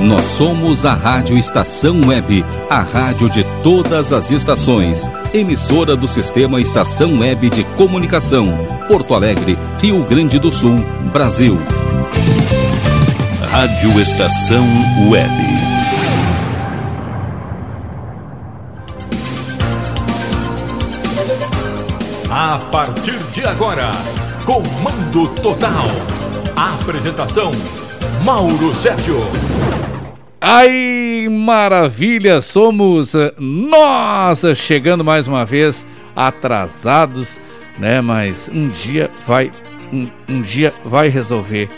Nós 0.00 0.22
somos 0.22 0.86
a 0.86 0.94
Rádio 0.94 1.36
Estação 1.36 2.00
Web, 2.06 2.44
a 2.70 2.82
rádio 2.82 3.28
de 3.28 3.44
todas 3.64 4.12
as 4.12 4.30
estações. 4.30 5.10
Emissora 5.34 5.96
do 5.96 6.06
Sistema 6.06 6.60
Estação 6.60 7.18
Web 7.18 7.50
de 7.50 7.64
Comunicação. 7.76 8.46
Porto 8.86 9.12
Alegre, 9.12 9.58
Rio 9.80 10.04
Grande 10.04 10.38
do 10.38 10.52
Sul, 10.52 10.76
Brasil. 11.12 11.56
Rádio 13.50 14.00
Estação 14.00 14.64
Web. 15.10 15.68
A 22.30 22.58
partir 22.70 23.18
de 23.32 23.44
agora, 23.44 23.90
Comando 24.46 25.26
Total. 25.42 25.88
Apresentação: 26.54 27.50
Mauro 28.24 28.72
Sérgio. 28.74 29.18
Ai, 30.40 31.26
maravilha! 31.28 32.40
Somos 32.40 33.12
eh, 33.12 33.34
nós 33.38 34.42
chegando 34.54 35.04
mais 35.04 35.26
uma 35.26 35.44
vez 35.44 35.84
atrasados, 36.14 37.40
né? 37.76 38.00
Mas 38.00 38.48
um 38.54 38.68
dia 38.68 39.10
vai, 39.26 39.50
um, 39.92 40.06
um 40.28 40.40
dia 40.40 40.72
vai 40.84 41.08
resolver. 41.08 41.68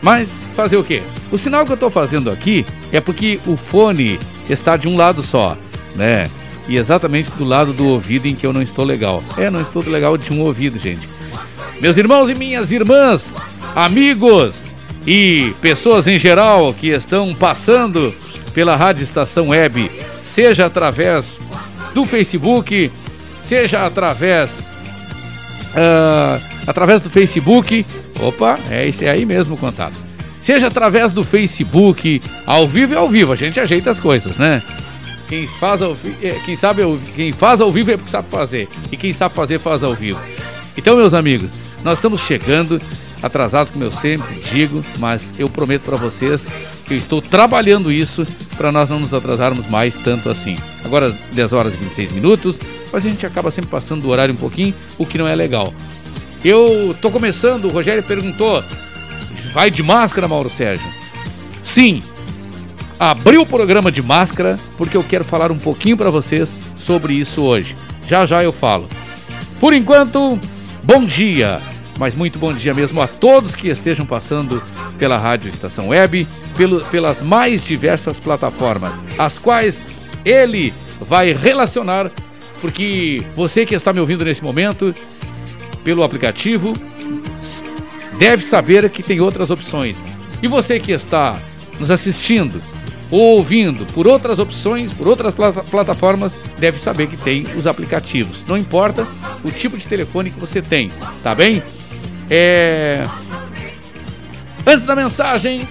Mas 0.00 0.30
fazer 0.52 0.76
o 0.76 0.84
quê? 0.84 1.02
O 1.32 1.36
sinal 1.36 1.66
que 1.66 1.72
eu 1.72 1.76
tô 1.76 1.90
fazendo 1.90 2.30
aqui 2.30 2.64
é 2.92 3.00
porque 3.00 3.40
o 3.44 3.56
fone 3.56 4.16
está 4.48 4.76
de 4.76 4.86
um 4.86 4.96
lado 4.96 5.20
só, 5.20 5.58
né? 5.96 6.26
E 6.68 6.76
exatamente 6.76 7.32
do 7.32 7.44
lado 7.44 7.72
do 7.72 7.88
ouvido 7.88 8.28
em 8.28 8.36
que 8.36 8.46
eu 8.46 8.52
não 8.52 8.62
estou 8.62 8.84
legal. 8.84 9.24
É, 9.36 9.50
não 9.50 9.60
estou 9.60 9.82
legal 9.82 10.16
de 10.16 10.32
um 10.32 10.40
ouvido, 10.42 10.78
gente. 10.78 11.08
Meus 11.80 11.96
irmãos 11.96 12.30
e 12.30 12.34
minhas 12.36 12.70
irmãs, 12.70 13.34
amigos, 13.74 14.65
e 15.06 15.54
pessoas 15.60 16.06
em 16.06 16.18
geral 16.18 16.74
que 16.74 16.88
estão 16.88 17.34
passando 17.34 18.12
pela 18.52 18.74
Rádio 18.74 19.04
Estação 19.04 19.48
Web, 19.48 19.90
seja 20.24 20.66
através 20.66 21.38
do 21.94 22.04
Facebook, 22.04 22.90
seja 23.44 23.86
através 23.86 24.58
uh, 25.76 26.42
através 26.66 27.00
do 27.02 27.08
Facebook. 27.08 27.86
Opa, 28.20 28.58
é 28.70 28.88
esse 28.88 29.06
aí 29.06 29.24
mesmo 29.24 29.54
o 29.54 29.58
contato. 29.58 29.94
Seja 30.42 30.68
através 30.68 31.12
do 31.12 31.24
Facebook, 31.24 32.22
ao 32.44 32.66
vivo 32.66 32.92
e 32.92 32.96
ao 32.96 33.08
vivo, 33.08 33.32
a 33.32 33.36
gente 33.36 33.58
ajeita 33.58 33.90
as 33.90 34.00
coisas, 34.00 34.36
né? 34.36 34.62
Quem 35.28 35.46
faz 35.46 35.82
ao, 35.82 35.96
é, 36.22 36.30
quem 36.44 36.54
sabe 36.54 36.82
quem 37.16 37.32
faz 37.32 37.60
ao 37.60 37.70
vivo 37.70 37.90
é 37.90 37.96
porque 37.96 38.10
sabe 38.10 38.28
fazer 38.28 38.68
e 38.92 38.96
quem 38.96 39.12
sabe 39.12 39.34
fazer 39.34 39.58
faz 39.58 39.82
ao 39.82 39.94
vivo. 39.94 40.20
Então, 40.76 40.96
meus 40.96 41.14
amigos, 41.14 41.50
nós 41.82 41.98
estamos 41.98 42.20
chegando 42.20 42.80
atrasados, 43.22 43.72
como 43.72 43.84
eu 43.84 43.92
sempre 43.92 44.40
digo, 44.40 44.84
mas 44.98 45.32
eu 45.38 45.48
prometo 45.48 45.82
para 45.82 45.96
vocês 45.96 46.46
que 46.84 46.94
eu 46.94 46.98
estou 46.98 47.20
trabalhando 47.20 47.90
isso 47.90 48.26
para 48.56 48.70
nós 48.70 48.88
não 48.88 49.00
nos 49.00 49.12
atrasarmos 49.12 49.66
mais 49.66 49.94
tanto 49.96 50.28
assim. 50.28 50.56
Agora 50.84 51.10
10 51.32 51.52
horas 51.52 51.74
e 51.74 51.76
26 51.76 52.12
minutos, 52.12 52.58
mas 52.92 53.04
a 53.04 53.10
gente 53.10 53.26
acaba 53.26 53.50
sempre 53.50 53.70
passando 53.70 54.02
do 54.02 54.10
horário 54.10 54.34
um 54.34 54.36
pouquinho, 54.36 54.74
o 54.96 55.04
que 55.04 55.18
não 55.18 55.26
é 55.26 55.34
legal. 55.34 55.74
Eu 56.44 56.94
tô 57.00 57.10
começando, 57.10 57.64
o 57.64 57.70
Rogério 57.70 58.02
perguntou: 58.02 58.62
vai 59.52 59.70
de 59.70 59.82
máscara, 59.82 60.28
Mauro 60.28 60.50
Sérgio? 60.50 60.86
Sim. 61.62 62.02
Abri 62.98 63.36
o 63.36 63.44
programa 63.44 63.92
de 63.92 64.00
máscara 64.00 64.58
porque 64.78 64.96
eu 64.96 65.04
quero 65.04 65.24
falar 65.24 65.52
um 65.52 65.58
pouquinho 65.58 65.98
para 65.98 66.08
vocês 66.08 66.50
sobre 66.76 67.12
isso 67.12 67.42
hoje. 67.42 67.76
Já 68.08 68.24
já 68.24 68.42
eu 68.42 68.52
falo. 68.52 68.88
Por 69.60 69.74
enquanto, 69.74 70.38
bom 70.82 71.04
dia 71.04 71.60
mas 71.98 72.14
muito 72.14 72.38
bom 72.38 72.52
dia 72.52 72.74
mesmo 72.74 73.00
a 73.00 73.06
todos 73.06 73.54
que 73.56 73.68
estejam 73.68 74.04
passando 74.04 74.62
pela 74.98 75.16
Rádio 75.16 75.48
Estação 75.48 75.88
Web, 75.88 76.26
pelo, 76.56 76.84
pelas 76.86 77.20
mais 77.20 77.62
diversas 77.62 78.18
plataformas, 78.18 78.92
as 79.18 79.38
quais 79.38 79.82
ele 80.24 80.72
vai 81.00 81.32
relacionar, 81.32 82.10
porque 82.60 83.22
você 83.34 83.64
que 83.64 83.74
está 83.74 83.92
me 83.92 84.00
ouvindo 84.00 84.24
nesse 84.24 84.42
momento 84.42 84.94
pelo 85.84 86.02
aplicativo 86.02 86.72
deve 88.18 88.42
saber 88.42 88.88
que 88.90 89.02
tem 89.02 89.20
outras 89.20 89.50
opções. 89.50 89.96
E 90.42 90.48
você 90.48 90.78
que 90.78 90.92
está 90.92 91.38
nos 91.78 91.90
assistindo 91.90 92.60
ou 93.10 93.36
ouvindo 93.36 93.86
por 93.92 94.06
outras 94.06 94.38
opções, 94.38 94.92
por 94.92 95.06
outras 95.06 95.34
plataformas, 95.70 96.34
deve 96.58 96.78
saber 96.78 97.06
que 97.06 97.16
tem 97.16 97.46
os 97.56 97.66
aplicativos. 97.66 98.44
Não 98.46 98.56
importa 98.56 99.06
o 99.44 99.50
tipo 99.50 99.78
de 99.78 99.86
telefone 99.86 100.30
que 100.30 100.40
você 100.40 100.60
tem, 100.60 100.90
tá 101.22 101.34
bem? 101.34 101.62
É... 102.30 103.04
Antes 104.66 104.84
da 104.84 104.96
mensagem, 104.96 105.68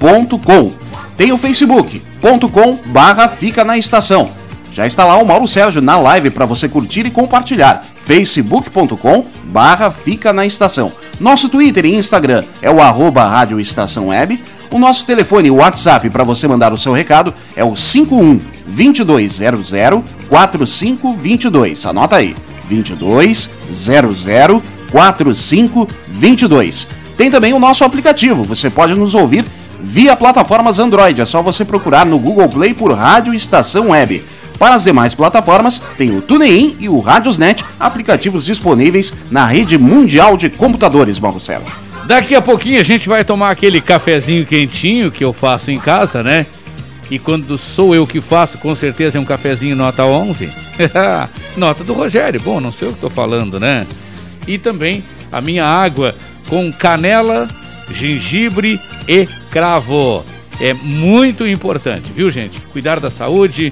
Tem 1.15 1.31
o 1.31 1.37
facebook.com 1.37 2.77
barra 2.87 3.29
fica 3.29 3.63
na 3.63 3.77
estação. 3.77 4.29
Já 4.73 4.85
está 4.85 5.05
lá 5.05 5.15
o 5.15 5.25
Mauro 5.25 5.47
Sérgio 5.47 5.81
na 5.81 5.97
live 5.97 6.29
para 6.29 6.45
você 6.45 6.67
curtir 6.67 7.05
e 7.05 7.11
compartilhar. 7.11 7.85
facebook.com 8.03 9.23
barra 9.45 9.89
fica 9.91 10.33
na 10.33 10.45
estação. 10.45 10.91
Nosso 11.21 11.47
Twitter 11.47 11.85
e 11.85 11.95
Instagram 11.95 12.43
é 12.61 12.69
o 12.69 12.81
arroba 12.81 13.25
Rádio 13.25 13.61
Estação 13.61 14.09
Web. 14.09 14.43
O 14.69 14.77
nosso 14.77 15.05
telefone 15.05 15.47
e 15.47 15.51
WhatsApp 15.51 16.09
para 16.09 16.25
você 16.25 16.49
mandar 16.49 16.73
o 16.73 16.77
seu 16.77 16.91
recado 16.91 17.33
é 17.55 17.63
o 17.63 17.73
51 17.73 18.41
2200 18.65 19.71
4522. 20.27 21.85
Anota 21.85 22.17
aí, 22.17 22.35
2200 22.67 24.61
4522. 24.91 26.87
Tem 27.15 27.31
também 27.31 27.53
o 27.53 27.59
nosso 27.59 27.85
aplicativo, 27.85 28.43
você 28.43 28.69
pode 28.69 28.95
nos 28.95 29.15
ouvir 29.15 29.45
via 29.83 30.15
plataformas 30.15 30.79
Android, 30.79 31.19
é 31.19 31.25
só 31.25 31.41
você 31.41 31.65
procurar 31.65 32.05
no 32.05 32.17
Google 32.17 32.47
Play 32.47 32.73
por 32.73 32.93
Rádio 32.93 33.33
Estação 33.33 33.89
Web. 33.89 34.23
Para 34.57 34.75
as 34.75 34.85
demais 34.85 35.13
plataformas, 35.13 35.83
tem 35.97 36.15
o 36.15 36.21
TuneIn 36.21 36.77
e 36.79 36.87
o 36.87 37.01
Radiosnet, 37.01 37.65
aplicativos 37.77 38.45
disponíveis 38.45 39.13
na 39.29 39.45
rede 39.45 39.77
mundial 39.77 40.37
de 40.37 40.49
computadores, 40.49 41.19
Mauro. 41.19 41.37
Daqui 42.07 42.33
a 42.33 42.41
pouquinho 42.41 42.79
a 42.79 42.83
gente 42.83 43.09
vai 43.09 43.25
tomar 43.25 43.51
aquele 43.51 43.81
cafezinho 43.81 44.45
quentinho 44.45 45.11
que 45.11 45.23
eu 45.23 45.33
faço 45.33 45.69
em 45.69 45.77
casa, 45.77 46.23
né? 46.23 46.45
E 47.11 47.19
quando 47.19 47.57
sou 47.57 47.93
eu 47.93 48.07
que 48.07 48.21
faço, 48.21 48.57
com 48.59 48.73
certeza 48.75 49.17
é 49.17 49.21
um 49.21 49.25
cafezinho 49.25 49.75
nota 49.75 50.05
11. 50.05 50.49
nota 51.57 51.83
do 51.83 51.93
Rogério. 51.93 52.39
Bom, 52.39 52.61
não 52.61 52.71
sei 52.71 52.87
o 52.87 52.91
que 52.91 52.97
estou 52.97 53.09
falando, 53.09 53.59
né? 53.59 53.85
E 54.47 54.57
também 54.57 55.03
a 55.31 55.41
minha 55.41 55.65
água 55.65 56.15
com 56.49 56.71
canela, 56.71 57.47
gengibre 57.91 58.79
e 59.07 59.27
cravo. 59.53 60.25
É 60.59 60.73
muito 60.73 61.47
importante, 61.47 62.11
viu, 62.11 62.29
gente? 62.29 62.59
Cuidar 62.67 62.99
da 62.99 63.09
saúde 63.09 63.71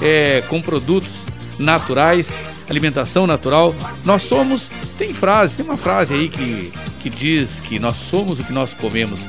é, 0.00 0.42
com 0.48 0.60
produtos 0.62 1.10
naturais 1.58 2.28
alimentação 2.68 3.26
natural. 3.26 3.74
Nós 4.04 4.22
somos, 4.22 4.70
tem 4.96 5.12
frase, 5.14 5.56
tem 5.56 5.64
uma 5.64 5.76
frase 5.76 6.14
aí 6.14 6.28
que, 6.28 6.72
que 7.00 7.10
diz 7.10 7.60
que 7.60 7.78
nós 7.78 7.96
somos 7.96 8.38
o 8.40 8.44
que 8.44 8.52
nós 8.52 8.74
comemos. 8.74 9.20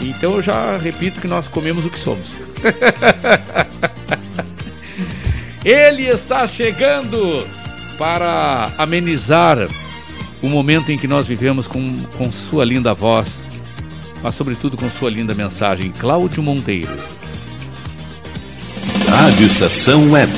Então 0.00 0.34
eu 0.34 0.42
já 0.42 0.76
repito 0.76 1.20
que 1.20 1.26
nós 1.26 1.48
comemos 1.48 1.86
o 1.86 1.90
que 1.90 1.98
somos. 1.98 2.32
Ele 5.64 6.06
está 6.06 6.46
chegando 6.46 7.44
para 7.98 8.70
amenizar 8.78 9.58
o 10.42 10.48
momento 10.48 10.92
em 10.92 10.98
que 10.98 11.08
nós 11.08 11.26
vivemos 11.26 11.66
com, 11.66 11.98
com 12.18 12.30
sua 12.30 12.64
linda 12.64 12.94
voz, 12.94 13.40
mas 14.22 14.34
sobretudo 14.34 14.76
com 14.76 14.88
sua 14.90 15.10
linda 15.10 15.34
mensagem. 15.34 15.92
Cláudio 15.92 16.42
Monteiro. 16.42 16.96
Rádio 19.08 19.46
Estação 19.46 20.10
Web. 20.10 20.32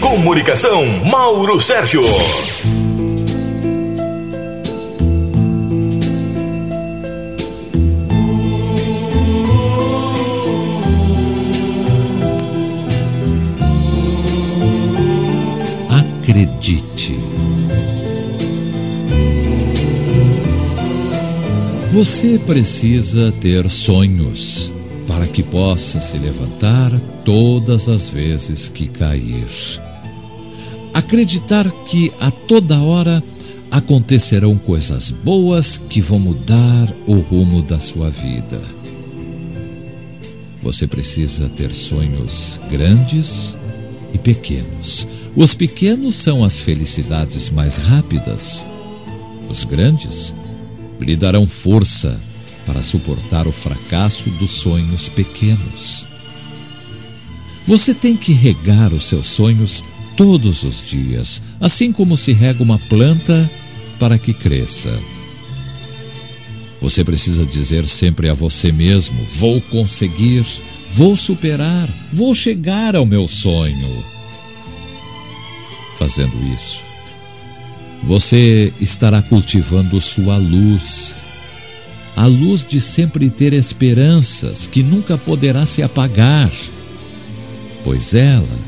Comunicação, 0.00 0.86
Mauro 1.04 1.60
Sérgio. 1.60 2.02
Você 22.04 22.36
precisa 22.36 23.30
ter 23.30 23.70
sonhos 23.70 24.72
para 25.06 25.24
que 25.24 25.40
possa 25.40 26.00
se 26.00 26.18
levantar 26.18 26.90
todas 27.24 27.88
as 27.88 28.10
vezes 28.10 28.68
que 28.68 28.88
cair. 28.88 29.46
Acreditar 30.92 31.70
que 31.86 32.12
a 32.18 32.28
toda 32.28 32.80
hora 32.80 33.22
acontecerão 33.70 34.58
coisas 34.58 35.12
boas 35.12 35.80
que 35.88 36.00
vão 36.00 36.18
mudar 36.18 36.92
o 37.06 37.20
rumo 37.20 37.62
da 37.62 37.78
sua 37.78 38.10
vida. 38.10 38.60
Você 40.60 40.88
precisa 40.88 41.48
ter 41.50 41.72
sonhos 41.72 42.58
grandes 42.68 43.56
e 44.12 44.18
pequenos. 44.18 45.06
Os 45.36 45.54
pequenos 45.54 46.16
são 46.16 46.42
as 46.42 46.60
felicidades 46.60 47.48
mais 47.48 47.76
rápidas. 47.76 48.66
Os 49.48 49.62
grandes 49.62 50.34
lhe 51.02 51.16
darão 51.16 51.46
força 51.46 52.20
para 52.64 52.82
suportar 52.82 53.46
o 53.46 53.52
fracasso 53.52 54.30
dos 54.30 54.50
sonhos 54.52 55.08
pequenos. 55.08 56.06
Você 57.66 57.94
tem 57.94 58.16
que 58.16 58.32
regar 58.32 58.92
os 58.92 59.06
seus 59.06 59.28
sonhos 59.28 59.84
todos 60.16 60.62
os 60.62 60.86
dias, 60.86 61.42
assim 61.60 61.92
como 61.92 62.16
se 62.16 62.32
rega 62.32 62.62
uma 62.62 62.78
planta 62.78 63.50
para 63.98 64.18
que 64.18 64.32
cresça. 64.32 64.98
Você 66.80 67.04
precisa 67.04 67.46
dizer 67.46 67.86
sempre 67.86 68.28
a 68.28 68.34
você 68.34 68.72
mesmo: 68.72 69.24
vou 69.30 69.60
conseguir, 69.60 70.44
vou 70.90 71.16
superar, 71.16 71.88
vou 72.12 72.34
chegar 72.34 72.96
ao 72.96 73.06
meu 73.06 73.28
sonho. 73.28 74.04
Fazendo 75.98 76.34
isso, 76.52 76.84
você 78.02 78.72
estará 78.80 79.22
cultivando 79.22 80.00
sua 80.00 80.36
luz. 80.36 81.16
A 82.16 82.26
luz 82.26 82.64
de 82.64 82.80
sempre 82.80 83.30
ter 83.30 83.52
esperanças 83.52 84.66
que 84.66 84.82
nunca 84.82 85.16
poderá 85.16 85.64
se 85.64 85.82
apagar, 85.82 86.50
pois 87.82 88.14
ela 88.14 88.58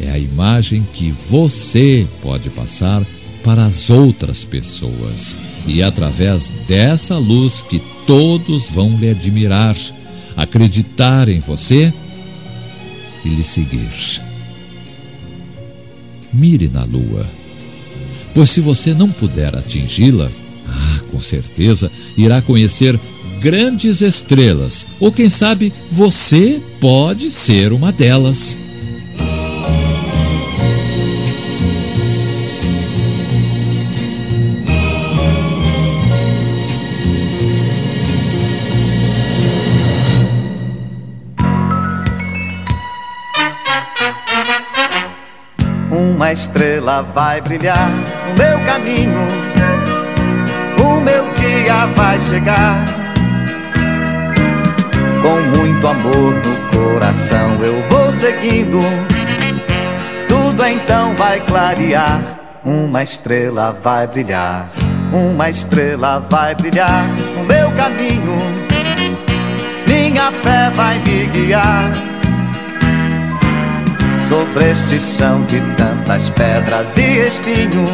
é 0.00 0.10
a 0.10 0.18
imagem 0.18 0.86
que 0.92 1.10
você 1.10 2.06
pode 2.20 2.50
passar 2.50 3.06
para 3.44 3.64
as 3.64 3.88
outras 3.88 4.44
pessoas 4.44 5.38
e 5.66 5.82
através 5.82 6.48
dessa 6.66 7.16
luz 7.16 7.62
que 7.62 7.80
todos 8.06 8.70
vão 8.70 8.96
lhe 8.98 9.10
admirar, 9.10 9.76
acreditar 10.36 11.28
em 11.28 11.38
você 11.38 11.92
e 13.24 13.28
lhe 13.28 13.44
seguir. 13.44 13.88
Mire 16.32 16.68
na 16.68 16.84
lua 16.84 17.24
Pois 18.36 18.50
se 18.50 18.60
você 18.60 18.92
não 18.92 19.10
puder 19.10 19.56
atingi-la, 19.56 20.30
ah, 20.68 21.00
com 21.10 21.18
certeza 21.18 21.90
irá 22.18 22.42
conhecer 22.42 23.00
grandes 23.40 24.02
estrelas, 24.02 24.86
ou 25.00 25.10
quem 25.10 25.30
sabe 25.30 25.72
você 25.90 26.60
pode 26.78 27.30
ser 27.30 27.72
uma 27.72 27.90
delas. 27.90 28.58
Uma 46.26 46.32
estrela 46.32 47.02
vai 47.14 47.40
brilhar 47.40 47.88
no 48.26 48.34
meu 48.34 48.58
caminho. 48.66 49.28
O 50.82 51.00
meu 51.00 51.22
dia 51.34 51.86
vai 51.94 52.18
chegar. 52.18 52.84
Com 55.22 55.56
muito 55.56 55.86
amor 55.86 56.34
no 56.34 56.76
coração 56.76 57.62
eu 57.62 57.80
vou 57.88 58.12
seguindo. 58.14 58.80
Tudo 60.28 60.66
então 60.66 61.14
vai 61.14 61.38
clarear. 61.46 62.20
Uma 62.64 63.04
estrela 63.04 63.78
vai 63.80 64.08
brilhar. 64.08 64.68
Uma 65.12 65.48
estrela 65.48 66.26
vai 66.28 66.56
brilhar 66.56 67.04
no 67.36 67.44
meu 67.44 67.70
caminho. 67.76 68.36
Minha 69.86 70.32
fé 70.32 70.70
vai 70.74 70.98
me 70.98 71.26
guiar 71.28 72.15
sobre 74.28 74.70
este 74.70 75.00
chão 75.00 75.42
de 75.44 75.60
tantas 75.76 76.28
pedras 76.30 76.86
e 76.96 77.26
espinhos. 77.26 77.90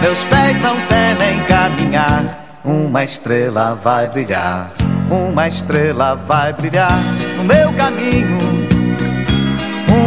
Meus 0.00 0.24
pés 0.24 0.60
não 0.60 0.76
temem 0.86 1.42
caminhar. 1.44 2.44
Uma 2.64 3.04
estrela 3.04 3.78
vai 3.82 4.08
brilhar, 4.08 4.70
uma 5.08 5.46
estrela 5.46 6.16
vai 6.26 6.52
brilhar 6.52 6.98
no 7.36 7.44
meu 7.44 7.72
caminho. 7.74 8.38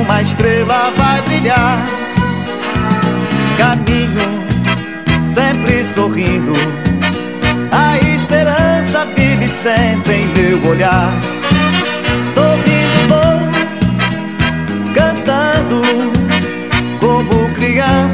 Uma 0.01 0.21
estrela 0.21 0.92
vai 0.98 1.21
brilhar. 1.21 1.80
Caminho 3.57 4.50
sempre 5.33 5.86
sorrindo. 5.86 6.54
A 7.71 7.98
esperança 8.13 9.06
vive 9.16 9.48
sempre 9.48 10.13
em 10.13 10.27
meu 10.27 10.69
olhar. 10.69 11.38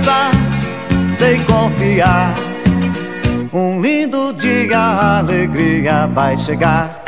Criança, 0.05 0.31
sei 1.17 1.43
confiar. 1.45 2.35
Um 3.51 3.81
lindo 3.81 4.33
dia, 4.33 4.77
a 4.77 5.19
alegria 5.19 6.07
vai 6.07 6.37
chegar. 6.37 7.03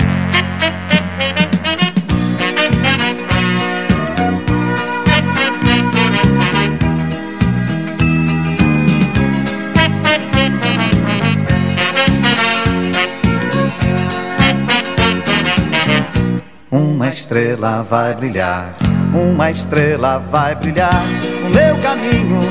Uma 16.69 17.09
estrela 17.09 17.83
vai 17.83 18.13
brilhar 18.15 18.75
uma 19.13 19.49
estrela 19.49 20.19
vai 20.19 20.55
brilhar 20.55 21.03
no 21.43 21.49
meu 21.49 21.77
caminho, 21.81 22.41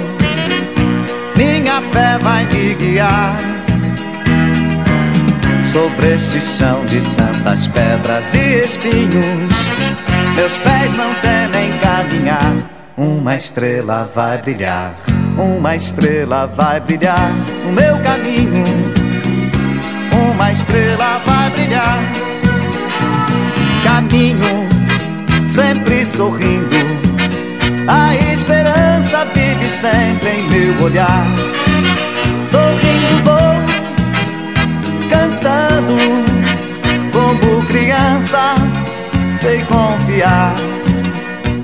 minha 1.77 1.83
fé 1.93 2.19
vai 2.23 2.47
me 2.47 2.75
guiar. 2.75 3.37
Sobre 5.73 6.15
este 6.15 6.41
chão 6.41 6.85
de 6.87 7.01
tantas 7.17 7.67
pedras 7.67 8.25
e 8.33 8.65
espinhos, 8.65 9.55
meus 10.35 10.57
pés 10.59 10.97
não 10.97 11.15
temem 11.17 11.79
caminhar. 11.79 12.53
Uma 12.97 13.37
estrela 13.37 14.11
vai 14.15 14.39
brilhar, 14.39 14.95
uma 15.37 15.77
estrela 15.77 16.47
vai 16.47 16.81
brilhar 16.81 17.31
no 17.65 17.73
meu 17.73 17.99
caminho. 17.99 18.65
Uma 20.33 20.53
estrela 20.53 21.21
vai 21.27 21.51
brilhar, 21.51 21.99
caminho 23.85 24.67
sempre 25.55 26.07
sorrindo. 26.07 26.77
A 27.89 28.15
esperança 28.33 29.27
vive 29.35 29.67
sempre 29.81 30.31
em 30.31 30.49
meu 30.49 30.85
olhar. 30.85 31.27
Vou, 33.25 33.57
cantando, 35.11 35.97
como 37.13 37.65
criança, 37.67 38.55
sei 39.41 39.63
confiar. 39.65 40.55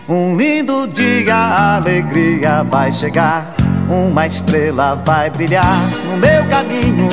Um 0.08 0.36
lindo 0.36 0.88
dia, 0.88 1.34
a 1.34 1.76
alegria 1.76 2.64
vai 2.64 2.92
chegar. 2.92 3.54
Uma 3.88 4.26
estrela 4.26 5.00
vai 5.04 5.30
brilhar 5.30 5.80
no 6.10 6.16
meu 6.16 6.44
caminho. 6.46 7.08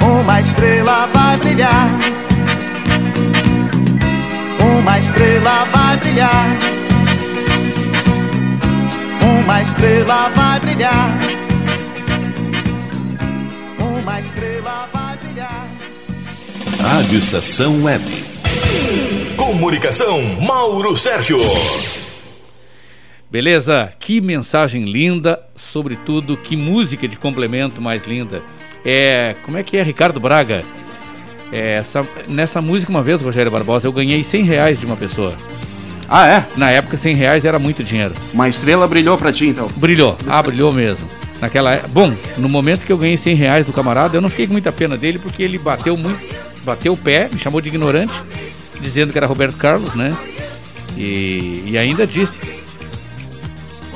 Uma 0.00 0.40
estrela 0.40 1.08
vai 1.12 1.36
brilhar 1.36 1.88
uma 4.88 4.98
estrela 4.98 5.66
vai 5.66 5.96
brilhar. 5.98 6.46
Uma 9.22 9.62
estrela 9.62 10.30
vai 10.34 10.60
brilhar. 10.60 11.10
Uma 14.18 14.24
estrela 14.24 14.88
vai 14.92 15.16
brilhar. 15.16 15.68
Rádio 16.80 17.18
Estação 17.18 17.84
Web. 17.84 18.04
Comunicação 19.36 20.20
Mauro 20.40 20.96
Sérgio. 20.96 21.38
Beleza? 23.30 23.92
Que 23.96 24.20
mensagem 24.20 24.86
linda, 24.86 25.40
sobretudo 25.54 26.36
que 26.36 26.56
música 26.56 27.06
de 27.06 27.16
complemento 27.16 27.80
mais 27.80 28.08
linda. 28.08 28.42
É, 28.84 29.36
como 29.44 29.56
é 29.56 29.62
que 29.62 29.76
é, 29.76 29.84
Ricardo 29.84 30.18
Braga? 30.18 30.64
É, 31.52 31.74
essa, 31.74 32.04
nessa 32.26 32.60
música, 32.60 32.90
uma 32.90 33.04
vez, 33.04 33.22
Rogério 33.22 33.52
Barbosa, 33.52 33.86
eu 33.86 33.92
ganhei 33.92 34.24
100 34.24 34.42
reais 34.42 34.80
de 34.80 34.86
uma 34.86 34.96
pessoa. 34.96 35.32
Ah, 36.08 36.26
é? 36.26 36.44
Na 36.56 36.72
época, 36.72 36.96
100 36.96 37.14
reais 37.14 37.44
era 37.44 37.60
muito 37.60 37.84
dinheiro. 37.84 38.14
Uma 38.34 38.48
estrela 38.48 38.88
brilhou 38.88 39.16
pra 39.16 39.32
ti, 39.32 39.46
então? 39.46 39.68
Brilhou. 39.76 40.18
Ah, 40.26 40.42
brilhou 40.42 40.72
mesmo. 40.72 41.06
Naquela 41.40 41.76
Bom, 41.88 42.12
no 42.36 42.48
momento 42.48 42.84
que 42.84 42.92
eu 42.92 42.98
ganhei 42.98 43.16
100 43.16 43.34
reais 43.34 43.66
do 43.66 43.72
camarada, 43.72 44.16
eu 44.16 44.20
não 44.20 44.28
fiquei 44.28 44.46
com 44.46 44.52
muita 44.52 44.72
pena 44.72 44.96
dele 44.96 45.18
porque 45.18 45.42
ele 45.42 45.58
bateu 45.58 45.96
muito, 45.96 46.20
bateu 46.64 46.92
o 46.92 46.96
pé, 46.96 47.28
me 47.32 47.38
chamou 47.38 47.60
de 47.60 47.68
ignorante, 47.68 48.12
dizendo 48.80 49.12
que 49.12 49.18
era 49.18 49.26
Roberto 49.26 49.56
Carlos, 49.56 49.94
né? 49.94 50.16
E, 50.96 51.64
e 51.66 51.78
ainda 51.78 52.06
disse: 52.06 52.40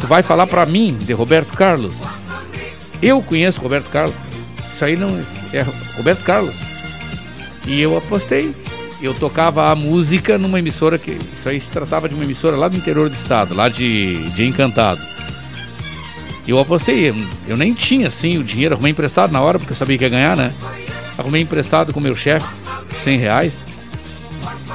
Tu 0.01 0.07
vai 0.07 0.23
falar 0.23 0.47
pra 0.47 0.65
mim 0.65 0.97
de 1.01 1.13
Roberto 1.13 1.55
Carlos? 1.55 1.97
Eu 3.03 3.21
conheço 3.23 3.61
Roberto 3.61 3.91
Carlos. 3.91 4.15
Isso 4.73 4.85
aí 4.85 4.97
não 4.97 5.09
é 5.53 5.63
Roberto 5.97 6.23
Carlos. 6.23 6.55
E 7.67 7.81
eu 7.81 7.97
apostei. 7.97 8.53
Eu 9.01 9.13
tocava 9.15 9.71
a 9.71 9.75
música 9.75 10.39
numa 10.39 10.61
emissora 10.61 10.97
que. 10.97 11.19
Isso 11.37 11.49
aí 11.49 11.59
se 11.59 11.69
tratava 11.69 12.09
de 12.09 12.15
uma 12.15 12.23
emissora 12.23 12.57
lá 12.57 12.69
do 12.69 12.77
interior 12.77 13.09
do 13.09 13.15
estado, 13.15 13.55
lá 13.55 13.69
de, 13.69 14.29
de 14.31 14.45
Encantado. 14.45 15.01
Eu 16.47 16.59
apostei, 16.59 17.15
eu, 17.47 17.57
nem 17.57 17.73
tinha 17.73 18.09
assim 18.09 18.37
o 18.37 18.45
dinheiro, 18.45 18.75
arrumei 18.75 18.91
emprestado 18.91 19.31
na 19.31 19.41
hora, 19.41 19.59
porque 19.59 19.73
eu 19.73 19.77
sabia 19.77 19.97
que 19.97 20.05
ia 20.05 20.11
ganhar, 20.11 20.37
né? 20.37 20.53
Arrumei 21.17 21.43
emprestado 21.43 21.93
com 21.93 22.01
meu 22.01 22.17
chefe, 22.17 22.47
100 23.05 23.19
reais. 23.19 23.61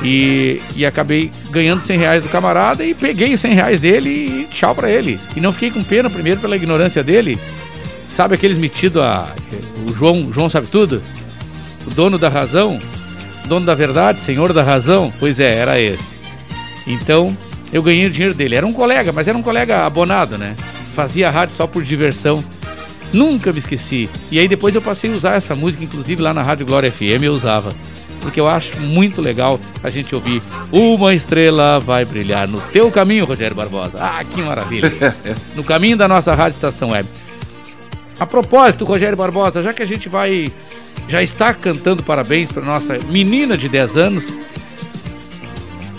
E, 0.02 0.62
e 0.76 0.86
acabei 0.86 1.32
ganhando 1.50 1.82
100 1.82 1.98
reais 1.98 2.24
do 2.24 2.30
camarada 2.30 2.86
e 2.86 2.94
peguei 2.94 3.34
os 3.34 3.42
100 3.42 3.54
reais 3.54 3.80
dele 3.80 4.10
e 4.10 4.48
tchau 4.52 4.74
pra 4.76 4.90
ele. 4.90 5.20
E 5.36 5.42
não 5.42 5.52
fiquei 5.52 5.72
com 5.72 5.84
pena, 5.84 6.10
primeiro 6.10 6.40
pela 6.40 6.56
ignorância 6.56 7.04
dele. 7.04 7.38
Sabe 8.10 8.36
aqueles 8.36 8.58
metidos 8.58 9.02
a. 9.02 9.28
O 9.88 9.94
João, 9.94 10.32
João 10.32 10.50
sabe 10.50 10.68
tudo? 10.68 11.02
O 11.86 11.90
dono 11.90 12.18
da 12.18 12.30
razão? 12.30 12.80
Dono 13.48 13.66
da 13.66 13.76
verdade, 13.76 14.20
senhor 14.20 14.54
da 14.54 14.64
razão? 14.64 15.12
Pois 15.20 15.40
é, 15.40 15.56
era 15.56 15.80
esse. 15.80 16.18
Então, 16.86 17.36
eu 17.72 17.82
ganhei 17.84 18.06
o 18.06 18.10
dinheiro 18.10 18.34
dele. 18.34 18.56
Era 18.56 18.66
um 18.66 18.74
colega, 18.74 19.12
mas 19.12 19.28
era 19.28 19.38
um 19.38 19.44
colega 19.44 19.86
abonado, 19.86 20.38
né? 20.38 20.56
Fazia 20.98 21.30
rádio 21.30 21.54
só 21.54 21.68
por 21.68 21.84
diversão. 21.84 22.44
Nunca 23.13 23.54
me 23.54 23.60
esqueci. 23.60 24.10
E 24.32 24.39
aí 24.39 24.48
depois 24.48 24.74
eu 24.74 24.82
passei 24.82 25.12
a 25.12 25.13
usar 25.13 25.36
essa 25.36 25.56
música, 25.56 25.84
inclusive 25.84 26.20
lá 26.20 26.34
na 26.34 26.42
Rádio 26.42 26.66
Glória 26.66 26.92
FM 26.92 27.22
eu 27.22 27.34
usava. 27.34 27.72
Porque 28.20 28.39
eu 28.39 28.48
acho 28.48 28.80
muito 28.80 29.22
legal 29.22 29.60
a 29.84 29.92
gente 29.92 30.16
ouvir 30.16 30.42
Uma 30.72 31.13
estrela 31.13 31.80
vai 31.80 32.04
brilhar 32.04 32.48
no 32.48 32.60
teu 32.60 32.89
caminho, 32.89 33.25
Rogério 33.25 33.56
Barbosa. 33.56 34.00
Ah, 34.01 34.24
que 34.24 34.42
maravilha. 34.42 34.92
No 35.54 35.63
caminho 35.63 35.96
da 35.96 36.08
nossa 36.08 36.34
Rádio 36.34 36.56
Estação 36.56 36.89
Web. 36.89 37.08
A 38.20 38.25
propósito, 38.25 38.84
Rogério 38.84 39.16
Barbosa, 39.16 39.62
já 39.62 39.74
que 39.74 39.84
a 39.84 39.88
gente 39.88 40.10
vai. 40.10 40.51
Já 41.08 41.22
está 41.22 41.54
cantando 41.54 42.01
parabéns 42.01 42.51
para 42.51 42.63
nossa 42.63 42.98
menina 43.08 43.56
de 43.56 43.70
10 43.70 43.98
anos. 43.98 44.34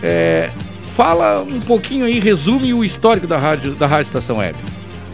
É, 0.02 0.50
fala 0.97 1.40
um 1.43 1.61
pouquinho 1.61 2.05
aí, 2.05 2.19
resume 2.19 2.75
o 2.75 2.85
histórico 2.85 3.28
da 3.28 3.38
Rádio, 3.38 3.76
da 3.76 3.87
rádio 3.87 4.09
Estação 4.09 4.38
Web. 4.38 4.59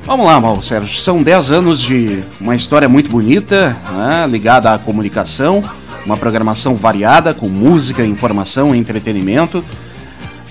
Vamos 0.07 0.27
lá, 0.27 0.39
Mauro 0.39 0.63
Sérgio. 0.63 1.01
São 1.01 1.23
10 1.23 1.51
anos 1.51 1.81
de 1.81 2.23
uma 2.39 2.55
história 2.55 2.87
muito 2.87 3.09
bonita, 3.09 3.75
né, 3.91 4.27
ligada 4.29 4.75
à 4.75 4.79
comunicação, 4.79 5.63
uma 6.05 6.15
programação 6.15 6.77
variada 6.77 7.33
com 7.33 7.49
música, 7.49 8.05
informação, 8.05 8.75
entretenimento. 8.75 9.65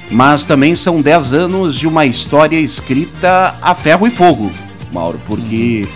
Mas 0.10 0.48
também 0.48 0.76
são 0.76 1.00
10 1.00 1.34
anos 1.34 1.76
de 1.76 1.88
uma 1.88 2.04
história 2.04 2.58
escrita 2.58 3.54
a 3.62 3.76
ferro 3.76 4.08
e 4.08 4.10
fogo, 4.10 4.52
Mauro, 4.92 5.20
porque 5.28 5.88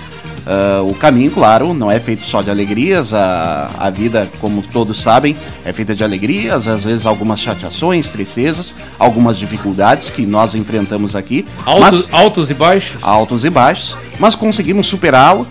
uh, 0.48 0.90
o 0.90 0.96
caminho, 0.96 1.30
claro, 1.30 1.74
não 1.74 1.92
é 1.92 2.00
feito 2.00 2.24
só 2.24 2.42
de 2.42 2.50
alegrias, 2.50 3.14
a, 3.14 3.70
a 3.78 3.90
vida, 3.90 4.30
como 4.40 4.62
todos 4.62 5.00
sabem, 5.00 5.36
é 5.66 5.74
feita 5.74 5.94
de 5.94 6.04
alegrias, 6.04 6.68
às 6.68 6.86
vezes 6.86 7.06
algumas 7.06 7.40
chateações, 7.40 8.12
tristezas, 8.12 8.74
algumas 8.98 9.38
dificuldades 9.38 10.10
que 10.10 10.26
nós 10.26 10.56
enfrentamos 10.56 11.16
aqui. 11.16 11.46
Altos, 11.66 11.82
mas, 11.82 12.10
altos 12.12 12.50
e 12.50 12.54
baixos? 12.54 12.98
altos 13.04 13.46
e 13.46 13.50
baixos, 13.50 13.98
mas 14.20 14.36
conseguimos 14.36 14.88
superá-lo, 14.88 15.46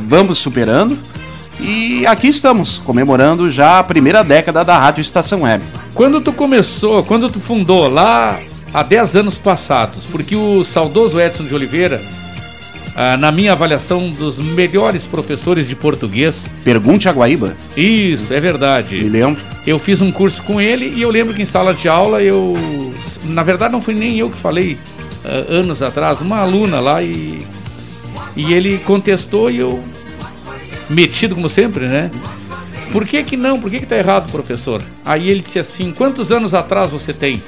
vamos 0.00 0.38
superando. 0.38 0.98
E 1.60 2.04
aqui 2.06 2.26
estamos, 2.26 2.78
comemorando 2.78 3.50
já 3.50 3.78
a 3.78 3.84
primeira 3.84 4.24
década 4.24 4.64
da 4.64 4.76
Rádio 4.76 5.00
Estação 5.00 5.42
Web. 5.42 5.62
Quando 5.94 6.20
tu 6.20 6.32
começou, 6.32 7.04
quando 7.04 7.30
tu 7.30 7.38
fundou 7.38 7.88
lá 7.88 8.40
há 8.74 8.82
10 8.82 9.16
anos 9.16 9.38
passados, 9.38 10.04
porque 10.10 10.34
o 10.34 10.64
saudoso 10.64 11.20
Edson 11.20 11.44
de 11.44 11.54
Oliveira, 11.54 12.02
ah, 12.94 13.16
na 13.16 13.32
minha 13.32 13.52
avaliação, 13.52 14.10
dos 14.10 14.38
melhores 14.38 15.06
professores 15.06 15.66
de 15.66 15.74
português. 15.74 16.44
Pergunte 16.62 17.08
a 17.08 17.12
Guaíba. 17.12 17.56
Isso, 17.76 18.26
é 18.32 18.36
Me 18.36 18.40
verdade. 18.40 18.98
lembro. 18.98 19.42
Eu 19.66 19.78
fiz 19.78 20.00
um 20.00 20.12
curso 20.12 20.42
com 20.42 20.60
ele 20.60 20.86
e 20.88 21.02
eu 21.02 21.10
lembro 21.10 21.34
que 21.34 21.42
em 21.42 21.46
sala 21.46 21.72
de 21.72 21.88
aula 21.88 22.22
eu. 22.22 22.54
Na 23.24 23.42
verdade, 23.42 23.72
não 23.72 23.80
foi 23.80 23.94
nem 23.94 24.18
eu 24.18 24.28
que 24.28 24.36
falei 24.36 24.76
ah, 25.24 25.46
anos 25.48 25.82
atrás, 25.82 26.20
uma 26.20 26.38
aluna 26.38 26.80
lá 26.80 27.02
e. 27.02 27.44
E 28.36 28.52
ele 28.52 28.78
contestou 28.78 29.50
e 29.50 29.58
eu. 29.58 29.80
Metido 30.90 31.34
como 31.34 31.48
sempre, 31.48 31.88
né? 31.88 32.10
Por 32.92 33.06
que 33.06 33.22
que 33.22 33.36
não? 33.36 33.58
Por 33.58 33.70
que 33.70 33.80
que 33.80 33.86
tá 33.86 33.96
errado, 33.96 34.30
professor? 34.30 34.82
Aí 35.04 35.30
ele 35.30 35.40
disse 35.40 35.58
assim: 35.58 35.92
quantos 35.92 36.30
anos 36.30 36.52
atrás 36.52 36.90
você 36.90 37.14
tem? 37.14 37.42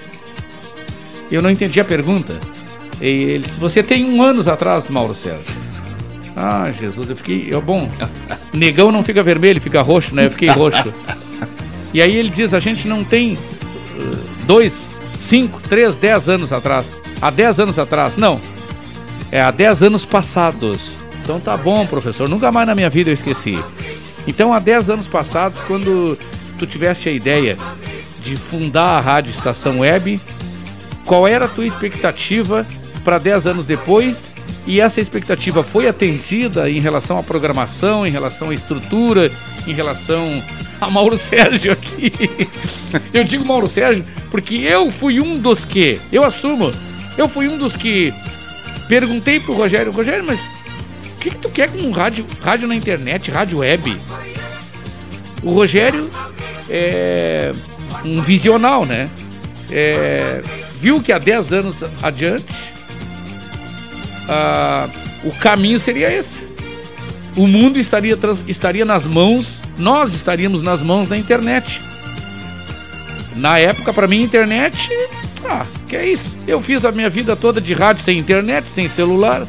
Eu 1.31 1.43
não 1.43 1.51
entendi 1.51 1.79
a 1.81 1.85
pergunta. 1.85 2.39
E 3.01 3.39
você 3.59 3.83
tem 3.83 4.05
um 4.05 4.23
anos 4.23 4.49
atrás, 4.49 4.89
Mauro 4.89 5.15
Sérgio. 5.15 5.65
Ah, 6.37 6.71
Jesus, 6.73 7.11
eu 7.11 7.17
fiquei. 7.17 7.47
Eu, 7.49 7.61
bom, 7.61 7.89
negão 8.53 8.91
não 8.91 9.03
fica 9.03 9.23
vermelho, 9.23 9.61
fica 9.61 9.83
roxo, 9.83 10.15
né? 10.15 10.27
Eu 10.27 10.31
fiquei 10.31 10.49
roxo. 10.49 10.93
E 11.93 12.03
aí 12.03 12.17
ele 12.17 12.31
diz: 12.31 12.53
a 12.53 12.59
gente 12.61 12.89
não 12.89 13.05
tem 13.05 13.35
uh, 13.35 14.45
dois, 14.47 14.99
cinco, 15.19 15.61
três, 15.61 15.97
dez 15.97 16.29
anos 16.29 16.53
atrás. 16.53 16.97
Há 17.23 17.31
dez 17.31 17.61
anos 17.61 17.79
atrás. 17.79 18.17
Não. 18.17 18.41
É 19.31 19.41
há 19.41 19.51
dez 19.51 19.83
anos 19.83 20.05
passados. 20.05 20.93
Então 21.23 21.39
tá 21.39 21.57
bom, 21.57 21.87
professor. 21.87 22.29
Nunca 22.29 22.51
mais 22.51 22.67
na 22.67 22.75
minha 22.75 22.91
vida 22.91 23.11
eu 23.11 23.15
esqueci. 23.15 23.59
Então 24.27 24.53
há 24.53 24.59
dez 24.59 24.91
anos 24.91 25.07
passados, 25.07 25.61
quando 25.63 26.19
tu 26.59 26.67
tiveste 26.67 27.09
a 27.09 27.13
ideia 27.13 27.57
de 28.23 28.37
fundar 28.37 28.99
a 28.99 29.01
Rádio 29.01 29.31
Estação 29.31 29.81
Web, 29.81 30.21
qual 31.05 31.29
era 31.29 31.45
a 31.45 31.49
tua 31.49 31.67
expectativa 31.67 32.67
para 33.05 33.19
10 33.19 33.47
anos 33.47 33.67
depois? 33.67 34.25
E 34.67 34.81
essa 34.81 35.01
expectativa 35.01 35.63
foi 35.63 35.87
atendida 35.87 36.71
em 36.71 36.81
relação 36.81 37.19
à 37.19 37.23
programação, 37.23 38.07
em 38.07 38.11
relação 38.11 38.49
à 38.49 38.55
estrutura, 38.55 39.31
em 39.67 39.75
relação 39.75 40.43
a 40.81 40.89
Mauro 40.89 41.19
Sérgio 41.19 41.73
aqui. 41.73 42.11
Eu 43.13 43.25
digo 43.25 43.45
Mauro 43.45 43.67
Sérgio 43.67 44.05
porque 44.31 44.57
eu 44.57 44.91
fui 44.91 45.21
um 45.21 45.39
dos 45.39 45.65
que, 45.65 46.01
eu 46.11 46.25
assumo, 46.25 46.71
eu 47.17 47.29
fui 47.29 47.47
um 47.47 47.59
dos 47.59 47.77
que 47.77 48.13
perguntei 48.89 49.39
pro 49.39 49.55
Rogério, 49.55 49.93
Rogério, 49.93 50.25
mas 50.25 50.41
o 50.41 51.21
que, 51.21 51.31
que 51.31 51.39
tu 51.39 51.51
quer 51.51 51.71
com 51.71 51.79
um 51.79 51.91
rádio, 51.91 52.27
rádio 52.41 52.67
na 52.67 52.75
internet, 52.75 53.31
rádio 53.31 53.59
web? 53.59 53.97
O 55.43 55.51
Rogério 55.51 56.11
é 56.71 57.53
um 58.05 58.21
visional, 58.23 58.87
né? 58.87 59.11
É, 59.71 60.43
viu 60.81 61.03
que 61.03 61.13
há 61.13 61.19
10 61.19 61.53
anos 61.53 61.77
adiante 62.03 62.45
ah, 64.28 64.88
o 65.23 65.33
caminho 65.33 65.78
seria 65.78 66.12
esse. 66.12 66.45
O 67.37 67.47
mundo 67.47 67.78
estaria, 67.78 68.16
estaria 68.47 68.85
nas 68.85 69.07
mãos, 69.07 69.61
nós 69.76 70.14
estaríamos 70.14 70.62
nas 70.62 70.81
mãos 70.81 71.09
da 71.09 71.16
internet. 71.16 71.81
Na 73.35 73.59
época, 73.59 73.93
para 73.93 74.07
mim, 74.07 74.23
internet, 74.23 74.88
ah, 75.45 75.66
que 75.88 75.97
é 75.97 76.09
isso? 76.09 76.35
Eu 76.47 76.61
fiz 76.61 76.85
a 76.85 76.93
minha 76.93 77.11
vida 77.11 77.35
toda 77.35 77.61
de 77.61 77.75
rádio 77.75 78.02
sem 78.02 78.19
internet, 78.19 78.69
sem 78.69 78.88
celular. 78.88 79.47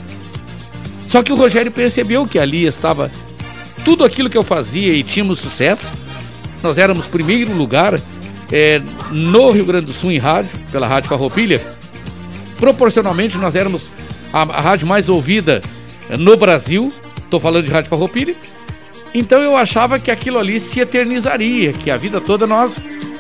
Só 1.08 1.22
que 1.22 1.32
o 1.32 1.36
Rogério 1.36 1.72
percebeu 1.72 2.28
que 2.28 2.40
ali 2.40 2.66
estava 2.66 3.12
tudo 3.84 4.04
aquilo 4.04 4.30
que 4.30 4.38
eu 4.38 4.44
fazia 4.44 4.94
e 4.94 5.04
tínhamos 5.04 5.40
sucesso. 5.40 5.86
Nós 6.64 6.80
éramos 6.80 7.08
primeiro 7.08 7.54
lugar 7.54 8.00
eh, 8.52 8.82
no 9.12 9.52
Rio 9.52 9.66
Grande 9.66 9.86
do 9.86 9.94
Sul 9.94 10.12
em 10.12 10.18
rádio, 10.18 10.50
pela 10.72 10.88
Rádio 10.88 11.10
Farroupilha. 11.10 11.62
Proporcionalmente, 12.58 13.38
nós 13.38 13.54
éramos 13.54 13.90
a, 14.36 14.42
a 14.42 14.62
rádio 14.62 14.86
mais 14.86 15.08
ouvida 15.08 15.62
no 16.20 16.36
Brasil. 16.36 16.92
Estou 17.18 17.40
falando 17.40 17.64
de 17.64 17.72
Rádio 17.72 17.90
Farroupilha. 17.90 18.36
Então 19.14 19.42
eu 19.42 19.56
achava 19.56 19.98
que 19.98 20.12
aquilo 20.12 20.38
ali 20.38 20.60
se 20.60 20.82
eternizaria, 20.82 21.72
que 21.72 21.90
a 21.90 21.96
vida 21.96 22.20
toda 22.20 22.46
nós, 22.46 22.78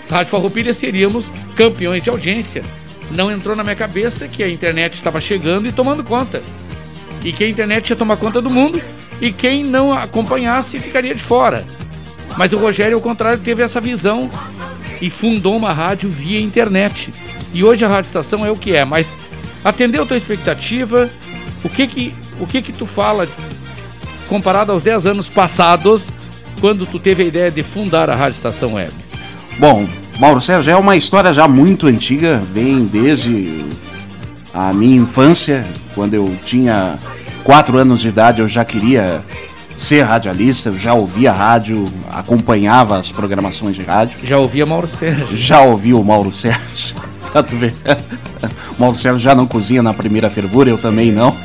Rádio 0.10 0.29
Farroupilha, 0.29 0.74
seríamos 0.74 1.31
campeões 1.55 2.03
de 2.03 2.10
audiência. 2.10 2.63
Não 3.12 3.31
entrou 3.31 3.55
na 3.55 3.63
minha 3.63 3.77
cabeça 3.77 4.27
que 4.27 4.43
a 4.43 4.50
internet 4.50 4.95
estava 4.95 5.22
chegando 5.22 5.67
e 5.67 5.72
tomando 5.72 6.03
conta. 6.03 6.41
E 7.24 7.31
que 7.31 7.45
a 7.45 7.50
internet 7.50 7.89
ia 7.89 7.95
tomar 7.95 8.17
conta 8.17 8.41
do 8.41 8.50
mundo 8.50 8.81
e 9.22 9.31
quem 9.31 9.63
não 9.63 9.93
acompanhasse 9.93 10.77
ficaria 10.79 11.15
de 11.15 11.24
fora. 11.24 11.65
Mas 12.38 12.51
o 12.51 12.57
Rogério, 12.57 12.95
ao 12.95 13.01
contrário, 13.01 13.39
teve 13.39 13.63
essa 13.63 13.79
visão 13.79 14.29
e 15.01 15.10
fundou 15.10 15.55
uma 15.55 15.72
rádio 15.72 16.10
via 16.10 16.41
internet. 16.41 17.13
E 17.53 17.63
hoje 17.63 17.86
a 17.86 17.88
Rádio 17.88 18.10
Estação 18.10 18.45
é 18.45 18.51
o 18.51 18.57
que 18.57 18.75
é, 18.75 18.84
mas 18.84 19.15
atendeu 19.65 20.03
a 20.03 20.05
tua 20.05 20.15
expectativa? 20.15 21.10
O 21.63 21.69
que 21.69 21.88
que, 21.88 22.13
o 22.39 22.45
que 22.45 22.62
que 22.62 22.72
tu 22.72 22.86
fala 22.86 23.27
comparado 24.29 24.72
aos 24.72 24.81
10 24.84 25.07
anos 25.07 25.27
passados, 25.27 26.07
quando 26.62 26.86
tu 26.86 27.00
teve 27.00 27.24
a 27.24 27.25
ideia 27.25 27.51
de 27.51 27.63
fundar 27.63 28.10
a 28.10 28.15
Rádio 28.15 28.38
Estação 28.38 28.75
Web? 28.75 28.93
Bom, 29.57 29.88
Mauro 30.19 30.41
Sérgio 30.41 30.72
é 30.72 30.75
uma 30.75 30.95
história 30.95 31.34
já 31.34 31.48
muito 31.48 31.88
antiga, 31.88 32.41
vem 32.53 32.86
desde 32.86 33.65
a 34.53 34.74
minha 34.74 34.98
infância, 34.98 35.65
quando 35.93 36.13
eu 36.13 36.34
tinha 36.45 36.98
quatro 37.43 37.77
anos 37.77 38.01
de 38.01 38.10
idade 38.10 38.41
eu 38.41 38.48
já 38.48 38.63
queria 38.63 39.24
ser 39.77 40.03
radialista, 40.03 40.69
eu 40.69 40.77
já 40.77 40.93
ouvia 40.93 41.31
rádio, 41.31 41.86
acompanhava 42.10 42.98
as 42.98 43.12
programações 43.12 43.75
de 43.75 43.84
rádio. 43.84 44.17
Já 44.24 44.38
ouvia 44.38 44.65
Mauro 44.65 44.88
Sérgio. 44.88 45.36
Já 45.36 45.62
ouvi 45.62 45.93
o 45.93 46.03
Mauro 46.03 46.34
Sérgio, 46.34 46.95
pra 47.36 47.44
tu 47.44 47.58
ver. 47.58 47.74
O 48.77 48.82
Mauro 48.82 48.98
Sérgio 48.98 49.20
já 49.20 49.36
não 49.36 49.46
cozinha 49.46 49.84
na 49.84 49.94
primeira 49.94 50.30
fervura, 50.30 50.70
eu 50.70 50.77
também 50.77 51.12
não. 51.12 51.36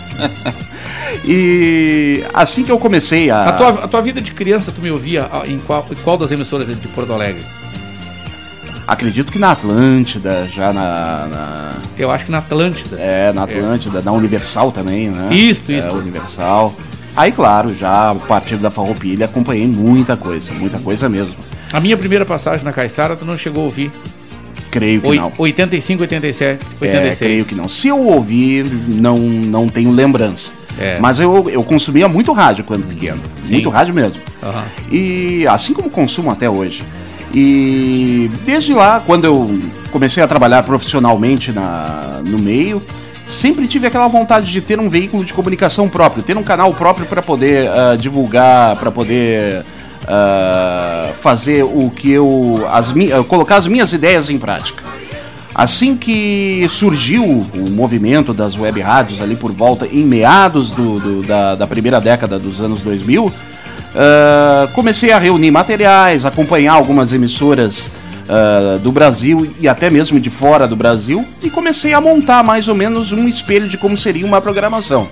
E 1.24 2.22
assim 2.32 2.62
que 2.62 2.70
eu 2.70 2.78
comecei 2.78 3.28
a. 3.28 3.46
A 3.48 3.52
tua, 3.52 3.68
a 3.84 3.88
tua 3.88 4.00
vida 4.00 4.20
de 4.20 4.30
criança, 4.30 4.70
tu 4.70 4.80
me 4.80 4.90
ouvia 4.90 5.28
ah, 5.32 5.42
em 5.46 5.58
qual, 5.58 5.84
em 5.90 5.94
qual 5.96 6.16
das 6.16 6.30
emissoras 6.30 6.68
de 6.68 6.88
Porto 6.88 7.12
Alegre? 7.12 7.42
Acredito 8.86 9.30
que 9.32 9.38
na 9.38 9.50
Atlântida, 9.52 10.48
já 10.52 10.72
na. 10.72 11.26
na- 11.26 11.72
Eu 11.98 12.10
acho 12.10 12.26
que 12.26 12.30
na 12.30 12.38
Atlântida. 12.38 12.96
é, 12.98 13.32
na 13.32 13.42
Atlântida, 13.44 14.00
na 14.00 14.12
Universal 14.12 14.70
também, 14.72 15.10
né? 15.10 15.34
Isso, 15.34 15.70
É, 15.72 15.78
isso. 15.78 15.88
Universal. 15.90 16.72
Aí, 17.16 17.32
claro, 17.32 17.74
já 17.74 18.10
a 18.12 18.14
partir 18.14 18.56
da 18.56 18.70
Farroupilha 18.70 19.24
acompanhei 19.26 19.66
muita 19.66 20.16
coisa, 20.16 20.52
muita 20.52 20.78
coisa 20.78 21.08
mesmo. 21.08 21.34
A 21.72 21.80
minha 21.80 21.96
primeira 21.96 22.24
passagem 22.24 22.64
na 22.64 22.72
Caixara, 22.72 23.16
tu 23.16 23.24
não 23.24 23.36
chegou 23.36 23.62
a 23.62 23.66
ouvir. 23.66 23.90
Creio 24.70 25.00
que 25.00 25.08
Oi- 25.08 25.16
não. 25.16 25.32
85, 25.36 26.02
87, 26.02 26.64
É, 26.64 26.84
86. 26.84 27.18
creio 27.18 27.44
que 27.44 27.54
não. 27.54 27.68
Se 27.68 27.88
eu 27.88 28.00
ouvir, 28.00 28.64
não, 28.88 29.16
não 29.16 29.68
tenho 29.68 29.90
lembrança. 29.90 30.52
É. 30.78 30.98
Mas 31.00 31.18
eu, 31.18 31.50
eu 31.50 31.62
consumia 31.64 32.08
muito 32.08 32.32
rádio 32.32 32.64
quando 32.64 32.86
pequeno. 32.86 33.20
Muito 33.48 33.68
rádio 33.68 33.92
mesmo. 33.94 34.20
Aham. 34.42 34.64
E 34.90 35.44
assim 35.48 35.74
como 35.74 35.90
consumo 35.90 36.30
até 36.30 36.48
hoje. 36.48 36.82
E 37.34 38.30
desde 38.44 38.72
lá, 38.72 39.02
quando 39.04 39.24
eu 39.24 39.58
comecei 39.90 40.22
a 40.22 40.28
trabalhar 40.28 40.62
profissionalmente 40.62 41.52
na, 41.52 42.20
no 42.24 42.38
meio, 42.38 42.82
sempre 43.26 43.66
tive 43.68 43.86
aquela 43.86 44.08
vontade 44.08 44.50
de 44.50 44.60
ter 44.60 44.80
um 44.80 44.88
veículo 44.88 45.24
de 45.24 45.32
comunicação 45.32 45.88
próprio, 45.88 46.22
ter 46.22 46.36
um 46.36 46.42
canal 46.42 46.72
próprio 46.74 47.06
para 47.06 47.22
poder 47.22 47.68
ah, 47.68 47.96
divulgar, 47.96 48.76
para 48.76 48.90
poder 48.90 49.64
ah, 50.10 51.10
fazer 51.20 51.62
o 51.62 51.90
que 51.94 52.10
eu. 52.10 52.66
As, 52.70 52.90
ah, 52.90 53.22
colocar 53.26 53.56
as 53.56 53.66
minhas 53.66 53.92
ideias 53.92 54.28
em 54.28 54.38
prática. 54.38 54.82
Assim 55.54 55.96
que 55.96 56.64
surgiu 56.68 57.24
o 57.24 57.70
movimento 57.70 58.32
das 58.32 58.56
web 58.58 58.80
rádios 58.80 59.20
ali 59.20 59.36
por 59.36 59.52
volta, 59.52 59.86
em 59.86 60.04
meados 60.04 60.70
do, 60.70 60.98
do- 61.00 61.22
da, 61.22 61.54
da 61.54 61.66
primeira 61.66 62.00
década 62.00 62.38
dos 62.38 62.60
anos 62.60 62.80
2000, 62.80 63.32
ah, 63.94 64.68
comecei 64.74 65.12
a 65.12 65.18
reunir 65.18 65.50
materiais, 65.50 66.24
acompanhar 66.24 66.74
algumas 66.74 67.12
emissoras 67.12 67.90
ah, 68.28 68.78
do 68.82 68.90
Brasil 68.92 69.52
e 69.58 69.68
até 69.68 69.90
mesmo 69.90 70.18
de 70.20 70.30
fora 70.30 70.66
do 70.68 70.76
Brasil 70.76 71.24
e 71.42 71.50
comecei 71.50 71.92
a 71.92 72.00
montar 72.00 72.42
mais 72.44 72.68
ou 72.68 72.74
menos 72.74 73.12
um 73.12 73.26
espelho 73.28 73.68
de 73.68 73.76
como 73.76 73.96
seria 73.96 74.24
uma 74.26 74.40
programação. 74.40 75.08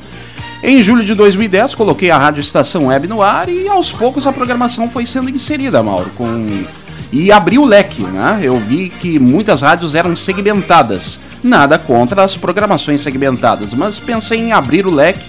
Em 0.63 0.83
julho 0.83 1.05
de 1.05 1.15
2010, 1.15 1.75
coloquei 1.77 2.11
a 2.11 2.19
Rádio 2.19 2.41
Estação 2.41 2.87
Web 2.87 3.07
no 3.07 3.23
ar 3.23 3.49
e 3.49 3.69
aos 3.69 3.93
poucos 3.93 4.27
a 4.27 4.33
programação 4.33 4.91
foi 4.91 5.07
sendo 5.07 5.31
inserida, 5.31 5.83
Mauro, 5.83 6.11
com 6.17 6.65
e 7.11 7.33
abriu 7.33 7.63
o 7.63 7.67
leque, 7.67 8.03
né? 8.03 8.41
Eu 8.43 8.59
vi 8.59 8.91
que 8.91 9.19
muitas 9.19 9.63
rádios 9.63 9.95
eram 9.95 10.15
segmentadas. 10.15 11.21
Nada 11.43 11.79
contra 11.79 12.23
as 12.23 12.37
programações 12.37 13.01
segmentadas, 13.01 13.73
mas 13.73 13.99
pensei 14.01 14.41
em 14.41 14.53
abrir 14.53 14.87
o 14.87 14.91
leque 14.91 15.25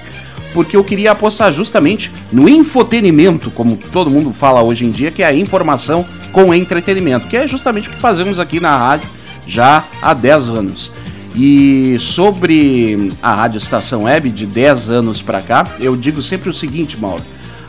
porque 0.54 0.76
eu 0.76 0.84
queria 0.84 1.12
apostar 1.12 1.54
justamente 1.54 2.12
no 2.32 2.50
infotenimento, 2.50 3.52
como 3.52 3.78
todo 3.78 4.10
mundo 4.10 4.34
fala 4.34 4.64
hoje 4.64 4.84
em 4.86 4.92
dia, 4.92 5.12
que 5.12 5.22
é 5.22 5.28
a 5.28 5.34
informação 5.34 6.06
com 6.32 6.54
entretenimento, 6.54 7.28
que 7.28 7.38
é 7.38 7.48
justamente 7.48 7.88
o 7.88 7.92
que 7.92 8.00
fazemos 8.00 8.40
aqui 8.40 8.60
na 8.60 8.76
rádio 8.76 9.10
já 9.46 9.84
há 10.02 10.14
10 10.14 10.50
anos. 10.50 10.92
E 11.36 11.98
sobre 12.00 13.12
a 13.22 13.34
Rádio 13.34 13.58
Estação 13.58 14.04
Web 14.04 14.32
de 14.32 14.46
10 14.46 14.90
anos 14.90 15.22
para 15.22 15.42
cá, 15.42 15.66
eu 15.80 15.96
digo 15.96 16.22
sempre 16.22 16.50
o 16.50 16.54
seguinte, 16.54 17.00
Mauro. 17.00 17.24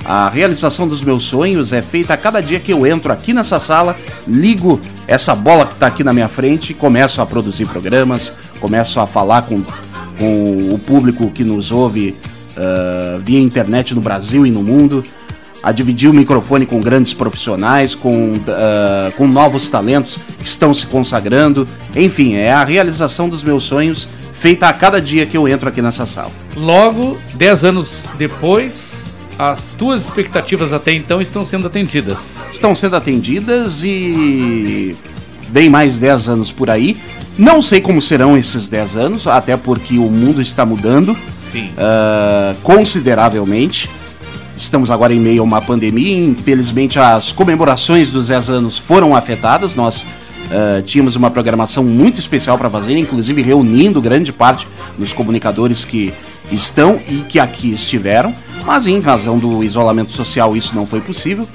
A 0.05 0.29
realização 0.29 0.89
dos 0.89 1.03
meus 1.03 1.25
sonhos 1.25 1.73
é 1.73 1.83
feita 1.83 2.15
a 2.15 2.17
cada 2.17 2.41
dia 2.41 2.59
que 2.59 2.73
eu 2.73 2.87
entro 2.87 3.13
aqui 3.13 3.35
nessa 3.35 3.59
sala, 3.59 3.97
ligo 4.27 4.81
essa 5.07 5.35
bola 5.35 5.67
que 5.67 5.75
está 5.75 5.89
aqui 5.89 6.03
na 6.03 6.13
minha 6.13 6.29
frente 6.29 6.73
começo 6.73 7.21
a 7.21 7.27
produzir 7.27 7.67
programas, 7.67 8.33
começo 8.61 8.99
a 8.99 9.07
falar 9.07 9.43
com, 9.43 9.63
com 10.19 10.69
o 10.73 10.79
público 10.79 11.31
que 11.31 11.45
nos 11.45 11.71
ouve 11.71 12.17
ah, 12.57 13.19
via 13.23 13.41
internet 13.41 13.95
no 13.95 14.01
Brasil 14.01 14.45
e 14.45 14.51
no 14.51 14.63
mundo, 14.63 15.03
a 15.63 15.73
dividir 15.73 16.09
o 16.09 16.15
microfone 16.15 16.67
com 16.67 16.81
grandes 16.81 17.13
profissionais, 17.13 17.95
com, 17.95 18.35
ah, 18.49 19.13
com 19.17 19.27
novos 19.27 19.69
talentos 19.69 20.19
que 20.39 20.47
estão 20.47 20.73
se 20.73 20.87
consagrando. 20.87 21.67
Enfim, 21.95 22.35
é 22.35 22.53
a 22.53 22.65
realização 22.65 23.29
dos 23.29 23.45
meus 23.45 23.65
sonhos 23.65 24.09
feita 24.33 24.69
a 24.69 24.73
cada 24.73 25.01
dia 25.01 25.27
que 25.27 25.37
eu 25.37 25.47
entro 25.47 25.69
aqui 25.69 25.83
nessa 25.83 26.07
sala. 26.07 26.33
Logo, 26.57 27.19
10 27.35 27.65
anos 27.65 28.05
depois, 28.17 29.05
as 29.39 29.73
tuas 29.77 30.05
expectativas 30.05 30.73
até 30.73 30.93
então 30.95 31.21
estão 31.21 31.45
sendo 31.45 31.67
atendidas. 31.67 32.19
estão 32.51 32.75
sendo 32.75 32.97
atendidas 32.97 33.83
e 33.85 34.97
vem 35.51 35.69
mais 35.69 35.99
10 35.99 36.29
anos 36.31 36.53
por 36.53 36.71
aí. 36.71 36.97
Não 37.37 37.61
sei 37.61 37.81
como 37.81 38.01
serão 38.01 38.37
esses 38.37 38.69
10 38.69 38.97
anos, 38.97 39.27
até 39.27 39.57
porque 39.57 39.99
o 39.99 40.11
mundo 40.11 40.41
está 40.41 40.65
mudando 40.65 41.17
ah, 41.77 42.55
consideravelmente. 42.63 43.91
Estamos 44.61 44.91
agora 44.91 45.15
em 45.15 45.19
meio 45.19 45.41
a 45.41 45.45
uma 45.45 45.63
pandemia, 45.63 46.23
infelizmente 46.23 46.99
as 46.99 47.33
comemorações 47.33 48.11
dos 48.11 48.27
10 48.27 48.51
anos 48.51 48.79
foram 48.79 49.17
afetadas. 49.17 49.75
Nós 49.75 50.05
ah, 50.51 50.83
tínhamos 50.85 51.17
uma 51.17 51.31
programação 51.31 51.83
muito 51.83 52.21
especial 52.21 52.59
para 52.59 52.69
fazer, 52.69 52.95
inclusive 52.99 53.41
reunindo 53.41 54.03
grande 54.03 54.35
parte 54.35 54.69
dos 54.99 55.15
comunicadores 55.15 55.83
que 55.83 56.13
estão 56.53 57.01
e 57.09 57.23
que 57.23 57.41
aqui 57.41 57.73
estiveram, 57.73 58.35
mas 58.67 58.87
em 58.87 59.01
razão 59.01 59.39
do 59.39 59.65
isolamento 59.65 60.13
social 60.13 60.55
isso 60.55 60.77
não 60.77 60.85
foi 60.85 61.01
possível. 61.01 61.49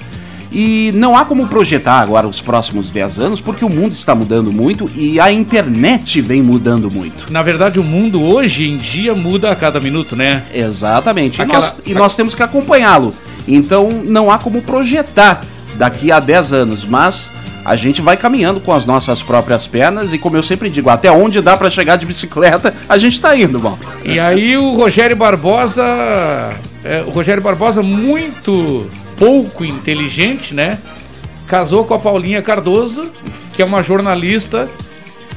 E 0.58 0.90
não 0.94 1.14
há 1.14 1.22
como 1.26 1.46
projetar 1.48 2.00
agora 2.00 2.26
os 2.26 2.40
próximos 2.40 2.90
10 2.90 3.18
anos, 3.18 3.40
porque 3.42 3.62
o 3.62 3.68
mundo 3.68 3.92
está 3.92 4.14
mudando 4.14 4.50
muito 4.50 4.90
e 4.96 5.20
a 5.20 5.30
internet 5.30 6.22
vem 6.22 6.40
mudando 6.40 6.90
muito. 6.90 7.30
Na 7.30 7.42
verdade, 7.42 7.78
o 7.78 7.84
mundo 7.84 8.22
hoje 8.22 8.66
em 8.66 8.78
dia 8.78 9.14
muda 9.14 9.50
a 9.50 9.54
cada 9.54 9.78
minuto, 9.78 10.16
né? 10.16 10.44
Exatamente. 10.54 11.42
Aquela- 11.42 11.58
E, 11.58 11.60
nós, 11.60 11.80
e 11.88 11.94
nós 11.94 12.16
temos 12.16 12.34
que 12.34 12.42
acompanhá-lo. 12.42 13.12
Então 13.46 13.90
não 14.06 14.30
há 14.30 14.38
como 14.38 14.62
projetar 14.62 15.42
daqui 15.74 16.10
a 16.10 16.18
10 16.20 16.54
anos, 16.54 16.86
mas 16.86 17.30
a 17.62 17.76
gente 17.76 18.00
vai 18.00 18.16
caminhando 18.16 18.58
com 18.58 18.72
as 18.72 18.86
nossas 18.86 19.22
próprias 19.22 19.66
pernas 19.66 20.10
e 20.14 20.16
como 20.16 20.38
eu 20.38 20.42
sempre 20.42 20.70
digo, 20.70 20.88
até 20.88 21.10
onde 21.12 21.42
dá 21.42 21.54
para 21.54 21.68
chegar 21.68 21.96
de 21.96 22.06
bicicleta, 22.06 22.72
a 22.88 22.96
gente 22.96 23.20
tá 23.20 23.36
indo, 23.36 23.58
bom. 23.58 23.76
E 24.02 24.18
aí 24.18 24.56
o 24.56 24.72
Rogério 24.74 25.16
Barbosa, 25.16 25.84
é, 26.82 27.02
o 27.06 27.10
Rogério 27.10 27.42
Barbosa 27.42 27.82
muito 27.82 28.86
pouco 29.18 29.64
inteligente, 29.64 30.54
né? 30.54 30.78
Casou 31.46 31.84
com 31.84 31.94
a 31.94 31.98
Paulinha 31.98 32.42
Cardoso, 32.42 33.10
que 33.54 33.62
é 33.62 33.64
uma 33.64 33.82
jornalista, 33.82 34.68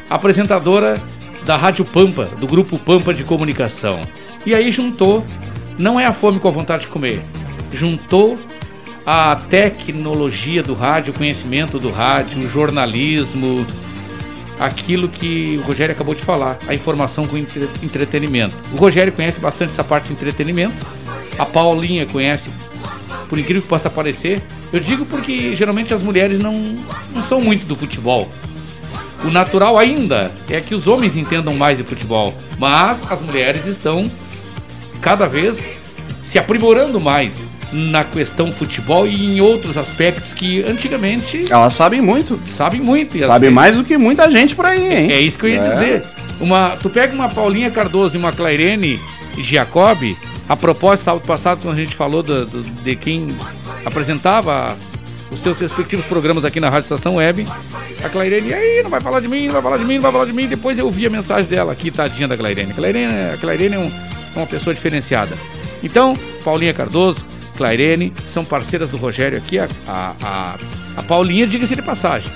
apresentadora 0.09 0.97
da 1.45 1.55
Rádio 1.55 1.85
Pampa, 1.85 2.25
do 2.39 2.47
grupo 2.47 2.77
Pampa 2.77 3.13
de 3.13 3.23
Comunicação. 3.23 4.01
E 4.45 4.53
aí 4.53 4.71
juntou, 4.71 5.25
não 5.77 5.99
é 5.99 6.05
a 6.05 6.13
fome 6.13 6.39
com 6.39 6.47
a 6.47 6.51
vontade 6.51 6.83
de 6.83 6.87
comer, 6.87 7.21
juntou 7.73 8.37
a 9.05 9.35
tecnologia 9.35 10.61
do 10.61 10.73
rádio, 10.73 11.13
o 11.13 11.17
conhecimento 11.17 11.79
do 11.79 11.89
rádio, 11.89 12.39
o 12.39 12.49
jornalismo, 12.49 13.65
aquilo 14.59 15.07
que 15.07 15.59
o 15.63 15.65
Rogério 15.65 15.93
acabou 15.93 16.13
de 16.13 16.21
falar, 16.21 16.59
a 16.67 16.75
informação 16.75 17.25
com 17.25 17.37
entre- 17.37 17.69
entretenimento. 17.81 18.55
O 18.73 18.75
Rogério 18.75 19.13
conhece 19.13 19.39
bastante 19.39 19.71
essa 19.71 19.83
parte 19.83 20.07
de 20.07 20.13
entretenimento, 20.13 20.85
a 21.37 21.45
Paulinha 21.45 22.05
conhece, 22.05 22.49
por 23.27 23.37
incrível 23.39 23.61
que 23.61 23.67
possa 23.67 23.89
parecer. 23.89 24.41
Eu 24.71 24.79
digo 24.79 25.05
porque 25.05 25.55
geralmente 25.55 25.93
as 25.93 26.01
mulheres 26.01 26.39
não, 26.39 26.53
não 27.13 27.21
são 27.21 27.41
muito 27.41 27.65
do 27.65 27.75
futebol. 27.75 28.29
O 29.23 29.29
natural 29.29 29.77
ainda 29.77 30.31
é 30.49 30.61
que 30.61 30.73
os 30.73 30.87
homens 30.87 31.15
entendam 31.17 31.53
mais 31.53 31.77
de 31.77 31.83
futebol, 31.83 32.33
mas 32.57 32.99
as 33.11 33.21
mulheres 33.21 33.65
estão 33.65 34.03
cada 35.01 35.27
vez 35.27 35.59
se 36.23 36.39
aprimorando 36.39 36.99
mais 36.99 37.39
na 37.71 38.03
questão 38.03 38.51
futebol 38.51 39.05
e 39.05 39.25
em 39.25 39.41
outros 39.41 39.77
aspectos 39.77 40.33
que 40.33 40.63
antigamente 40.63 41.43
Elas 41.51 41.73
sabem 41.73 42.01
muito. 42.01 42.39
sabem 42.47 42.81
muito. 42.81 43.17
e 43.17 43.21
Sabem 43.25 43.49
mais 43.51 43.75
do 43.75 43.83
que 43.83 43.97
muita 43.97 44.29
gente 44.31 44.55
por 44.55 44.65
aí, 44.65 44.81
hein? 44.91 45.11
é 45.11 45.19
isso 45.19 45.37
que 45.37 45.45
eu 45.45 45.49
ia 45.49 45.59
É. 45.61 45.69
dizer. 45.69 46.03
Uma, 46.39 46.77
tu 46.81 46.89
pega 46.89 47.13
uma 47.13 47.27
Paulinha 47.29 47.69
Cardoso 47.69 48.15
e 48.15 48.17
uma 48.17 48.31
Clairene 48.31 48.99
Giacobbe, 49.37 50.17
a 50.49 50.55
propósito, 50.57 51.05
sábado 51.05 51.25
passado, 51.25 51.61
quando 51.61 51.75
a 51.77 51.79
gente 51.79 51.95
falou 51.95 52.21
do- 52.23 52.45
do- 52.45 52.63
de 52.83 52.95
quem 52.95 53.27
apresentava 53.85 54.75
os 55.31 55.39
seus 55.39 55.59
respectivos 55.59 56.03
programas 56.07 56.43
aqui 56.43 56.59
na 56.59 56.69
Rádio 56.69 56.85
Estação 56.85 57.15
Web, 57.15 57.45
a 58.03 58.09
Clairene, 58.09 58.51
aí, 58.53 58.81
não 58.83 58.89
vai 58.89 58.99
falar 58.99 59.19
de 59.19 59.27
mim, 59.27 59.45
não 59.45 59.53
vai 59.53 59.61
falar 59.61 59.77
de 59.77 59.85
mim, 59.85 59.95
não 59.95 60.01
vai 60.01 60.11
falar 60.11 60.25
de 60.25 60.33
mim. 60.33 60.47
Depois 60.47 60.79
eu 60.79 60.89
vi 60.89 61.05
a 61.05 61.09
mensagem 61.09 61.45
dela 61.49 61.71
aqui, 61.71 61.91
tadinha 61.91 62.27
da 62.27 62.35
Clairene. 62.35 62.73
Clairene, 62.73 63.13
a 63.33 63.37
Clairene 63.37 63.75
é, 63.75 63.79
um- 63.79 63.91
uma 64.35 64.45
pessoa 64.47 64.73
diferenciada. 64.73 65.37
Então, 65.83 66.17
Paulinha 66.43 66.73
Cardoso, 66.73 67.23
Clairene, 67.55 68.11
são 68.27 68.43
parceiras 68.43 68.89
do 68.89 68.97
Rogério 68.97 69.37
aqui. 69.37 69.59
A, 69.59 69.67
a, 69.87 70.13
a, 70.23 70.55
a 70.97 71.03
Paulinha, 71.03 71.45
diga-se 71.45 71.75
de 71.75 71.81
passagem, 71.83 72.31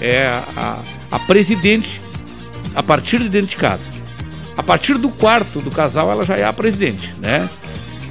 é 0.00 0.26
a, 0.56 0.78
a 1.10 1.18
presidente 1.20 2.00
a 2.74 2.82
partir 2.82 3.18
de 3.20 3.28
dentro 3.28 3.48
de 3.48 3.56
casa. 3.56 3.84
A 4.56 4.62
partir 4.62 4.98
do 4.98 5.08
quarto 5.08 5.60
do 5.60 5.70
casal, 5.70 6.10
ela 6.10 6.24
já 6.24 6.36
é 6.36 6.44
a 6.44 6.52
presidente, 6.52 7.12
né? 7.18 7.48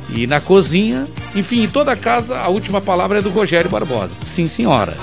E 0.09 0.27
na 0.27 0.41
cozinha, 0.41 1.07
enfim, 1.35 1.63
em 1.63 1.67
toda 1.67 1.91
a 1.91 1.95
casa, 1.95 2.37
a 2.37 2.47
última 2.49 2.81
palavra 2.81 3.19
é 3.19 3.21
do 3.21 3.29
Rogério 3.29 3.69
Barbosa. 3.69 4.11
Sim, 4.25 4.47
senhora. 4.47 4.97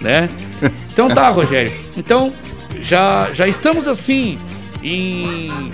Né? 0.00 0.28
Então 0.92 1.08
tá, 1.08 1.30
Rogério. 1.30 1.72
Então, 1.96 2.30
já, 2.82 3.30
já 3.32 3.48
estamos 3.48 3.88
assim 3.88 4.38
em 4.82 5.72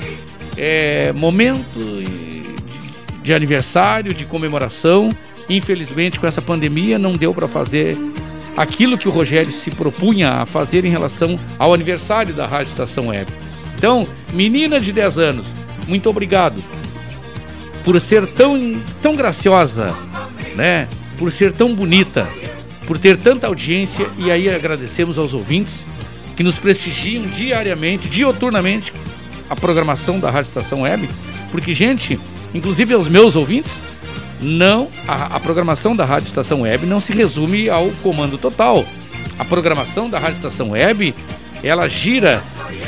é, 0.57 1.13
momento 1.13 1.65
de, 1.75 3.23
de 3.23 3.35
aniversário, 3.35 4.15
de 4.15 4.25
comemoração. 4.25 5.09
Infelizmente, 5.49 6.21
com 6.21 6.27
essa 6.27 6.41
pandemia, 6.41 6.99
não 6.99 7.15
deu 7.15 7.35
para 7.35 7.49
fazer 7.49 7.97
aquilo 8.57 8.97
que 8.97 9.09
o 9.09 9.11
Rogério 9.11 9.51
se 9.51 9.71
propunha 9.71 10.31
a 10.35 10.47
fazer 10.47 10.85
em 10.85 10.91
relação 10.91 11.39
ao 11.59 11.75
aniversário 11.75 12.33
da 12.33 12.47
Rádio 12.47 12.71
Estação 12.71 13.09
Web. 13.09 13.31
Então, 13.77 14.07
menina 14.33 14.81
de 14.81 14.93
10 14.93 15.19
anos, 15.19 15.47
muito 15.87 16.09
obrigado 16.09 16.63
por 17.85 18.01
ser 18.01 18.27
tão, 18.27 18.81
tão 19.03 19.15
graciosa, 19.15 19.95
né? 20.55 20.89
Por 21.19 21.31
ser 21.31 21.53
tão 21.53 21.75
bonita, 21.75 22.29
por 22.87 22.99
ter 22.99 23.17
tanta 23.17 23.47
audiência 23.47 24.09
e 24.19 24.31
aí 24.31 24.49
agradecemos 24.49 25.19
aos 25.19 25.35
ouvintes 25.35 25.85
que 26.37 26.43
nos 26.43 26.59
prestigiam 26.59 27.25
diariamente, 27.27 28.09
dioturnamente 28.09 28.93
a 29.49 29.57
programação 29.57 30.19
da 30.19 30.31
Rádio 30.31 30.49
Estação 30.49 30.83
Web, 30.83 31.09
porque 31.51 31.73
gente, 31.73 32.19
inclusive 32.53 32.93
aos 32.95 33.09
meus 33.09 33.37
ouvintes, 33.37 33.81
não 34.41 34.89
a, 35.07 35.37
a, 35.37 35.41
programação 35.41 35.97
da 35.97 36.05
Rádio 36.05 36.27
Estação 36.27 36.63
Web 36.63 36.87
não 36.87 37.01
se 37.01 37.13
resume 37.13 37.71
ao 37.71 37.89
comando 38.03 38.37
total. 38.37 38.85
A 39.39 39.45
programação 39.45 40.11
da 40.11 40.19
Rádio 40.19 40.37
Estação 40.37 40.71
Web, 40.71 41.15
ela 41.63 41.89
gira 41.89 42.43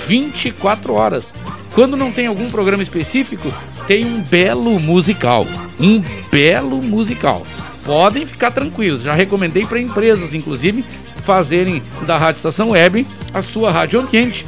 24 0.06 0.92
horas. 0.94 1.32
Quando 1.74 1.96
não 1.96 2.10
tem 2.10 2.26
algum 2.26 2.48
programa 2.50 2.82
específico, 2.82 3.52
tem 3.86 4.04
um 4.04 4.20
belo 4.20 4.78
musical, 4.78 5.46
um 5.78 6.02
belo 6.30 6.82
musical. 6.82 7.46
Podem 7.84 8.26
ficar 8.26 8.50
tranquilos, 8.50 9.02
já 9.02 9.14
recomendei 9.14 9.64
para 9.64 9.80
empresas 9.80 10.34
inclusive 10.34 10.84
fazerem 11.22 11.82
da 12.06 12.16
Rádio 12.18 12.38
Estação 12.38 12.70
Web 12.70 13.06
a 13.32 13.42
sua 13.42 13.70
rádio 13.70 14.00
ambiente, 14.00 14.46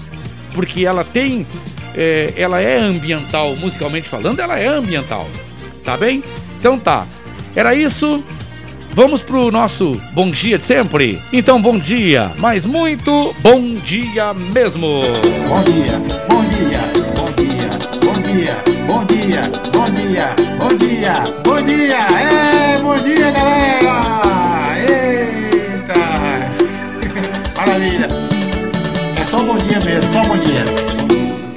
porque 0.54 0.84
ela 0.84 1.04
tem 1.04 1.46
é, 1.94 2.32
ela 2.36 2.60
é 2.60 2.78
ambiental, 2.78 3.56
musicalmente 3.56 4.08
falando, 4.08 4.40
ela 4.40 4.58
é 4.58 4.66
ambiental. 4.66 5.28
Tá 5.84 5.96
bem? 5.96 6.22
Então 6.58 6.78
tá. 6.78 7.06
Era 7.54 7.74
isso. 7.74 8.24
Vamos 8.92 9.22
pro 9.22 9.50
nosso 9.52 10.00
bom 10.12 10.30
dia 10.30 10.58
de 10.58 10.64
sempre? 10.64 11.20
Então, 11.32 11.62
bom 11.62 11.78
dia, 11.78 12.32
mas 12.38 12.64
muito 12.64 13.34
bom 13.40 13.70
dia 13.84 14.34
mesmo. 14.34 15.02
Bom 15.48 15.62
dia, 15.62 15.96
bom 16.28 16.42
dia, 16.50 16.80
bom 17.14 17.30
dia, 17.36 17.70
bom 18.02 18.20
dia, 18.24 18.56
bom 18.88 19.04
dia, 19.04 19.42
bom 19.72 19.84
dia, 19.94 20.34
bom 20.58 20.76
dia, 20.76 21.14
bom 21.44 21.62
dia, 21.62 21.98
é, 22.18 22.78
bom 22.80 22.96
dia, 22.96 23.30
galera! 23.30 24.00
Eita! 24.88 25.94
Maravilha! 27.56 28.08
É 29.20 29.24
só 29.24 29.38
bom 29.38 29.56
dia 29.56 29.78
mesmo, 29.84 30.12
só 30.12 30.22
bom 30.24 30.36
dia. 30.36 30.89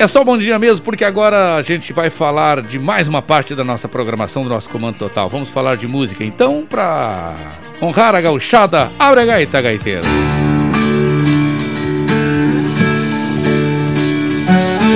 É 0.04 0.08
só 0.08 0.22
bom 0.22 0.38
dia 0.38 0.60
mesmo, 0.60 0.84
porque 0.84 1.06
agora 1.06 1.56
a 1.56 1.62
gente 1.62 1.94
vai 1.94 2.10
falar 2.10 2.62
de 2.62 2.78
mais 2.78 3.08
uma 3.08 3.22
parte 3.22 3.56
da 3.56 3.64
nossa 3.64 3.88
programação 3.88 4.44
do 4.44 4.50
nosso 4.50 4.70
Comando 4.70 4.98
Total. 4.98 5.30
Vamos 5.30 5.48
falar 5.48 5.78
de 5.78 5.88
música. 5.88 6.26
Então, 6.26 6.66
pra 6.70 7.34
honrar 7.82 8.14
a 8.14 8.20
gauchada, 8.20 8.92
abre 9.00 9.22
a 9.22 9.26
gaita, 9.26 9.62
gaiteiro. 9.62 10.04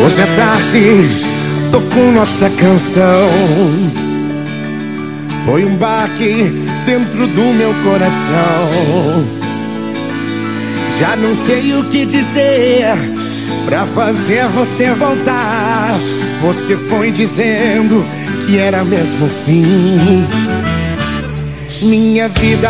Hoje 0.05 0.21
é 0.21 0.35
tarde, 0.35 1.07
tocou 1.71 2.11
nossa 2.11 2.49
canção. 2.49 3.29
Foi 5.45 5.63
um 5.63 5.77
baque 5.77 6.51
dentro 6.85 7.27
do 7.27 7.53
meu 7.53 7.73
coração. 7.85 9.25
Já 10.99 11.15
não 11.15 11.33
sei 11.33 11.73
o 11.75 11.85
que 11.85 12.05
dizer 12.05 12.93
Pra 13.67 13.85
fazer 13.85 14.45
você 14.55 14.93
voltar 14.93 15.93
Você 16.41 16.77
foi 16.77 17.11
dizendo 17.11 18.05
que 18.45 18.57
era 18.57 18.81
mesmo 18.85 19.25
o 19.25 19.29
fim. 19.29 20.25
Minha 21.81 22.29
vida 22.29 22.69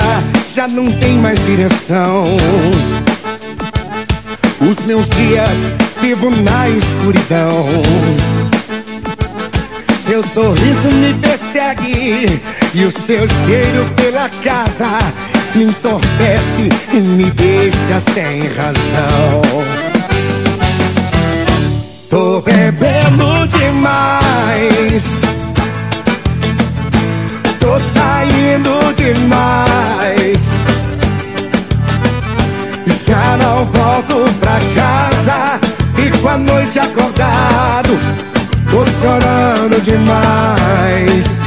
já 0.56 0.68
não 0.68 0.92
tem 0.92 1.14
mais 1.20 1.40
direção. 1.46 2.36
Os 4.60 4.84
meus 4.88 5.08
dias 5.10 5.72
vivo 6.02 6.32
na 6.32 6.68
escuridão. 6.68 7.68
Seu 10.04 10.24
sorriso 10.24 10.88
me 10.96 11.14
persegue 11.16 12.42
E 12.74 12.86
o 12.86 12.92
seu 12.92 13.28
cheiro 13.28 13.88
pela 13.98 14.30
casa 14.42 14.88
Me 15.54 15.66
entorpece 15.66 16.70
e 16.94 16.98
me 16.98 17.30
deixa 17.30 18.00
sem 18.00 18.40
razão 18.48 19.77
Tô 22.10 22.42
bebendo 22.42 23.46
demais. 23.48 25.04
Tô 27.60 27.78
saindo 27.80 28.94
demais. 28.96 30.52
Já 33.06 33.38
não 33.38 33.66
volto 33.66 34.34
pra 34.40 34.58
casa. 34.74 35.60
Fico 35.96 36.28
a 36.30 36.38
noite 36.38 36.80
acordado. 36.80 38.00
Tô 38.70 38.86
chorando 38.86 39.82
demais. 39.82 41.42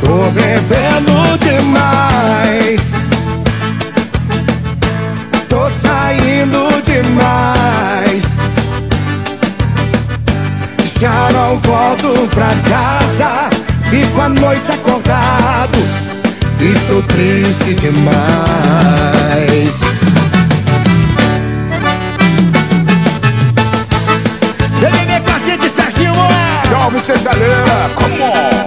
Tô 0.00 0.30
bebendo 0.30 1.38
demais. 1.38 2.93
Já 11.04 11.28
não 11.34 11.58
volto 11.58 12.26
pra 12.30 12.48
casa, 12.66 13.50
fico 13.90 14.22
a 14.22 14.28
noite 14.30 14.72
acordado. 14.72 15.78
Estou 16.58 17.02
triste 17.02 17.74
demais. 17.74 18.14
Vem 24.80 25.20
com 25.20 25.30
a 25.30 25.38
gente, 25.40 25.68
Serginho! 25.68 26.14
Salve, 26.70 26.98
Cesaleira! 27.00 27.90
Come 27.96 28.22
on! 28.22 28.64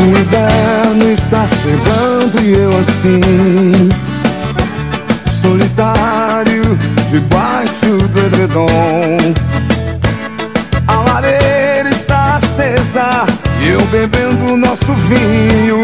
O 0.00 0.08
inverno 0.08 1.12
está 1.12 1.46
chegando 1.48 2.40
e 2.40 2.54
eu 2.54 2.70
assim 2.80 3.90
Solitário 5.30 6.53
debaixo 7.14 7.96
do 8.08 8.18
edredom. 8.26 9.18
A 10.88 10.94
lareira 11.08 11.88
está 11.88 12.36
acesa 12.36 13.24
E 13.62 13.68
eu 13.68 13.80
bebendo 13.86 14.56
nosso 14.56 14.92
vinho 14.92 15.82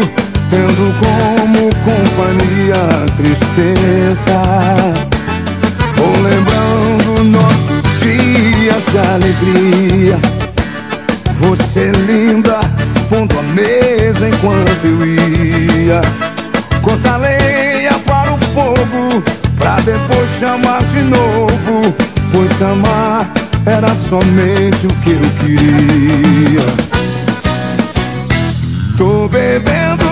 Tendo 0.49 0.93
como 0.99 1.69
companhia 1.85 2.75
a 2.75 3.05
tristeza. 3.15 4.41
Vou 5.95 6.21
lembrando 6.21 7.23
nossos 7.23 7.99
dias 8.01 8.85
de 8.91 8.97
alegria. 8.97 10.19
Você 11.35 11.91
linda 11.91 12.59
pondo 13.09 13.39
a 13.39 13.43
mesa 13.43 14.27
enquanto 14.27 14.83
eu 14.83 15.05
ia. 15.05 16.01
Cortar 16.81 17.17
lenha 17.17 17.97
para 18.05 18.33
o 18.33 18.37
fogo 18.37 19.23
Pra 19.61 19.75
depois 19.75 20.27
chamar 20.39 20.83
de 20.85 21.01
novo. 21.03 21.95
Pois 22.33 22.61
amar 22.63 23.31
era 23.63 23.93
somente 23.93 24.87
o 24.87 24.93
que 25.03 25.11
eu 25.11 25.21
queria. 25.39 26.63
Tô 28.97 29.27
bebendo 29.27 30.10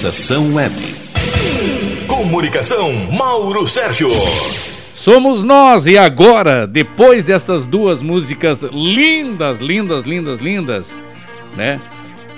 Estação 0.00 0.54
Web. 0.54 0.74
Comunicação 2.06 2.90
Mauro 3.12 3.66
Sérgio. 3.68 4.08
Somos 4.94 5.42
nós 5.42 5.86
e 5.86 5.98
agora, 5.98 6.66
depois 6.66 7.22
dessas 7.22 7.66
duas 7.66 8.00
músicas 8.00 8.62
lindas, 8.62 9.58
lindas, 9.60 10.04
lindas, 10.04 10.40
lindas, 10.40 11.00
né? 11.54 11.78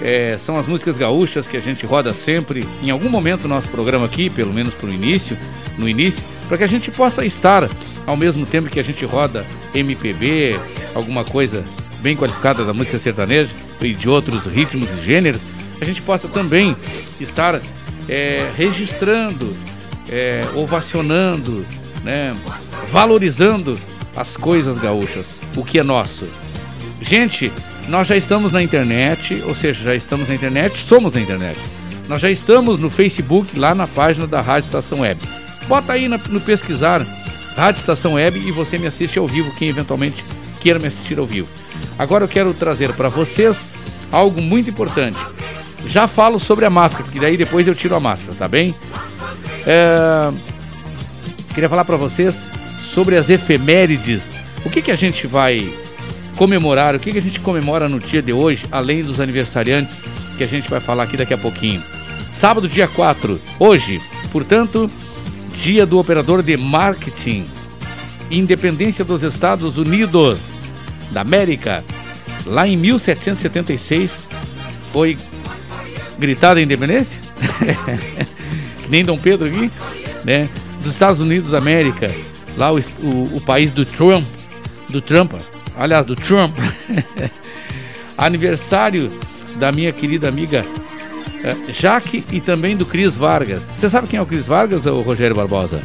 É, 0.02 0.36
são 0.36 0.56
as 0.56 0.66
músicas 0.66 0.96
gaúchas 0.96 1.46
que 1.46 1.56
a 1.56 1.60
gente 1.60 1.86
roda 1.86 2.12
sempre, 2.12 2.66
em 2.82 2.90
algum 2.90 3.08
momento 3.08 3.42
do 3.42 3.48
nosso 3.48 3.68
programa 3.68 4.06
aqui, 4.06 4.28
pelo 4.28 4.52
menos 4.52 4.74
pro 4.74 4.92
início, 4.92 5.38
no 5.78 5.88
início, 5.88 6.22
para 6.48 6.58
que 6.58 6.64
a 6.64 6.68
gente 6.68 6.90
possa 6.90 7.24
estar 7.24 7.68
ao 8.06 8.16
mesmo 8.16 8.44
tempo 8.44 8.68
que 8.68 8.80
a 8.80 8.84
gente 8.84 9.04
roda 9.04 9.46
MPB, 9.72 10.58
alguma 10.94 11.24
coisa 11.24 11.64
bem 12.00 12.16
qualificada 12.16 12.64
da 12.64 12.74
música 12.74 12.98
sertaneja 12.98 13.52
e 13.80 13.94
de 13.94 14.08
outros 14.08 14.46
ritmos 14.46 14.90
e 14.90 15.04
gêneros, 15.04 15.42
a 15.80 15.84
gente 15.84 16.02
possa 16.02 16.28
também 16.28 16.76
estar 17.20 17.60
é, 18.08 18.50
registrando, 18.56 19.56
é, 20.08 20.42
ovacionando, 20.54 21.64
né, 22.02 22.36
valorizando 22.90 23.78
as 24.16 24.36
coisas 24.36 24.78
gaúchas, 24.78 25.40
o 25.56 25.64
que 25.64 25.78
é 25.78 25.82
nosso. 25.82 26.28
Gente, 27.00 27.52
nós 27.88 28.08
já 28.08 28.16
estamos 28.16 28.52
na 28.52 28.62
internet, 28.62 29.42
ou 29.46 29.54
seja, 29.54 29.84
já 29.84 29.94
estamos 29.94 30.28
na 30.28 30.34
internet, 30.34 30.78
somos 30.78 31.12
na 31.12 31.20
internet. 31.20 31.58
Nós 32.08 32.20
já 32.20 32.30
estamos 32.30 32.78
no 32.78 32.90
Facebook, 32.90 33.58
lá 33.58 33.74
na 33.74 33.86
página 33.86 34.26
da 34.26 34.40
Rádio 34.40 34.66
Estação 34.66 35.00
Web. 35.00 35.20
Bota 35.66 35.92
aí 35.92 36.08
no 36.08 36.40
pesquisar 36.40 37.04
Rádio 37.56 37.80
Estação 37.80 38.14
Web 38.14 38.38
e 38.38 38.50
você 38.50 38.78
me 38.78 38.86
assiste 38.86 39.18
ao 39.18 39.26
vivo, 39.26 39.52
quem 39.54 39.68
eventualmente 39.68 40.24
queira 40.60 40.78
me 40.78 40.86
assistir 40.86 41.18
ao 41.18 41.26
vivo. 41.26 41.48
Agora 41.98 42.24
eu 42.24 42.28
quero 42.28 42.54
trazer 42.54 42.92
para 42.92 43.08
vocês 43.08 43.60
algo 44.10 44.40
muito 44.40 44.70
importante. 44.70 45.18
Já 45.86 46.06
falo 46.06 46.38
sobre 46.38 46.64
a 46.64 46.70
máscara, 46.70 47.04
porque 47.04 47.18
daí 47.18 47.36
depois 47.36 47.66
eu 47.66 47.74
tiro 47.74 47.94
a 47.94 48.00
máscara, 48.00 48.34
tá 48.38 48.48
bem? 48.48 48.74
É... 49.66 50.30
Queria 51.54 51.68
falar 51.68 51.84
para 51.84 51.96
vocês 51.96 52.34
sobre 52.80 53.16
as 53.16 53.28
efemérides. 53.28 54.22
O 54.64 54.70
que, 54.70 54.80
que 54.80 54.90
a 54.90 54.96
gente 54.96 55.26
vai 55.26 55.72
comemorar? 56.36 56.94
O 56.94 56.98
que, 56.98 57.12
que 57.12 57.18
a 57.18 57.22
gente 57.22 57.40
comemora 57.40 57.88
no 57.88 57.98
dia 57.98 58.22
de 58.22 58.32
hoje, 58.32 58.64
além 58.70 59.02
dos 59.02 59.20
aniversariantes 59.20 60.02
que 60.36 60.44
a 60.44 60.46
gente 60.46 60.68
vai 60.70 60.80
falar 60.80 61.04
aqui 61.04 61.16
daqui 61.16 61.34
a 61.34 61.38
pouquinho? 61.38 61.82
Sábado, 62.32 62.68
dia 62.68 62.88
4, 62.88 63.40
hoje, 63.58 64.00
portanto, 64.30 64.90
dia 65.62 65.86
do 65.86 65.98
operador 65.98 66.42
de 66.42 66.56
marketing, 66.56 67.44
independência 68.30 69.04
dos 69.04 69.22
Estados 69.22 69.78
Unidos 69.78 70.40
da 71.10 71.20
América. 71.20 71.84
Lá 72.46 72.66
em 72.66 72.76
1776 72.76 74.10
foi 74.92 75.16
gritada 76.18 76.58
a 76.58 76.62
independência, 76.62 77.20
que 78.82 78.90
nem 78.90 79.04
Dom 79.04 79.18
Pedro 79.18 79.46
aqui, 79.46 79.70
né? 80.24 80.48
Dos 80.82 80.92
Estados 80.92 81.20
Unidos 81.20 81.52
da 81.52 81.58
América, 81.58 82.10
lá 82.56 82.72
o, 82.72 82.78
o, 82.78 83.36
o 83.36 83.40
país 83.40 83.70
do 83.70 83.84
Trump, 83.84 84.24
do 84.88 85.00
Trump, 85.00 85.32
aliás, 85.76 86.06
do 86.06 86.16
Trump. 86.16 86.56
Aniversário 88.16 89.10
da 89.56 89.72
minha 89.72 89.92
querida 89.92 90.28
amiga 90.28 90.64
é, 91.44 91.72
Jaque 91.72 92.24
e 92.30 92.40
também 92.40 92.76
do 92.76 92.86
Cris 92.86 93.16
Vargas. 93.16 93.62
Você 93.76 93.90
sabe 93.90 94.06
quem 94.06 94.18
é 94.18 94.22
o 94.22 94.26
Cris 94.26 94.46
Vargas 94.46 94.86
ou 94.86 95.00
o 95.00 95.02
Rogério 95.02 95.34
Barbosa? 95.34 95.82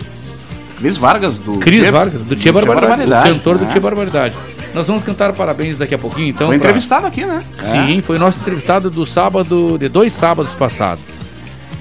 Cris 0.77 0.97
Vargas 0.97 1.37
do 1.37 1.57
Cris 1.57 1.81
Tia, 1.81 1.91
Vargas, 1.91 2.21
do 2.21 2.35
Tia 2.35 2.53
Barbaridade, 2.53 2.87
Barbaridade, 2.89 3.31
o 3.31 3.33
cantor 3.33 3.57
né? 3.57 3.65
do 3.65 3.71
Tia 3.71 3.81
Barbaridade. 3.81 4.35
Nós 4.75 4.85
vamos 4.85 5.03
cantar 5.03 5.33
parabéns 5.33 5.77
daqui 5.77 5.95
a 5.95 5.97
pouquinho, 5.97 6.29
então. 6.29 6.47
Foi 6.47 6.59
pra... 6.59 6.69
entrevistado 6.69 7.07
aqui, 7.07 7.25
né? 7.25 7.43
Sim, 7.59 7.97
é. 7.97 8.01
foi 8.03 8.19
nosso 8.19 8.39
entrevistado 8.39 8.91
do 8.91 9.05
sábado, 9.05 9.77
de 9.79 9.89
dois 9.89 10.13
sábados 10.13 10.53
passados. 10.53 11.03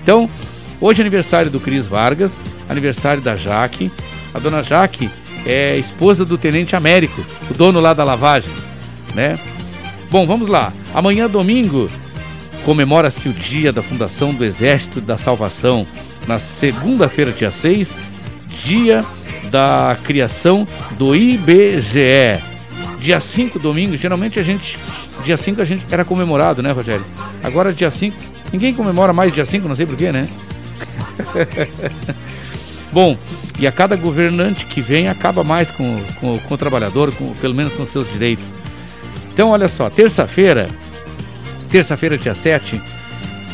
Então, 0.03 0.31
hoje 0.81 1.01
é 1.01 1.03
aniversário 1.03 1.51
do 1.51 1.61
Cris 1.61 1.87
Vargas, 1.87 2.31
aniversário 2.69 3.21
da 3.21 3.37
Jaque. 3.37 3.93
A 4.33 4.39
dona 4.39 4.63
Jaque 4.63 5.11
é 5.47 5.77
esposa 5.79 6.25
do 6.25 6.37
Tenente 6.37 6.75
Américo, 6.75 7.25
o 7.49 7.55
dono 7.55 7.81
lá 7.81 7.95
da 7.95 8.03
lavagem, 8.03 8.51
né? 9.15 9.39
Bom, 10.11 10.27
vamos 10.27 10.49
lá. 10.49 10.73
Amanhã, 10.93 11.29
domingo, 11.29 11.89
comemora-se 12.65 13.29
o 13.29 13.33
dia 13.33 13.73
da 13.73 13.83
fundação 13.83 14.35
do 14.35 14.45
Exército 14.45 15.01
da 15.01 15.17
Salvação. 15.17 15.87
Na 16.27 16.41
segunda-feira, 16.41 17.31
dia 17.31 17.51
6, 17.51 17.95
dia 18.65 19.05
da 19.51 19.97
criação 20.05 20.67
do 20.99 21.15
IBGE. 21.15 22.43
Dia 22.99 23.21
5, 23.21 23.59
domingo, 23.59 23.97
geralmente 23.97 24.41
a 24.41 24.43
gente. 24.43 24.77
Dia 25.25 25.37
5 25.37 25.61
a 25.61 25.65
gente 25.65 25.85
era 25.91 26.05
comemorado, 26.05 26.63
né, 26.63 26.73
Rogério? 26.73 27.05
Agora, 27.43 27.73
dia 27.73 27.91
5, 27.91 28.17
ninguém 28.53 28.75
comemora 28.75 29.13
mais 29.13 29.33
dia 29.33 29.47
5, 29.47 29.69
não 29.69 29.75
sei 29.75 29.87
porquê, 29.87 30.11
né? 30.11 30.29
Bom, 32.93 33.17
e 33.59 33.67
a 33.67 33.73
cada 33.73 33.97
governante 33.97 34.67
que 34.67 34.81
vem 34.81 35.09
acaba 35.09 35.43
mais 35.43 35.71
com, 35.71 35.99
com, 36.21 36.39
com 36.39 36.55
o 36.55 36.59
trabalhador, 36.59 37.15
com, 37.15 37.33
pelo 37.35 37.55
menos 37.55 37.73
com 37.75 37.87
seus 37.87 38.11
direitos. 38.13 38.45
Então, 39.33 39.51
olha 39.51 39.69
só, 39.69 39.91
terça-feira, 39.91 40.69
terça-feira, 41.71 42.17
dia 42.17 42.35
7, 42.35 42.81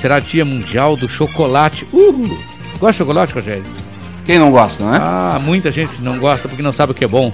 será 0.01 0.21
dia 0.21 0.45
mundial 0.45 0.97
do 0.97 1.09
chocolate. 1.09 1.87
Uhul! 1.93 2.39
Gosta 2.79 2.93
de 2.93 2.99
chocolate, 2.99 3.33
Rogério? 3.33 3.65
Quem 4.25 4.39
não 4.39 4.51
gosta, 4.51 4.85
né? 4.85 4.99
Ah, 5.01 5.41
muita 5.43 5.71
gente 5.71 6.01
não 6.01 6.19
gosta 6.19 6.49
porque 6.49 6.63
não 6.63 6.73
sabe 6.73 6.93
o 6.93 6.95
que 6.95 7.05
é 7.05 7.09
bom. 7.09 7.33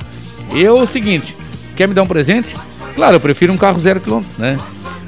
Eu, 0.52 0.78
é 0.78 0.82
o 0.82 0.86
seguinte, 0.86 1.34
quer 1.76 1.86
me 1.86 1.94
dar 1.94 2.02
um 2.02 2.06
presente? 2.06 2.54
Claro, 2.94 3.16
eu 3.16 3.20
prefiro 3.20 3.52
um 3.52 3.56
carro 3.56 3.78
zero 3.78 4.00
quilômetro, 4.00 4.32
né? 4.38 4.56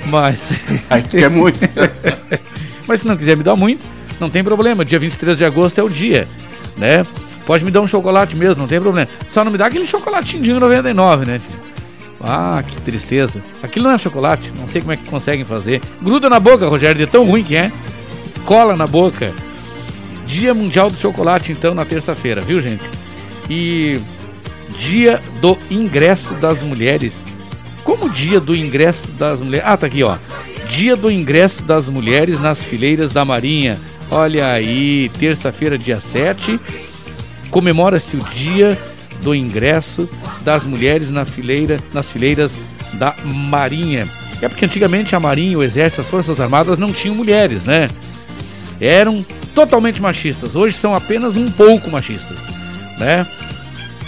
Mas... 0.06 0.50
Aí 0.90 1.02
tu 1.02 1.16
quer 1.16 1.30
muito. 1.30 1.58
Mas 2.86 3.00
se 3.00 3.06
não 3.06 3.16
quiser 3.16 3.36
me 3.36 3.42
dar 3.42 3.56
muito, 3.56 3.80
não 4.18 4.28
tem 4.28 4.44
problema. 4.44 4.84
Dia 4.84 4.98
23 4.98 5.38
de 5.38 5.44
agosto 5.44 5.78
é 5.78 5.82
o 5.82 5.88
dia, 5.88 6.28
né? 6.76 7.06
Pode 7.46 7.64
me 7.64 7.70
dar 7.70 7.80
um 7.80 7.86
chocolate 7.86 8.36
mesmo, 8.36 8.62
não 8.62 8.68
tem 8.68 8.80
problema. 8.80 9.08
Só 9.28 9.44
não 9.44 9.50
me 9.50 9.58
dá 9.58 9.66
aquele 9.66 9.86
chocolatinho 9.86 10.42
de 10.42 10.52
99, 10.52 11.26
né? 11.26 11.40
Ah, 12.22 12.62
que 12.66 12.80
tristeza. 12.82 13.40
Aquilo 13.62 13.86
não 13.86 13.94
é 13.94 13.98
chocolate, 13.98 14.52
não 14.58 14.68
sei 14.68 14.80
como 14.80 14.92
é 14.92 14.96
que 14.96 15.08
conseguem 15.08 15.44
fazer. 15.44 15.80
Gruda 16.02 16.28
na 16.28 16.38
boca, 16.38 16.68
Rogério, 16.68 16.98
de 16.98 17.10
tão 17.10 17.24
ruim 17.24 17.42
que 17.42 17.56
é. 17.56 17.72
Cola 18.44 18.76
na 18.76 18.86
boca. 18.86 19.32
Dia 20.26 20.54
Mundial 20.54 20.90
do 20.90 20.96
Chocolate, 20.96 21.50
então, 21.50 21.74
na 21.74 21.84
terça-feira, 21.84 22.40
viu, 22.40 22.60
gente? 22.60 22.84
E 23.48 24.00
Dia 24.78 25.20
do 25.40 25.58
Ingresso 25.70 26.34
das 26.34 26.62
Mulheres. 26.62 27.14
Como 27.84 28.08
dia 28.10 28.38
do 28.38 28.54
ingresso 28.54 29.08
das 29.12 29.40
mulheres? 29.40 29.66
Ah, 29.66 29.76
tá 29.76 29.86
aqui, 29.86 30.02
ó. 30.02 30.16
Dia 30.68 30.94
do 30.94 31.10
ingresso 31.10 31.62
das 31.62 31.88
mulheres 31.88 32.40
nas 32.40 32.58
fileiras 32.58 33.12
da 33.12 33.24
Marinha. 33.24 33.78
Olha 34.10 34.50
aí, 34.50 35.08
terça-feira, 35.18 35.78
dia 35.78 36.00
7, 36.00 36.58
comemora-se 37.50 38.16
o 38.16 38.24
dia 38.24 38.76
do 39.22 39.34
ingresso 39.34 40.10
das 40.42 40.64
mulheres 40.64 41.10
na 41.10 41.24
fileira, 41.24 41.78
nas 41.92 42.10
fileiras 42.10 42.52
da 42.94 43.14
Marinha. 43.24 44.08
É 44.42 44.48
porque 44.48 44.64
antigamente 44.64 45.14
a 45.14 45.20
Marinha, 45.20 45.58
o 45.58 45.62
Exército, 45.62 46.00
as 46.00 46.08
Forças 46.08 46.40
Armadas 46.40 46.78
não 46.78 46.92
tinham 46.92 47.14
mulheres, 47.14 47.64
né? 47.64 47.88
Eram 48.80 49.24
totalmente 49.54 50.00
machistas. 50.00 50.56
Hoje 50.56 50.76
são 50.76 50.94
apenas 50.94 51.36
um 51.36 51.46
pouco 51.50 51.90
machistas, 51.90 52.38
né? 52.98 53.26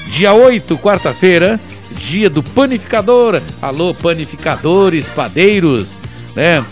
Dia 0.09 0.33
8, 0.33 0.77
quarta-feira, 0.79 1.61
dia 1.93 2.29
do 2.29 2.43
panificador. 2.43 3.41
Alô, 3.61 3.95
panificadores, 3.95 5.07
padeiros, 5.09 5.87
né? 6.35 6.65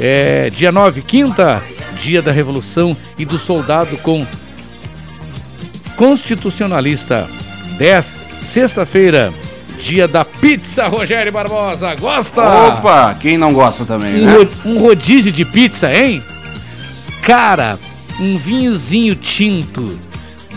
É, 0.00 0.48
dia 0.50 0.72
9, 0.72 1.02
quinta, 1.02 1.62
dia 2.02 2.20
da 2.20 2.32
Revolução 2.32 2.96
e 3.16 3.24
do 3.24 3.38
Soldado 3.38 3.96
com 3.98 4.26
Constitucionalista. 5.96 7.28
10, 7.78 8.06
sexta-feira, 8.40 9.32
dia 9.78 10.08
da 10.08 10.24
pizza, 10.24 10.88
Rogério 10.88 11.32
Barbosa. 11.32 11.94
Gosta? 11.94 12.42
Opa, 12.42 13.14
quem 13.20 13.38
não 13.38 13.52
gosta 13.52 13.84
também, 13.84 14.20
um, 14.22 14.26
né? 14.26 14.48
um 14.64 14.78
rodízio 14.78 15.30
de 15.30 15.44
pizza, 15.44 15.94
hein? 15.94 16.22
Cara, 17.22 17.78
um 18.18 18.36
vinhozinho 18.36 19.14
tinto 19.14 19.98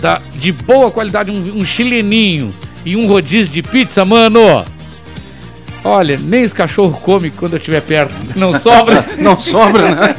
da, 0.02 0.20
de 0.36 0.52
boa 0.52 0.90
qualidade, 0.90 1.30
um, 1.30 1.60
um 1.60 1.66
chileninho 1.66 2.54
e 2.84 2.96
um 2.96 3.08
rodízio 3.08 3.54
de 3.54 3.62
pizza, 3.62 4.04
mano. 4.04 4.66
Olha, 5.88 6.18
nem 6.18 6.44
os 6.44 6.52
cachorro 6.52 7.00
come 7.00 7.30
quando 7.30 7.54
eu 7.54 7.58
estiver 7.60 7.80
perto. 7.80 8.16
Não 8.36 8.58
sobra. 8.58 9.06
não 9.22 9.38
sobra, 9.38 9.94
né? 9.94 10.16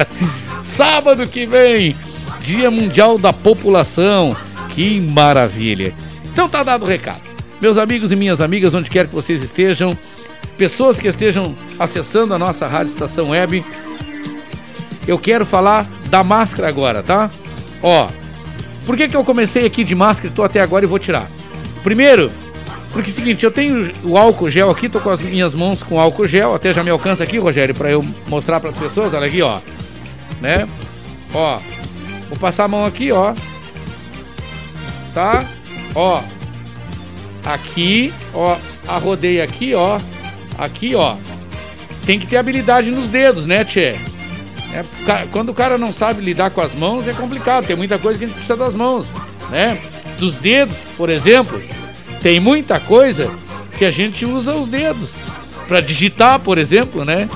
Sábado 0.64 1.26
que 1.26 1.44
vem, 1.44 1.94
Dia 2.40 2.70
Mundial 2.70 3.18
da 3.18 3.30
População. 3.30 4.34
Que 4.70 4.98
maravilha. 4.98 5.92
Então 6.32 6.48
tá 6.48 6.62
dado 6.62 6.86
o 6.86 6.88
recado. 6.88 7.20
Meus 7.60 7.76
amigos 7.76 8.10
e 8.10 8.16
minhas 8.16 8.40
amigas, 8.40 8.72
onde 8.72 8.88
quer 8.88 9.06
que 9.06 9.14
vocês 9.14 9.42
estejam, 9.42 9.94
pessoas 10.56 10.98
que 10.98 11.08
estejam 11.08 11.54
acessando 11.78 12.32
a 12.32 12.38
nossa 12.38 12.66
rádio 12.66 12.92
estação 12.92 13.30
web, 13.30 13.62
eu 15.06 15.18
quero 15.18 15.44
falar 15.44 15.86
da 16.08 16.24
máscara 16.24 16.68
agora, 16.68 17.02
tá? 17.02 17.28
Ó, 17.82 18.08
por 18.86 18.96
que, 18.96 19.08
que 19.08 19.16
eu 19.16 19.24
comecei 19.24 19.66
aqui 19.66 19.84
de 19.84 19.94
máscara 19.94 20.32
e 20.32 20.34
tô 20.34 20.42
até 20.42 20.62
agora 20.62 20.86
e 20.86 20.88
vou 20.88 20.98
tirar? 20.98 21.28
Primeiro, 21.82 22.32
porque 22.92 23.10
é 23.10 23.12
o 23.12 23.14
seguinte, 23.14 23.44
eu 23.44 23.50
tenho 23.50 23.90
o 24.02 24.16
álcool 24.16 24.50
gel 24.50 24.70
aqui, 24.70 24.88
tô 24.88 25.00
com 25.00 25.10
as 25.10 25.20
minhas 25.20 25.54
mãos 25.54 25.82
com 25.82 26.00
álcool 26.00 26.26
gel, 26.26 26.54
até 26.54 26.72
já 26.72 26.82
me 26.82 26.90
alcança 26.90 27.22
aqui, 27.22 27.38
Rogério, 27.38 27.74
para 27.74 27.90
eu 27.90 28.04
mostrar 28.28 28.58
para 28.60 28.70
as 28.70 28.76
pessoas, 28.76 29.14
olha 29.14 29.26
aqui, 29.26 29.40
ó. 29.42 29.60
Né? 30.40 30.68
Ó, 31.32 31.60
vou 32.28 32.38
passar 32.38 32.64
a 32.64 32.68
mão 32.68 32.84
aqui, 32.84 33.12
ó. 33.12 33.34
Tá? 35.14 35.44
Ó. 35.94 36.20
Aqui, 37.44 38.12
ó, 38.34 38.56
arrodei 38.86 39.40
aqui, 39.40 39.74
ó. 39.74 39.98
Aqui, 40.58 40.94
ó. 40.94 41.16
Tem 42.04 42.18
que 42.18 42.26
ter 42.26 42.38
habilidade 42.38 42.90
nos 42.90 43.08
dedos, 43.08 43.46
né, 43.46 43.64
Tchê? 43.64 43.96
É, 44.72 44.84
quando 45.32 45.50
o 45.50 45.54
cara 45.54 45.78
não 45.78 45.92
sabe 45.92 46.22
lidar 46.22 46.50
com 46.50 46.60
as 46.60 46.74
mãos, 46.74 47.06
é 47.06 47.12
complicado. 47.12 47.66
Tem 47.66 47.76
muita 47.76 47.98
coisa 47.98 48.18
que 48.18 48.24
a 48.24 48.28
gente 48.28 48.36
precisa 48.36 48.56
das 48.56 48.74
mãos, 48.74 49.06
né? 49.50 49.78
Dos 50.18 50.36
dedos, 50.36 50.76
por 50.96 51.08
exemplo, 51.08 51.60
tem 52.20 52.38
muita 52.38 52.78
coisa 52.78 53.30
que 53.78 53.84
a 53.84 53.90
gente 53.90 54.24
usa 54.24 54.54
os 54.54 54.66
dedos 54.66 55.10
para 55.66 55.80
digitar, 55.80 56.38
por 56.40 56.58
exemplo, 56.58 57.04
né? 57.04 57.28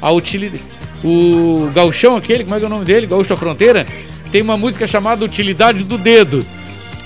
A 0.00 0.10
utilidade. 0.10 0.62
O 1.04 1.70
gauchão 1.74 2.16
aquele, 2.16 2.44
como 2.44 2.56
é 2.56 2.58
que 2.58 2.64
é 2.64 2.66
o 2.66 2.70
nome 2.70 2.84
dele? 2.84 3.06
Gaúcho 3.06 3.28
da 3.28 3.36
Fronteira, 3.36 3.86
tem 4.32 4.42
uma 4.42 4.56
música 4.56 4.86
chamada 4.86 5.24
Utilidade 5.24 5.84
do 5.84 5.98
Dedo. 5.98 6.44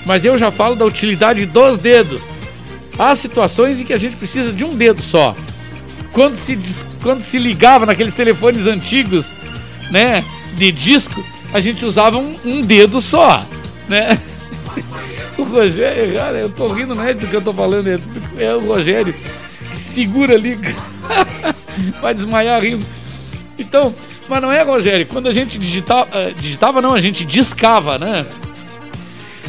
Mas 0.05 0.25
eu 0.25 0.37
já 0.37 0.49
falo 0.51 0.75
da 0.75 0.85
utilidade 0.85 1.45
dos 1.45 1.77
dedos. 1.77 2.21
Há 2.97 3.15
situações 3.15 3.79
em 3.79 3.85
que 3.85 3.93
a 3.93 3.97
gente 3.97 4.15
precisa 4.15 4.51
de 4.51 4.63
um 4.63 4.75
dedo 4.75 5.01
só. 5.01 5.35
Quando 6.11 6.35
se, 6.35 6.57
quando 7.01 7.21
se 7.21 7.37
ligava 7.37 7.85
naqueles 7.85 8.13
telefones 8.13 8.65
antigos 8.65 9.27
né, 9.91 10.23
de 10.55 10.71
disco, 10.71 11.23
a 11.53 11.59
gente 11.59 11.85
usava 11.85 12.17
um, 12.17 12.35
um 12.43 12.61
dedo 12.61 13.01
só, 13.01 13.45
né? 13.87 14.19
O 15.51 15.53
Rogério, 15.53 16.13
cara, 16.13 16.37
eu 16.37 16.49
tô 16.49 16.69
rindo, 16.69 16.95
não 16.95 17.05
é 17.05 17.13
do 17.13 17.27
que 17.27 17.35
eu 17.35 17.41
tô 17.41 17.51
falando, 17.51 17.89
é, 17.89 17.99
é 18.39 18.55
o 18.55 18.61
Rogério 18.61 19.13
que 19.13 19.75
segura 19.75 20.35
ali, 20.35 20.57
vai 22.01 22.13
desmaiar 22.13 22.63
rindo. 22.63 22.85
Então, 23.59 23.93
mas 24.29 24.41
não 24.41 24.49
é, 24.49 24.63
Rogério, 24.63 25.05
quando 25.05 25.27
a 25.27 25.33
gente 25.33 25.57
digitava, 25.57 26.09
uh, 26.09 26.33
digitava 26.39 26.81
não, 26.81 26.93
a 26.93 27.01
gente 27.01 27.25
discava, 27.25 27.97
né? 27.97 28.25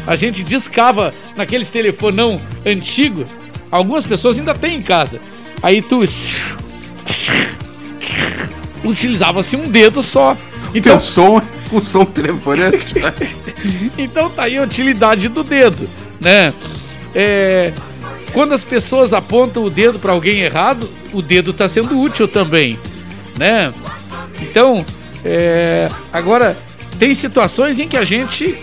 A 0.05 0.17
gente 0.17 0.43
discava 0.43 1.15
naqueles 1.37 1.69
telefonão 1.69 2.41
antigo, 2.67 3.25
algumas 3.71 4.05
pessoas 4.05 4.37
ainda 4.37 4.55
têm 4.55 4.79
em 4.79 4.83
casa. 4.83 5.21
Aí 5.63 5.81
tu 5.81 6.03
utilizava-se 8.83 9.55
um 9.55 9.71
dedo 9.71 10.03
só. 10.03 10.37
Então, 10.75 10.95
Teu 10.95 11.01
som, 11.01 11.41
o 11.77 11.81
som 11.81 12.05
do 12.05 12.11
telefone. 12.13 12.63
É 12.63 12.71
então 13.99 14.31
tá 14.31 14.45
aí 14.45 14.57
a 14.57 14.63
utilidade 14.63 15.29
do 15.29 15.43
dedo, 15.43 15.89
né? 16.21 16.53
É, 17.15 17.73
quando 18.33 18.53
as 18.53 18.65
pessoas 18.65 19.13
apontam 19.13 19.65
o 19.65 19.71
dedo 19.71 19.99
para 19.99 20.13
alguém 20.13 20.41
errado, 20.41 20.89
o 21.13 21.21
dedo 21.21 21.51
está 21.51 21.69
sendo 21.69 22.01
útil 22.01 22.27
também, 22.27 22.79
né? 23.37 23.73
Então, 24.41 24.85
é, 25.25 25.89
agora 26.13 26.57
tem 26.99 27.15
situações 27.15 27.79
em 27.79 27.87
que 27.87 27.97
a 27.97 28.05
gente 28.05 28.57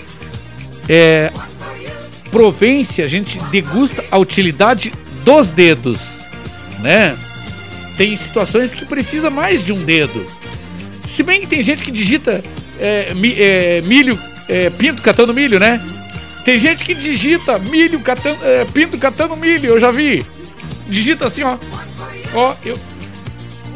é, 0.87 1.31
provence, 2.31 3.01
a 3.01 3.07
gente 3.07 3.37
degusta 3.45 4.03
a 4.09 4.17
utilidade 4.17 4.91
dos 5.23 5.49
dedos, 5.49 5.99
né? 6.79 7.17
Tem 7.95 8.15
situações 8.15 8.73
que 8.73 8.85
precisa 8.85 9.29
mais 9.29 9.63
de 9.63 9.73
um 9.73 9.83
dedo. 9.83 10.25
Se 11.05 11.21
bem 11.21 11.41
que 11.41 11.47
tem 11.47 11.61
gente 11.61 11.83
que 11.83 11.91
digita 11.91 12.43
é, 12.79 13.13
mi, 13.13 13.33
é, 13.37 13.81
milho, 13.81 14.19
é, 14.47 14.69
pinto 14.69 15.01
catando 15.01 15.33
milho, 15.33 15.59
né? 15.59 15.81
Tem 16.45 16.57
gente 16.57 16.83
que 16.83 16.95
digita 16.95 17.59
milho 17.59 17.99
catando, 17.99 18.39
é, 18.43 18.65
pinto 18.65 18.97
catando 18.97 19.35
milho, 19.35 19.69
eu 19.69 19.79
já 19.79 19.91
vi. 19.91 20.25
Digita 20.87 21.27
assim, 21.27 21.43
ó. 21.43 21.57
Ó, 22.33 22.55
eu, 22.65 22.77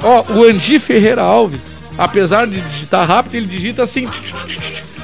ó, 0.01 0.23
o 0.33 0.43
Andi 0.43 0.79
Ferreira 0.79 1.21
Alves, 1.21 1.61
apesar 1.97 2.47
de 2.47 2.59
digitar 2.61 3.07
rápido, 3.07 3.35
ele 3.35 3.47
digita 3.47 3.83
assim, 3.83 4.07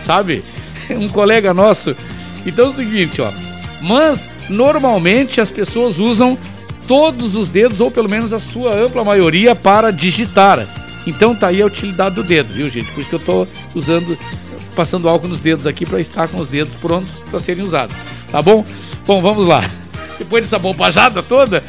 sabe? 0.06 0.44
Um 0.90 1.08
colega 1.08 1.54
nosso. 1.54 1.96
Então 2.44 2.66
é 2.66 2.70
o 2.70 2.74
seguinte, 2.74 3.22
ó. 3.22 3.32
Mas 3.80 4.28
normalmente 4.50 5.40
as 5.40 5.52
pessoas 5.52 6.00
usam 6.00 6.36
todos 6.88 7.36
os 7.36 7.50
dedos, 7.50 7.80
ou 7.80 7.92
pelo 7.92 8.10
menos 8.10 8.34
a 8.34 8.40
sua 8.40 8.74
ampla 8.74 9.04
maioria, 9.04 9.54
para 9.54 9.92
digitar. 9.92 10.66
Então 11.10 11.36
tá 11.36 11.48
aí 11.48 11.62
a 11.62 11.66
utilidade 11.66 12.16
do 12.16 12.24
dedo, 12.24 12.54
viu, 12.54 12.70
gente? 12.70 12.92
Por 12.92 13.02
isso 13.02 13.10
que 13.10 13.16
eu 13.16 13.20
tô 13.20 13.48
usando 13.74 14.18
passando 14.76 15.10
álcool 15.10 15.28
nos 15.28 15.40
dedos 15.40 15.68
aqui 15.68 15.86
para 15.86 16.00
estar 16.00 16.28
com 16.28 16.40
os 16.40 16.48
dedos 16.48 16.76
prontos 16.76 17.10
para 17.30 17.40
serem 17.40 17.64
usados. 17.64 17.96
Tá 18.32 18.42
bom? 18.42 18.64
Bom, 19.06 19.22
vamos 19.22 19.46
lá. 19.46 19.62
Depois 20.18 20.44
dessa 20.44 20.60
bobajada 20.60 21.24
toda, 21.24 21.64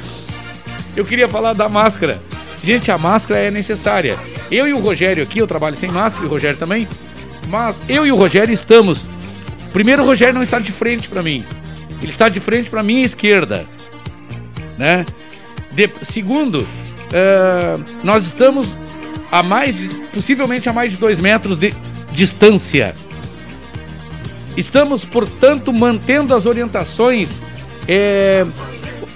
eu 0.94 1.04
queria 1.04 1.28
falar 1.28 1.54
da 1.54 1.68
máscara. 1.68 2.18
Gente, 2.62 2.90
a 2.90 2.98
máscara 2.98 3.40
é 3.40 3.50
necessária. 3.50 4.18
Eu 4.50 4.68
e 4.68 4.72
o 4.72 4.78
Rogério 4.78 5.22
aqui, 5.22 5.38
eu 5.38 5.46
trabalho 5.46 5.74
sem 5.74 5.90
máscara 5.90 6.24
e 6.24 6.28
o 6.28 6.30
Rogério 6.30 6.58
também. 6.58 6.86
Mas 7.48 7.80
eu 7.88 8.06
e 8.06 8.12
o 8.12 8.16
Rogério 8.16 8.52
estamos. 8.52 9.06
Primeiro, 9.72 10.02
o 10.02 10.06
Rogério 10.06 10.34
não 10.34 10.42
está 10.42 10.58
de 10.58 10.70
frente 10.70 11.08
para 11.08 11.22
mim. 11.22 11.44
Ele 12.02 12.12
está 12.12 12.28
de 12.28 12.38
frente 12.38 12.68
para 12.68 12.82
minha 12.82 13.04
esquerda. 13.04 13.64
Né? 14.76 15.04
De, 15.72 15.90
segundo, 16.02 16.60
uh, 16.60 17.84
nós 18.04 18.26
estamos 18.26 18.76
a 19.30 19.42
mais, 19.42 19.76
possivelmente 20.12 20.68
a 20.68 20.72
mais 20.72 20.92
de 20.92 20.98
dois 20.98 21.18
metros 21.18 21.56
de, 21.56 21.74
distância. 22.12 22.94
Estamos, 24.56 25.04
portanto, 25.04 25.72
mantendo 25.72 26.34
as 26.34 26.44
orientações, 26.44 27.30
é, 27.86 28.44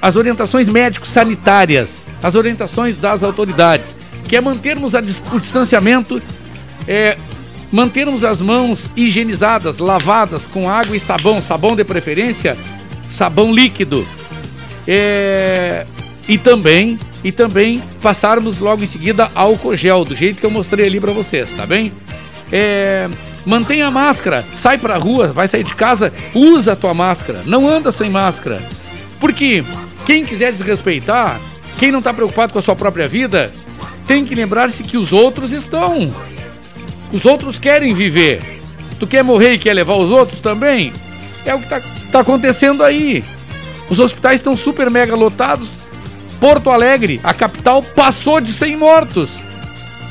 as 0.01 0.17
orientações 0.17 0.69
médico-sanitárias, 0.69 1.99
as 2.23 2.35
orientações 2.35 2.97
das 2.97 3.23
autoridades, 3.23 3.95
que 4.29 4.37
é 4.37 4.41
mantermos 4.41 4.95
a, 4.95 5.01
o 5.01 5.41
distanciamento, 5.41 6.23
é, 6.87 7.17
mantermos 7.71 8.25
as 8.25 8.41
mãos 8.41 8.91
higienizadas, 8.97 9.79
lavadas 9.79 10.47
com 10.47 10.71
água 10.71 10.97
e 10.97 11.01
sabão, 11.01 11.43
sabão 11.43 11.75
de 11.75 11.85
preferência, 11.85 12.57
sabão 13.11 13.53
líquido, 13.53 14.07
é, 14.87 15.85
e 16.29 16.39
também 16.39 16.99
e 17.22 17.33
também 17.33 17.83
passarmos 18.03 18.59
logo 18.59 18.83
em 18.83 18.87
seguida 18.87 19.31
álcool 19.35 19.77
gel, 19.77 20.05
do 20.05 20.14
jeito 20.14 20.41
que 20.41 20.47
eu 20.47 20.51
mostrei 20.51 20.87
ali 20.87 21.01
para 21.01 21.12
vocês, 21.12 21.51
tá 21.55 21.64
bem? 21.66 21.93
É, 22.53 23.09
mantenha 23.47 23.87
a 23.87 23.91
máscara, 23.91 24.45
sai 24.55 24.79
pra 24.79 24.97
rua, 24.97 25.29
vai 25.29 25.49
sair 25.49 25.64
de 25.64 25.75
casa, 25.75 26.12
usa 26.35 26.72
a 26.72 26.77
tua 26.77 26.93
máscara, 26.93 27.43
não 27.47 27.68
anda 27.68 27.91
sem 27.91 28.11
máscara. 28.11 28.62
Porque 29.18 29.64
quem 30.05 30.25
quiser 30.25 30.53
desrespeitar, 30.53 31.41
quem 31.79 31.91
não 31.91 32.03
tá 32.03 32.12
preocupado 32.12 32.53
com 32.53 32.59
a 32.59 32.62
sua 32.62 32.77
própria 32.77 33.09
vida, 33.09 33.51
tem 34.07 34.25
que 34.25 34.35
lembrar-se 34.35 34.83
que 34.83 34.99
os 34.99 35.12
outros 35.12 35.51
estão. 35.51 36.11
Os 37.12 37.25
outros 37.25 37.59
querem 37.59 37.95
viver. 37.95 38.43
Tu 38.99 39.07
quer 39.07 39.25
morrer 39.25 39.55
e 39.55 39.59
quer 39.59 39.72
levar 39.72 39.97
os 39.97 40.11
outros 40.11 40.41
também? 40.41 40.93
É 41.45 41.55
o 41.55 41.61
que 41.61 41.68
tá, 41.68 41.81
tá 42.12 42.20
acontecendo 42.20 42.83
aí. 42.83 43.25
Os 43.89 43.99
hospitais 43.99 44.37
estão 44.37 44.57
super 44.57 44.91
mega 44.91 45.14
lotados. 45.14 45.84
Porto 46.45 46.70
Alegre, 46.70 47.22
a 47.24 47.32
capital, 47.32 47.82
passou 47.82 48.38
de 48.38 48.53
100 48.53 48.76
mortos. 48.76 49.30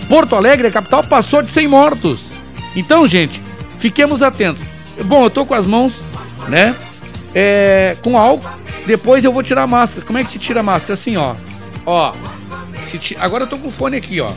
Porto 0.09 0.36
Alegre, 0.36 0.65
a 0.65 0.71
capital, 0.71 1.03
passou 1.03 1.43
de 1.43 1.51
100 1.51 1.67
mortos. 1.67 2.25
Então, 2.75 3.05
gente, 3.05 3.39
fiquemos 3.77 4.23
atentos. 4.23 4.63
Bom, 5.05 5.25
eu 5.25 5.29
tô 5.29 5.45
com 5.45 5.53
as 5.53 5.67
mãos, 5.67 6.03
né? 6.47 6.75
É, 7.36 7.95
com 8.01 8.17
álcool. 8.17 8.49
Depois 8.88 9.23
eu 9.23 9.31
vou 9.31 9.43
tirar 9.43 9.61
a 9.61 9.67
máscara. 9.67 10.03
Como 10.03 10.17
é 10.17 10.23
que 10.23 10.31
se 10.31 10.39
tira 10.39 10.61
a 10.61 10.63
máscara? 10.63 10.95
Assim, 10.95 11.15
ó. 11.17 11.36
Ó. 11.86 12.15
Ti... 12.99 13.15
Agora 13.19 13.43
eu 13.43 13.47
tô 13.47 13.59
com 13.59 13.67
o 13.67 13.71
fone 13.71 13.95
aqui, 13.95 14.19
ó. 14.19 14.31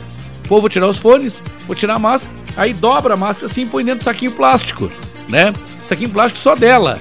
Pô, 0.47 0.61
vou 0.61 0.69
tirar 0.69 0.87
os 0.87 0.99
fones, 0.99 1.41
vou 1.65 1.75
tirar 1.75 1.95
a 1.95 1.99
máscara. 1.99 2.31
Aí 2.55 2.75
dobra 2.75 3.15
a 3.15 3.17
máscara 3.17 3.47
assim 3.51 3.63
e 3.63 3.65
põe 3.65 3.83
dentro 3.83 4.01
do 4.01 4.03
saquinho 4.03 4.33
plástico, 4.33 4.91
né? 5.27 5.51
Saquinho 5.83 6.11
plástico 6.11 6.43
só 6.43 6.53
dela. 6.53 6.99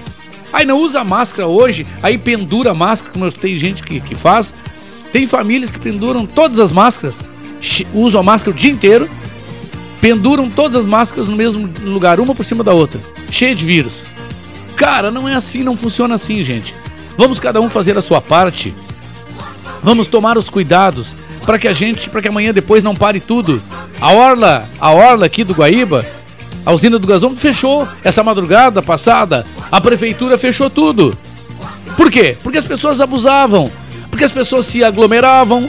Aí 0.50 0.64
não 0.64 0.78
usa 0.78 1.04
máscara 1.04 1.46
hoje, 1.46 1.86
aí 2.02 2.16
pendura 2.16 2.70
a 2.70 2.74
máscara, 2.74 3.12
como 3.12 3.30
tem 3.30 3.56
gente 3.56 3.82
que, 3.82 4.00
que 4.00 4.14
faz. 4.14 4.54
Tem 5.16 5.26
famílias 5.26 5.70
que 5.70 5.78
penduram 5.78 6.26
todas 6.26 6.58
as 6.58 6.70
máscaras, 6.70 7.22
usam 7.94 8.20
a 8.20 8.22
máscara 8.22 8.54
o 8.54 8.54
dia 8.54 8.70
inteiro, 8.70 9.08
penduram 9.98 10.50
todas 10.50 10.80
as 10.80 10.86
máscaras 10.86 11.26
no 11.26 11.34
mesmo 11.34 11.66
lugar, 11.80 12.20
uma 12.20 12.34
por 12.34 12.44
cima 12.44 12.62
da 12.62 12.74
outra, 12.74 13.00
cheia 13.30 13.54
de 13.54 13.64
vírus. 13.64 14.02
Cara, 14.76 15.10
não 15.10 15.26
é 15.26 15.34
assim, 15.34 15.62
não 15.62 15.74
funciona 15.74 16.16
assim, 16.16 16.44
gente. 16.44 16.74
Vamos 17.16 17.40
cada 17.40 17.62
um 17.62 17.70
fazer 17.70 17.96
a 17.96 18.02
sua 18.02 18.20
parte. 18.20 18.74
Vamos 19.82 20.06
tomar 20.06 20.36
os 20.36 20.50
cuidados 20.50 21.16
para 21.46 21.58
que 21.58 21.66
a 21.66 21.72
gente, 21.72 22.10
para 22.10 22.20
que 22.20 22.28
amanhã 22.28 22.52
depois 22.52 22.84
não 22.84 22.94
pare 22.94 23.18
tudo. 23.18 23.62
A 23.98 24.12
orla, 24.12 24.68
a 24.78 24.92
orla 24.92 25.24
aqui 25.24 25.44
do 25.44 25.54
Guaíba, 25.54 26.04
a 26.62 26.74
usina 26.74 26.98
do 26.98 27.06
gasômetro 27.06 27.40
fechou 27.40 27.88
essa 28.04 28.22
madrugada 28.22 28.82
passada. 28.82 29.46
A 29.72 29.80
prefeitura 29.80 30.36
fechou 30.36 30.68
tudo. 30.68 31.16
Por 31.96 32.10
quê? 32.10 32.36
Porque 32.42 32.58
as 32.58 32.66
pessoas 32.66 33.00
abusavam, 33.00 33.72
porque 34.16 34.24
as 34.24 34.32
pessoas 34.32 34.64
se 34.64 34.82
aglomeravam, 34.82 35.68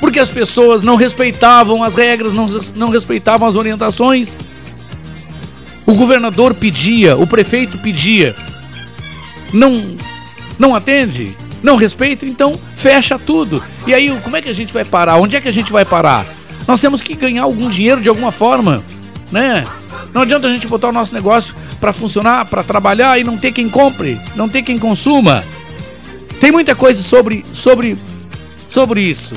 porque 0.00 0.18
as 0.18 0.30
pessoas 0.30 0.82
não 0.82 0.96
respeitavam 0.96 1.82
as 1.82 1.94
regras, 1.94 2.32
não, 2.32 2.46
não 2.74 2.88
respeitavam 2.88 3.46
as 3.46 3.54
orientações. 3.54 4.34
O 5.84 5.92
governador 5.92 6.54
pedia, 6.54 7.18
o 7.18 7.26
prefeito 7.26 7.76
pedia, 7.76 8.34
não, 9.52 9.94
não 10.58 10.74
atende, 10.74 11.36
não 11.62 11.76
respeita, 11.76 12.24
então 12.24 12.58
fecha 12.76 13.18
tudo. 13.18 13.62
E 13.86 13.92
aí, 13.92 14.08
como 14.22 14.38
é 14.38 14.40
que 14.40 14.48
a 14.48 14.54
gente 14.54 14.72
vai 14.72 14.82
parar? 14.82 15.18
Onde 15.18 15.36
é 15.36 15.40
que 15.42 15.48
a 15.48 15.52
gente 15.52 15.70
vai 15.70 15.84
parar? 15.84 16.24
Nós 16.66 16.80
temos 16.80 17.02
que 17.02 17.14
ganhar 17.14 17.42
algum 17.42 17.68
dinheiro 17.68 18.00
de 18.00 18.08
alguma 18.08 18.32
forma, 18.32 18.82
né? 19.30 19.66
Não 20.14 20.22
adianta 20.22 20.46
a 20.46 20.50
gente 20.50 20.66
botar 20.66 20.88
o 20.88 20.92
nosso 20.92 21.12
negócio 21.12 21.54
para 21.78 21.92
funcionar, 21.92 22.46
para 22.46 22.64
trabalhar 22.64 23.20
e 23.20 23.24
não 23.24 23.36
ter 23.36 23.52
quem 23.52 23.68
compre, 23.68 24.18
não 24.34 24.48
ter 24.48 24.62
quem 24.62 24.78
consuma. 24.78 25.44
Tem 26.40 26.52
muita 26.52 26.74
coisa 26.74 27.02
sobre, 27.02 27.44
sobre, 27.52 27.96
sobre 28.68 29.00
isso. 29.00 29.34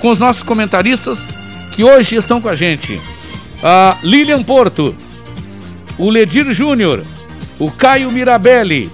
Com 0.00 0.10
os 0.10 0.18
nossos 0.18 0.42
comentaristas 0.42 1.26
que 1.72 1.84
hoje 1.84 2.16
estão 2.16 2.40
com 2.40 2.48
a 2.48 2.54
gente. 2.54 3.00
A 3.62 3.98
Lilian 4.02 4.42
Porto, 4.42 4.94
o 5.98 6.10
Ledir 6.10 6.52
Júnior, 6.52 7.02
o 7.58 7.70
Caio 7.70 8.10
Mirabelli, 8.10 8.90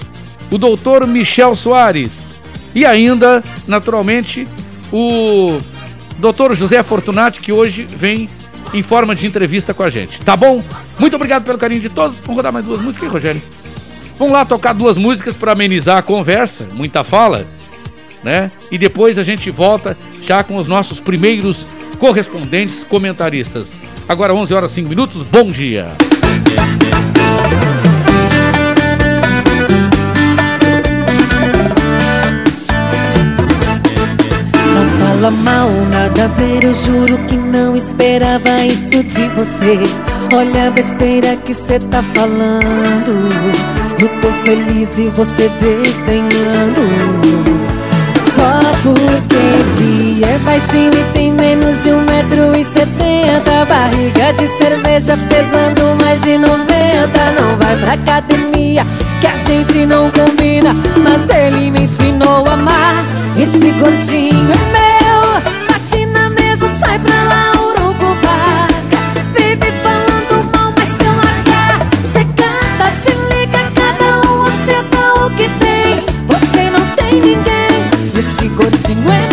o 0.50 0.58
doutor 0.58 1.06
Michel 1.06 1.54
Soares 1.54 2.12
e 2.74 2.84
ainda, 2.84 3.42
naturalmente, 3.66 4.46
o 4.92 5.58
doutor 6.18 6.54
José 6.54 6.82
Fortunati, 6.82 7.40
que 7.40 7.52
hoje 7.52 7.82
vem 7.84 8.28
em 8.72 8.82
forma 8.82 9.14
de 9.14 9.26
entrevista 9.26 9.74
com 9.74 9.82
a 9.82 9.90
gente. 9.90 10.20
Tá 10.20 10.36
bom? 10.36 10.62
Muito 10.98 11.16
obrigado 11.16 11.44
pelo 11.44 11.58
carinho 11.58 11.80
de 11.80 11.88
todos. 11.88 12.16
Vamos 12.18 12.36
rodar 12.36 12.52
mais 12.52 12.64
duas 12.64 12.80
músicas, 12.80 13.04
hein, 13.04 13.12
Rogério? 13.12 13.42
Vamos 14.22 14.34
lá 14.36 14.44
tocar 14.44 14.72
duas 14.72 14.96
músicas 14.96 15.34
para 15.34 15.50
amenizar 15.50 15.96
a 15.96 16.02
conversa, 16.02 16.68
muita 16.74 17.02
fala, 17.02 17.44
né? 18.22 18.52
E 18.70 18.78
depois 18.78 19.18
a 19.18 19.24
gente 19.24 19.50
volta 19.50 19.98
já 20.22 20.44
com 20.44 20.58
os 20.58 20.68
nossos 20.68 21.00
primeiros 21.00 21.66
correspondentes 21.98 22.84
comentaristas. 22.84 23.72
Agora 24.08 24.32
11 24.32 24.54
horas 24.54 24.70
5 24.70 24.88
minutos, 24.88 25.26
bom 25.26 25.50
dia. 25.50 25.88
Não 34.72 34.88
fala 35.00 35.30
mal, 35.32 35.68
nada 35.90 36.26
a 36.26 36.28
ver, 36.28 36.62
eu 36.62 36.72
juro 36.72 37.18
que 37.26 37.36
não 37.36 37.74
esperava 37.74 38.64
isso 38.66 39.02
de 39.02 39.26
você. 39.30 39.80
Olha 40.32 40.68
a 40.68 40.70
besteira 40.70 41.34
que 41.38 41.52
cê 41.52 41.80
tá 41.80 42.04
falando. 42.14 43.81
Eu 44.02 44.08
tô 44.20 44.32
feliz 44.44 44.98
e 44.98 45.08
você 45.10 45.48
desdenhando. 45.60 46.80
Só 48.34 48.58
porque 48.82 49.36
ele 49.36 50.24
é 50.24 50.38
baixinho 50.38 50.90
e 50.92 51.12
tem 51.12 51.32
menos 51.32 51.84
de 51.84 51.92
um 51.92 52.00
metro 52.00 52.58
e 52.58 52.64
setenta 52.64 53.64
Barriga 53.64 54.32
de 54.32 54.48
cerveja 54.48 55.16
pesando 55.28 55.96
mais 56.02 56.20
de 56.22 56.36
noventa 56.36 57.30
Não 57.38 57.56
vai 57.58 57.76
pra 57.76 57.92
academia 57.92 58.84
que 59.20 59.26
a 59.28 59.36
gente 59.36 59.86
não 59.86 60.10
combina 60.10 60.74
Mas 61.04 61.28
ele 61.28 61.70
me 61.70 61.82
ensinou 61.82 62.44
a 62.48 62.54
amar 62.54 63.04
Esse 63.38 63.70
gordinho 63.70 64.50
é 64.50 64.72
meu 64.72 64.81
esse 78.52 78.94
gordinho 78.94 79.31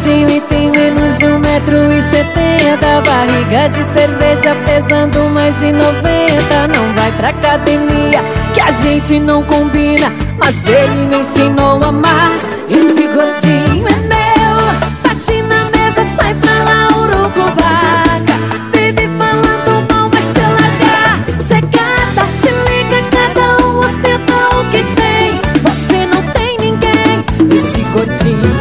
baixinho 0.00 0.30
e 0.30 0.40
tem 0.42 0.70
menos 0.70 1.18
de 1.18 1.26
um 1.26 1.38
metro 1.38 1.92
e 1.92 2.02
setenta. 2.02 3.02
Barriga 3.04 3.68
de 3.68 3.84
cerveja 3.84 4.56
pesando 4.66 5.28
mais 5.30 5.58
de 5.60 5.72
noventa. 5.72 6.68
Não 6.68 6.92
vai 6.94 7.10
pra 7.12 7.28
academia 7.28 8.22
que 8.54 8.60
a 8.60 8.70
gente 8.70 9.18
não 9.20 9.42
combina. 9.42 10.12
Mas 10.38 10.66
ele 10.66 11.06
me 11.06 11.18
ensinou 11.18 11.82
a 11.82 11.88
amar. 11.88 12.32
Esse 12.68 13.06
gordinho 13.08 13.86
é 13.86 13.96
meu. 14.08 15.00
Bate 15.02 15.42
na 15.42 15.64
mesa, 15.76 16.04
sai 16.04 16.34
pra 16.34 16.64
lá, 16.64 16.88
urucubaca 16.96 18.34
Vive 18.72 19.08
falando 19.18 19.92
mal, 19.92 20.08
mas 20.12 20.24
se 20.24 20.40
largar 20.40 21.18
Cê 21.40 21.60
cata, 21.60 22.26
se 22.28 22.48
liga, 22.48 23.02
cada 23.10 23.66
um 23.66 23.78
ostenta 23.80 24.34
o 24.56 24.64
que 24.70 24.82
tem 24.94 25.40
Você 25.62 26.06
não 26.06 26.22
tem 26.32 26.56
ninguém. 26.58 27.24
Esse 27.54 27.80
gordinho 27.92 28.59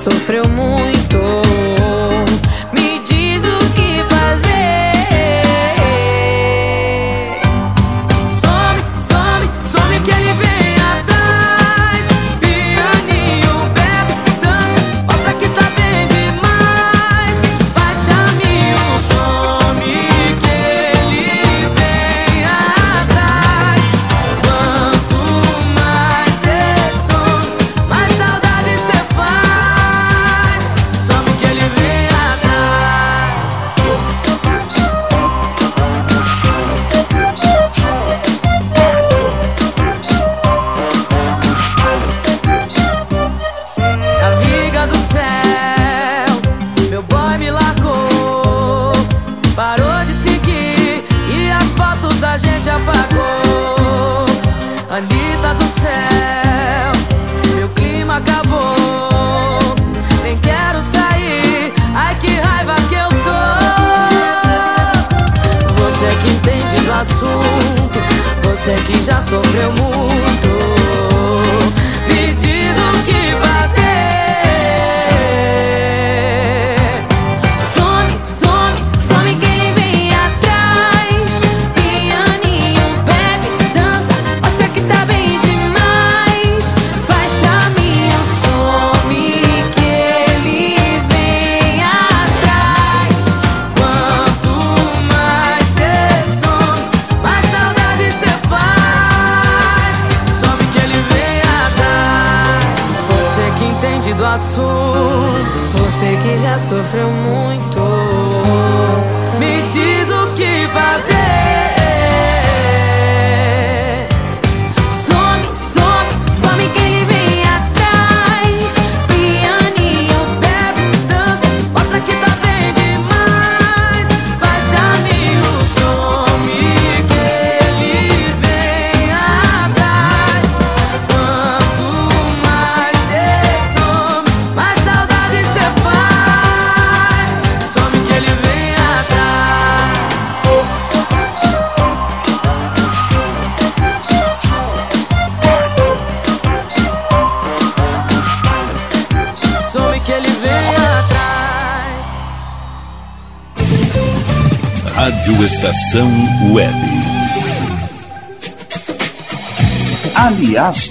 sofreu 0.00 0.39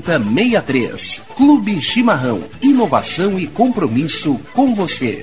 7063. 0.00 1.22
Clube 1.36 1.80
Chimarrão. 1.80 2.42
Inovação 2.62 3.38
e 3.38 3.46
compromisso 3.46 4.40
com 4.52 4.74
você. 4.74 5.22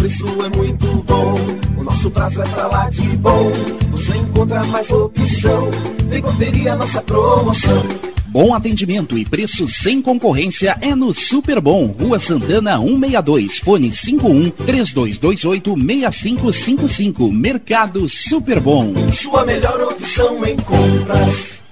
Preço 0.00 0.24
é 0.26 0.56
muito 0.56 0.86
bom. 1.02 1.34
O 1.76 1.84
nosso 1.84 2.10
prazo 2.10 2.40
é 2.40 2.44
pra 2.46 2.66
lá 2.68 2.88
de 2.88 3.02
bom. 3.18 3.52
Você 3.90 4.16
encontra 4.16 4.64
mais 4.64 4.90
opção. 4.90 5.70
Vem 6.08 6.22
conferir 6.22 6.72
a 6.72 6.76
nossa 6.76 7.02
promoção. 7.02 7.82
Bom 8.28 8.54
atendimento 8.54 9.18
e 9.18 9.26
preço 9.26 9.68
sem 9.68 10.00
concorrência 10.00 10.74
é 10.80 10.94
no 10.94 11.12
Super 11.12 11.60
Bom, 11.60 11.88
Rua 11.88 12.18
Santana 12.18 12.78
162, 12.78 13.58
fone 13.58 13.92
51 13.92 14.50
3228 14.50 15.74
6555, 15.74 17.30
Mercado 17.30 18.08
Super 18.08 18.58
Bom. 18.58 18.94
Sua 19.12 19.44
melhor 19.44 19.82
opção 19.82 20.42
em 20.46 20.56
compras. 20.56 21.62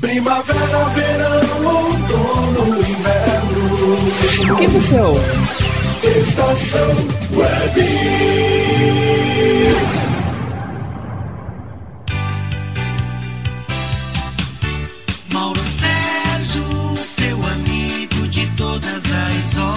Primavera, 0.00 0.84
verão, 0.94 1.66
outono, 1.66 2.78
inverno. 2.78 4.52
O 4.52 4.56
que 4.56 4.66
você 4.68 5.00
ouve? 5.00 5.63
Estação 6.04 6.90
Web. 7.32 7.80
Mauro 15.32 15.58
Sérgio, 15.58 16.62
seu 16.96 17.38
amigo 17.46 18.28
de 18.28 18.46
todas 18.48 18.86
as 18.96 19.56
horas. 19.56 19.72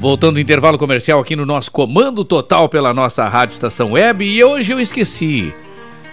Voltando 0.00 0.38
ao 0.38 0.42
intervalo 0.42 0.76
comercial 0.76 1.20
aqui 1.20 1.36
no 1.36 1.46
nosso 1.46 1.70
Comando 1.70 2.24
Total 2.24 2.68
pela 2.68 2.92
nossa 2.92 3.28
Rádio 3.28 3.54
Estação 3.54 3.92
Web. 3.92 4.24
E 4.24 4.42
hoje 4.42 4.72
eu 4.72 4.80
esqueci. 4.80 5.54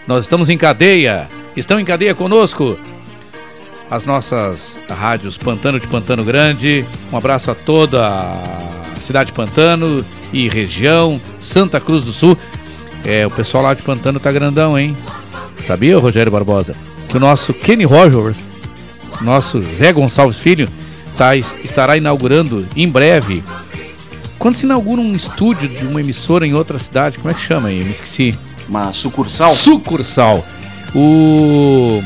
Nós 0.07 0.26
estamos 0.26 0.49
em 0.49 0.57
cadeia. 0.57 1.28
Estão 1.57 1.80
em 1.80 1.86
cadeia 1.86 2.14
conosco 2.14 2.80
as 3.92 4.06
nossas 4.06 4.80
rádios 4.89 5.38
Pantano 5.38 5.78
de 5.78 5.86
Pantano 5.86 6.24
Grande. 6.24 6.86
Um 7.12 7.18
abraço 7.18 7.52
a 7.52 7.56
toda 7.56 8.08
a 8.08 9.00
cidade 9.02 9.28
de 9.28 9.34
Pantano 9.34 10.04
e 10.32 10.48
região, 10.48 11.20
Santa 11.38 11.78
Cruz 11.82 12.06
do 12.06 12.14
Sul. 12.14 12.38
É, 13.04 13.28
o 13.28 13.30
pessoal 13.30 13.64
lá 13.64 13.74
de 13.74 13.82
Pantano 13.82 14.18
tá 14.18 14.32
grandão, 14.32 14.80
hein? 14.80 14.96
Sabia, 15.68 15.98
Rogério 16.00 16.32
Barbosa? 16.32 16.74
Que 17.10 17.18
o 17.18 17.20
nosso 17.20 17.54
Kenny 17.54 17.84
Rogers, 17.84 18.38
nosso 19.20 19.62
Zé 19.62 19.92
Gonçalves 19.92 20.39
Filho, 20.39 20.70
tá, 21.18 21.36
estará 21.36 21.98
inaugurando 21.98 22.66
em 22.74 22.88
breve. 22.88 23.44
Quando 24.39 24.56
se 24.56 24.66
inaugura 24.66 25.02
um 25.02 25.14
estúdio 25.14 25.68
de 25.68 25.86
uma 25.86 26.00
emissora 26.00 26.48
em 26.48 26.54
outra 26.54 26.80
cidade, 26.80 27.18
como 27.18 27.30
é 27.30 27.34
que 27.34 27.42
chama 27.42 27.68
aí? 27.68 27.80
Eu 27.80 27.86
me 27.86 27.92
esqueci. 27.92 28.34
Uma 28.70 28.94
sucursal? 28.94 29.54
Sucursal. 29.54 30.46
O 30.96 32.02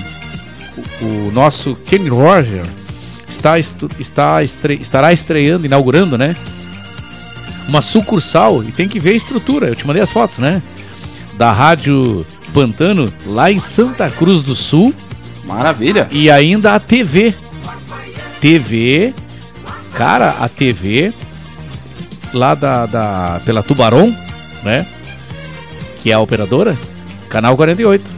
o 1.02 1.32
nosso 1.32 1.76
Kenny 1.76 2.10
Roger 2.10 2.66
está, 3.28 3.58
está 3.60 4.44
estre, 4.44 4.76
estará 4.76 5.14
estreando, 5.14 5.66
inaugurando, 5.66 6.18
né? 6.18 6.36
Uma 7.68 7.82
sucursal 7.82 8.64
e 8.64 8.72
tem 8.72 8.88
que 8.88 9.00
ver 9.00 9.12
a 9.12 9.16
estrutura. 9.16 9.68
Eu 9.68 9.76
te 9.76 9.88
mandei 9.88 10.04
as 10.04 10.12
fotos, 10.12 10.38
né? 10.38 10.62
Da 11.34 11.52
Rádio 11.52 12.26
Pantano 12.54 13.12
lá 13.26 13.52
em 13.52 13.60
Santa 13.60 14.10
Cruz 14.10 14.44
do 14.44 14.56
Sul. 14.56 14.94
Maravilha. 15.44 16.08
E 16.12 16.30
ainda 16.30 16.76
a 16.76 16.80
TV. 16.80 17.34
TV. 18.40 19.14
Cara, 19.94 20.36
a 20.40 20.48
TV 20.48 21.14
lá 22.34 22.54
da, 22.54 22.86
da 22.86 23.42
pela 23.46 23.64
Tubarão 23.64 24.14
né? 24.66 24.86
Que 26.02 26.12
é 26.12 26.14
a 26.16 26.20
operadora, 26.20 26.76
canal 27.30 27.56
48. 27.56 28.15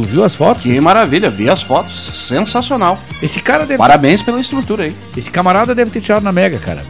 Tu 0.00 0.06
viu 0.06 0.24
as 0.24 0.34
fotos? 0.34 0.62
Que 0.62 0.80
maravilha, 0.80 1.28
vi 1.28 1.50
as 1.50 1.60
fotos. 1.60 1.94
Sensacional. 1.94 2.98
Esse 3.22 3.38
cara 3.38 3.66
deve. 3.66 3.76
Parabéns 3.76 4.22
pela 4.22 4.40
estrutura 4.40 4.84
aí. 4.84 4.94
Esse 5.14 5.30
camarada 5.30 5.74
deve 5.74 5.90
ter 5.90 6.00
tirado 6.00 6.22
na 6.22 6.32
Mega, 6.32 6.58
cara. 6.58 6.82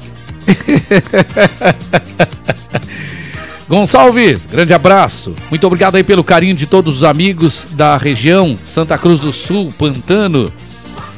Gonçalves, 3.68 4.46
grande 4.46 4.72
abraço. 4.72 5.34
Muito 5.50 5.66
obrigado 5.66 5.96
aí 5.96 6.04
pelo 6.04 6.22
carinho 6.22 6.54
de 6.54 6.66
todos 6.66 6.98
os 6.98 7.02
amigos 7.02 7.66
da 7.72 7.96
região, 7.96 8.56
Santa 8.64 8.96
Cruz 8.96 9.20
do 9.20 9.32
Sul, 9.32 9.74
Pantano, 9.76 10.52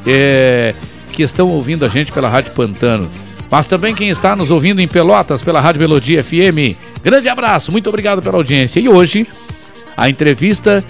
é, 0.07 0.73
que 1.11 1.21
estão 1.21 1.47
ouvindo 1.47 1.85
a 1.85 1.89
gente 1.89 2.11
pela 2.11 2.27
Rádio 2.27 2.53
Pantano. 2.53 3.07
Mas 3.51 3.67
também 3.67 3.93
quem 3.93 4.09
está 4.09 4.35
nos 4.35 4.49
ouvindo 4.49 4.81
em 4.81 4.87
Pelotas 4.87 5.43
pela 5.43 5.61
Rádio 5.61 5.81
Melodia 5.81 6.23
FM. 6.23 6.75
Grande 7.03 7.29
abraço, 7.29 7.71
muito 7.71 7.87
obrigado 7.87 8.19
pela 8.19 8.37
audiência. 8.37 8.79
E 8.79 8.89
hoje, 8.89 9.27
a 9.95 10.09
entrevista 10.09 10.83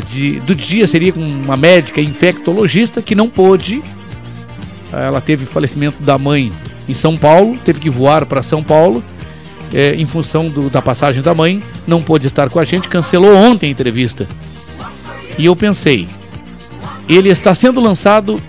de, 0.00 0.40
do 0.40 0.54
dia 0.54 0.86
seria 0.86 1.12
com 1.12 1.20
uma 1.20 1.56
médica 1.56 2.00
infectologista 2.00 3.02
que 3.02 3.14
não 3.14 3.28
pôde. 3.28 3.82
Ela 4.92 5.20
teve 5.20 5.46
falecimento 5.46 6.02
da 6.02 6.18
mãe 6.18 6.52
em 6.88 6.94
São 6.94 7.16
Paulo, 7.16 7.56
teve 7.64 7.80
que 7.80 7.90
voar 7.90 8.26
para 8.26 8.42
São 8.42 8.62
Paulo 8.62 9.02
é, 9.74 9.94
em 9.94 10.06
função 10.06 10.48
do, 10.48 10.68
da 10.68 10.82
passagem 10.82 11.22
da 11.22 11.34
mãe, 11.34 11.62
não 11.86 12.02
pôde 12.02 12.26
estar 12.26 12.50
com 12.50 12.58
a 12.58 12.64
gente, 12.64 12.88
cancelou 12.88 13.34
ontem 13.34 13.68
a 13.68 13.70
entrevista. 13.70 14.28
E 15.38 15.46
eu 15.46 15.56
pensei, 15.56 16.06
ele 17.08 17.30
está 17.30 17.54
sendo 17.54 17.80
lançado 17.80 18.40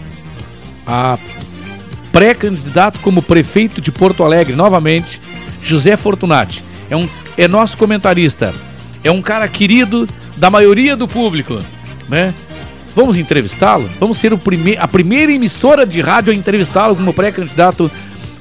a 0.86 1.18
pré-candidato 2.12 3.00
como 3.00 3.22
prefeito 3.22 3.80
de 3.82 3.92
Porto 3.92 4.24
Alegre, 4.24 4.56
novamente, 4.56 5.20
José 5.62 5.96
Fortunati. 5.96 6.64
É, 6.90 6.96
um, 6.96 7.08
é 7.38 7.48
nosso 7.48 7.78
comentarista, 7.78 8.54
é 9.04 9.12
um 9.12 9.22
cara 9.22 9.48
querido 9.48 10.08
da 10.38 10.50
maioria 10.50 10.96
do 10.96 11.08
público, 11.08 11.60
né? 12.10 12.34
Vamos 12.96 13.18
entrevistá-lo? 13.18 13.90
Vamos 14.00 14.18
ser 14.18 14.38
prime 14.38 14.78
a 14.78 14.88
primeira 14.88 15.32
emissora 15.32 15.86
de 15.86 16.00
rádio 16.00 16.32
a 16.32 16.36
entrevistá-lo 16.36 16.96
como 16.96 17.14
pré-candidato 17.14 17.90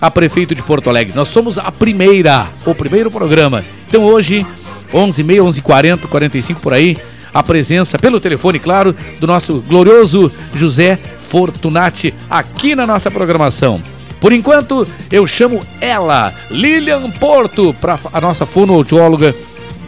a 0.00 0.10
prefeito 0.10 0.54
de 0.54 0.62
Porto 0.62 0.90
Alegre. 0.90 1.14
Nós 1.14 1.28
somos 1.28 1.56
a 1.56 1.70
primeira, 1.72 2.46
o 2.66 2.74
primeiro 2.74 3.10
programa. 3.10 3.64
Então 3.88 4.02
hoje, 4.02 4.44
11h30, 4.92 5.62
11h40, 5.62 6.00
45 6.06 6.60
por 6.60 6.74
aí, 6.74 6.98
a 7.32 7.42
presença 7.42 7.98
pelo 7.98 8.20
telefone, 8.20 8.58
claro, 8.58 8.94
do 9.18 9.26
nosso 9.26 9.62
glorioso 9.66 10.30
José 10.54 10.96
Fortunati 10.96 12.12
aqui 12.28 12.74
na 12.74 12.86
nossa 12.86 13.10
programação. 13.10 13.80
Por 14.20 14.32
enquanto, 14.32 14.86
eu 15.10 15.26
chamo 15.26 15.60
ela, 15.80 16.32
Lilian 16.50 17.10
Porto, 17.12 17.74
para 17.80 17.98
a 18.12 18.20
nossa 18.20 18.44
fonoaudióloga. 18.44 19.34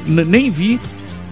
Nem 0.06 0.50
vi 0.50 0.80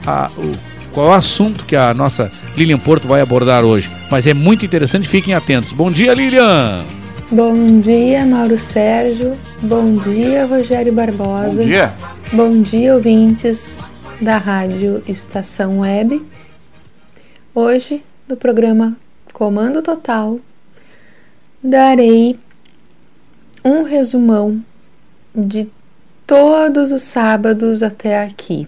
a, 0.07 0.30
o, 0.36 0.53
qual 0.92 1.07
é 1.07 1.11
o 1.11 1.12
assunto 1.12 1.64
que 1.64 1.74
a 1.74 1.94
nossa 1.94 2.30
Lilian 2.57 2.78
Porto 2.78 3.09
vai 3.09 3.20
abordar 3.20 3.64
hoje, 3.64 3.90
mas 4.11 4.26
é 4.26 4.34
muito 4.34 4.64
interessante, 4.64 5.09
fiquem 5.09 5.34
atentos. 5.34 5.72
Bom 5.72 5.90
dia, 5.90 6.14
Lilian! 6.14 6.84
Bom 7.30 7.80
dia, 7.80 8.26
Mauro 8.26 8.59
Sérgio. 8.59 9.34
Bom 9.62 9.96
dia, 9.96 10.44
Rogério 10.44 10.92
Barbosa. 10.92 11.62
Bom 11.62 11.66
dia. 11.66 11.94
Bom 12.30 12.62
dia, 12.62 12.94
ouvintes 12.94 13.88
da 14.20 14.36
Rádio 14.36 15.03
Estação 15.09 15.80
Web. 15.80 16.22
Hoje, 17.55 18.03
no 18.28 18.36
programa 18.36 18.96
Comando 19.32 19.80
Total, 19.80 20.38
darei 21.62 22.38
um 23.64 23.82
resumão 23.82 24.62
de 25.34 25.70
todos 26.26 26.92
os 26.92 27.03
sábados 27.03 27.82
até 27.82 28.22
aqui 28.22 28.66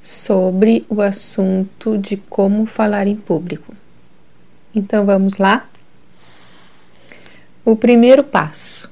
sobre 0.00 0.84
o 0.88 1.00
assunto 1.00 1.98
de 1.98 2.16
como 2.16 2.66
falar 2.66 3.06
em 3.06 3.16
público. 3.16 3.74
Então 4.74 5.04
vamos 5.04 5.36
lá? 5.36 5.68
O 7.64 7.76
primeiro 7.76 8.22
passo: 8.24 8.90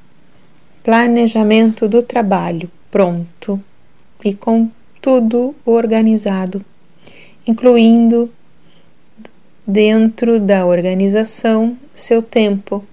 planejamento 0.82 1.88
do 1.88 2.02
trabalho 2.02 2.70
pronto 2.90 3.60
e 4.24 4.34
com 4.34 4.70
tudo 5.00 5.54
organizado, 5.64 6.64
incluindo 7.46 8.30
dentro 9.66 10.40
da 10.40 10.64
organização 10.64 11.76
seu 11.94 12.22
tempo, 12.22 12.84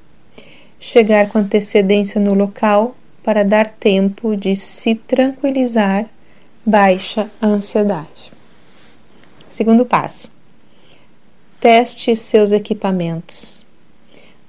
chegar 0.80 1.30
com 1.30 1.40
antecedência 1.40 2.20
no 2.20 2.34
local 2.34 2.96
para 3.24 3.44
dar 3.44 3.70
tempo 3.70 4.36
de 4.36 4.56
se 4.56 4.96
tranquilizar, 4.96 6.06
baixa 6.66 7.30
a 7.42 7.48
ansiedade. 7.48 8.32
Segundo 9.50 9.86
passo: 9.86 10.32
teste 11.60 12.16
seus 12.16 12.52
equipamentos, 12.52 13.66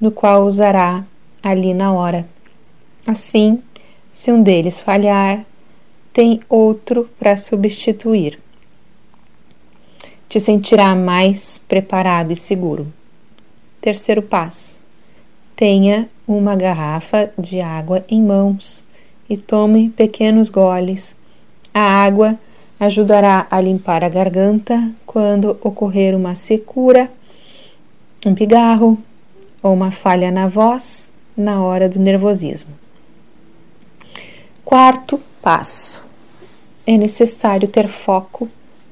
no 0.01 0.11
qual 0.11 0.45
usará 0.45 1.05
ali 1.43 1.75
na 1.75 1.93
hora. 1.93 2.27
Assim, 3.07 3.63
se 4.13 4.31
um 4.31 4.43
deles 4.43 4.81
falhar, 4.81 5.45
tem 6.13 6.41
outro 6.49 7.11
para 7.19 7.37
substituir. 7.37 8.39
Te 10.29 10.39
sentirá 10.39 10.95
mais 10.95 11.59
preparado 11.59 12.31
e 12.31 12.37
seguro. 12.37 12.93
Terceiro 13.81 14.23
passo: 14.23 14.81
tenha 15.57 16.09
uma 16.27 16.55
garrafa 16.55 17.33
de 17.37 17.61
água 17.61 18.05
em 18.09 18.23
mãos 18.23 18.85
e 19.29 19.37
tome 19.37 19.91
pequenos 19.91 20.49
goles. 20.49 21.17
A 21.77 21.81
água 21.81 22.39
ajudará 22.79 23.49
a 23.51 23.61
limpar 23.61 24.05
a 24.05 24.09
garganta 24.09 24.93
quando 25.05 25.59
ocorrer 25.61 26.17
uma 26.17 26.37
secura, 26.37 27.11
um 28.25 28.33
pigarro 28.33 28.97
ou 29.61 29.75
uma 29.75 29.91
falha 29.91 30.31
na 30.31 30.47
voz 30.47 31.13
na 31.37 31.61
hora 31.61 31.89
do 31.89 31.99
nervosismo. 31.99 32.71
Quarto 34.65 35.21
passo: 35.43 36.05
é 36.87 36.97
necessário 36.97 37.67
ter 37.67 37.89
foco 37.89 38.49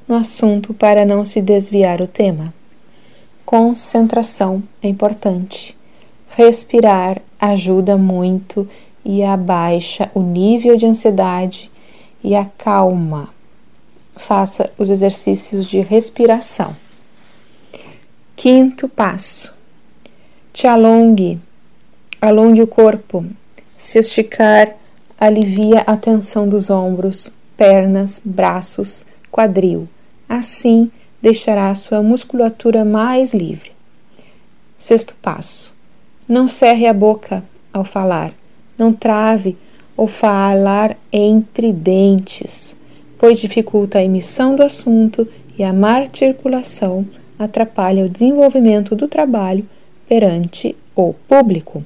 no 0.09 0.17
assunto 0.17 0.75
para 0.75 1.07
não 1.07 1.25
se 1.25 1.41
desviar 1.41 2.01
o 2.01 2.09
tema. 2.09 2.53
Concentração 3.45 4.61
é 4.83 4.89
importante. 4.89 5.77
Respirar 6.31 7.23
ajuda 7.41 7.97
muito 7.97 8.69
e 9.05 9.23
abaixa 9.23 10.11
o 10.15 10.21
nível 10.21 10.77
de 10.77 10.87
ansiedade 10.87 11.72
e 12.23 12.35
acalma. 12.35 13.29
Faça 14.17 14.71
os 14.79 14.91
exercícios 14.91 15.67
de 15.67 15.81
respiração. 15.81 16.77
Quinto 18.37 18.89
passo: 18.89 19.53
te 20.53 20.67
alongue 20.67 21.41
Alongue 22.23 22.63
o 22.63 22.69
corpo. 22.69 23.27
Se 23.77 23.99
esticar, 23.99 24.77
alivia 25.19 25.81
a 25.81 25.97
tensão 25.97 26.49
dos 26.49 26.71
ombros, 26.71 27.33
pernas, 27.57 28.23
braços, 28.25 29.05
quadril. 29.29 29.89
Assim, 30.29 30.89
deixará 31.21 31.75
sua 31.75 32.01
musculatura 32.01 32.85
mais 32.85 33.35
livre. 33.35 33.73
Sexto 34.79 35.17
passo: 35.21 35.75
não 36.29 36.47
cerre 36.47 36.87
a 36.87 36.93
boca 36.93 37.43
ao 37.73 37.85
falar, 37.85 38.33
não 38.79 38.93
trave 38.93 39.59
ou 40.03 40.09
falar 40.09 40.99
entre 41.13 41.73
dentes, 41.73 42.77
pois 43.17 43.39
dificulta 43.39 43.99
a 43.99 44.03
emissão 44.03 44.57
do 44.57 44.65
assunto 44.65 45.29
e 45.57 45.63
a 45.63 45.73
má 45.73 45.93
articulação 45.93 47.07
atrapalha 47.39 48.05
o 48.05 48.09
desenvolvimento 48.09 48.97
do 48.97 49.07
trabalho 49.07 49.65
perante 50.09 50.75
o 50.97 51.15
público. 51.29 51.85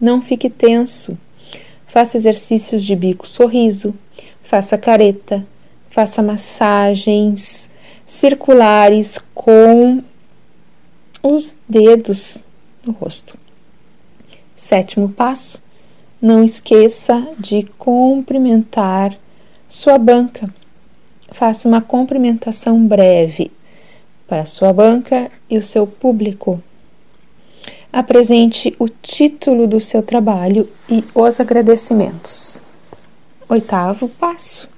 Não 0.00 0.22
fique 0.22 0.48
tenso. 0.48 1.18
Faça 1.88 2.16
exercícios 2.16 2.84
de 2.84 2.94
bico 2.94 3.26
sorriso, 3.26 3.92
faça 4.44 4.78
careta, 4.78 5.44
faça 5.90 6.22
massagens 6.22 7.68
circulares 8.06 9.18
com 9.34 10.00
os 11.20 11.56
dedos 11.68 12.44
no 12.84 12.92
rosto. 12.92 13.36
Sétimo 14.54 15.08
passo: 15.08 15.65
não 16.20 16.42
esqueça 16.42 17.26
de 17.38 17.64
cumprimentar 17.78 19.16
sua 19.68 19.98
banca. 19.98 20.48
Faça 21.32 21.68
uma 21.68 21.80
cumprimentação 21.80 22.86
breve 22.86 23.50
para 24.26 24.46
sua 24.46 24.72
banca 24.72 25.30
e 25.48 25.58
o 25.58 25.62
seu 25.62 25.86
público. 25.86 26.62
Apresente 27.92 28.74
o 28.78 28.88
título 28.88 29.66
do 29.66 29.80
seu 29.80 30.02
trabalho 30.02 30.68
e 30.88 31.04
os 31.14 31.40
agradecimentos. 31.40 32.60
Oitavo 33.48 34.08
passo: 34.08 34.68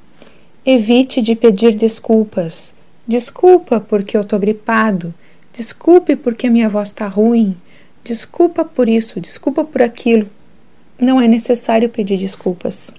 evite 0.65 1.23
de 1.23 1.35
pedir 1.35 1.75
desculpas. 1.75 2.75
Desculpa 3.07 3.81
porque 3.81 4.17
eu 4.17 4.25
tô 4.25 4.39
gripado. 4.39 5.15
Desculpe 5.53 6.15
porque 6.15 6.51
minha 6.51 6.69
voz 6.69 6.89
está 6.89 7.09
ruim. 7.09 7.57
Desculpa 8.05 8.65
por 8.65 8.89
isso, 8.89 9.21
desculpa 9.21 9.65
por 9.65 9.83
aquilo. 9.83 10.29
Não 11.01 11.21
é 11.21 11.29
necessário 11.29 11.89
pedir 11.89 12.19
desculpas. 12.19 12.93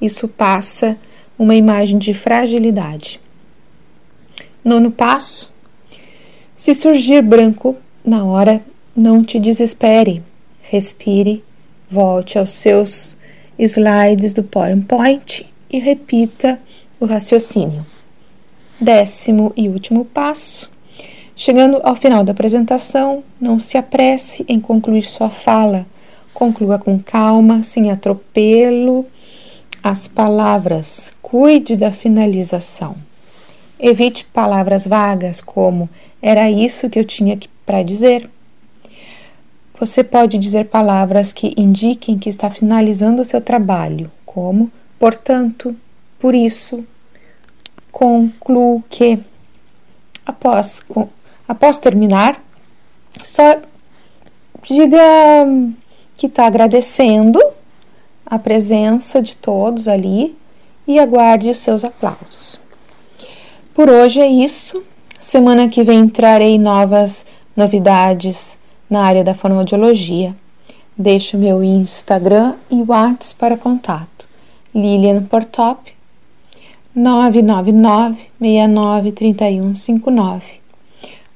isso 0.00 0.28
passa 0.28 0.96
uma 1.38 1.54
imagem 1.54 1.98
de 1.98 2.12
fragilidade. 2.14 3.20
Nono 4.64 4.90
passo: 4.90 5.52
se 6.56 6.74
surgir 6.74 7.22
branco 7.22 7.76
na 8.04 8.24
hora, 8.24 8.62
não 8.94 9.24
te 9.24 9.40
desespere. 9.40 10.22
Respire, 10.60 11.42
volte 11.90 12.38
aos 12.38 12.50
seus 12.50 13.16
slides 13.58 14.32
do 14.32 14.42
PowerPoint 14.42 15.46
e 15.70 15.78
repita 15.78 16.60
o 17.00 17.06
raciocínio. 17.06 17.84
Décimo 18.80 19.52
e 19.56 19.68
último 19.68 20.04
passo: 20.04 20.70
chegando 21.34 21.80
ao 21.82 21.96
final 21.96 22.22
da 22.22 22.32
apresentação, 22.32 23.24
não 23.40 23.58
se 23.58 23.76
apresse 23.76 24.44
em 24.48 24.60
concluir 24.60 25.08
sua 25.08 25.30
fala. 25.30 25.86
Conclua 26.34 26.78
com 26.78 26.98
calma, 26.98 27.62
sem 27.62 27.90
atropelo 27.90 29.06
as 29.82 30.06
palavras. 30.06 31.12
Cuide 31.20 31.76
da 31.76 31.92
finalização. 31.92 32.96
Evite 33.78 34.24
palavras 34.26 34.86
vagas 34.86 35.40
como 35.40 35.90
era 36.20 36.50
isso 36.50 36.88
que 36.88 36.98
eu 36.98 37.04
tinha 37.04 37.38
para 37.66 37.82
dizer. 37.82 38.30
Você 39.78 40.04
pode 40.04 40.38
dizer 40.38 40.66
palavras 40.66 41.32
que 41.32 41.52
indiquem 41.56 42.16
que 42.16 42.28
está 42.28 42.48
finalizando 42.48 43.22
o 43.22 43.24
seu 43.24 43.40
trabalho, 43.40 44.10
como 44.24 44.70
portanto, 44.98 45.74
por 46.20 46.36
isso, 46.36 46.86
concluo 47.90 48.84
que. 48.88 49.18
Após, 50.24 50.80
após 51.48 51.78
terminar, 51.78 52.40
só 53.18 53.60
diga 54.62 55.02
que 56.22 56.28
está 56.28 56.46
agradecendo 56.46 57.42
a 58.24 58.38
presença 58.38 59.20
de 59.20 59.34
todos 59.34 59.88
ali 59.88 60.36
e 60.86 60.96
aguarde 61.00 61.50
os 61.50 61.58
seus 61.58 61.82
aplausos. 61.82 62.60
Por 63.74 63.90
hoje 63.90 64.20
é 64.20 64.28
isso. 64.28 64.84
Semana 65.18 65.68
que 65.68 65.82
vem 65.82 66.08
trarei 66.08 66.60
novas 66.60 67.26
novidades 67.56 68.56
na 68.88 69.02
área 69.02 69.24
da 69.24 69.34
fonoaudiologia. 69.34 70.32
Deixo 70.96 71.36
meu 71.36 71.60
Instagram 71.60 72.54
e 72.70 72.84
WhatsApp 72.86 73.34
para 73.40 73.56
contato. 73.56 74.28
Lilian 74.72 75.24
Portop 75.24 75.92
999 76.94 78.30
69 78.38 79.10
3159. 79.10 80.61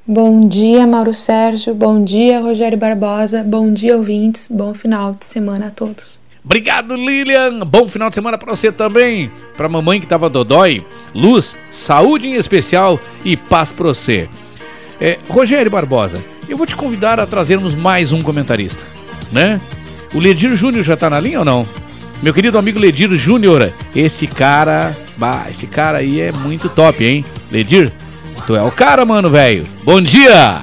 Bom 0.08 0.46
dia, 0.46 0.86
Mauro 0.86 1.12
Sérgio. 1.12 1.74
Bom 1.74 2.04
dia, 2.04 2.38
Rogério 2.38 2.78
Barbosa. 2.78 3.42
Bom 3.42 3.72
dia, 3.72 3.96
ouvintes. 3.96 4.46
Bom 4.48 4.72
final 4.72 5.14
de 5.18 5.26
semana 5.26 5.66
a 5.66 5.70
todos. 5.70 6.20
Obrigado, 6.44 6.94
Lilian. 6.94 7.66
Bom 7.66 7.88
final 7.88 8.08
de 8.08 8.14
semana 8.14 8.38
para 8.38 8.54
você 8.54 8.70
também. 8.70 9.32
Para 9.56 9.68
mamãe 9.68 10.00
que 10.00 10.06
tava 10.06 10.30
dodói, 10.30 10.86
luz, 11.12 11.56
saúde 11.72 12.28
em 12.28 12.34
especial 12.34 13.00
e 13.24 13.36
paz 13.36 13.72
para 13.72 13.88
você. 13.88 14.28
É, 15.00 15.18
Rogério 15.28 15.72
Barbosa, 15.72 16.22
eu 16.48 16.56
vou 16.56 16.68
te 16.68 16.76
convidar 16.76 17.18
a 17.18 17.26
trazermos 17.26 17.74
mais 17.74 18.12
um 18.12 18.20
comentarista, 18.20 18.80
né? 19.32 19.60
O 20.14 20.20
Ledir 20.20 20.54
Júnior 20.54 20.84
já 20.84 20.96
tá 20.96 21.10
na 21.10 21.18
linha 21.18 21.40
ou 21.40 21.44
não? 21.44 21.66
Meu 22.22 22.32
querido 22.32 22.56
amigo 22.56 22.78
Ledir 22.78 23.12
Júnior, 23.16 23.72
esse 23.94 24.28
cara, 24.28 24.96
bah, 25.16 25.46
esse 25.50 25.66
cara 25.66 25.98
aí 25.98 26.20
é 26.20 26.30
muito 26.30 26.68
top, 26.68 27.04
hein? 27.04 27.24
Ledir, 27.50 27.92
tu 28.46 28.54
é 28.54 28.62
o 28.62 28.70
cara, 28.70 29.04
mano, 29.04 29.28
velho. 29.28 29.66
Bom 29.82 30.00
dia! 30.00 30.62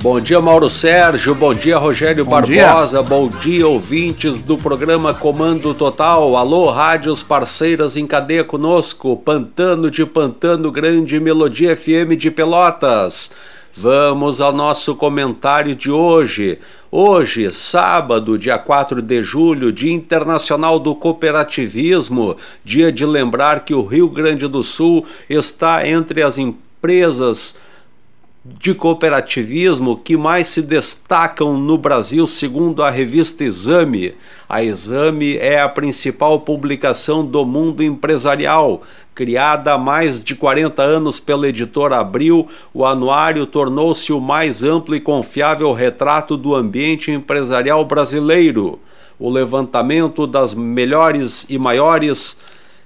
Bom 0.00 0.20
dia, 0.20 0.40
Mauro 0.40 0.68
Sérgio. 0.68 1.34
Bom 1.34 1.54
dia, 1.54 1.78
Rogério 1.78 2.24
Bom 2.24 2.30
Barbosa. 2.30 3.02
Bom 3.02 3.28
dia, 3.28 3.66
ouvintes 3.66 4.38
do 4.38 4.56
programa 4.56 5.14
Comando 5.14 5.72
Total. 5.74 6.36
Alô, 6.36 6.70
rádios 6.70 7.22
parceiras 7.22 7.96
em 7.96 8.06
cadeia 8.06 8.44
conosco. 8.44 9.16
Pantano 9.16 9.90
de 9.90 10.04
Pantano 10.04 10.70
Grande, 10.70 11.20
Melodia 11.20 11.76
FM 11.76 12.16
de 12.18 12.30
Pelotas. 12.30 13.30
Vamos 13.72 14.40
ao 14.40 14.52
nosso 14.52 14.94
comentário 14.94 15.74
de 15.74 15.90
hoje. 15.90 16.58
Hoje, 16.92 17.50
sábado, 17.50 18.38
dia 18.38 18.56
4 18.56 19.02
de 19.02 19.20
julho, 19.20 19.72
Dia 19.72 19.92
Internacional 19.92 20.78
do 20.78 20.94
Cooperativismo, 20.94 22.36
dia 22.64 22.92
de 22.92 23.04
lembrar 23.04 23.64
que 23.64 23.74
o 23.74 23.84
Rio 23.84 24.08
Grande 24.08 24.46
do 24.46 24.62
Sul 24.62 25.04
está 25.28 25.88
entre 25.88 26.22
as 26.22 26.38
empresas 26.38 26.63
de 28.44 28.74
cooperativismo 28.74 29.96
que 29.96 30.18
mais 30.18 30.48
se 30.48 30.60
destacam 30.60 31.58
no 31.58 31.78
Brasil, 31.78 32.26
segundo 32.26 32.82
a 32.82 32.90
revista 32.90 33.42
Exame. 33.42 34.14
A 34.46 34.62
Exame 34.62 35.38
é 35.38 35.58
a 35.58 35.68
principal 35.68 36.38
publicação 36.40 37.24
do 37.24 37.46
mundo 37.46 37.82
empresarial. 37.82 38.82
Criada 39.14 39.72
há 39.72 39.78
mais 39.78 40.22
de 40.22 40.34
40 40.34 40.82
anos 40.82 41.18
pela 41.18 41.48
editora 41.48 41.98
Abril, 41.98 42.46
o 42.74 42.84
anuário 42.84 43.46
tornou-se 43.46 44.12
o 44.12 44.20
mais 44.20 44.62
amplo 44.62 44.94
e 44.94 45.00
confiável 45.00 45.72
retrato 45.72 46.36
do 46.36 46.54
ambiente 46.54 47.10
empresarial 47.10 47.82
brasileiro. 47.86 48.78
O 49.18 49.30
levantamento 49.30 50.26
das 50.26 50.52
melhores 50.52 51.46
e 51.48 51.56
maiores 51.56 52.36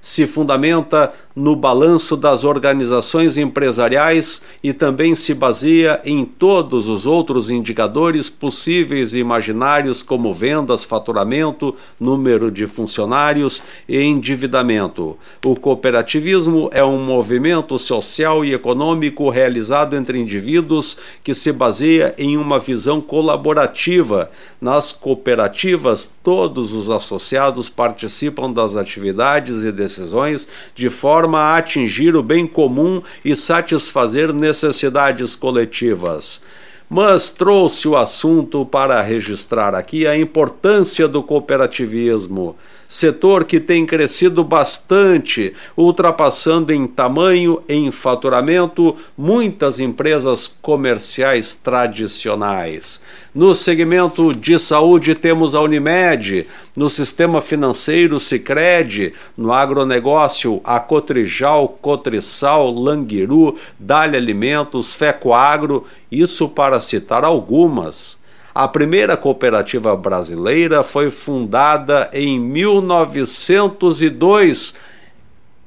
se 0.01 0.27
fundamenta 0.27 1.13
no 1.39 1.55
balanço 1.55 2.17
das 2.17 2.43
organizações 2.43 3.39
empresariais 3.39 4.43
e 4.63 4.73
também 4.73 5.15
se 5.15 5.33
baseia 5.33 6.01
em 6.05 6.25
todos 6.25 6.89
os 6.89 7.07
outros 7.07 7.49
indicadores 7.49 8.29
possíveis 8.29 9.15
e 9.15 9.19
imaginários, 9.19 10.03
como 10.03 10.35
vendas, 10.35 10.85
faturamento, 10.85 11.75
número 11.99 12.51
de 12.51 12.67
funcionários 12.67 13.63
e 13.89 14.03
endividamento. 14.03 15.17
O 15.47 15.55
cooperativismo 15.55 16.69
é 16.73 16.85
um 16.85 17.05
movimento 17.05 17.79
social 17.79 18.45
e 18.45 18.53
econômico 18.53 19.31
realizado 19.31 19.95
entre 19.95 20.19
indivíduos 20.19 20.99
que 21.23 21.35
se 21.35 21.53
baseia 21.53 22.15
em 22.19 22.37
uma 22.37 22.59
visão 22.59 23.01
colaborativa. 23.01 24.29
Nas 24.61 24.91
cooperativas, 24.91 26.11
todos 26.21 26.73
os 26.73 26.91
associados 26.91 27.69
participam 27.69 28.53
das 28.53 28.77
atividades 28.77 29.63
e 29.63 29.71
decisões 29.71 30.49
de 30.75 30.91
forma 30.91 31.28
a 31.37 31.57
atingir 31.57 32.17
o 32.17 32.23
bem 32.23 32.47
comum 32.47 33.03
e 33.25 33.35
satisfazer 33.35 34.33
necessidades 34.33 35.37
coletivas. 35.37 36.41
Mas 36.89 37.31
trouxe 37.31 37.87
o 37.87 37.97
assunto 37.97 38.65
para 38.65 39.03
registrar 39.03 39.75
aqui 39.75 40.07
a 40.07 40.17
importância 40.17 41.07
do 41.07 41.23
cooperativismo, 41.23 42.57
setor 42.89 43.45
que 43.45 43.61
tem 43.61 43.85
crescido 43.85 44.43
bastante, 44.43 45.53
ultrapassando 45.77 46.73
em 46.73 46.87
tamanho 46.87 47.63
em 47.69 47.91
faturamento 47.91 48.97
muitas 49.17 49.79
empresas 49.79 50.49
comerciais 50.49 51.55
tradicionais. 51.55 53.01
No 53.35 53.55
segmento 53.55 54.35
de 54.35 54.59
saúde 54.59 55.15
temos 55.15 55.55
a 55.55 55.61
Unimed, 55.61 56.47
no 56.75 56.89
sistema 56.89 57.43
financeiro 57.43 58.19
Sicredi, 58.19 59.13
no 59.37 59.53
agronegócio 59.53 60.61
a 60.65 60.81
Cotrijal, 60.81 61.69
Cotrisal, 61.81 62.73
Languiru, 62.73 63.55
Dália 63.79 64.19
Alimentos, 64.19 64.95
Fecoagro, 64.95 65.85
isso 66.11 66.49
para 66.49 66.81
citar 66.81 67.23
algumas. 67.23 68.18
A 68.59 68.67
primeira 68.67 69.17
cooperativa 69.17 69.97
brasileira 69.97 70.83
foi 70.83 71.13
fundada 71.13 72.11
em 72.13 72.41
1902 72.41 74.75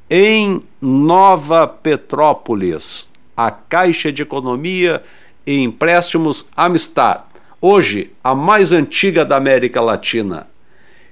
em 0.10 0.62
Nova 0.82 1.66
Petrópolis, 1.70 3.08
a 3.38 3.50
Caixa 3.50 4.12
de 4.12 4.24
Economia 4.24 5.02
e 5.48 5.62
Empréstimos 5.62 6.50
Amistad, 6.54 7.22
hoje 7.62 8.12
a 8.22 8.36
mais 8.36 8.74
antiga 8.74 9.24
da 9.24 9.38
América 9.38 9.80
Latina. 9.80 10.48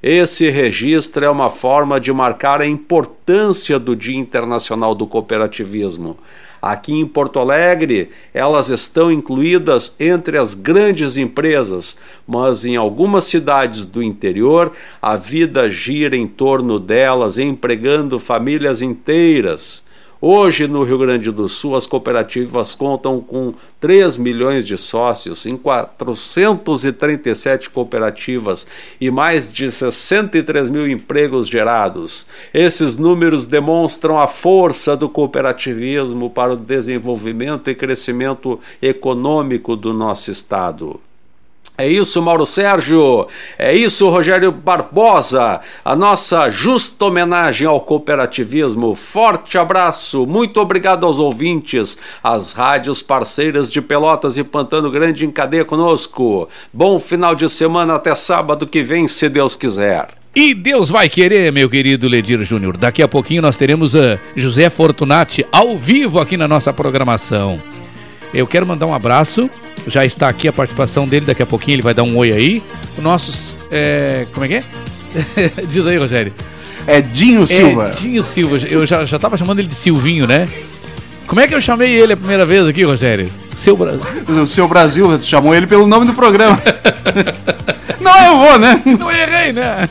Esse 0.03 0.49
registro 0.49 1.23
é 1.23 1.29
uma 1.29 1.49
forma 1.49 1.97
de 1.97 2.11
marcar 2.11 2.59
a 2.59 2.67
importância 2.67 3.79
do 3.79 3.95
Dia 3.95 4.17
Internacional 4.17 4.93
do 4.93 5.07
Cooperativismo. 5.07 6.17
Aqui 6.61 6.93
em 6.93 7.07
Porto 7.07 7.39
Alegre, 7.39 8.09
elas 8.33 8.69
estão 8.69 9.11
incluídas 9.11 9.95
entre 9.99 10.37
as 10.37 10.53
grandes 10.53 11.15
empresas, 11.15 11.97
mas 12.27 12.65
em 12.65 12.75
algumas 12.75 13.23
cidades 13.25 13.85
do 13.85 14.03
interior, 14.03 14.71
a 15.01 15.15
vida 15.15 15.69
gira 15.69 16.17
em 16.17 16.27
torno 16.27 16.79
delas, 16.79 17.37
empregando 17.37 18.19
famílias 18.19 18.81
inteiras. 18.81 19.83
Hoje, 20.21 20.67
no 20.67 20.83
Rio 20.83 20.97
Grande 20.97 21.31
do 21.31 21.47
Sul, 21.47 21.77
as 21.77 21.87
cooperativas 21.87 22.75
contam 22.75 23.21
com 23.21 23.53
3 23.79 24.17
milhões 24.17 24.67
de 24.67 24.77
sócios 24.77 25.45
em 25.45 25.55
437 25.55 27.69
cooperativas 27.69 28.67
e 28.99 29.09
mais 29.09 29.53
de 29.53 29.71
63 29.71 30.67
mil 30.67 30.85
empregos 30.85 31.47
gerados. 31.47 32.27
Esses 32.53 32.97
números 32.97 33.47
demonstram 33.47 34.19
a 34.19 34.27
força 34.27 34.97
do 34.97 35.07
cooperativismo 35.07 36.29
para 36.29 36.51
o 36.51 36.57
desenvolvimento 36.57 37.69
e 37.69 37.75
crescimento 37.75 38.59
econômico 38.81 39.73
do 39.73 39.93
nosso 39.93 40.31
Estado. 40.31 40.99
É 41.79 41.87
isso, 41.87 42.21
Mauro 42.21 42.45
Sérgio. 42.45 43.25
É 43.57 43.73
isso, 43.73 44.09
Rogério 44.09 44.51
Barbosa. 44.51 45.61
A 45.85 45.95
nossa 45.95 46.49
justa 46.49 47.05
homenagem 47.05 47.65
ao 47.65 47.79
cooperativismo. 47.79 48.93
Forte 48.93 49.57
abraço. 49.57 50.27
Muito 50.27 50.59
obrigado 50.59 51.05
aos 51.05 51.19
ouvintes, 51.19 51.97
às 52.21 52.51
rádios 52.51 53.01
parceiras 53.01 53.71
de 53.71 53.81
Pelotas 53.81 54.37
e 54.37 54.43
Pantano 54.43 54.91
Grande 54.91 55.25
em 55.25 55.31
cadeia 55.31 55.63
conosco. 55.63 56.49
Bom 56.73 56.99
final 56.99 57.33
de 57.33 57.47
semana 57.47 57.95
até 57.95 58.13
sábado 58.13 58.67
que 58.67 58.83
vem, 58.83 59.07
se 59.07 59.29
Deus 59.29 59.55
quiser. 59.55 60.09
E 60.35 60.53
Deus 60.53 60.89
vai 60.89 61.07
querer, 61.07 61.49
meu 61.49 61.69
querido 61.69 62.09
Ledir 62.09 62.43
Júnior. 62.43 62.75
Daqui 62.75 63.01
a 63.01 63.07
pouquinho 63.07 63.41
nós 63.41 63.55
teremos 63.55 63.93
uh, 63.93 64.19
José 64.35 64.69
Fortunati 64.69 65.45
ao 65.49 65.77
vivo 65.77 66.19
aqui 66.19 66.35
na 66.35 66.47
nossa 66.47 66.73
programação. 66.73 67.57
Eu 68.33 68.45
quero 68.45 68.65
mandar 68.65 68.85
um 68.85 68.93
abraço. 68.93 69.49
Já 69.87 70.05
está 70.05 70.29
aqui 70.29 70.47
a 70.47 70.53
participação 70.53 71.07
dele. 71.07 71.25
Daqui 71.25 71.41
a 71.41 71.45
pouquinho 71.45 71.75
ele 71.75 71.81
vai 71.81 71.93
dar 71.93 72.03
um 72.03 72.15
oi 72.17 72.31
aí. 72.31 72.63
O 72.97 73.01
nossos. 73.01 73.55
É, 73.71 74.25
como 74.33 74.45
é 74.45 74.47
que 74.49 74.55
é? 74.55 74.63
Diz 75.69 75.85
aí, 75.85 75.97
Rogério. 75.97 76.33
É 76.85 77.01
Dinho 77.01 77.45
Silva. 77.45 77.87
É 77.87 77.91
Dinho 77.91 78.23
Silva. 78.23 78.57
Eu 78.67 78.85
já, 78.85 79.05
já 79.05 79.19
tava 79.19 79.37
chamando 79.37 79.59
ele 79.59 79.67
de 79.67 79.75
Silvinho, 79.75 80.27
né? 80.27 80.47
Como 81.27 81.39
é 81.39 81.47
que 81.47 81.53
eu 81.53 81.61
chamei 81.61 81.91
ele 81.91 82.13
a 82.13 82.17
primeira 82.17 82.45
vez 82.45 82.67
aqui, 82.67 82.83
Rogério? 82.83 83.29
Seu 83.55 83.77
Brasil. 83.77 84.01
O 84.27 84.47
seu 84.47 84.67
Brasil, 84.67 85.21
chamou 85.21 85.53
ele 85.53 85.67
pelo 85.67 85.85
nome 85.85 86.05
do 86.05 86.13
programa. 86.13 86.59
Não, 88.01 88.25
eu 88.25 88.37
vou, 88.37 88.57
né? 88.57 88.81
Não 88.97 89.11
errei, 89.11 89.53
né? 89.53 89.87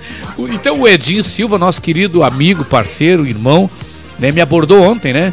Então 0.53 0.81
o 0.81 0.89
Edinho 0.89 1.23
Silva, 1.23 1.59
nosso 1.59 1.81
querido 1.81 2.25
amigo, 2.25 2.65
parceiro, 2.65 3.27
irmão, 3.27 3.71
né, 4.19 4.33
me 4.33 4.41
abordou 4.41 4.83
ontem, 4.83 5.13
né? 5.13 5.33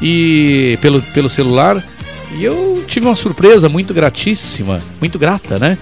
E 0.00 0.78
pelo, 0.80 1.02
pelo 1.02 1.28
celular 1.28 1.82
e 2.36 2.44
eu 2.44 2.84
tive 2.86 3.06
uma 3.06 3.16
surpresa 3.16 3.68
muito 3.68 3.92
gratíssima, 3.92 4.80
muito 5.00 5.18
grata, 5.18 5.58
né? 5.58 5.76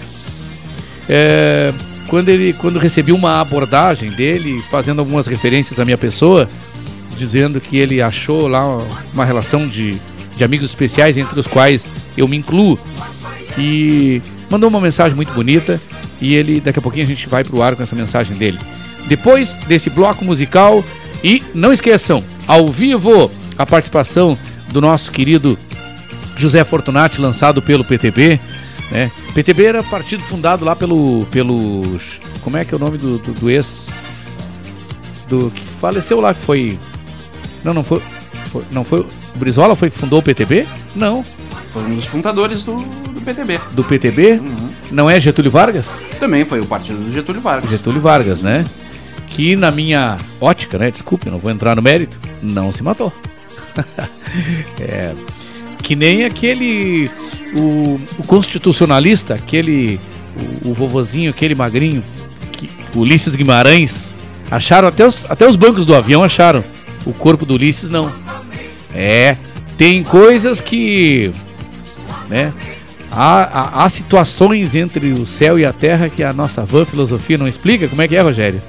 É, 1.08 1.72
quando 2.08 2.28
ele 2.28 2.52
quando 2.54 2.78
recebi 2.78 3.12
uma 3.12 3.40
abordagem 3.40 4.10
dele 4.10 4.62
fazendo 4.70 5.00
algumas 5.00 5.26
referências 5.26 5.78
à 5.78 5.84
minha 5.84 5.98
pessoa, 5.98 6.48
dizendo 7.16 7.60
que 7.60 7.76
ele 7.76 8.00
achou 8.00 8.48
lá 8.48 8.78
uma 9.12 9.24
relação 9.24 9.66
de, 9.66 9.96
de 10.36 10.44
amigos 10.44 10.70
especiais 10.70 11.16
entre 11.16 11.38
os 11.38 11.46
quais 11.46 11.90
eu 12.16 12.26
me 12.26 12.36
incluo 12.36 12.78
e 13.58 14.22
mandou 14.50 14.70
uma 14.70 14.80
mensagem 14.80 15.14
muito 15.14 15.32
bonita 15.32 15.80
e 16.20 16.34
ele 16.34 16.60
daqui 16.60 16.78
a 16.78 16.82
pouquinho 16.82 17.04
a 17.04 17.08
gente 17.08 17.28
vai 17.28 17.44
pro 17.44 17.62
ar 17.62 17.76
com 17.76 17.82
essa 17.82 17.94
mensagem 17.94 18.36
dele. 18.36 18.58
Depois 19.06 19.52
desse 19.66 19.90
bloco 19.90 20.24
musical 20.24 20.84
e 21.22 21.42
não 21.54 21.72
esqueçam, 21.72 22.22
ao 22.46 22.68
vivo 22.68 23.30
a 23.56 23.66
participação 23.66 24.38
do 24.70 24.80
nosso 24.80 25.10
querido 25.10 25.58
José 26.38 26.64
Fortunati, 26.64 27.20
lançado 27.20 27.60
pelo 27.60 27.84
PTB. 27.84 28.40
Né? 28.90 29.10
PTB 29.34 29.64
era 29.64 29.82
partido 29.82 30.22
fundado 30.22 30.64
lá 30.64 30.74
pelo. 30.74 31.26
pelo 31.30 31.98
como 32.40 32.56
é 32.56 32.64
que 32.64 32.72
é 32.72 32.76
o 32.76 32.80
nome 32.80 32.96
do, 32.96 33.18
do, 33.18 33.32
do 33.32 33.50
ex. 33.50 33.88
Do 35.28 35.50
que 35.50 35.62
faleceu 35.80 36.20
lá, 36.20 36.32
que 36.32 36.40
foi. 36.40 36.78
Não, 37.62 37.74
não 37.74 37.82
foi. 37.82 38.00
foi 38.50 38.64
não 38.70 38.84
foi. 38.84 39.00
O 39.00 39.38
Brizola 39.38 39.76
foi 39.76 39.90
que 39.90 39.98
fundou 39.98 40.20
o 40.20 40.22
PTB? 40.22 40.66
Não. 40.96 41.24
Foi 41.72 41.82
um 41.82 41.94
dos 41.94 42.06
fundadores 42.06 42.64
do, 42.64 42.76
do 42.76 43.20
PTB. 43.20 43.60
Do 43.72 43.84
PTB? 43.84 44.32
Uhum. 44.32 44.70
Não 44.90 45.10
é 45.10 45.20
Getúlio 45.20 45.50
Vargas? 45.50 45.86
Também 46.18 46.44
foi 46.44 46.60
o 46.60 46.66
partido 46.66 46.98
do 46.98 47.10
Getúlio 47.10 47.42
Vargas. 47.42 47.70
Getúlio 47.70 48.00
Vargas, 48.00 48.40
né? 48.40 48.64
Que 49.28 49.54
na 49.54 49.70
minha 49.70 50.16
ótica, 50.40 50.78
né? 50.78 50.90
Desculpe, 50.90 51.28
não 51.28 51.38
vou 51.38 51.50
entrar 51.50 51.76
no 51.76 51.82
mérito, 51.82 52.18
não 52.42 52.72
se 52.72 52.82
matou. 52.82 53.12
é, 54.80 55.14
que 55.88 55.96
nem 55.96 56.26
aquele. 56.26 57.10
O, 57.56 57.98
o 58.18 58.22
constitucionalista, 58.26 59.32
aquele. 59.32 59.98
O, 60.62 60.68
o, 60.68 60.74
vovozinho, 60.74 61.30
aquele 61.30 61.54
magrinho, 61.54 62.04
que, 62.52 62.68
Ulisses 62.94 63.34
Guimarães. 63.34 64.12
Acharam 64.50 64.88
até 64.88 65.06
os, 65.06 65.24
até 65.30 65.46
os 65.48 65.56
bancos 65.56 65.86
do 65.86 65.94
avião 65.94 66.22
acharam. 66.22 66.62
O 67.06 67.12
corpo 67.14 67.46
do 67.46 67.54
Ulisses 67.54 67.88
não. 67.88 68.12
É, 68.94 69.34
tem 69.78 70.02
coisas 70.02 70.60
que. 70.60 71.32
Né? 72.28 72.52
Há, 73.10 73.44
há, 73.44 73.84
há 73.84 73.88
situações 73.88 74.74
entre 74.74 75.14
o 75.14 75.26
céu 75.26 75.58
e 75.58 75.64
a 75.64 75.72
terra 75.72 76.10
que 76.10 76.22
a 76.22 76.34
nossa 76.34 76.66
van 76.66 76.84
filosofia 76.84 77.38
não 77.38 77.48
explica. 77.48 77.88
Como 77.88 78.02
é 78.02 78.06
que 78.06 78.14
é, 78.14 78.20
Rogério? 78.20 78.60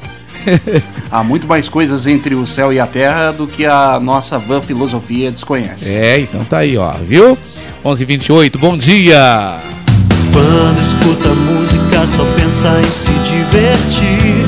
Há 1.11 1.23
muito 1.23 1.47
mais 1.47 1.67
coisas 1.67 2.05
entre 2.07 2.35
o 2.35 2.45
céu 2.45 2.71
e 2.71 2.79
a 2.79 2.87
terra 2.87 3.31
do 3.31 3.47
que 3.47 3.65
a 3.65 3.99
nossa 3.99 4.37
van 4.37 4.61
filosofia 4.61 5.31
desconhece. 5.31 5.95
É, 5.95 6.19
então 6.19 6.43
tá 6.45 6.59
aí, 6.59 6.77
ó, 6.77 6.91
viu? 6.93 7.37
11:28. 7.83 8.57
Bom 8.57 8.77
dia. 8.77 9.59
Quando 10.31 10.79
escuta 10.81 11.29
música, 11.29 12.05
só 12.05 12.23
pensa 12.35 12.79
em 12.79 12.91
se 12.91 13.11
divertir. 13.29 14.45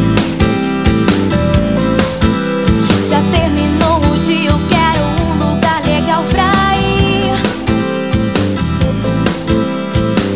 Já 3.08 3.22
terminou 3.32 4.00
o 4.14 4.20
dia, 4.20 4.52
eu 4.52 4.60
quero 4.70 5.04
um 5.26 5.52
lugar 5.52 5.82
legal 5.86 6.24
pra 6.30 6.52
ir. 6.78 7.34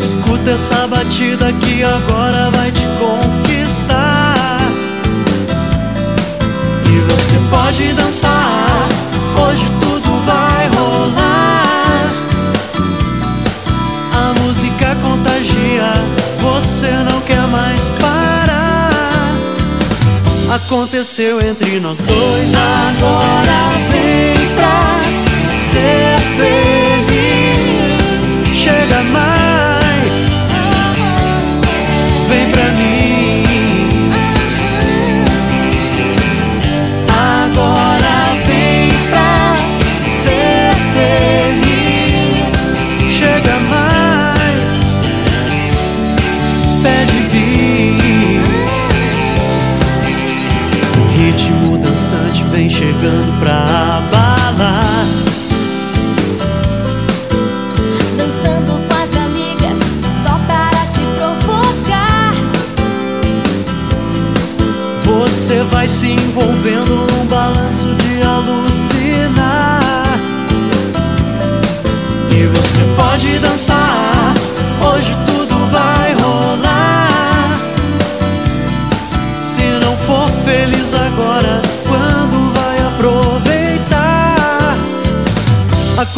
Escuta 0.03 0.51
essa 0.51 0.87
batida 0.87 1.53
que 1.53 1.83
agora 1.83 2.51
vai 2.51 2.71
te 2.71 2.85
Aconteceu 20.95 21.37
entre 21.45 21.81
nós 21.81 21.97
dois, 21.99 22.53
agora 22.55 23.73
vem 23.91 24.33
pra 24.55 24.79
ser 25.59 26.17
feliz. 26.37 28.05
Chega 28.57 29.03
mais, 29.03 29.14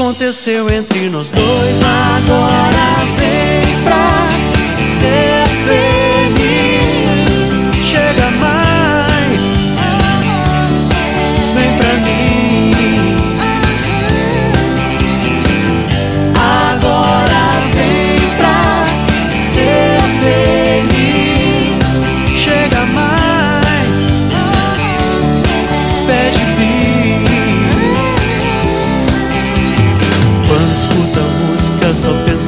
aconteceu 0.08 0.70
entre 0.72 1.10
nós 1.10 1.32
dois. 1.32 1.82
Agora 1.84 3.06
vem 3.18 3.84
pra 3.84 4.37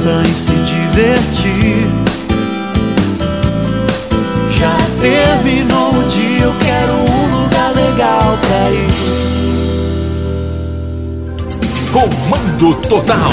e 0.01 0.33
se 0.33 0.53
divertir. 0.53 1.85
Já 4.51 4.77
terminou 5.01 5.89
o 5.89 6.03
dia, 6.07 6.45
eu 6.45 6.53
quero 6.57 6.93
um 6.93 7.41
lugar 7.43 7.73
legal 7.75 8.37
pra 8.41 8.71
ir. 8.71 8.87
Comando 11.91 12.75
Total. 12.87 13.31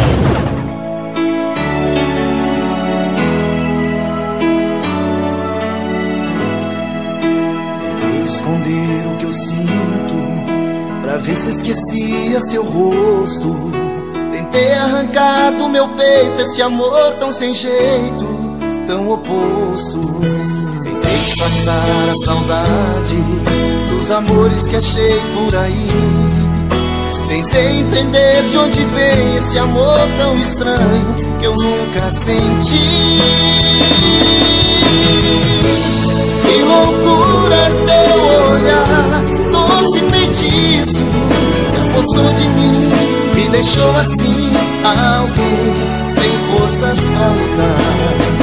Esconder 8.25 9.07
o 9.07 9.17
que 9.19 9.25
eu 9.25 9.31
sinto, 9.31 10.15
pra 11.03 11.17
ver 11.19 11.37
se 11.37 11.51
esquecia 11.51 12.41
seu 12.41 12.65
rosto 12.65 13.76
Tentei 14.57 14.73
arrancar 14.73 15.53
do 15.53 15.69
meu 15.69 15.87
peito 15.89 16.41
esse 16.41 16.63
amor 16.63 17.15
tão 17.19 17.31
sem 17.31 17.53
jeito, 17.53 18.27
tão 18.87 19.11
oposto. 19.11 20.01
Tentei 20.83 21.19
disfarçar 21.19 22.09
a 22.09 22.25
saudade 22.25 23.17
dos 23.91 24.11
amores 24.11 24.67
que 24.67 24.77
achei 24.77 25.21
por 25.35 25.55
aí. 25.55 25.91
Tentei 27.29 27.81
entender 27.81 28.49
de 28.49 28.57
onde 28.57 28.83
vem 28.83 29.37
esse 29.37 29.59
amor 29.59 30.01
tão 30.17 30.35
estranho 30.39 31.15
que 31.39 31.45
eu 31.45 31.55
nunca 31.55 32.11
senti. 32.13 32.81
Que 36.47 36.63
loucura 36.63 37.71
teu 37.87 38.55
olhar, 38.55 39.23
doce 39.53 40.01
feitiço, 40.01 41.03
se 41.73 41.77
apostou 41.77 42.33
de 42.33 42.49
mim 42.49 43.06
e 43.39 43.49
deixou 43.49 43.95
assim 43.97 44.53
alguém 44.85 45.75
sem 46.09 46.31
forças 46.51 46.99
pra 47.01 47.29
lutar. 47.29 48.37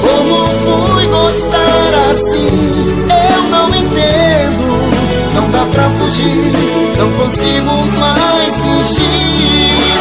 Como 0.00 0.46
fui 0.64 1.06
gostar 1.06 2.10
assim, 2.10 2.86
eu 3.34 3.42
não 3.50 3.68
entendo. 3.68 4.70
Não 5.34 5.50
dá 5.50 5.64
pra 5.66 5.88
fugir, 5.90 6.52
não 6.98 7.10
consigo 7.12 7.86
mais 7.98 8.54
fingir. 8.56 9.04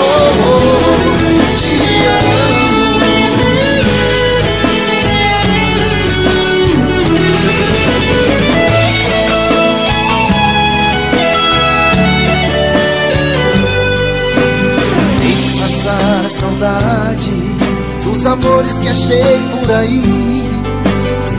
Oh, 0.01 0.33
oh, 0.47 1.57
te 1.57 1.75
amo. 2.07 2.48
Dos 18.19 18.25
amores 18.25 18.79
que 18.79 18.89
achei 18.89 19.39
por 19.59 19.71
aí. 19.71 20.43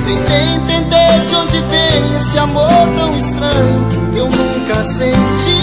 Tentei 0.07 0.55
entender 0.55 1.27
de 1.29 1.35
onde 1.35 1.61
vem 1.69 2.17
esse 2.17 2.39
amor 2.39 2.71
tão 2.97 3.19
estranho 3.19 3.87
que 4.11 4.19
eu 4.19 4.25
nunca 4.25 4.83
senti. 4.85 5.61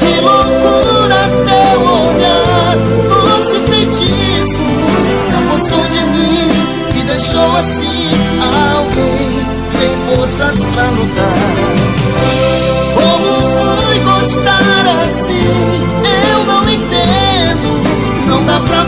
Que 0.00 0.20
loucura 0.22 1.28
teu 1.46 1.80
olhar, 2.10 2.76
doce 3.08 3.60
feitiço, 3.70 4.62
se 5.28 5.34
apossou 5.36 5.84
de 5.88 6.00
mim 6.00 6.48
e 6.98 7.02
deixou 7.06 7.56
assim 7.58 8.10
alguém 8.74 9.46
sem 9.68 10.16
forças 10.16 10.56
pra 10.74 10.90
lutar. 10.90 11.81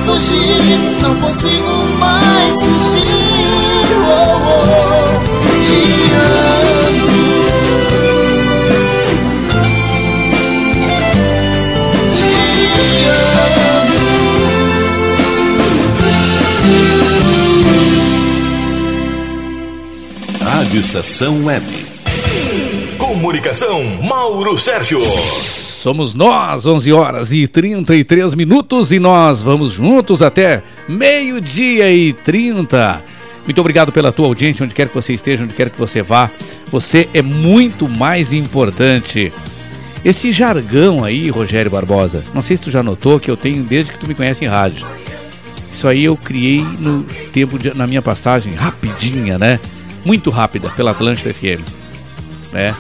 Fugir, 0.05 1.01
não 1.01 1.17
consigo 1.17 1.87
mais 1.99 2.63
fingir. 2.63 3.09
Oh, 4.07 4.37
oh, 4.47 5.05
te 5.65 5.81
amo. 6.15 7.15
Te 20.39 20.45
Rádio 20.45 20.81
Estação 20.81 21.45
Web. 21.45 21.67
Comunicação, 22.99 23.85
Mauro 24.03 24.59
Sérgio. 24.59 25.01
Somos 25.85 26.15
nós, 26.15 26.65
11 26.65 26.91
horas 26.95 27.31
e 27.31 27.47
33 27.47 28.35
minutos, 28.35 28.91
e 28.91 28.99
nós 28.99 29.43
vamos 29.43 29.73
juntos 29.73 30.23
até 30.23 30.63
meio-dia 30.89 31.93
e 31.93 32.15
30. 32.15 33.05
Muito 33.45 33.61
obrigado 33.61 33.93
pela 33.93 34.11
tua 34.11 34.25
audiência, 34.25 34.65
onde 34.65 34.73
quer 34.73 34.89
que 34.89 34.95
você 34.95 35.13
esteja, 35.13 35.45
onde 35.45 35.53
quer 35.53 35.69
que 35.69 35.79
você 35.79 36.01
vá. 36.01 36.31
Você 36.73 37.07
é 37.13 37.21
muito 37.21 37.87
mais 37.87 38.33
importante. 38.33 39.31
Esse 40.03 40.33
jargão 40.33 41.05
aí, 41.05 41.29
Rogério 41.29 41.71
Barbosa, 41.71 42.25
não 42.33 42.41
sei 42.41 42.57
se 42.57 42.63
tu 42.63 42.71
já 42.71 42.83
notou 42.83 43.21
que 43.21 43.31
eu 43.31 43.37
tenho 43.37 43.63
desde 43.63 43.93
que 43.93 43.99
tu 43.99 44.09
me 44.09 44.15
conhece 44.15 44.43
em 44.43 44.49
rádio. 44.49 44.87
Isso 45.71 45.87
aí 45.87 46.05
eu 46.05 46.17
criei 46.17 46.63
no 46.63 47.03
tempo 47.31 47.59
de, 47.59 47.77
na 47.77 47.87
minha 47.87 48.01
passagem 48.01 48.55
rapidinha, 48.55 49.39
né? 49.39 49.61
Muito 50.03 50.31
rápida 50.31 50.71
pela 50.71 50.93
Atlântida 50.93 51.35
FM, 51.35 51.61
né? 52.55 52.75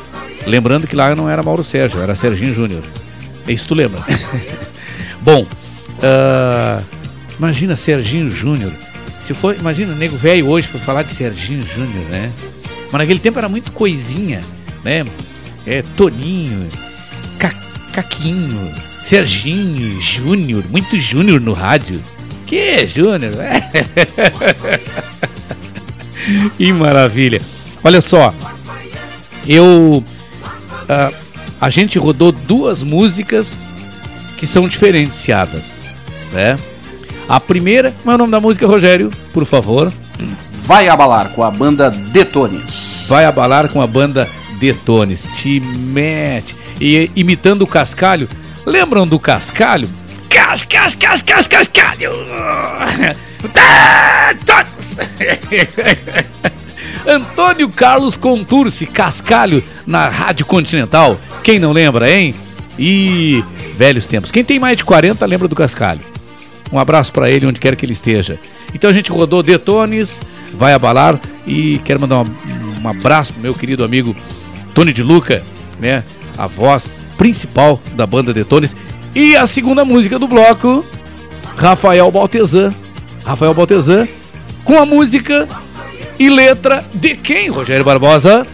Lembrando 0.46 0.86
que 0.86 0.96
lá 0.96 1.10
eu 1.10 1.16
não 1.16 1.28
era 1.28 1.42
Mauro 1.42 1.64
Sérgio, 1.64 2.00
era 2.00 2.14
Serginho 2.14 2.54
Júnior. 2.54 2.82
Isso 3.48 3.66
tu 3.68 3.74
lembra? 3.74 4.02
Bom, 5.20 5.46
ah, 6.02 6.80
imagina 7.38 7.76
Serginho 7.76 8.30
Júnior. 8.30 8.72
Se 9.22 9.32
for, 9.34 9.54
imagina 9.56 9.94
nego 9.94 10.16
velho 10.16 10.46
hoje 10.48 10.68
for 10.68 10.80
falar 10.80 11.02
de 11.02 11.12
Serginho 11.14 11.66
Júnior, 11.74 12.04
né? 12.10 12.30
Mas 12.92 13.00
naquele 13.00 13.18
tempo 13.18 13.38
era 13.38 13.48
muito 13.48 13.72
coisinha, 13.72 14.42
né? 14.82 15.04
É, 15.66 15.82
Toninho, 15.96 16.68
Ca- 17.38 17.54
Caquinho, 17.92 18.70
Serginho, 19.02 19.98
Júnior, 20.00 20.62
muito 20.70 20.98
Júnior 21.00 21.40
no 21.40 21.52
rádio. 21.54 22.00
Que 22.46 22.86
Júnior? 22.86 23.32
que 26.56 26.72
maravilha. 26.72 27.40
Olha 27.82 28.00
só, 28.00 28.32
eu 29.46 30.02
ah, 30.88 31.12
a 31.60 31.70
gente 31.70 31.98
rodou 31.98 32.32
duas 32.32 32.82
músicas 32.82 33.64
que 34.36 34.46
são 34.46 34.68
diferenciadas, 34.68 35.80
né? 36.32 36.56
A 37.28 37.40
primeira, 37.40 37.94
qual 38.02 38.12
é 38.12 38.14
o 38.16 38.18
nome 38.18 38.32
da 38.32 38.40
música, 38.40 38.66
Rogério? 38.66 39.10
Por 39.32 39.44
favor. 39.46 39.92
Vai 40.64 40.88
abalar 40.88 41.30
com 41.30 41.42
a 41.42 41.50
banda 41.50 41.90
Detones. 41.90 43.06
Vai 43.08 43.24
abalar 43.24 43.68
com 43.68 43.80
a 43.80 43.86
banda 43.86 44.28
Detones. 44.58 45.26
Te 45.34 45.60
mete. 45.60 46.54
E 46.80 47.10
imitando 47.14 47.62
o 47.62 47.66
Cascalho. 47.66 48.28
Lembram 48.66 49.06
do 49.06 49.18
Cascalho? 49.18 49.88
Cas, 50.28 50.64
cas, 50.64 50.94
cas, 50.94 51.22
cas, 51.22 51.46
Cascalho. 51.46 52.12
Antônio 57.06 57.68
Carlos 57.68 58.16
Contursi, 58.16 58.86
Cascalho, 58.86 59.62
na 59.86 60.08
Rádio 60.08 60.46
Continental. 60.46 61.18
Quem 61.42 61.58
não 61.58 61.72
lembra, 61.72 62.10
hein? 62.10 62.34
E 62.78 63.44
velhos 63.76 64.06
tempos. 64.06 64.30
Quem 64.30 64.42
tem 64.42 64.58
mais 64.58 64.76
de 64.76 64.84
40 64.84 65.24
lembra 65.26 65.46
do 65.46 65.54
Cascalho. 65.54 66.00
Um 66.72 66.78
abraço 66.78 67.12
para 67.12 67.30
ele 67.30 67.46
onde 67.46 67.60
quer 67.60 67.76
que 67.76 67.84
ele 67.84 67.92
esteja. 67.92 68.38
Então 68.74 68.90
a 68.90 68.92
gente 68.92 69.10
rodou 69.10 69.42
Detones, 69.42 70.18
vai 70.54 70.72
abalar 70.72 71.20
e 71.46 71.78
quero 71.84 72.00
mandar 72.00 72.22
um, 72.22 72.26
um 72.82 72.88
abraço 72.88 73.32
pro 73.32 73.42
meu 73.42 73.54
querido 73.54 73.84
amigo 73.84 74.16
Tony 74.74 74.92
de 74.92 75.02
Luca, 75.02 75.44
né? 75.78 76.02
A 76.36 76.46
voz 76.46 77.04
principal 77.16 77.80
da 77.94 78.06
banda 78.06 78.32
Detones. 78.32 78.74
E 79.14 79.36
a 79.36 79.46
segunda 79.46 79.84
música 79.84 80.18
do 80.18 80.26
bloco, 80.26 80.84
Rafael 81.56 82.10
Baltezan. 82.10 82.74
Rafael 83.24 83.54
Baltezan 83.54 84.08
com 84.64 84.78
a 84.78 84.86
música 84.86 85.46
e 86.18 86.28
letra 86.28 86.84
de 86.94 87.14
quem, 87.14 87.48
Rogério 87.48 87.84
Barbosa? 87.84 88.46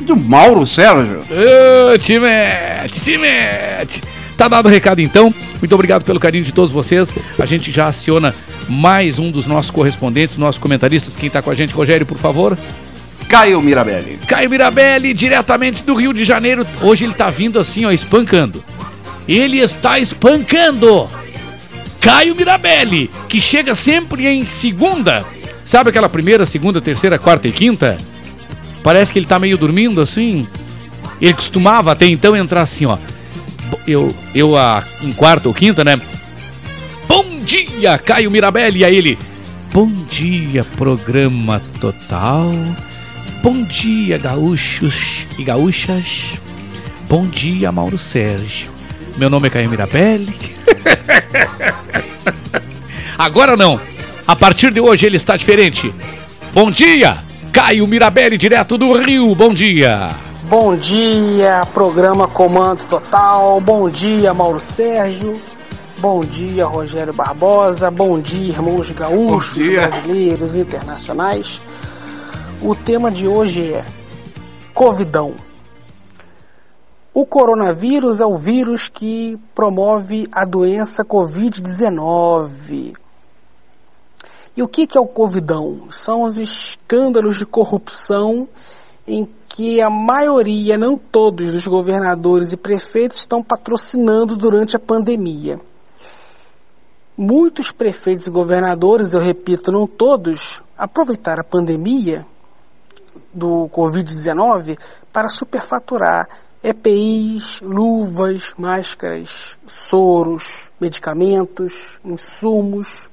Do 0.00 0.16
Mauro 0.16 0.66
Sérgio. 0.66 1.22
Ô, 1.30 1.98
te 1.98 2.18
mete, 2.18 3.00
te 3.00 3.18
mete. 3.18 4.02
Tá 4.36 4.48
dado 4.48 4.66
o 4.66 4.68
recado 4.68 5.00
então. 5.00 5.32
Muito 5.60 5.74
obrigado 5.74 6.04
pelo 6.04 6.18
carinho 6.18 6.44
de 6.44 6.52
todos 6.52 6.72
vocês. 6.72 7.12
A 7.38 7.46
gente 7.46 7.70
já 7.70 7.86
aciona 7.86 8.34
mais 8.68 9.18
um 9.18 9.30
dos 9.30 9.46
nossos 9.46 9.70
correspondentes, 9.70 10.36
nossos 10.36 10.60
comentaristas. 10.60 11.14
Quem 11.14 11.30
tá 11.30 11.40
com 11.40 11.50
a 11.50 11.54
gente, 11.54 11.72
Rogério, 11.72 12.06
por 12.06 12.18
favor? 12.18 12.58
Caio 13.28 13.62
Mirabelli. 13.62 14.18
Caio 14.26 14.50
Mirabelli, 14.50 15.14
diretamente 15.14 15.84
do 15.84 15.94
Rio 15.94 16.12
de 16.12 16.24
Janeiro. 16.24 16.66
Hoje 16.80 17.04
ele 17.04 17.14
tá 17.14 17.30
vindo 17.30 17.58
assim, 17.58 17.84
ó, 17.84 17.92
espancando. 17.92 18.62
Ele 19.28 19.58
está 19.58 19.98
espancando. 19.98 21.08
Caio 22.00 22.34
Mirabelli, 22.34 23.10
que 23.28 23.40
chega 23.40 23.74
sempre 23.74 24.26
em 24.26 24.44
segunda. 24.44 25.24
Sabe 25.72 25.88
aquela 25.88 26.10
primeira, 26.10 26.44
segunda, 26.44 26.82
terceira, 26.82 27.18
quarta 27.18 27.48
e 27.48 27.50
quinta? 27.50 27.96
Parece 28.82 29.10
que 29.10 29.18
ele 29.18 29.24
tá 29.24 29.38
meio 29.38 29.56
dormindo 29.56 30.02
assim. 30.02 30.46
Ele 31.18 31.32
costumava 31.32 31.90
até 31.90 32.04
então 32.04 32.36
entrar 32.36 32.60
assim, 32.60 32.84
ó. 32.84 32.98
Eu, 33.86 34.14
eu 34.34 34.54
a, 34.54 34.84
em 35.00 35.10
quarta 35.12 35.48
ou 35.48 35.54
quinta, 35.54 35.82
né? 35.82 35.98
Bom 37.08 37.24
dia, 37.42 37.96
Caio 37.96 38.30
Mirabelli. 38.30 38.80
E 38.80 38.84
aí 38.84 38.94
ele. 38.94 39.18
Bom 39.72 39.90
dia, 40.10 40.62
programa 40.62 41.62
total. 41.80 42.52
Bom 43.42 43.64
dia, 43.64 44.18
gaúchos 44.18 45.26
e 45.38 45.42
gaúchas. 45.42 46.34
Bom 47.08 47.26
dia, 47.26 47.72
Mauro 47.72 47.96
Sérgio. 47.96 48.68
Meu 49.16 49.30
nome 49.30 49.46
é 49.46 49.50
Caio 49.50 49.70
Mirabelli. 49.70 50.34
Agora 53.16 53.56
não. 53.56 53.80
A 54.32 54.34
partir 54.34 54.72
de 54.72 54.80
hoje 54.80 55.04
ele 55.04 55.18
está 55.18 55.36
diferente. 55.36 55.94
Bom 56.54 56.70
dia, 56.70 57.18
Caio 57.52 57.86
Mirabelli, 57.86 58.38
direto 58.38 58.78
do 58.78 58.94
Rio. 58.94 59.34
Bom 59.34 59.52
dia. 59.52 60.08
Bom 60.44 60.74
dia, 60.74 61.66
programa 61.74 62.26
Comando 62.26 62.82
Total. 62.88 63.60
Bom 63.60 63.90
dia, 63.90 64.32
Mauro 64.32 64.58
Sérgio. 64.58 65.38
Bom 65.98 66.22
dia, 66.22 66.64
Rogério 66.64 67.12
Barbosa. 67.12 67.90
Bom 67.90 68.18
dia, 68.18 68.54
irmãos 68.54 68.90
gaúchos, 68.92 69.58
brasileiros, 69.68 70.56
internacionais. 70.56 71.60
O 72.62 72.74
tema 72.74 73.10
de 73.10 73.28
hoje 73.28 73.74
é 73.74 73.84
Covidão. 74.72 75.34
O 77.12 77.26
coronavírus 77.26 78.18
é 78.18 78.24
o 78.24 78.38
vírus 78.38 78.88
que 78.88 79.38
promove 79.54 80.26
a 80.32 80.46
doença 80.46 81.04
Covid-19. 81.04 83.01
E 84.56 84.62
o 84.62 84.68
que, 84.68 84.86
que 84.86 84.98
é 84.98 85.00
o 85.00 85.06
Covidão? 85.06 85.90
São 85.90 86.24
os 86.24 86.36
escândalos 86.36 87.38
de 87.38 87.46
corrupção 87.46 88.48
em 89.06 89.26
que 89.48 89.80
a 89.80 89.90
maioria, 89.90 90.76
não 90.76 90.96
todos, 90.96 91.52
dos 91.52 91.66
governadores 91.66 92.52
e 92.52 92.56
prefeitos 92.56 93.18
estão 93.18 93.42
patrocinando 93.42 94.36
durante 94.36 94.76
a 94.76 94.80
pandemia. 94.80 95.58
Muitos 97.16 97.70
prefeitos 97.70 98.26
e 98.26 98.30
governadores, 98.30 99.12
eu 99.12 99.20
repito, 99.20 99.72
não 99.72 99.86
todos, 99.86 100.62
aproveitaram 100.76 101.40
a 101.40 101.44
pandemia 101.44 102.26
do 103.32 103.68
Covid-19 103.70 104.78
para 105.12 105.28
superfaturar 105.28 106.28
EPIs, 106.62 107.60
luvas, 107.60 108.54
máscaras, 108.56 109.58
soros, 109.66 110.70
medicamentos, 110.80 111.98
insumos, 112.04 113.10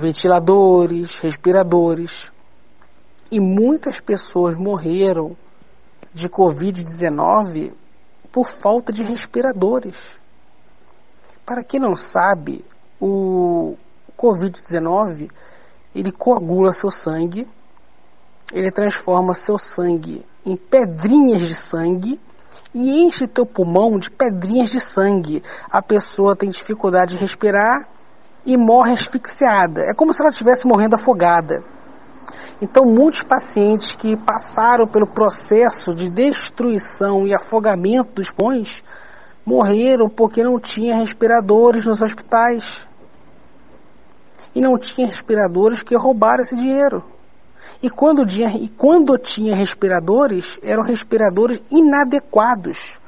ventiladores, 0.00 1.18
respiradores. 1.18 2.32
E 3.30 3.38
muitas 3.38 4.00
pessoas 4.00 4.56
morreram 4.56 5.36
de 6.12 6.28
Covid-19 6.28 7.72
por 8.32 8.48
falta 8.48 8.92
de 8.92 9.02
respiradores. 9.02 10.18
Para 11.46 11.62
quem 11.62 11.78
não 11.78 11.94
sabe, 11.94 12.64
o 13.00 13.76
Covid-19 14.18 15.30
ele 15.94 16.12
coagula 16.12 16.72
seu 16.72 16.90
sangue, 16.90 17.48
ele 18.52 18.70
transforma 18.70 19.34
seu 19.34 19.58
sangue 19.58 20.24
em 20.44 20.56
pedrinhas 20.56 21.42
de 21.42 21.54
sangue 21.54 22.20
e 22.74 23.02
enche 23.02 23.26
teu 23.26 23.44
pulmão 23.44 23.98
de 23.98 24.10
pedrinhas 24.10 24.70
de 24.70 24.80
sangue. 24.80 25.42
A 25.70 25.82
pessoa 25.82 26.36
tem 26.36 26.50
dificuldade 26.50 27.14
de 27.14 27.20
respirar 27.20 27.88
e 28.44 28.56
morre 28.56 28.92
asfixiada. 28.92 29.82
É 29.82 29.94
como 29.94 30.12
se 30.12 30.20
ela 30.20 30.30
estivesse 30.30 30.66
morrendo 30.66 30.96
afogada. 30.96 31.62
Então, 32.60 32.84
muitos 32.84 33.22
pacientes 33.22 33.96
que 33.96 34.16
passaram 34.16 34.86
pelo 34.86 35.06
processo 35.06 35.94
de 35.94 36.10
destruição 36.10 37.26
e 37.26 37.34
afogamento 37.34 38.14
dos 38.16 38.30
pulmões 38.30 38.84
morreram 39.44 40.08
porque 40.10 40.44
não 40.44 40.60
tinha 40.60 40.96
respiradores 40.96 41.86
nos 41.86 42.02
hospitais. 42.02 42.86
E 44.54 44.60
não 44.60 44.76
tinha 44.76 45.06
respiradores 45.06 45.82
que 45.82 45.96
roubaram 45.96 46.42
esse 46.42 46.56
dinheiro. 46.56 47.02
E 47.82 47.88
quando, 47.88 48.26
tinha, 48.26 48.48
e 48.50 48.68
quando 48.68 49.16
tinha 49.16 49.56
respiradores, 49.56 50.58
eram 50.62 50.82
respiradores 50.82 51.62
inadequados, 51.70 53.00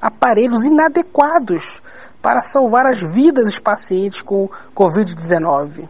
aparelhos 0.00 0.64
inadequados 0.64 1.82
para 2.22 2.40
salvar 2.40 2.86
as 2.86 3.00
vidas 3.00 3.44
dos 3.44 3.58
pacientes 3.58 4.22
com 4.22 4.48
Covid-19. 4.74 5.88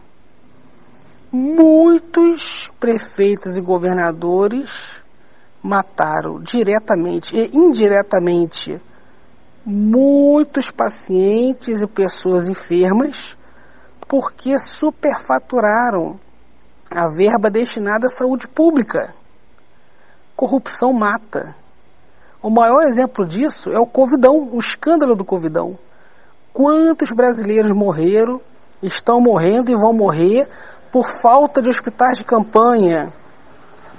Muitos 1.31 2.71
prefeitos 2.79 3.55
e 3.55 3.61
governadores 3.61 5.03
mataram 5.61 6.41
diretamente 6.41 7.35
e 7.35 7.55
indiretamente 7.55 8.81
muitos 9.65 10.69
pacientes 10.69 11.81
e 11.81 11.87
pessoas 11.87 12.49
enfermas 12.49 13.37
porque 14.07 14.59
superfaturaram 14.59 16.19
a 16.91 17.07
verba 17.07 17.49
destinada 17.49 18.07
à 18.07 18.09
saúde 18.09 18.47
pública. 18.47 19.15
Corrupção 20.35 20.91
mata. 20.91 21.55
O 22.41 22.49
maior 22.49 22.83
exemplo 22.83 23.25
disso 23.25 23.71
é 23.71 23.79
o 23.79 23.85
Covidão, 23.85 24.49
o 24.51 24.59
escândalo 24.59 25.15
do 25.15 25.23
Covidão. 25.23 25.77
Quantos 26.53 27.11
brasileiros 27.11 27.71
morreram, 27.71 28.39
estão 28.81 29.19
morrendo 29.19 29.71
e 29.71 29.75
vão 29.75 29.91
morrer 29.91 30.47
por 30.91 31.09
falta 31.19 31.59
de 31.63 31.67
hospitais 31.67 32.19
de 32.19 32.23
campanha, 32.23 33.11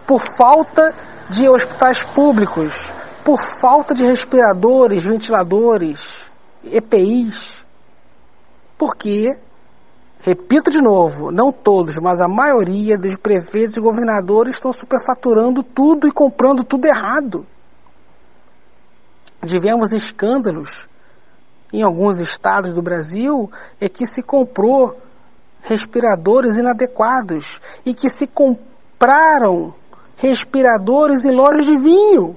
por 0.07 0.21
falta 0.21 0.95
de 1.29 1.49
hospitais 1.49 2.05
públicos, 2.05 2.93
por 3.25 3.41
falta 3.61 3.93
de 3.93 4.05
respiradores, 4.05 5.03
ventiladores, 5.03 6.31
EPIs. 6.63 7.67
Porque, 8.79 9.31
repito 10.21 10.71
de 10.71 10.81
novo, 10.81 11.33
não 11.33 11.51
todos, 11.51 11.97
mas 11.97 12.21
a 12.21 12.29
maioria 12.29 12.97
dos 12.97 13.17
prefeitos 13.17 13.77
e 13.77 13.81
governadores 13.81 14.55
estão 14.55 14.73
superfaturando 14.73 15.65
tudo 15.65 16.07
e 16.07 16.13
comprando 16.13 16.63
tudo 16.63 16.87
errado. 16.87 17.45
Tivemos 19.45 19.93
escândalos 19.93 20.89
em 21.75 21.83
alguns 21.83 22.21
estados 22.21 22.73
do 22.73 22.81
Brasil 22.81 23.51
é 23.81 23.89
que 23.89 24.07
se 24.07 24.23
comprou 24.23 24.97
respiradores 25.61 26.57
inadequados 26.57 27.61
e 27.85 27.93
que 27.93 28.09
se 28.09 28.29
compraram 28.29 29.75
respiradores 30.17 31.25
em 31.25 31.33
lojas 31.33 31.67
de 31.67 31.77
vinho. 31.77 32.37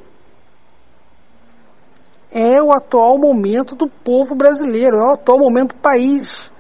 É 2.32 2.62
o 2.64 2.72
atual 2.72 3.20
momento 3.20 3.76
do 3.76 3.88
povo 3.88 4.34
brasileiro, 4.34 4.98
é 4.98 5.04
o 5.04 5.14
atual 5.14 5.38
momento 5.38 5.76
do 5.76 5.82
país. 5.82 6.52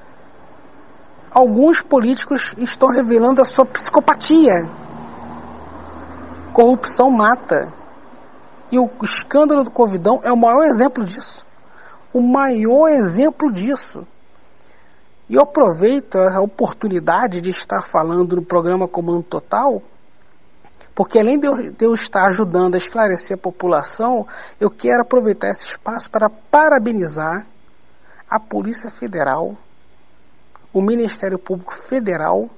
Alguns 1.31 1.81
políticos 1.81 2.53
estão 2.59 2.89
revelando 2.89 3.41
a 3.41 3.45
sua 3.45 3.65
psicopatia. 3.65 4.69
Corrupção 6.53 7.09
mata. 7.09 7.73
E 8.71 8.77
o 8.77 8.87
escândalo 9.01 9.63
do 9.63 9.71
Covidão 9.71 10.19
é 10.23 10.31
o 10.31 10.37
maior 10.37 10.63
exemplo 10.63 11.03
disso 11.03 11.46
o 12.13 12.21
maior 12.21 12.89
exemplo 12.89 13.51
disso. 13.51 14.05
E 15.29 15.35
eu 15.35 15.41
aproveito 15.41 16.17
a 16.17 16.39
oportunidade 16.41 17.41
de 17.41 17.49
estar 17.49 17.81
falando 17.81 18.37
no 18.37 18.41
programa 18.41 18.87
Comando 18.87 19.23
Total, 19.23 19.81
porque 20.95 21.19
além 21.19 21.37
de 21.37 21.47
eu, 21.47 21.71
de 21.71 21.85
eu, 21.85 21.93
estar 21.93 22.27
ajudando 22.27 22.75
a 22.75 22.77
esclarecer 22.77 23.37
a 23.37 23.39
população, 23.39 24.25
eu 24.59 24.69
quero 24.69 25.01
aproveitar 25.01 25.49
esse 25.49 25.65
espaço 25.65 26.09
para 26.09 26.29
parabenizar 26.29 27.45
a 28.29 28.39
Polícia 28.39 28.89
Federal, 28.89 29.55
o 30.73 30.81
Ministério 30.81 31.37
Público 31.37 31.73
Federal 31.73 32.49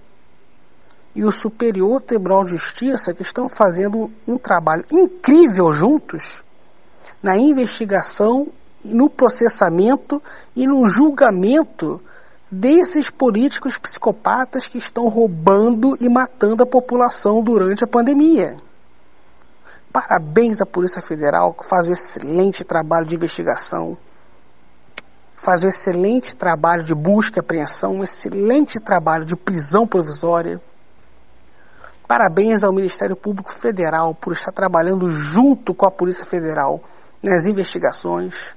e 1.16 1.24
o 1.26 1.32
Superior 1.32 2.02
Tribunal 2.02 2.44
de 2.44 2.52
Justiça 2.52 3.14
que 3.14 3.24
estão 3.24 3.50
fazendo 3.50 4.12
um 4.28 4.38
trabalho 4.38 4.86
incrível 4.92 5.74
juntos 5.74 6.44
na 7.22 7.38
investigação 7.38 8.48
no 8.84 9.10
processamento 9.10 10.22
e 10.56 10.66
no 10.66 10.88
julgamento 10.88 12.02
desses 12.52 13.10
políticos 13.10 13.78
psicopatas 13.78 14.68
que 14.68 14.78
estão 14.78 15.08
roubando 15.08 15.96
e 16.02 16.10
matando 16.10 16.64
a 16.64 16.66
população 16.66 17.44
durante 17.44 17.84
a 17.84 17.88
pandemia. 17.88 18.58
Parabéns 19.92 20.62
à 20.62 20.66
Polícia 20.66 21.02
Federal 21.02 21.54
que 21.54 21.68
faz 21.68 21.88
um 21.88 21.94
excelente 21.94 22.64
trabalho 22.64 23.06
de 23.06 23.16
investigação, 23.16 23.98
faz 25.36 25.64
um 25.64 25.68
excelente 25.68 26.36
trabalho 26.36 26.84
de 26.84 26.94
busca 26.94 27.40
e 27.40 27.42
apreensão, 27.42 27.94
um 27.96 28.04
excelente 28.04 28.80
trabalho 28.80 29.26
de 29.26 29.36
prisão 29.36 29.88
provisória. 29.88 30.62
Parabéns 32.08 32.64
ao 32.64 32.74
Ministério 32.74 33.16
Público 33.16 33.52
Federal 33.52 34.16
por 34.16 34.34
estar 34.34 34.52
trabalhando 34.52 35.12
junto 35.12 35.74
com 35.76 35.86
a 35.86 35.92
Polícia 35.92 36.26
Federal 36.26 36.82
nas 37.22 37.46
investigações. 37.46 38.56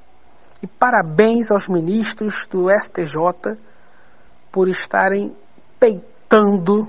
E 0.63 0.67
parabéns 0.67 1.51
aos 1.51 1.67
ministros 1.67 2.47
do 2.47 2.71
STJ 2.71 3.59
por 4.53 4.69
estarem 4.69 5.37
peitando 5.81 6.89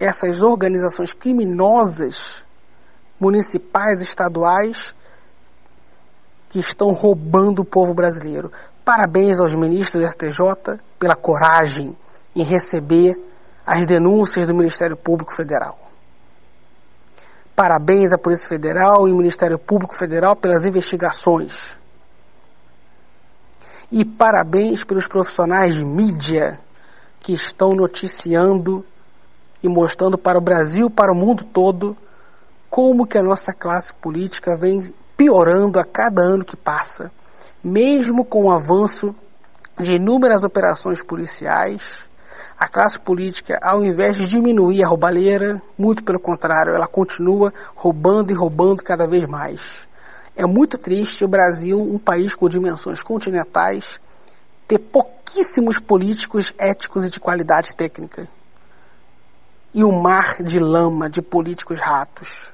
essas 0.00 0.40
organizações 0.40 1.12
criminosas 1.12 2.42
municipais, 3.20 4.00
estaduais, 4.00 4.94
que 6.48 6.58
estão 6.58 6.92
roubando 6.92 7.60
o 7.60 7.64
povo 7.64 7.92
brasileiro. 7.92 8.50
Parabéns 8.82 9.40
aos 9.40 9.54
ministros 9.54 10.02
do 10.02 10.08
STJ 10.08 10.80
pela 10.98 11.14
coragem 11.14 11.94
em 12.34 12.42
receber 12.42 13.14
as 13.66 13.84
denúncias 13.84 14.46
do 14.46 14.54
Ministério 14.54 14.96
Público 14.96 15.34
Federal. 15.34 15.78
Parabéns 17.54 18.12
à 18.12 18.18
Polícia 18.18 18.48
Federal 18.48 19.06
e 19.06 19.10
ao 19.10 19.16
Ministério 19.16 19.58
Público 19.58 19.94
Federal 19.94 20.34
pelas 20.34 20.64
investigações 20.64 21.76
e 23.94 24.04
parabéns 24.04 24.82
pelos 24.82 25.06
profissionais 25.06 25.76
de 25.76 25.84
mídia 25.84 26.58
que 27.20 27.32
estão 27.32 27.74
noticiando 27.74 28.84
e 29.62 29.68
mostrando 29.68 30.18
para 30.18 30.36
o 30.36 30.40
Brasil, 30.40 30.90
para 30.90 31.12
o 31.12 31.14
mundo 31.14 31.44
todo, 31.44 31.96
como 32.68 33.06
que 33.06 33.16
a 33.16 33.22
nossa 33.22 33.52
classe 33.52 33.94
política 33.94 34.56
vem 34.56 34.92
piorando 35.16 35.78
a 35.78 35.84
cada 35.84 36.20
ano 36.20 36.44
que 36.44 36.56
passa, 36.56 37.08
mesmo 37.62 38.24
com 38.24 38.46
o 38.46 38.50
avanço 38.50 39.14
de 39.78 39.92
inúmeras 39.92 40.42
operações 40.42 41.00
policiais, 41.00 42.04
a 42.58 42.66
classe 42.66 42.98
política, 42.98 43.60
ao 43.62 43.84
invés 43.84 44.16
de 44.16 44.26
diminuir 44.26 44.82
a 44.82 44.88
roubalheira, 44.88 45.62
muito 45.78 46.02
pelo 46.02 46.18
contrário, 46.18 46.74
ela 46.74 46.88
continua 46.88 47.54
roubando 47.76 48.32
e 48.32 48.34
roubando 48.34 48.82
cada 48.82 49.06
vez 49.06 49.24
mais. 49.24 49.86
É 50.36 50.44
muito 50.46 50.76
triste 50.76 51.24
o 51.24 51.28
Brasil, 51.28 51.80
um 51.80 51.98
país 51.98 52.34
com 52.34 52.48
dimensões 52.48 53.02
continentais, 53.02 54.00
ter 54.66 54.78
pouquíssimos 54.78 55.78
políticos 55.78 56.52
éticos 56.58 57.04
e 57.04 57.10
de 57.10 57.20
qualidade 57.20 57.76
técnica. 57.76 58.28
E 59.72 59.84
um 59.84 60.00
mar 60.00 60.42
de 60.42 60.58
lama 60.58 61.08
de 61.08 61.22
políticos 61.22 61.80
ratos, 61.80 62.52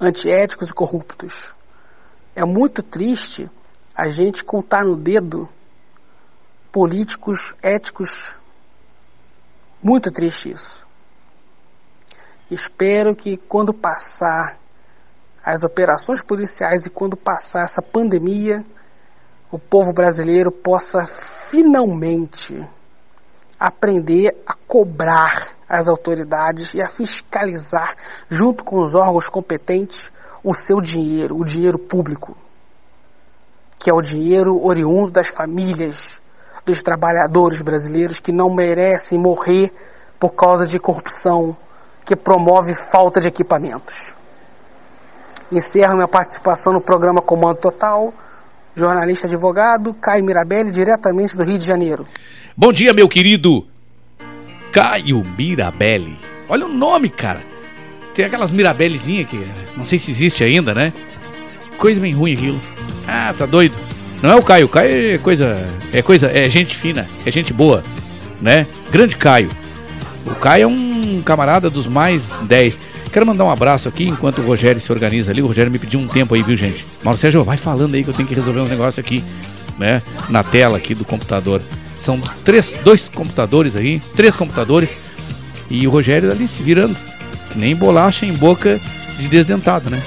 antiéticos 0.00 0.70
e 0.70 0.74
corruptos. 0.74 1.54
É 2.34 2.44
muito 2.44 2.82
triste 2.82 3.50
a 3.94 4.08
gente 4.10 4.44
contar 4.44 4.84
no 4.84 4.96
dedo 4.96 5.48
políticos 6.70 7.54
éticos. 7.62 8.34
Muito 9.82 10.10
triste 10.12 10.50
isso. 10.50 10.86
Espero 12.50 13.16
que 13.16 13.36
quando 13.36 13.72
passar 13.72 14.58
as 15.46 15.62
operações 15.62 16.20
policiais 16.20 16.86
e 16.86 16.90
quando 16.90 17.16
passar 17.16 17.62
essa 17.62 17.80
pandemia, 17.80 18.66
o 19.48 19.60
povo 19.60 19.92
brasileiro 19.92 20.50
possa 20.50 21.06
finalmente 21.06 22.68
aprender 23.56 24.36
a 24.44 24.54
cobrar 24.66 25.50
as 25.68 25.88
autoridades 25.88 26.74
e 26.74 26.82
a 26.82 26.88
fiscalizar, 26.88 27.94
junto 28.28 28.64
com 28.64 28.82
os 28.82 28.96
órgãos 28.96 29.28
competentes, 29.28 30.10
o 30.42 30.52
seu 30.52 30.80
dinheiro, 30.80 31.36
o 31.36 31.44
dinheiro 31.44 31.78
público, 31.78 32.36
que 33.78 33.88
é 33.88 33.94
o 33.94 34.02
dinheiro 34.02 34.60
oriundo 34.64 35.12
das 35.12 35.28
famílias 35.28 36.20
dos 36.64 36.82
trabalhadores 36.82 37.62
brasileiros 37.62 38.18
que 38.18 38.32
não 38.32 38.52
merecem 38.52 39.16
morrer 39.16 39.72
por 40.18 40.34
causa 40.34 40.66
de 40.66 40.80
corrupção 40.80 41.56
que 42.04 42.16
promove 42.16 42.74
falta 42.74 43.20
de 43.20 43.28
equipamentos. 43.28 44.16
Encerro 45.50 45.94
minha 45.94 46.08
participação 46.08 46.72
no 46.72 46.80
programa 46.80 47.22
Comando 47.22 47.56
Total, 47.58 48.12
jornalista 48.74 49.26
advogado 49.28 49.94
Caio 49.94 50.24
Mirabelli, 50.24 50.70
diretamente 50.70 51.36
do 51.36 51.44
Rio 51.44 51.56
de 51.56 51.64
Janeiro. 51.64 52.04
Bom 52.56 52.72
dia, 52.72 52.92
meu 52.92 53.08
querido 53.08 53.64
Caio 54.72 55.22
Mirabelli. 55.38 56.18
Olha 56.48 56.66
o 56.66 56.68
nome, 56.68 57.08
cara. 57.08 57.42
Tem 58.14 58.24
aquelas 58.24 58.52
Mirabellezinhas 58.52 59.28
que 59.28 59.46
não 59.76 59.84
sei 59.84 59.98
se 59.98 60.10
existe 60.10 60.42
ainda, 60.42 60.74
né? 60.74 60.92
Coisa 61.78 62.00
bem 62.00 62.12
ruim 62.12 62.34
aquilo. 62.34 62.60
Ah, 63.06 63.32
tá 63.36 63.46
doido. 63.46 63.74
Não 64.22 64.30
é 64.30 64.34
o 64.34 64.42
Caio, 64.42 64.68
Caio 64.68 65.14
é 65.14 65.18
coisa, 65.18 65.56
é 65.92 66.02
coisa, 66.02 66.30
é 66.30 66.48
gente 66.50 66.74
fina, 66.74 67.06
é 67.24 67.30
gente 67.30 67.52
boa, 67.52 67.82
né? 68.40 68.66
Grande 68.90 69.16
Caio. 69.16 69.50
O 70.26 70.34
Caio 70.34 70.64
é 70.64 70.66
um 70.66 71.22
camarada 71.22 71.70
dos 71.70 71.86
mais 71.86 72.30
10. 72.42 72.95
Quero 73.16 73.24
mandar 73.24 73.46
um 73.46 73.50
abraço 73.50 73.88
aqui 73.88 74.04
enquanto 74.04 74.42
o 74.42 74.46
Rogério 74.46 74.78
se 74.78 74.92
organiza 74.92 75.30
ali. 75.30 75.40
O 75.40 75.46
Rogério 75.46 75.72
me 75.72 75.78
pediu 75.78 75.98
um 75.98 76.06
tempo 76.06 76.34
aí, 76.34 76.42
viu, 76.42 76.54
gente? 76.54 76.84
Mauro 77.02 77.18
Sérgio, 77.18 77.42
vai 77.42 77.56
falando 77.56 77.94
aí 77.94 78.04
que 78.04 78.10
eu 78.10 78.12
tenho 78.12 78.28
que 78.28 78.34
resolver 78.34 78.60
um 78.60 78.68
negócio 78.68 79.00
aqui, 79.00 79.24
né? 79.78 80.02
Na 80.28 80.42
tela 80.42 80.76
aqui 80.76 80.94
do 80.94 81.02
computador. 81.02 81.62
São 81.98 82.20
três, 82.44 82.70
dois 82.84 83.08
computadores 83.08 83.74
aí, 83.74 84.00
três 84.14 84.36
computadores. 84.36 84.94
E 85.70 85.86
o 85.86 85.90
Rogério 85.90 86.30
ali 86.30 86.46
se 86.46 86.62
virando. 86.62 86.94
Que 87.50 87.58
nem 87.58 87.74
bolacha 87.74 88.26
em 88.26 88.34
boca 88.34 88.78
de 89.18 89.28
desdentado, 89.28 89.88
né? 89.88 90.02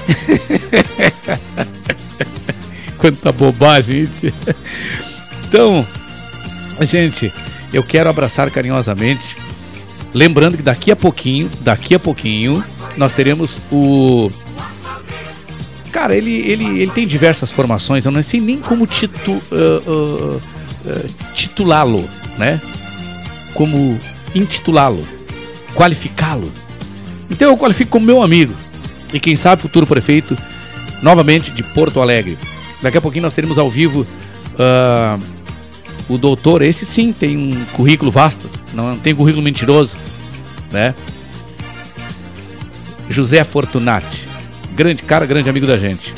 Quanta 2.96 3.32
bobagem, 3.32 4.06
gente. 4.06 4.34
Então, 5.48 5.84
gente, 6.82 7.34
eu 7.72 7.82
quero 7.82 8.08
abraçar 8.08 8.48
carinhosamente. 8.52 9.39
Lembrando 10.12 10.56
que 10.56 10.62
daqui 10.62 10.90
a 10.90 10.96
pouquinho, 10.96 11.50
daqui 11.60 11.94
a 11.94 11.98
pouquinho, 11.98 12.64
nós 12.96 13.12
teremos 13.12 13.56
o. 13.70 14.30
Cara, 15.92 16.16
ele, 16.16 16.30
ele, 16.30 16.80
ele 16.80 16.90
tem 16.90 17.06
diversas 17.06 17.50
formações, 17.50 18.04
eu 18.04 18.12
não 18.12 18.22
sei 18.22 18.40
nem 18.40 18.58
como 18.58 18.86
titu, 18.86 19.32
uh, 19.32 19.90
uh, 19.90 20.36
uh, 20.36 21.32
titulá-lo, 21.34 22.08
né? 22.38 22.60
Como 23.54 23.98
intitulá-lo, 24.34 25.04
qualificá-lo. 25.74 26.50
Então 27.28 27.48
eu 27.48 27.56
qualifico 27.56 27.90
como 27.90 28.06
meu 28.06 28.22
amigo. 28.22 28.54
E 29.12 29.18
quem 29.18 29.34
sabe 29.34 29.62
futuro 29.62 29.86
prefeito, 29.86 30.36
novamente 31.02 31.50
de 31.50 31.62
Porto 31.62 32.00
Alegre. 32.00 32.38
Daqui 32.80 32.98
a 32.98 33.00
pouquinho 33.00 33.24
nós 33.24 33.34
teremos 33.34 33.58
ao 33.58 33.68
vivo 33.68 34.06
uh, 34.54 35.20
o 36.14 36.18
doutor. 36.18 36.62
Esse 36.62 36.84
sim 36.84 37.12
tem 37.12 37.36
um 37.36 37.64
currículo 37.72 38.10
vasto, 38.10 38.50
não 38.74 38.96
tem 38.96 39.14
currículo 39.14 39.42
mentiroso, 39.42 39.96
né? 40.70 40.94
José 43.08 43.42
Fortunati, 43.44 44.28
grande 44.74 45.02
cara, 45.02 45.26
grande 45.26 45.48
amigo 45.48 45.66
da 45.66 45.78
gente, 45.78 46.14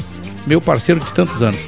meu 0.47 0.61
parceiro 0.61 1.01
de 1.01 1.13
tantos 1.13 1.43
anos. 1.43 1.61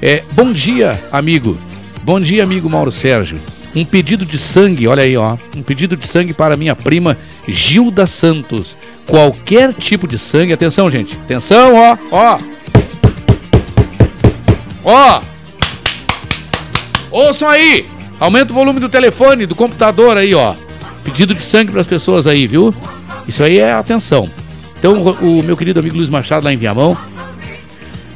É, 0.00 0.22
bom 0.32 0.52
dia, 0.52 1.02
amigo. 1.10 1.58
Bom 2.02 2.20
dia, 2.20 2.42
amigo 2.42 2.70
Mauro 2.70 2.92
Sérgio. 2.92 3.38
Um 3.74 3.84
pedido 3.84 4.24
de 4.24 4.38
sangue, 4.38 4.86
olha 4.88 5.02
aí, 5.02 5.16
ó. 5.16 5.36
Um 5.56 5.62
pedido 5.62 5.96
de 5.96 6.06
sangue 6.06 6.32
para 6.32 6.56
minha 6.56 6.74
prima 6.74 7.16
Gilda 7.46 8.06
Santos. 8.06 8.76
Qualquer 9.06 9.74
tipo 9.74 10.06
de 10.06 10.18
sangue, 10.18 10.52
atenção, 10.52 10.90
gente. 10.90 11.16
Atenção, 11.16 11.74
ó, 11.74 11.98
ó. 12.10 12.38
Ó! 14.84 15.22
Ouçam 17.10 17.48
aí! 17.48 17.86
Aumenta 18.20 18.52
o 18.52 18.54
volume 18.54 18.80
do 18.80 18.88
telefone, 18.88 19.46
do 19.46 19.54
computador 19.54 20.16
aí, 20.16 20.34
ó. 20.34 20.54
Pedido 21.04 21.34
de 21.34 21.42
sangue 21.42 21.70
para 21.70 21.80
as 21.80 21.86
pessoas 21.86 22.26
aí, 22.26 22.46
viu? 22.46 22.74
Isso 23.26 23.42
aí 23.42 23.58
é 23.58 23.72
atenção. 23.72 24.28
Então, 24.78 25.02
o, 25.02 25.42
meu 25.42 25.56
querido 25.56 25.80
amigo 25.80 25.96
Luiz 25.96 26.08
Machado 26.08 26.44
lá 26.44 26.52
em 26.52 26.56
Viamão, 26.56 26.96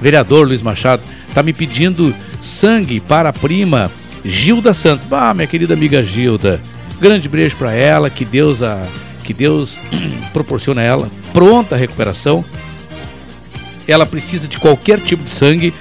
vereador 0.00 0.46
Luiz 0.46 0.62
Machado, 0.62 1.02
tá 1.34 1.42
me 1.42 1.52
pedindo 1.52 2.14
sangue 2.42 3.00
para 3.00 3.28
a 3.28 3.32
prima 3.32 3.90
Gilda 4.24 4.74
Santos. 4.74 5.06
Ah, 5.10 5.34
minha 5.34 5.46
querida 5.46 5.74
amiga 5.74 6.02
Gilda. 6.02 6.60
Grande 7.00 7.28
beijo 7.28 7.56
para 7.56 7.72
ela, 7.72 8.10
que 8.10 8.24
Deus 8.24 8.62
a 8.62 8.86
que 9.24 9.32
Deus 9.32 9.76
proporciona 10.32 10.80
a 10.80 10.84
ela 10.84 11.10
pronta 11.32 11.76
recuperação. 11.76 12.44
Ela 13.86 14.06
precisa 14.06 14.46
de 14.46 14.58
qualquer 14.58 15.00
tipo 15.00 15.24
de 15.24 15.30
sangue 15.30 15.72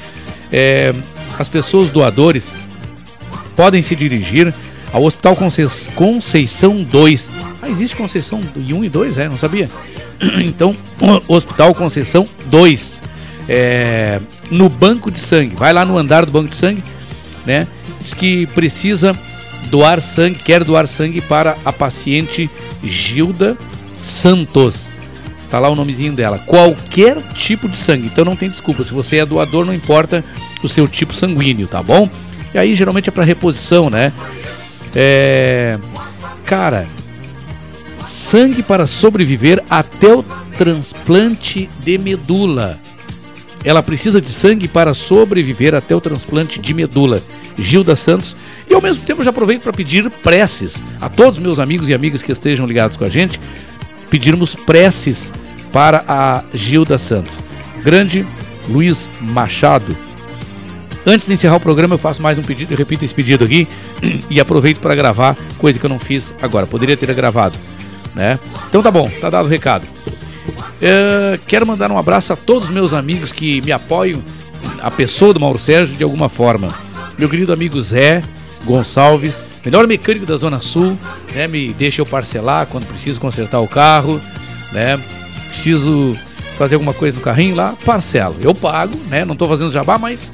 é, 0.52 0.94
as 1.38 1.48
pessoas 1.48 1.90
doadores 1.90 2.52
podem 3.62 3.84
se 3.84 3.96
dirigir 3.96 4.52
ao 4.92 5.04
Hospital 5.04 5.36
Conceição 5.94 6.82
2. 6.82 7.30
Ah, 7.62 7.70
existe 7.70 7.96
Conceição 7.96 8.42
1 8.58 8.84
e 8.84 8.90
2, 8.90 9.20
é? 9.20 9.30
Não 9.30 9.38
sabia? 9.38 9.70
Então, 10.44 10.76
Hospital 11.28 11.76
Conceição 11.76 12.28
2. 12.48 13.00
É, 13.48 14.20
no 14.50 14.68
banco 14.68 15.12
de 15.12 15.20
sangue. 15.20 15.56
Vai 15.56 15.74
lá 15.74 15.86
no 15.86 15.96
andar 15.96 16.26
do 16.26 16.32
banco 16.32 16.50
de 16.50 16.56
sangue, 16.56 16.84
né? 17.46 17.68
Diz 18.00 18.16
que 18.16 18.48
precisa 18.48 19.16
doar 19.70 20.02
sangue, 20.02 20.40
quer 20.44 20.64
doar 20.64 20.88
sangue 20.88 21.22
para 21.22 21.56
a 21.64 21.72
paciente 21.72 22.50
Gilda 22.84 23.56
Santos. 24.02 24.88
Tá 25.52 25.60
lá 25.60 25.70
o 25.70 25.76
nomezinho 25.76 26.14
dela. 26.14 26.40
Qualquer 26.40 27.22
tipo 27.36 27.70
de 27.70 27.78
sangue. 27.78 28.08
Então 28.08 28.26
não 28.26 28.36
tem 28.36 28.50
desculpa. 28.50 28.84
Se 28.84 28.92
você 28.92 29.18
é 29.18 29.26
doador, 29.26 29.66
não 29.66 29.74
importa 29.74 30.26
o 30.64 30.70
seu 30.70 30.88
tipo 30.88 31.14
sanguíneo, 31.14 31.68
tá 31.68 31.84
bom? 31.84 32.10
E 32.54 32.58
aí 32.58 32.76
geralmente 32.76 33.10
é 33.10 33.12
para 33.12 33.24
reposição, 33.24 33.90
né? 33.90 34.12
É. 34.96 35.78
Cara, 36.46 36.88
sangue 38.10 38.62
para 38.62 38.86
sobreviver 38.86 39.64
até 39.70 40.14
o 40.14 40.24
transplante 40.58 41.70
de 41.82 41.98
medula. 41.98 42.78
Ela 43.64 43.82
precisa 43.84 44.20
de 44.20 44.30
sangue 44.30 44.68
para 44.68 44.94
sobreviver 44.94 45.76
até 45.76 45.96
o 45.96 46.02
transplante 46.02 46.60
de 46.60 46.74
medula. 46.74 47.22
Gilda 47.58 47.96
Santos. 47.96 48.36
E 48.70 48.74
ao 48.74 48.82
mesmo 48.82 49.04
tempo 49.04 49.24
já 49.24 49.30
aproveito 49.30 49.62
para 49.62 49.74
pedir 49.74 50.10
preces 50.10 50.78
a 51.00 51.10
todos 51.10 51.38
meus 51.38 51.60
amigos 51.60 51.90
e 51.90 51.94
amigas 51.94 52.24
que 52.24 52.32
estejam 52.32 52.66
ligados 52.66 52.98
com 52.98 53.04
a 53.04 53.10
gente, 53.10 53.40
pedirmos 54.10 54.56
preces 54.56 55.32
para 55.72 56.04
a 56.08 56.44
Gilda 56.54 56.98
Santos. 56.98 57.34
Grande 57.84 58.26
Luiz 58.68 59.10
Machado. 59.22 60.11
Antes 61.06 61.28
de 61.28 61.34
encerrar 61.34 61.56
o 61.56 61.60
programa, 61.60 61.96
eu 61.96 62.00
faço 62.00 62.22
mais 62.22 62.38
um 62.38 62.44
pedido, 62.44 62.74
eu 62.74 62.78
repito 62.78 63.04
esse 63.04 63.14
pedido 63.14 63.44
aqui 63.44 63.68
e 64.30 64.40
aproveito 64.40 64.80
para 64.80 64.94
gravar, 64.94 65.36
coisa 65.58 65.80
que 65.80 65.86
eu 65.86 65.90
não 65.90 66.00
fiz 66.00 66.32
agora. 66.42 66.68
Poderia 66.68 66.96
ter 66.96 67.12
gravado, 67.14 67.58
né? 68.14 68.40
Então 68.70 68.84
tá 68.84 68.92
bom, 68.92 69.10
tá 69.20 69.30
dado 69.30 69.46
o 69.46 69.50
recado. 69.50 69.88
É, 70.82 71.40
quero 71.48 71.66
mandar 71.66 71.92
um 71.92 71.98
abraço 71.98 72.34
a 72.34 72.36
todos 72.36 72.68
os 72.68 72.74
meus 72.74 72.94
amigos 72.94 73.32
que 73.32 73.62
me 73.62 73.72
apoiam, 73.72 74.22
a 74.82 74.92
pessoa 74.92 75.34
do 75.34 75.40
Mauro 75.40 75.58
Sérgio 75.58 75.96
de 75.96 76.04
alguma 76.04 76.30
forma. 76.30 76.70
Meu 77.18 77.30
querido 77.30 77.52
amigo 77.52 77.82
Zé 77.82 78.24
Gonçalves, 78.64 79.44
melhor 79.66 79.88
mecânico 79.88 80.26
da 80.26 80.38
Zona 80.38 80.60
Sul, 80.60 80.98
né? 81.34 81.48
Me 81.48 81.74
deixa 81.74 82.02
eu 82.02 82.06
parcelar 82.06 82.68
quando 82.68 82.86
preciso 82.86 83.20
consertar 83.20 83.60
o 83.60 83.68
carro, 83.68 84.22
né? 84.72 85.00
Preciso 85.50 86.16
fazer 86.58 86.76
alguma 86.76 86.94
coisa 86.94 87.18
no 87.18 87.24
carrinho 87.24 87.56
lá, 87.56 87.76
parcelo. 87.84 88.36
Eu 88.40 88.54
pago, 88.54 88.96
né? 89.10 89.26
Não 89.26 89.34
estou 89.34 89.48
fazendo 89.48 89.72
jabá, 89.72 89.98
mas 89.98 90.32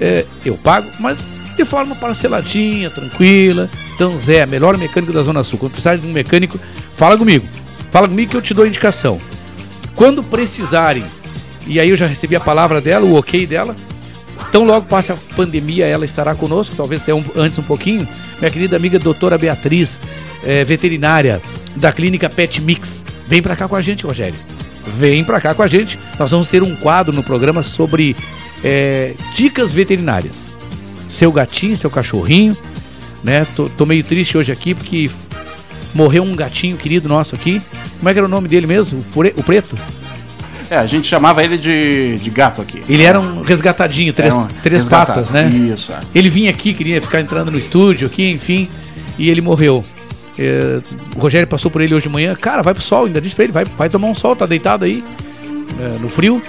é, 0.00 0.24
eu 0.44 0.56
pago, 0.56 0.90
mas 0.98 1.18
de 1.56 1.64
forma 1.64 1.94
parceladinha, 1.94 2.88
tranquila. 2.90 3.68
Então, 3.94 4.18
Zé, 4.18 4.46
melhor 4.46 4.78
mecânico 4.78 5.12
da 5.12 5.22
Zona 5.22 5.44
Sul. 5.44 5.58
Quando 5.58 5.72
precisar 5.72 5.96
de 5.96 6.06
um 6.06 6.12
mecânico, 6.12 6.58
fala 6.96 7.18
comigo. 7.18 7.46
Fala 7.90 8.08
comigo 8.08 8.30
que 8.30 8.36
eu 8.36 8.42
te 8.42 8.54
dou 8.54 8.66
indicação. 8.66 9.20
Quando 9.94 10.22
precisarem, 10.22 11.04
e 11.66 11.78
aí 11.78 11.90
eu 11.90 11.96
já 11.96 12.06
recebi 12.06 12.34
a 12.34 12.40
palavra 12.40 12.80
dela, 12.80 13.04
o 13.04 13.14
ok 13.14 13.46
dela. 13.46 13.76
Então 14.48 14.64
logo 14.64 14.86
passe 14.86 15.12
a 15.12 15.16
pandemia, 15.36 15.86
ela 15.86 16.04
estará 16.04 16.34
conosco, 16.34 16.74
talvez 16.74 17.02
até 17.02 17.12
um, 17.12 17.22
antes 17.36 17.58
um 17.58 17.62
pouquinho. 17.62 18.08
Minha 18.38 18.50
querida 18.50 18.76
amiga 18.76 18.98
doutora 18.98 19.36
Beatriz, 19.36 19.98
é, 20.42 20.64
veterinária 20.64 21.42
da 21.76 21.92
clínica 21.92 22.30
Pet 22.30 22.60
Mix. 22.60 23.04
Vem 23.28 23.42
pra 23.42 23.54
cá 23.54 23.68
com 23.68 23.76
a 23.76 23.82
gente, 23.82 24.06
Rogério. 24.06 24.34
Vem 24.96 25.22
pra 25.22 25.40
cá 25.40 25.54
com 25.54 25.62
a 25.62 25.68
gente. 25.68 25.98
Nós 26.18 26.30
vamos 26.30 26.48
ter 26.48 26.62
um 26.62 26.74
quadro 26.74 27.12
no 27.12 27.22
programa 27.22 27.62
sobre 27.62 28.16
é, 28.62 29.14
dicas 29.34 29.72
veterinárias. 29.72 30.36
Seu 31.08 31.32
gatinho, 31.32 31.76
seu 31.76 31.90
cachorrinho, 31.90 32.56
né? 33.22 33.46
Tô, 33.56 33.68
tô 33.68 33.84
meio 33.84 34.04
triste 34.04 34.38
hoje 34.38 34.52
aqui 34.52 34.74
porque 34.74 35.10
morreu 35.94 36.22
um 36.22 36.34
gatinho 36.34 36.76
querido 36.76 37.08
nosso 37.08 37.34
aqui. 37.34 37.60
Como 37.98 38.08
é 38.08 38.12
que 38.12 38.18
era 38.18 38.26
o 38.26 38.30
nome 38.30 38.48
dele 38.48 38.66
mesmo? 38.66 39.04
O, 39.14 39.42
preto? 39.42 39.76
É, 40.70 40.76
a 40.76 40.86
gente 40.86 41.08
chamava 41.08 41.42
ele 41.42 41.58
de, 41.58 42.18
de 42.18 42.30
gato 42.30 42.62
aqui. 42.62 42.82
Ele 42.88 43.02
era 43.02 43.18
um 43.18 43.42
resgatadinho, 43.42 44.12
três, 44.12 44.32
um 44.34 44.46
três 44.62 44.88
patas, 44.88 45.28
né? 45.30 45.48
Isso, 45.48 45.92
é. 45.92 45.98
Ele 46.14 46.30
vinha 46.30 46.50
aqui, 46.50 46.72
queria 46.72 47.02
ficar 47.02 47.20
entrando 47.20 47.50
no 47.50 47.58
estúdio 47.58 48.06
aqui, 48.06 48.30
enfim, 48.30 48.68
e 49.18 49.28
ele 49.28 49.40
morreu. 49.40 49.84
É, 50.38 50.80
o 51.16 51.20
Rogério 51.20 51.46
passou 51.48 51.70
por 51.70 51.80
ele 51.80 51.92
hoje 51.92 52.06
de 52.06 52.12
manhã, 52.12 52.34
cara, 52.36 52.62
vai 52.62 52.72
pro 52.72 52.82
sol, 52.82 53.06
ainda 53.06 53.20
disse 53.20 53.34
pra 53.34 53.44
ele, 53.44 53.52
vai, 53.52 53.64
vai 53.64 53.88
tomar 53.88 54.08
um 54.08 54.14
sol, 54.14 54.36
tá 54.36 54.46
deitado 54.46 54.84
aí, 54.84 55.02
é, 55.80 55.98
no 55.98 56.08
frio. 56.08 56.40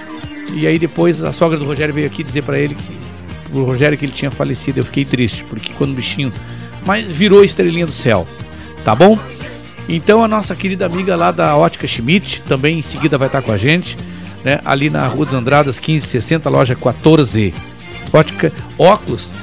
E 0.53 0.67
aí 0.67 0.77
depois 0.77 1.23
a 1.23 1.31
sogra 1.31 1.57
do 1.57 1.65
Rogério 1.65 1.93
veio 1.93 2.07
aqui 2.07 2.23
dizer 2.23 2.43
para 2.43 2.59
ele 2.59 2.75
que 2.75 3.01
o 3.53 3.63
Rogério 3.63 3.97
que 3.97 4.05
ele 4.05 4.11
tinha 4.11 4.31
falecido. 4.31 4.79
Eu 4.79 4.85
fiquei 4.85 5.05
triste, 5.05 5.43
porque 5.43 5.73
quando 5.73 5.91
o 5.91 5.95
bichinho. 5.95 6.31
Mas 6.85 7.05
virou 7.05 7.43
estrelinha 7.43 7.85
do 7.85 7.91
céu, 7.91 8.27
tá 8.83 8.95
bom? 8.95 9.17
Então 9.87 10.23
a 10.23 10.27
nossa 10.27 10.55
querida 10.55 10.85
amiga 10.85 11.15
lá 11.15 11.31
da 11.31 11.55
Ótica 11.55 11.87
Schmidt 11.87 12.41
também 12.47 12.79
em 12.79 12.81
seguida 12.81 13.17
vai 13.17 13.27
estar 13.27 13.41
com 13.41 13.51
a 13.51 13.57
gente, 13.57 13.97
né? 14.43 14.59
Ali 14.65 14.89
na 14.89 15.07
Rua 15.07 15.25
dos 15.25 15.35
Andradas 15.35 15.75
1560, 15.75 16.49
loja 16.49 16.75
14. 16.75 17.53
Ótica, 18.13 18.51
óculos 18.77 19.33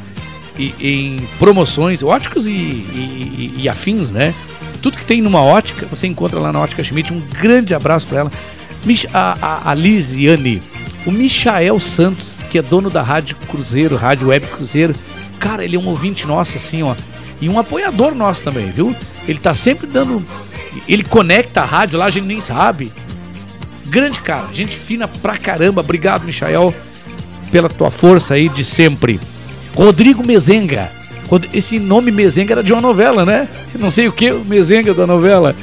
e, 0.59 0.75
em 0.81 1.29
promoções, 1.39 2.03
óticos 2.03 2.47
e, 2.47 2.51
e, 2.51 3.55
e, 3.59 3.69
afins, 3.69 4.11
né? 4.11 4.35
Tudo 4.83 4.97
que 4.97 5.05
tem 5.05 5.23
numa 5.23 5.43
ótica, 5.43 5.87
você 5.87 6.07
encontra 6.07 6.39
lá 6.39 6.53
na 6.53 6.61
Ótica 6.61 6.83
Schmidt. 6.83 7.13
Um 7.13 7.21
grande 7.21 7.75
abraço 7.75 8.07
para 8.07 8.21
ela. 8.21 8.33
A, 9.13 9.37
a, 9.41 9.71
a 9.71 9.75
Lisiane, 9.75 10.63
o 11.05 11.11
Michael 11.11 11.79
Santos, 11.81 12.41
que 12.51 12.59
é 12.59 12.63
dono 12.63 12.89
da 12.89 13.03
Rádio 13.03 13.37
Cruzeiro, 13.49 13.97
Rádio 13.97 14.29
Web 14.29 14.47
Cruzeiro. 14.47 14.95
Cara, 15.39 15.65
ele 15.65 15.77
é 15.77 15.79
um 15.79 15.87
ouvinte 15.87 16.27
nosso, 16.27 16.57
assim, 16.57 16.83
ó. 16.83 16.95
E 17.41 17.49
um 17.49 17.59
apoiador 17.59 18.15
nosso 18.15 18.43
também, 18.43 18.71
viu? 18.71 18.95
Ele 19.27 19.39
tá 19.39 19.55
sempre 19.55 19.87
dando. 19.87 20.25
Ele 20.89 21.05
conecta 21.05 21.63
a 21.63 21.65
rádio 21.65 21.99
lá, 21.99 22.07
a 22.07 22.11
gente 22.11 22.27
nem 22.27 22.41
sabe. 22.41 22.91
Grande 23.87 24.21
cara, 24.21 24.53
gente 24.53 24.77
fina 24.77 25.07
pra 25.09 25.37
caramba. 25.37 25.81
Obrigado, 25.81 26.25
Michael, 26.25 26.75
pela 27.51 27.69
tua 27.69 27.91
força 27.91 28.35
aí 28.35 28.49
de 28.49 28.65
sempre. 28.65 29.21
Rodrigo 29.75 30.27
Mezenga. 30.27 30.91
Esse 31.53 31.79
nome 31.79 32.11
Mezenga 32.11 32.55
era 32.55 32.63
de 32.63 32.73
uma 32.73 32.81
novela, 32.81 33.25
né? 33.25 33.49
Não 33.79 33.91
sei 33.91 34.09
o 34.09 34.13
que, 34.13 34.31
o 34.31 34.45
Mezenga 34.45 34.93
da 34.95 35.07
novela. 35.07 35.55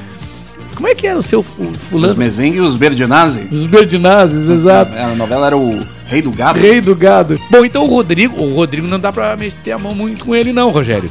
Como 0.76 0.88
é 0.88 0.94
que 0.94 1.08
era 1.08 1.18
o 1.18 1.24
seu 1.24 1.42
fulano? 1.42 2.08
Os 2.08 2.16
Mezenga 2.16 2.58
e 2.58 2.60
os 2.60 2.76
Berdinazzi. 2.76 3.48
Os 3.52 3.66
Berdinazzi, 3.66 4.52
exato. 4.52 4.94
É, 4.94 5.04
a 5.04 5.16
novela 5.16 5.48
era 5.48 5.58
o 5.58 5.80
Rei 6.06 6.22
do 6.22 6.32
Gado. 6.32 6.60
Rei 6.60 6.82
do 6.82 6.96
Gado. 6.96 7.40
Bom, 7.50 7.64
então 7.64 7.84
o 7.84 7.88
Rodrigo, 7.88 8.40
o 8.42 8.54
Rodrigo 8.54 8.88
não 8.88 9.00
dá 9.00 9.12
pra 9.12 9.36
meter 9.38 9.72
a 9.72 9.80
mão 9.80 9.96
muito 9.96 10.26
com 10.26 10.36
ele 10.36 10.52
não, 10.52 10.70
Rogério. 10.70 11.10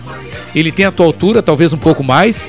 Ele 0.54 0.70
tem 0.70 0.84
a 0.84 0.92
tua 0.92 1.06
altura, 1.06 1.42
talvez 1.42 1.72
um 1.72 1.78
pouco 1.78 2.04
mais, 2.04 2.44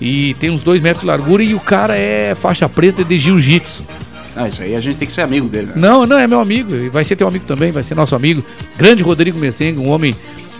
e 0.00 0.34
tem 0.34 0.48
uns 0.48 0.62
dois 0.62 0.80
metros 0.80 1.00
de 1.02 1.06
largura, 1.06 1.42
e 1.42 1.54
o 1.54 1.60
cara 1.60 1.96
é 1.96 2.34
faixa 2.34 2.68
preta 2.68 3.04
de 3.04 3.18
jiu-jitsu. 3.18 3.84
Ah, 4.34 4.48
isso 4.48 4.62
aí 4.62 4.74
a 4.74 4.80
gente 4.80 4.96
tem 4.96 5.06
que 5.06 5.12
ser 5.12 5.22
amigo 5.22 5.48
dele, 5.48 5.66
né? 5.66 5.72
Não, 5.76 6.06
não, 6.06 6.18
é 6.18 6.26
meu 6.26 6.40
amigo, 6.40 6.72
vai 6.90 7.04
ser 7.04 7.16
teu 7.16 7.26
amigo 7.26 7.44
também, 7.44 7.72
vai 7.72 7.82
ser 7.82 7.94
nosso 7.94 8.14
amigo. 8.14 8.42
Grande 8.78 9.02
Rodrigo 9.02 9.38
Messenga, 9.38 9.80
um 9.80 9.88
homem 9.88 10.14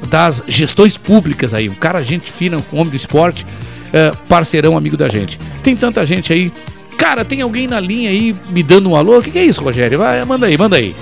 das 0.08 0.42
gestões 0.48 0.96
públicas 0.96 1.54
aí, 1.54 1.68
um 1.68 1.74
cara 1.74 2.02
gente 2.02 2.30
fina, 2.30 2.58
um 2.72 2.80
homem 2.80 2.90
do 2.90 2.96
esporte, 2.96 3.46
é, 3.92 4.12
parceirão, 4.28 4.76
amigo 4.76 4.96
da 4.96 5.08
gente. 5.08 5.38
Tem 5.62 5.76
tanta 5.76 6.04
gente 6.04 6.32
aí. 6.32 6.52
Cara, 6.96 7.24
tem 7.24 7.40
alguém 7.40 7.66
na 7.66 7.80
linha 7.80 8.10
aí 8.10 8.34
me 8.50 8.62
dando 8.62 8.90
um 8.90 8.96
alô? 8.96 9.18
O 9.18 9.22
que, 9.22 9.30
que 9.30 9.38
é 9.38 9.44
isso, 9.44 9.62
Rogério? 9.62 9.98
Vai, 9.98 10.24
manda 10.24 10.46
aí, 10.46 10.58
manda 10.58 10.76
aí. 10.76 10.94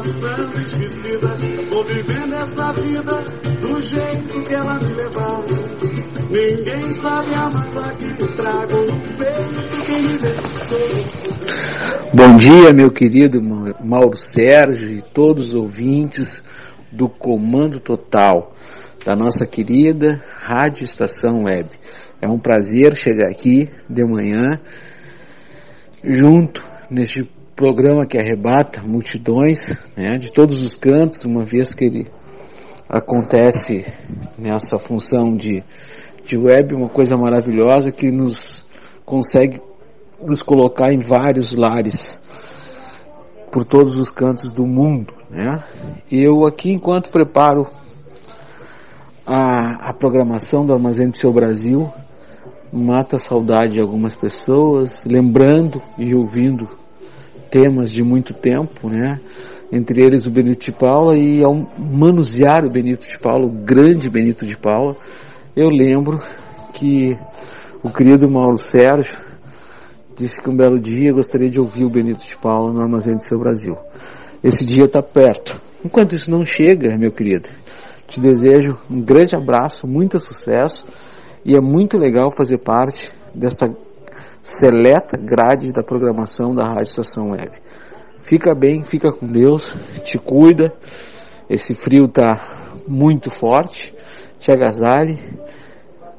passando 0.00 0.60
esquecida. 0.60 1.28
Vou 1.70 1.84
vida 2.72 3.22
do 3.60 3.80
jeito 3.80 4.42
que 4.42 4.54
ela 4.54 4.78
me. 4.78 5.59
Ninguém 6.30 6.92
sabe 6.92 7.34
a 7.34 7.50
mágoa 7.50 7.92
que 7.94 8.36
trago 8.36 8.76
no 8.76 9.00
peito. 9.18 9.84
Quem 9.84 10.02
me 10.02 10.16
vê, 10.18 10.28
Bom 12.14 12.36
dia, 12.36 12.72
meu 12.72 12.88
querido 12.92 13.42
Mauro 13.82 14.16
Sérgio 14.16 14.90
e 14.90 15.02
todos 15.02 15.48
os 15.48 15.54
ouvintes 15.54 16.40
do 16.92 17.08
Comando 17.08 17.80
Total 17.80 18.54
da 19.04 19.16
nossa 19.16 19.44
querida 19.44 20.22
Rádio 20.38 20.84
Estação 20.84 21.44
Web. 21.46 21.68
É 22.22 22.28
um 22.28 22.38
prazer 22.38 22.94
chegar 22.94 23.28
aqui 23.28 23.68
de 23.88 24.04
manhã 24.04 24.60
junto 26.04 26.64
neste 26.88 27.28
programa 27.56 28.06
que 28.06 28.16
arrebata 28.16 28.80
multidões 28.82 29.76
né, 29.96 30.16
de 30.16 30.32
todos 30.32 30.62
os 30.62 30.76
cantos, 30.76 31.24
uma 31.24 31.44
vez 31.44 31.74
que 31.74 31.86
ele 31.86 32.06
acontece 32.88 33.84
nessa 34.38 34.78
função 34.78 35.36
de, 35.36 35.62
de 36.30 36.38
web, 36.38 36.74
uma 36.76 36.88
coisa 36.88 37.16
maravilhosa 37.16 37.90
que 37.90 38.08
nos 38.10 38.64
consegue 39.04 39.60
nos 40.22 40.44
colocar 40.44 40.92
em 40.92 41.00
vários 41.00 41.50
lares 41.52 42.20
por 43.50 43.64
todos 43.64 43.96
os 43.96 44.10
cantos 44.10 44.52
do 44.52 44.64
mundo. 44.64 45.12
Né? 45.28 45.62
Eu 46.10 46.46
aqui, 46.46 46.70
enquanto 46.70 47.10
preparo 47.10 47.66
a, 49.26 49.90
a 49.90 49.92
programação 49.92 50.64
do 50.64 50.72
Armazém 50.72 51.08
do 51.08 51.16
Seu 51.16 51.32
Brasil, 51.32 51.90
mata 52.72 53.16
a 53.16 53.18
saudade 53.18 53.72
de 53.72 53.80
algumas 53.80 54.14
pessoas, 54.14 55.04
lembrando 55.04 55.82
e 55.98 56.14
ouvindo 56.14 56.68
temas 57.50 57.90
de 57.90 58.04
muito 58.04 58.32
tempo, 58.32 58.88
né? 58.88 59.20
Entre 59.72 60.02
eles 60.02 60.26
o 60.26 60.30
Benito 60.30 60.64
de 60.64 60.72
Paula 60.72 61.16
e 61.16 61.42
ao 61.42 61.68
manusear 61.76 62.64
o 62.64 62.70
Benito 62.70 63.08
de 63.08 63.18
Paula, 63.18 63.46
o 63.46 63.50
grande 63.50 64.08
Benito 64.08 64.46
de 64.46 64.56
Paula, 64.56 64.96
eu 65.56 65.68
lembro 65.68 66.20
que 66.72 67.18
o 67.82 67.90
querido 67.90 68.30
Mauro 68.30 68.58
Sérgio 68.58 69.18
disse 70.16 70.40
que 70.40 70.48
um 70.48 70.56
belo 70.56 70.78
dia 70.78 71.12
gostaria 71.12 71.50
de 71.50 71.58
ouvir 71.58 71.84
o 71.84 71.90
Benito 71.90 72.24
de 72.24 72.36
Paula 72.36 72.72
no 72.72 72.80
Armazém 72.80 73.16
do 73.16 73.24
Seu 73.24 73.38
Brasil. 73.38 73.76
Esse 74.44 74.64
dia 74.64 74.84
está 74.84 75.02
perto. 75.02 75.60
Enquanto 75.84 76.14
isso 76.14 76.30
não 76.30 76.44
chega, 76.44 76.96
meu 76.96 77.10
querido, 77.10 77.48
te 78.06 78.20
desejo 78.20 78.78
um 78.90 79.00
grande 79.00 79.34
abraço, 79.34 79.86
muito 79.86 80.20
sucesso 80.20 80.86
e 81.44 81.56
é 81.56 81.60
muito 81.60 81.96
legal 81.96 82.30
fazer 82.30 82.58
parte 82.58 83.10
desta 83.34 83.74
seleta 84.42 85.16
grade 85.16 85.72
da 85.72 85.82
programação 85.82 86.54
da 86.54 86.64
Rádio 86.64 86.90
Estação 86.90 87.30
Web. 87.30 87.50
Fica 88.20 88.54
bem, 88.54 88.82
fica 88.82 89.10
com 89.10 89.26
Deus, 89.26 89.74
te 90.04 90.18
cuida. 90.18 90.72
Esse 91.48 91.74
frio 91.74 92.06
tá 92.06 92.82
muito 92.86 93.30
forte, 93.30 93.94
te 94.40 94.50
agasalhe, 94.50 95.18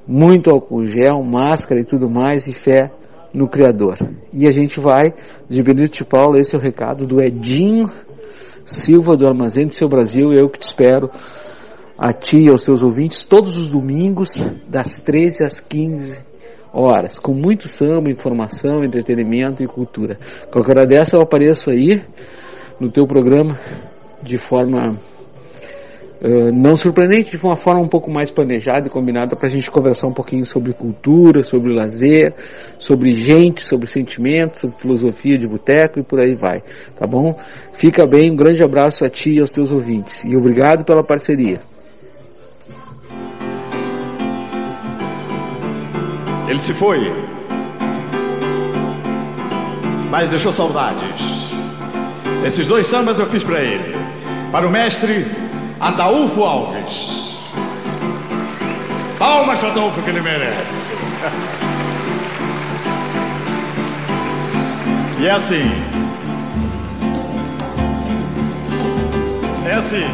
muito 0.08 0.50
álcool 0.50 0.86
gel, 0.86 1.22
máscara 1.24 1.82
e 1.82 1.84
tudo 1.84 2.10
mais 2.10 2.48
e 2.48 2.54
fé 2.54 2.92
no 3.34 3.48
Criador. 3.48 3.98
E 4.32 4.48
a 4.48 4.52
gente 4.52 4.80
vai, 4.80 5.14
de 5.50 5.62
Benito 5.64 5.98
de 5.98 6.06
Paulo, 6.06 6.38
esse 6.38 6.56
é 6.56 6.58
o 6.58 6.62
recado 6.62 7.06
do 7.06 7.22
Edinho 7.22 7.92
Silva 8.64 9.18
do 9.18 9.28
Armazém 9.28 9.68
do 9.68 9.74
Seu 9.74 9.90
Brasil, 9.90 10.32
eu 10.32 10.48
que 10.48 10.60
te 10.60 10.68
espero 10.68 11.10
a 11.98 12.14
ti 12.14 12.44
e 12.44 12.50
aos 12.50 12.62
seus 12.62 12.82
ouvintes 12.84 13.26
todos 13.26 13.58
os 13.58 13.70
domingos 13.72 14.42
das 14.68 15.02
13 15.02 15.44
às 15.44 15.60
15 15.60 16.20
horas, 16.72 17.20
com 17.20 17.34
muito 17.34 17.68
samba, 17.68 18.10
informação, 18.10 18.84
entretenimento 18.84 19.62
e 19.62 19.68
cultura. 19.68 20.18
Qualquer 20.52 20.78
hora 20.78 20.88
dessa 20.88 21.18
eu 21.18 21.22
apareço 21.22 21.70
aí 21.70 22.02
no 22.80 22.90
teu 22.90 23.06
programa 23.06 23.60
de 24.24 24.38
forma 24.38 24.98
Uh, 26.24 26.54
não 26.54 26.76
surpreendente, 26.76 27.36
de 27.36 27.44
uma 27.44 27.56
forma 27.56 27.82
um 27.82 27.88
pouco 27.88 28.12
mais 28.12 28.30
planejada 28.30 28.86
e 28.86 28.92
combinada 28.92 29.36
para 29.36 29.48
a 29.48 29.50
gente 29.50 29.72
conversar 29.72 30.06
um 30.06 30.14
pouquinho 30.14 30.46
sobre 30.46 30.72
cultura, 30.72 31.44
sobre 31.44 31.74
lazer, 31.74 32.36
sobre 32.78 33.12
gente, 33.14 33.64
sobre 33.64 33.88
sentimentos, 33.88 34.60
sobre 34.60 34.78
filosofia 34.78 35.36
de 35.36 35.48
boteco 35.48 36.00
e 36.00 36.04
por 36.04 36.20
aí 36.20 36.36
vai, 36.36 36.62
tá 36.96 37.08
bom? 37.08 37.34
Fica 37.74 38.06
bem, 38.06 38.30
um 38.30 38.36
grande 38.36 38.62
abraço 38.62 39.04
a 39.04 39.10
ti 39.10 39.32
e 39.32 39.40
aos 39.40 39.50
teus 39.50 39.72
ouvintes 39.72 40.24
e 40.24 40.38
obrigado 40.38 40.86
pela 40.86 41.04
parceria. 41.04 41.60
Ele 46.48 46.60
se 46.60 46.74
foi, 46.74 47.00
mas 50.12 50.30
deixou 50.30 50.52
saudades. 50.52 51.50
Esses 52.46 52.68
dois 52.68 52.86
sambas 52.86 53.18
eu 53.18 53.26
fiz 53.26 53.44
para 53.44 53.60
ele, 53.60 53.96
para 54.52 54.68
o 54.68 54.72
mestre 54.72 55.26
Ataúfo 55.82 56.44
Alves. 56.44 57.40
Palmas 59.18 59.58
para 59.58 59.70
Ataúfo 59.70 60.00
que 60.04 60.12
ele 60.12 60.22
merece. 60.22 60.94
E 65.20 65.26
é 65.26 65.32
assim. 65.32 65.72
É 69.66 69.74
assim. 69.74 70.06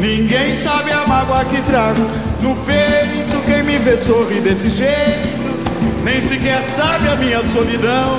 Ninguém 0.00 0.56
sabe 0.56 0.90
a 0.90 1.06
mágoa 1.06 1.44
que 1.44 1.62
trago 1.62 2.02
no 2.42 2.56
peito. 2.56 3.40
Quem 3.46 3.62
me 3.62 3.78
vê 3.78 3.98
sorrir 3.98 4.40
desse 4.40 4.68
jeito 4.68 5.33
nem 6.04 6.20
sequer 6.20 6.62
sabe 6.64 7.08
a 7.08 7.16
minha 7.16 7.42
solidão. 7.48 8.18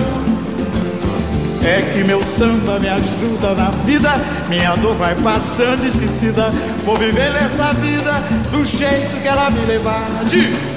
É 1.64 1.82
que 1.94 2.04
meu 2.04 2.24
samba 2.24 2.80
me 2.80 2.90
ajuda 2.90 3.56
na 3.56 3.72
vida, 3.86 4.12
minha 4.50 4.76
dor 4.76 4.96
vai 4.96 5.16
passando 5.16 5.86
esquecida. 5.86 6.52
Vou 6.84 6.96
viver 6.98 7.34
essa 7.36 7.74
vida 7.74 8.14
do 8.52 8.66
jeito 8.66 9.22
que 9.22 9.28
ela 9.28 9.50
me 9.50 9.66
levar. 9.66 10.06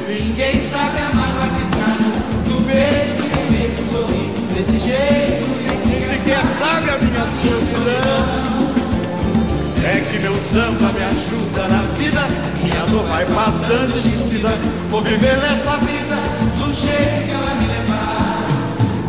Ninguém 0.09 0.61
sabe 0.61 0.99
a 0.99 1.15
mágoa 1.15 1.49
que 1.49 1.65
trago 1.77 2.09
no 2.49 2.63
peito, 2.63 3.23
que 3.75 3.91
sorrir 3.91 4.31
desse 4.55 4.79
jeito. 4.81 5.45
Nem 5.87 6.01
sequer 6.09 6.43
sabe 6.59 6.91
a 6.91 6.99
minha 6.99 7.27
solidão. 7.43 8.49
É 9.85 10.01
que 10.11 10.19
meu 10.21 10.37
samba 10.37 10.93
me 10.93 11.05
ajuda 11.05 11.69
na 11.69 11.83
vida, 11.97 12.21
minha 12.63 12.85
dor 12.87 13.05
vai 13.05 13.25
passando 13.27 13.97
esquecida. 13.97 14.51
Vou 14.91 15.03
viver 15.03 15.37
nessa 15.39 15.77
vida 15.79 16.18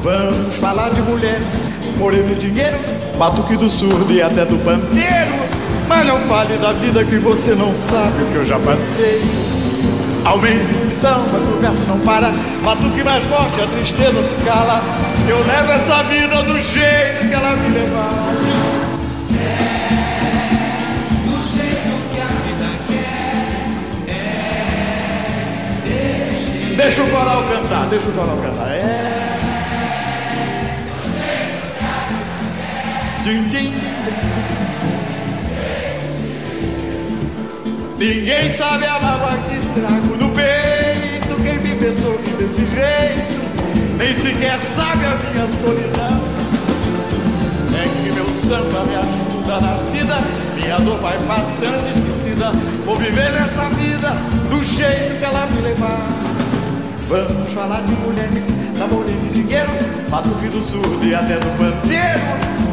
Vamos 0.02 0.56
falar 0.56 0.90
de 0.90 1.02
mulher, 1.02 1.40
moreno 1.98 2.32
e 2.32 2.36
dinheiro, 2.36 2.78
batuque 3.18 3.58
do 3.58 3.70
surdo 3.70 4.12
e 4.12 4.22
até 4.22 4.46
do 4.46 4.58
pandeiro. 4.60 5.50
Mas 5.88 6.06
não 6.06 6.20
fale 6.22 6.58
da 6.58 6.72
vida 6.72 7.04
que 7.04 7.18
você 7.18 7.54
não 7.56 7.74
sabe 7.74 8.24
o 8.24 8.26
que 8.28 8.36
eu 8.36 8.46
já 8.46 8.58
passei. 8.60 9.22
Aumente 10.24 10.74
esse 10.76 11.00
samba, 11.02 11.38
o 11.38 11.60
verso 11.60 11.84
não 11.88 12.00
para. 12.00 12.32
Batuque 12.64 13.04
mais 13.04 13.26
forte, 13.26 13.60
a 13.62 13.68
tristeza 13.68 14.22
se 14.24 14.36
cala. 14.46 14.82
Eu 15.28 15.46
levo 15.46 15.72
essa 15.72 16.04
vida 16.04 16.44
do 16.44 16.60
jeito 16.62 17.28
que 17.28 17.34
ela 17.34 17.56
me 17.56 17.70
levar. 17.70 18.39
Deixa 26.82 27.04
o 27.04 27.10
coral 27.10 27.44
cantar, 27.44 27.88
deixa 27.90 28.08
o 28.08 28.14
coral 28.14 28.38
cantar. 28.38 28.70
É. 28.70 29.38
Din, 33.22 33.44
din. 33.50 33.74
Ninguém 37.98 38.50
sabe 38.50 38.86
a 38.86 38.98
mágoa 38.98 39.38
que 39.50 39.60
trago 39.78 40.16
no 40.16 40.30
peito. 40.30 41.36
Quem 41.44 41.60
me 41.60 41.76
pensou 41.76 42.14
que 42.20 42.30
desse 42.32 42.66
jeito 42.68 43.98
nem 43.98 44.14
sequer 44.14 44.58
sabe 44.62 45.04
a 45.04 45.18
minha 45.18 45.50
solidão. 45.60 46.22
É 47.76 48.04
que 48.04 48.14
meu 48.14 48.30
samba 48.30 48.86
me 48.86 48.96
ajuda 48.96 49.60
na 49.60 49.74
vida. 49.92 50.16
Minha 50.56 50.80
dor 50.80 50.98
vai 51.02 51.18
passando 51.28 51.90
esquecida. 51.90 52.54
Vou 52.86 52.96
viver 52.96 53.34
nessa 53.34 53.70
vida 53.72 54.12
do 54.50 54.64
jeito 54.64 55.20
que 55.20 55.26
ela 55.26 55.46
me 55.48 55.62
levar. 55.62 56.29
Vamos 57.10 57.52
falar 57.54 57.82
de 57.82 57.94
mulher, 57.94 58.30
namoro 58.78 59.04
de 59.06 59.30
dinheiro, 59.30 59.68
batuque 60.12 60.48
do 60.50 60.62
surdo 60.62 61.04
e 61.04 61.16
até 61.16 61.40
do 61.40 61.50
pandeiro. 61.58 62.20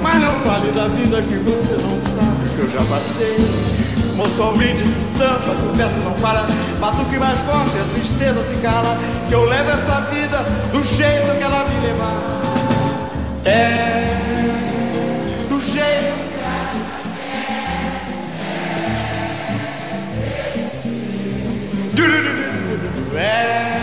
Mas 0.03 0.21
não 0.21 0.33
fale 0.41 0.71
da 0.73 0.89
vida 0.89 1.23
que 1.23 1.37
você 1.37 1.73
não 1.73 1.99
sabe 2.03 2.51
que 2.55 2.59
eu 2.59 2.69
já 2.69 2.85
passei. 2.85 3.35
Moço, 4.15 4.43
ouvinte 4.43 4.85
se 4.85 5.17
samba, 5.17 5.53
o 5.53 5.75
verso 5.75 6.01
não 6.01 6.13
para. 6.21 6.45
Batuque 6.79 7.19
mais 7.19 7.39
forte, 7.39 7.79
a 7.79 7.85
tristeza 7.95 8.45
se 8.45 8.55
cala. 8.61 8.99
Que 9.27 9.35
eu 9.35 9.47
levo 9.47 9.71
essa 9.71 10.03
vida 10.03 10.45
do 10.71 10.85
jeito 10.85 11.35
que 11.39 11.43
ela 11.43 11.67
me 11.71 11.87
levar. 11.87 12.13
É, 13.47 14.17
do 15.49 15.59
jeito 15.63 16.27
É. 23.19 23.76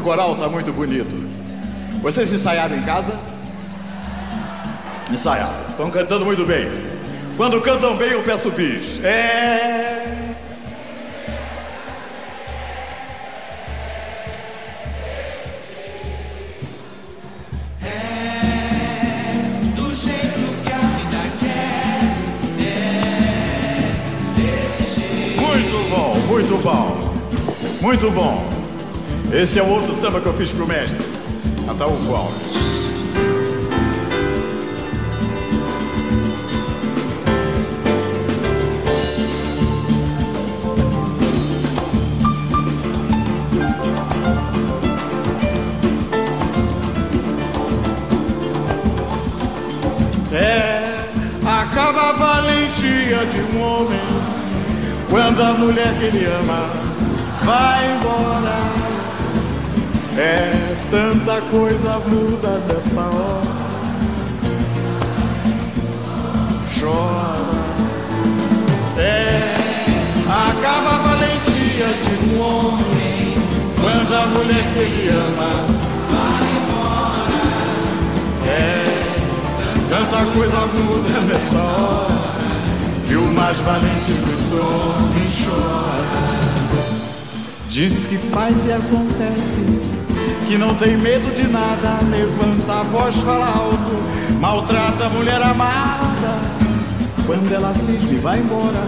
Esse 0.00 0.08
coral 0.08 0.32
está 0.32 0.48
muito 0.48 0.72
bonito. 0.72 1.14
Vocês 2.00 2.32
ensaiaram 2.32 2.74
em 2.74 2.80
casa? 2.80 3.20
Ensaiaram. 5.10 5.68
Estão 5.68 5.90
cantando 5.90 6.24
muito 6.24 6.46
bem. 6.46 6.70
Quando 7.36 7.60
cantam 7.60 7.98
bem, 7.98 8.12
eu 8.12 8.22
peço 8.22 8.50
bis. 8.50 8.98
É. 9.04 10.32
Muito 25.36 25.90
bom, 25.90 26.16
muito 26.26 26.56
bom. 26.62 27.14
Muito 27.82 28.10
bom. 28.12 28.49
Esse 29.32 29.60
é 29.60 29.62
o 29.62 29.68
outro 29.68 29.94
samba 29.94 30.20
que 30.20 30.26
eu 30.26 30.34
fiz 30.34 30.50
pro 30.50 30.66
mestre, 30.66 31.06
Ataúfo 31.68 32.14
Alves. 32.14 32.50
É, 50.32 51.08
acaba 51.46 52.10
a 52.10 52.12
valentia 52.12 53.18
de 53.26 53.56
um 53.56 53.62
homem 53.62 54.00
quando 55.08 55.40
a 55.40 55.52
mulher 55.52 55.96
que 55.98 56.04
ele 56.06 56.26
ama 56.26 56.66
vai 57.44 57.92
embora. 57.96 58.99
É 60.16 60.76
tanta 60.90 61.40
coisa 61.42 61.98
muda 62.00 62.58
dessa 62.66 63.00
hora. 63.00 63.60
Chora. 66.78 67.60
É, 68.98 69.54
acaba 70.26 70.90
a 70.90 70.98
valentia 70.98 71.86
de 71.86 72.34
um 72.34 72.40
homem 72.42 73.34
quando 73.80 74.14
a 74.14 74.26
mulher 74.26 74.64
que 74.72 74.78
ele 74.80 75.08
ama 75.10 75.50
vai 76.10 76.42
embora. 76.56 77.30
É, 78.48 78.84
tanta 79.88 80.26
coisa 80.32 80.58
muda 80.66 81.20
nessa 81.20 81.62
hora 81.62 82.20
que 83.06 83.14
o 83.14 83.26
mais 83.32 83.56
valente 83.58 84.12
dos 84.12 84.52
homens 84.58 85.32
chora. 85.44 86.20
Diz 87.68 88.06
que 88.06 88.18
faz 88.18 88.66
e 88.66 88.72
acontece 88.72 89.99
que 90.50 90.58
não 90.58 90.74
tem 90.74 90.96
medo 90.96 91.32
de 91.32 91.46
nada, 91.46 92.00
levanta 92.10 92.80
a 92.80 92.82
voz, 92.82 93.14
fala 93.18 93.46
alto, 93.46 94.34
maltrata 94.40 95.06
a 95.06 95.08
mulher 95.08 95.40
amada. 95.40 96.40
Quando 97.24 97.54
ela 97.54 97.72
cisne 97.72 98.18
vai 98.18 98.40
embora, 98.40 98.84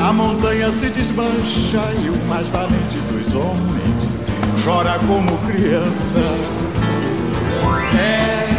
a 0.00 0.12
montanha 0.12 0.70
se 0.70 0.88
desmancha 0.88 1.82
e 2.04 2.08
o 2.08 2.28
mais 2.28 2.48
valente 2.50 2.98
dos 3.10 3.34
homens 3.34 4.16
chora 4.64 4.96
como 5.08 5.36
criança. 5.38 6.20
É 7.98 8.55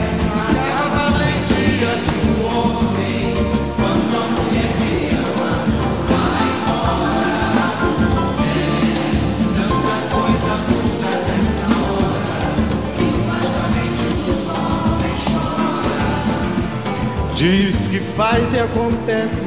Diz 17.49 17.87
que 17.87 17.97
faz 17.97 18.51
e 18.51 18.59
acontece, 18.59 19.41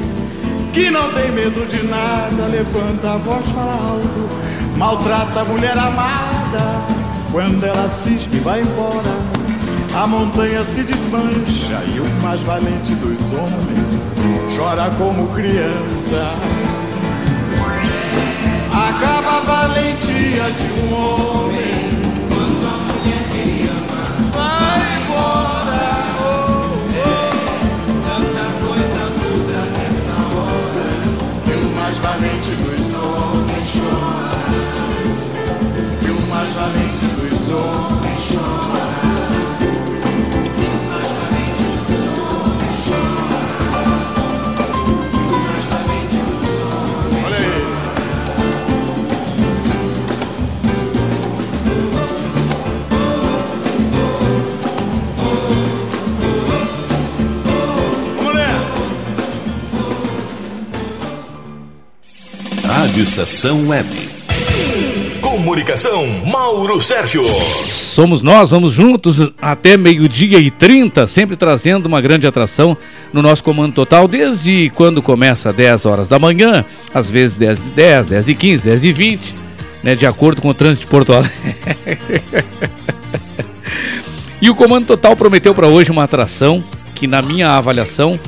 que 0.73 0.89
não 0.89 1.13
tem 1.13 1.31
medo 1.31 1.67
de 1.67 1.85
nada, 1.85 2.47
levanta 2.47 3.13
a 3.13 3.17
voz, 3.17 3.47
fala 3.49 3.73
alto, 3.73 4.27
maltrata 4.75 5.41
a 5.41 5.45
mulher 5.45 5.77
amada. 5.77 6.81
Quando 7.31 7.63
ela 7.63 7.87
cisma 7.89 8.35
e 8.35 8.39
vai 8.39 8.61
embora, 8.61 9.15
a 9.93 10.07
montanha 10.07 10.63
se 10.63 10.81
desmancha 10.81 11.83
e 11.93 11.99
o 11.99 12.23
mais 12.23 12.41
valente 12.41 12.95
dos 12.95 13.33
homens 13.33 14.57
chora 14.57 14.89
como 14.97 15.27
criança. 15.27 16.33
Acaba 18.73 19.37
a 19.37 19.41
valentia 19.41 20.49
de 20.57 20.81
um 20.81 20.93
homem 20.95 21.80
valente 32.21 32.51
dos 32.51 32.93
homens 32.93 33.67
chora. 33.73 34.41
Que 35.99 36.11
o 36.11 36.21
mais 36.29 36.53
valente 36.53 37.07
dos 37.17 37.49
homens 37.49 38.00
Rádio 63.01 63.01
Estação 63.01 63.67
Web. 63.67 63.89
Comunicação, 65.21 66.07
Mauro 66.25 66.81
Sérgio. 66.81 67.23
Somos 67.23 68.21
nós, 68.21 68.51
vamos 68.51 68.73
juntos 68.73 69.17
até 69.41 69.75
meio-dia 69.75 70.37
e 70.37 70.51
30, 70.51 71.07
sempre 71.07 71.35
trazendo 71.35 71.87
uma 71.87 71.99
grande 71.99 72.27
atração 72.27 72.77
no 73.11 73.21
nosso 73.21 73.43
comando 73.43 73.73
total, 73.73 74.07
desde 74.07 74.71
quando 74.75 75.01
começa 75.01 75.51
10 75.51 75.85
horas 75.85 76.07
da 76.07 76.19
manhã, 76.19 76.63
às 76.93 77.09
vezes 77.09 77.37
10 77.37 77.57
e 77.57 77.69
10, 77.69 78.07
10 78.07 78.27
e 78.27 78.35
15, 78.35 78.63
10 78.63 78.83
e 78.83 78.93
20, 78.93 79.35
né, 79.83 79.95
de 79.95 80.05
acordo 80.05 80.41
com 80.41 80.49
o 80.49 80.53
trânsito 80.53 80.85
de 80.85 80.91
Porto 80.91 81.13
Alegre. 81.13 81.31
e 84.39 84.49
o 84.49 84.55
comando 84.55 84.85
total 84.85 85.15
prometeu 85.15 85.55
para 85.55 85.67
hoje 85.67 85.89
uma 85.89 86.03
atração 86.03 86.63
que, 86.93 87.07
na 87.07 87.21
minha 87.21 87.49
avaliação, 87.49 88.19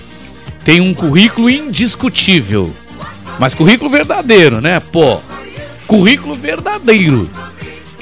tem 0.66 0.82
um 0.82 0.96
currículo 0.96 1.50
indiscutível. 1.50 2.74
Mas 3.40 3.54
currículo 3.54 3.90
verdadeiro, 3.90 4.62
né? 4.62 4.80
Pô, 4.80 5.20
currículo 5.88 6.36
verdadeiro. 6.36 7.30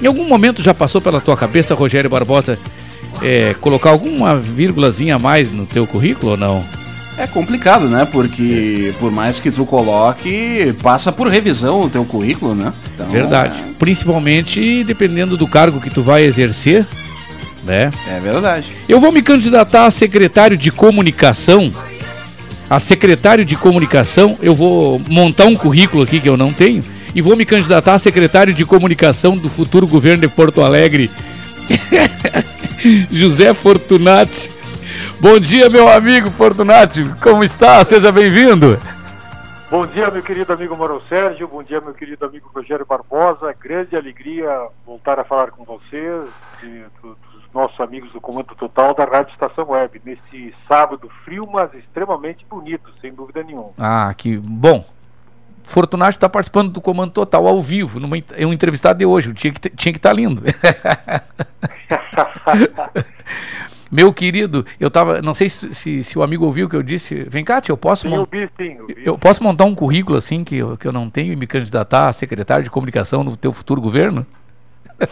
Em 0.02 0.08
algum 0.08 0.28
momento 0.28 0.64
já 0.64 0.74
passou 0.74 1.00
pela 1.00 1.22
tua 1.22 1.38
cabeça, 1.38 1.76
Rogério 1.76 2.10
Barbosa, 2.10 2.58
é, 3.22 3.56
colocar 3.62 3.92
alguma 3.92 4.36
vírgulazinha 4.36 5.16
a 5.16 5.20
mais 5.20 5.52
no 5.52 5.66
teu 5.66 5.86
currículo 5.86 6.32
ou 6.32 6.38
não? 6.38 6.66
É 7.18 7.28
complicado, 7.28 7.88
né? 7.88 8.08
Porque 8.12 8.94
por 9.00 9.12
mais 9.12 9.40
que 9.40 9.52
tu 9.52 9.66
coloque, 9.66 10.74
passa 10.82 11.12
por 11.12 11.28
revisão 11.28 11.82
o 11.82 11.90
teu 11.90 12.04
currículo, 12.04 12.56
né? 12.56 12.74
Então, 12.94 13.08
Verdade. 13.08 13.62
Principalmente 13.78 14.84
dependendo 14.84 15.38
do 15.38 15.48
cargo 15.48 15.80
que 15.80 15.90
tu 15.90 16.02
vai 16.02 16.24
exercer, 16.24 16.86
né? 17.64 17.92
É 18.08 18.20
verdade. 18.20 18.66
Eu 18.90 19.00
vou 19.00 19.12
me 19.12 19.22
candidatar 19.22 19.86
a 19.86 19.92
secretário 19.92 20.58
de 20.58 20.72
comunicação. 20.72 21.72
A 22.72 22.80
secretário 22.80 23.44
de 23.44 23.58
comunicação, 23.58 24.40
eu 24.42 24.56
vou 24.56 24.98
montar 25.10 25.44
um 25.46 25.58
currículo 25.58 26.04
aqui 26.04 26.22
que 26.22 26.30
eu 26.30 26.38
não 26.38 26.54
tenho 26.54 26.82
e 27.14 27.22
vou 27.22 27.36
me 27.36 27.44
candidatar 27.46 27.96
a 27.96 28.00
secretário 28.00 28.54
de 28.54 28.64
comunicação 28.66 29.36
do 29.36 29.50
futuro 29.50 29.86
governo 29.86 30.22
de 30.22 30.30
Porto 30.30 30.62
Alegre. 30.62 31.12
José 33.12 33.54
Fortunati. 33.54 34.50
Bom 35.20 35.38
dia, 35.38 35.70
meu 35.70 35.90
amigo 35.90 36.32
Fortunati. 36.32 37.04
Como 37.22 37.44
está? 37.44 37.84
Seja 37.84 38.10
bem-vindo. 38.10 38.80
Bom 39.70 39.86
dia, 39.86 40.10
meu 40.10 40.24
querido 40.24 40.54
amigo 40.54 40.78
Mauro 40.78 41.04
Sérgio. 41.10 41.50
Bom 41.50 41.62
dia, 41.64 41.82
meu 41.82 41.94
querido 41.94 42.26
amigo 42.26 42.50
Rogério 42.56 42.86
Barbosa. 42.86 43.54
Grande 43.62 43.98
alegria 43.98 44.48
voltar 44.86 45.20
a 45.20 45.26
falar 45.26 45.52
com 45.52 45.66
vocês, 45.66 46.24
do- 47.04 47.10
dos 47.10 47.31
nossos 47.54 47.80
amigos 47.80 48.12
do 48.12 48.22
Comando 48.22 48.56
Total 48.56 48.94
da 48.94 49.04
Rádio 49.04 49.32
Estação 49.32 49.70
Web, 49.70 50.02
nesse 50.06 50.54
sábado 50.68 51.10
frio, 51.24 51.48
mas 51.52 51.74
extremamente 51.74 52.46
bonito, 52.50 52.92
sem 53.02 53.14
dúvida 53.14 53.44
nenhuma. 53.44 53.72
Ah, 53.78 54.14
que 54.16 54.38
bom. 54.38 54.84
Fortunato 55.64 56.12
está 56.12 56.28
participando 56.28 56.72
do 56.72 56.82
Comando 56.82 57.12
Total 57.12 57.46
ao 57.46 57.62
vivo, 57.62 58.00
numa, 58.00 58.18
é 58.36 58.46
um 58.46 58.54
entrevistado 58.54 59.00
de 59.00 59.06
hoje. 59.06 59.34
Tinha 59.34 59.54
que 59.54 59.70
tinha 59.70 59.94
que 59.94 60.00
estar 60.00 60.14
lindo. 60.14 60.42
Meu 63.92 64.14
querido, 64.14 64.66
eu 64.80 64.90
tava. 64.90 65.22
Não 65.22 65.34
sei 65.34 65.50
se, 65.50 65.76
se, 65.76 66.02
se 66.02 66.18
o 66.18 66.24
amigo 66.24 66.46
ouviu 66.46 66.66
o 66.66 66.70
que 66.70 66.76
eu 66.78 66.82
disse. 66.82 67.26
Vem 67.30 67.44
cá, 67.44 67.60
tia, 67.60 67.74
eu 67.74 67.78
posso 67.78 68.08
Sim, 68.08 68.16
eu 68.16 68.26
vi, 68.32 68.50
sim, 68.58 68.78
eu. 68.78 68.88
Eu 69.04 69.18
posso 69.18 69.44
montar 69.44 69.66
um 69.66 69.76
currículo 69.76 70.18
assim 70.18 70.46
que 70.46 70.56
eu, 70.56 70.78
que 70.78 70.88
eu 70.88 70.94
não 70.94 71.10
tenho 71.10 71.34
e 71.34 71.36
me 71.36 71.46
candidatar 71.46 72.08
a 72.08 72.14
secretário 72.14 72.64
de 72.64 72.70
comunicação 72.70 73.22
no 73.22 73.36
teu 73.36 73.52
futuro 73.52 73.82
governo? 73.82 74.26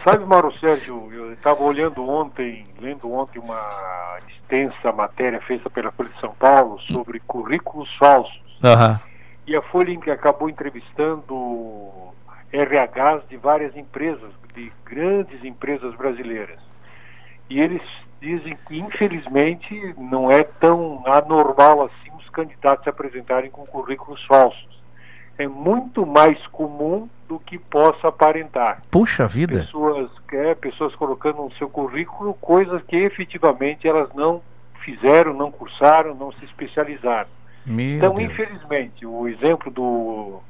Sabe, 0.04 0.24
Mauro 0.24 0.56
Sérgio, 0.58 1.12
eu 1.12 1.32
estava 1.32 1.62
olhando 1.64 2.08
ontem, 2.08 2.66
lendo 2.80 3.12
ontem 3.12 3.40
uma 3.40 4.18
extensa 4.28 4.92
matéria 4.92 5.40
feita 5.40 5.68
pela 5.68 5.90
Folha 5.90 6.10
de 6.10 6.20
São 6.20 6.32
Paulo 6.34 6.78
sobre 6.82 7.18
currículos 7.20 7.88
falsos. 7.96 8.40
Aham. 8.62 9.00
E 9.46 9.56
a 9.56 9.62
Folha 9.62 9.98
acabou 10.12 10.48
entrevistando 10.48 12.12
RHs 12.52 13.28
de 13.28 13.36
várias 13.36 13.76
empresas, 13.76 14.30
de 14.54 14.72
grandes 14.84 15.44
empresas 15.44 15.94
brasileiras. 15.96 16.58
E 17.48 17.60
eles 17.60 17.82
dizem 18.20 18.56
que, 18.68 18.78
infelizmente, 18.78 19.94
não 19.98 20.30
é 20.30 20.44
tão 20.44 21.02
anormal 21.06 21.82
assim 21.82 22.12
os 22.16 22.28
candidatos 22.30 22.84
se 22.84 22.90
apresentarem 22.90 23.50
com 23.50 23.66
currículos 23.66 24.24
falsos. 24.26 24.68
É 25.36 25.48
muito 25.48 26.06
mais 26.06 26.44
comum 26.48 27.08
do 27.30 27.38
que 27.38 27.56
possa 27.56 28.08
aparentar. 28.08 28.82
Puxa 28.90 29.28
vida. 29.28 29.60
Pessoas, 29.60 30.10
é, 30.32 30.52
pessoas 30.56 30.92
colocando 30.96 31.44
no 31.44 31.52
seu 31.52 31.68
currículo 31.68 32.34
coisas 32.34 32.82
que 32.82 32.96
efetivamente 32.96 33.86
elas 33.86 34.12
não 34.16 34.42
fizeram, 34.84 35.32
não 35.32 35.48
cursaram, 35.48 36.12
não 36.12 36.32
se 36.32 36.44
especializaram. 36.44 37.28
Meu 37.64 37.98
então, 37.98 38.14
Deus. 38.14 38.32
infelizmente, 38.32 39.06
o 39.06 39.28
exemplo 39.28 39.70
do 39.70 40.40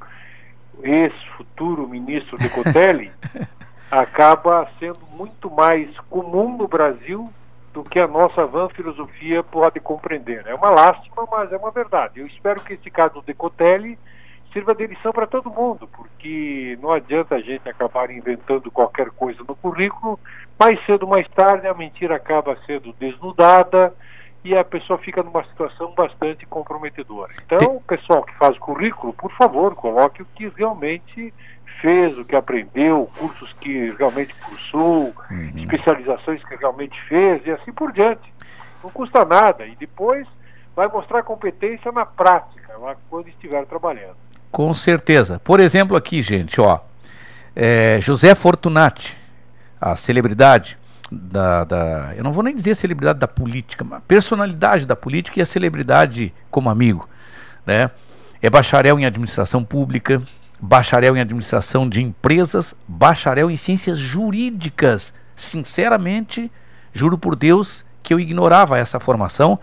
ex-futuro 0.82 1.86
ministro 1.86 2.38
Decotelli 2.38 3.12
acaba 3.92 4.66
sendo 4.78 5.00
muito 5.12 5.50
mais 5.50 5.94
comum 6.08 6.56
no 6.56 6.66
Brasil 6.66 7.30
do 7.74 7.82
que 7.82 8.00
a 8.00 8.08
nossa 8.08 8.46
van 8.46 8.70
filosofia 8.70 9.42
pode 9.42 9.80
compreender. 9.80 10.46
É 10.46 10.54
uma 10.54 10.70
lástima, 10.70 11.28
mas 11.30 11.52
é 11.52 11.58
uma 11.58 11.70
verdade. 11.70 12.20
Eu 12.20 12.26
espero 12.26 12.62
que 12.62 12.72
esse 12.72 12.90
caso 12.90 13.16
do 13.16 13.22
Decotelli 13.22 13.98
sirva 14.52 14.74
de 14.74 14.86
lição 14.86 15.12
para 15.12 15.26
todo 15.26 15.50
mundo, 15.50 15.88
porque 15.88 16.78
não 16.80 16.92
adianta 16.92 17.36
a 17.36 17.40
gente 17.40 17.68
acabar 17.68 18.10
inventando 18.10 18.70
qualquer 18.70 19.10
coisa 19.10 19.42
no 19.46 19.54
currículo, 19.54 20.18
mais 20.58 20.84
cedo 20.84 21.04
ou 21.04 21.08
mais 21.08 21.28
tarde 21.28 21.66
a 21.66 21.74
mentira 21.74 22.16
acaba 22.16 22.56
sendo 22.66 22.92
desnudada 22.94 23.94
e 24.44 24.56
a 24.56 24.64
pessoa 24.64 24.98
fica 24.98 25.22
numa 25.22 25.44
situação 25.44 25.92
bastante 25.94 26.46
comprometedora. 26.46 27.32
Então, 27.44 27.76
o 27.76 27.80
pessoal 27.80 28.22
que 28.22 28.34
faz 28.36 28.58
currículo, 28.58 29.12
por 29.12 29.30
favor, 29.32 29.74
coloque 29.74 30.22
o 30.22 30.26
que 30.34 30.48
realmente 30.48 31.32
fez, 31.80 32.16
o 32.18 32.24
que 32.24 32.36
aprendeu, 32.36 33.08
cursos 33.18 33.52
que 33.60 33.90
realmente 33.90 34.34
cursou, 34.34 35.14
especializações 35.56 36.42
que 36.44 36.56
realmente 36.56 37.00
fez 37.08 37.44
e 37.46 37.50
assim 37.50 37.72
por 37.72 37.92
diante. 37.92 38.32
Não 38.82 38.90
custa 38.90 39.24
nada 39.24 39.66
e 39.66 39.76
depois 39.76 40.26
vai 40.74 40.88
mostrar 40.88 41.22
competência 41.22 41.92
na 41.92 42.06
prática, 42.06 42.76
lá 42.78 42.96
quando 43.08 43.28
estiver 43.28 43.64
trabalhando. 43.66 44.16
Com 44.50 44.74
certeza. 44.74 45.38
Por 45.42 45.60
exemplo, 45.60 45.96
aqui, 45.96 46.22
gente, 46.22 46.60
ó. 46.60 46.80
é, 47.54 47.98
José 48.00 48.34
Fortunati, 48.34 49.16
a 49.80 49.94
celebridade 49.96 50.76
da, 51.10 51.64
da- 51.64 52.12
Eu 52.16 52.22
não 52.24 52.32
vou 52.32 52.42
nem 52.42 52.54
dizer 52.54 52.74
celebridade 52.74 53.18
da 53.18 53.28
política, 53.28 53.84
mas 53.84 54.00
personalidade 54.06 54.86
da 54.86 54.94
política 54.96 55.38
e 55.38 55.42
a 55.42 55.46
celebridade 55.46 56.32
como 56.50 56.68
amigo. 56.70 57.08
Né? 57.66 57.90
É 58.42 58.48
bacharel 58.50 58.98
em 58.98 59.04
administração 59.06 59.62
pública, 59.64 60.20
bacharel 60.60 61.16
em 61.16 61.20
administração 61.20 61.88
de 61.88 62.02
empresas, 62.02 62.74
bacharel 62.86 63.50
em 63.50 63.56
ciências 63.56 63.98
jurídicas. 63.98 65.12
Sinceramente, 65.36 66.50
juro 66.92 67.16
por 67.18 67.34
Deus 67.36 67.84
que 68.02 68.12
eu 68.14 68.20
ignorava 68.20 68.78
essa 68.78 68.98
formação 69.00 69.58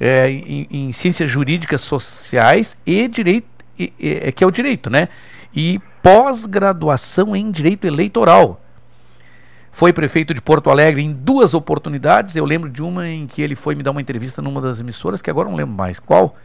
é, 0.00 0.28
em, 0.30 0.66
em 0.70 0.92
ciências 0.92 1.30
jurídicas 1.30 1.80
sociais 1.80 2.76
e 2.86 3.06
direito, 3.08 3.46
e- 3.78 4.32
que 4.32 4.42
é 4.42 4.46
o 4.46 4.50
direito, 4.50 4.90
né? 4.90 5.08
E 5.54 5.80
pós-graduação 6.02 7.34
em 7.34 7.50
direito 7.50 7.86
eleitoral. 7.86 8.60
Foi 9.70 9.92
prefeito 9.92 10.32
de 10.32 10.40
Porto 10.40 10.70
Alegre 10.70 11.02
em 11.02 11.12
duas 11.12 11.52
oportunidades. 11.52 12.36
Eu 12.36 12.44
lembro 12.44 12.70
de 12.70 12.80
uma 12.82 13.08
em 13.08 13.26
que 13.26 13.42
ele 13.42 13.56
foi 13.56 13.74
me 13.74 13.82
dar 13.82 13.90
uma 13.90 14.00
entrevista 14.00 14.40
numa 14.40 14.60
das 14.60 14.78
emissoras, 14.78 15.20
que 15.20 15.28
agora 15.30 15.48
não 15.48 15.56
lembro 15.56 15.74
mais 15.74 15.98
qual, 15.98 16.36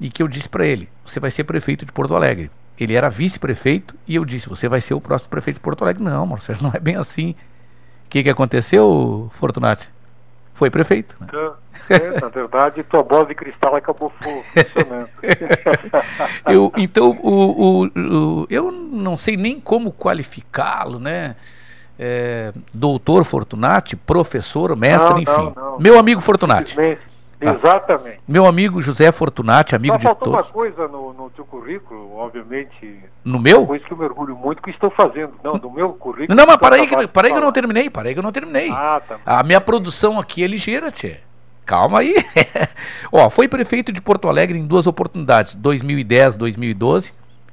e 0.00 0.10
que 0.10 0.22
eu 0.22 0.26
disse 0.26 0.48
para 0.48 0.66
ele: 0.66 0.88
Você 1.04 1.20
vai 1.20 1.30
ser 1.30 1.44
prefeito 1.44 1.86
de 1.86 1.92
Porto 1.92 2.16
Alegre. 2.16 2.50
Ele 2.78 2.94
era 2.94 3.08
vice-prefeito 3.08 3.94
e 4.08 4.16
eu 4.16 4.24
disse: 4.24 4.48
Você 4.48 4.68
vai 4.68 4.80
ser 4.80 4.94
o 4.94 5.00
próximo 5.00 5.30
prefeito 5.30 5.58
de 5.58 5.62
Porto 5.62 5.82
Alegre. 5.82 6.02
Não, 6.02 6.26
Marcelo, 6.26 6.58
não 6.62 6.72
é 6.74 6.80
bem 6.80 6.96
assim. 6.96 7.36
O 8.06 8.10
que, 8.10 8.22
que 8.24 8.30
aconteceu, 8.30 9.28
Fortunati? 9.32 9.88
Foi 10.54 10.70
prefeito. 10.70 11.16
Né? 11.20 11.28
É, 11.88 12.20
na 12.20 12.28
verdade, 12.28 12.82
tua 12.84 13.02
bola 13.02 13.26
de 13.26 13.34
cristal 13.34 13.74
acabou 13.74 14.12
funcionando. 14.20 15.08
eu, 16.46 16.72
então, 16.76 17.10
o, 17.22 17.84
o, 17.84 17.86
o, 17.86 18.46
eu 18.50 18.70
não 18.70 19.16
sei 19.16 19.36
nem 19.36 19.58
como 19.58 19.92
qualificá-lo, 19.92 20.98
né? 20.98 21.36
É, 21.98 22.52
doutor 22.72 23.24
Fortunati, 23.24 23.96
professor, 23.96 24.74
mestre, 24.76 25.10
Não, 25.10 25.20
enfim. 25.20 25.52
não, 25.54 25.72
não. 25.72 25.78
Meu 25.78 25.98
amigo 25.98 26.20
Fortunati. 26.20 26.70
Simplesmente. 26.70 27.11
Exatamente. 27.42 28.20
Meu 28.26 28.46
amigo 28.46 28.80
José 28.80 29.10
Fortunati, 29.10 29.74
amigo 29.74 29.94
Só 29.94 29.98
de 29.98 30.04
faltou 30.04 30.32
todos. 30.32 30.46
uma 30.46 30.52
coisa 30.52 30.88
no, 30.88 31.12
no 31.12 31.30
teu 31.30 31.44
currículo, 31.44 32.16
obviamente. 32.16 33.00
No 33.24 33.38
meu? 33.38 33.58
Uma 33.58 33.66
coisa 33.66 33.84
que 33.84 33.92
eu 33.92 33.96
me 33.96 34.04
orgulho 34.04 34.36
muito 34.36 34.62
que 34.62 34.70
estou 34.70 34.90
fazendo. 34.90 35.32
Não, 35.42 35.54
no 35.54 35.70
meu 35.70 35.90
currículo. 35.94 36.36
Não, 36.36 36.46
mas 36.46 36.56
para 36.56 36.76
aí, 36.76 36.86
que, 36.86 37.08
para 37.08 37.26
aí 37.26 37.32
que 37.32 37.38
eu 37.38 37.42
não 37.42 37.52
terminei, 37.52 37.90
para 37.90 38.08
aí 38.08 38.14
que 38.14 38.18
eu 38.20 38.22
não 38.22 38.32
terminei. 38.32 38.70
Ah, 38.70 39.00
tá. 39.06 39.18
A 39.24 39.42
minha 39.42 39.60
produção 39.60 40.18
aqui 40.18 40.44
é 40.44 40.46
ligeira, 40.46 40.90
tchê. 40.90 41.18
Calma 41.64 42.00
aí. 42.00 42.14
Ó, 43.10 43.28
foi 43.30 43.48
prefeito 43.48 43.92
de 43.92 44.00
Porto 44.00 44.28
Alegre 44.28 44.58
em 44.58 44.66
duas 44.66 44.86
oportunidades, 44.86 45.54
2010, 45.54 46.36
2012. 46.36 47.12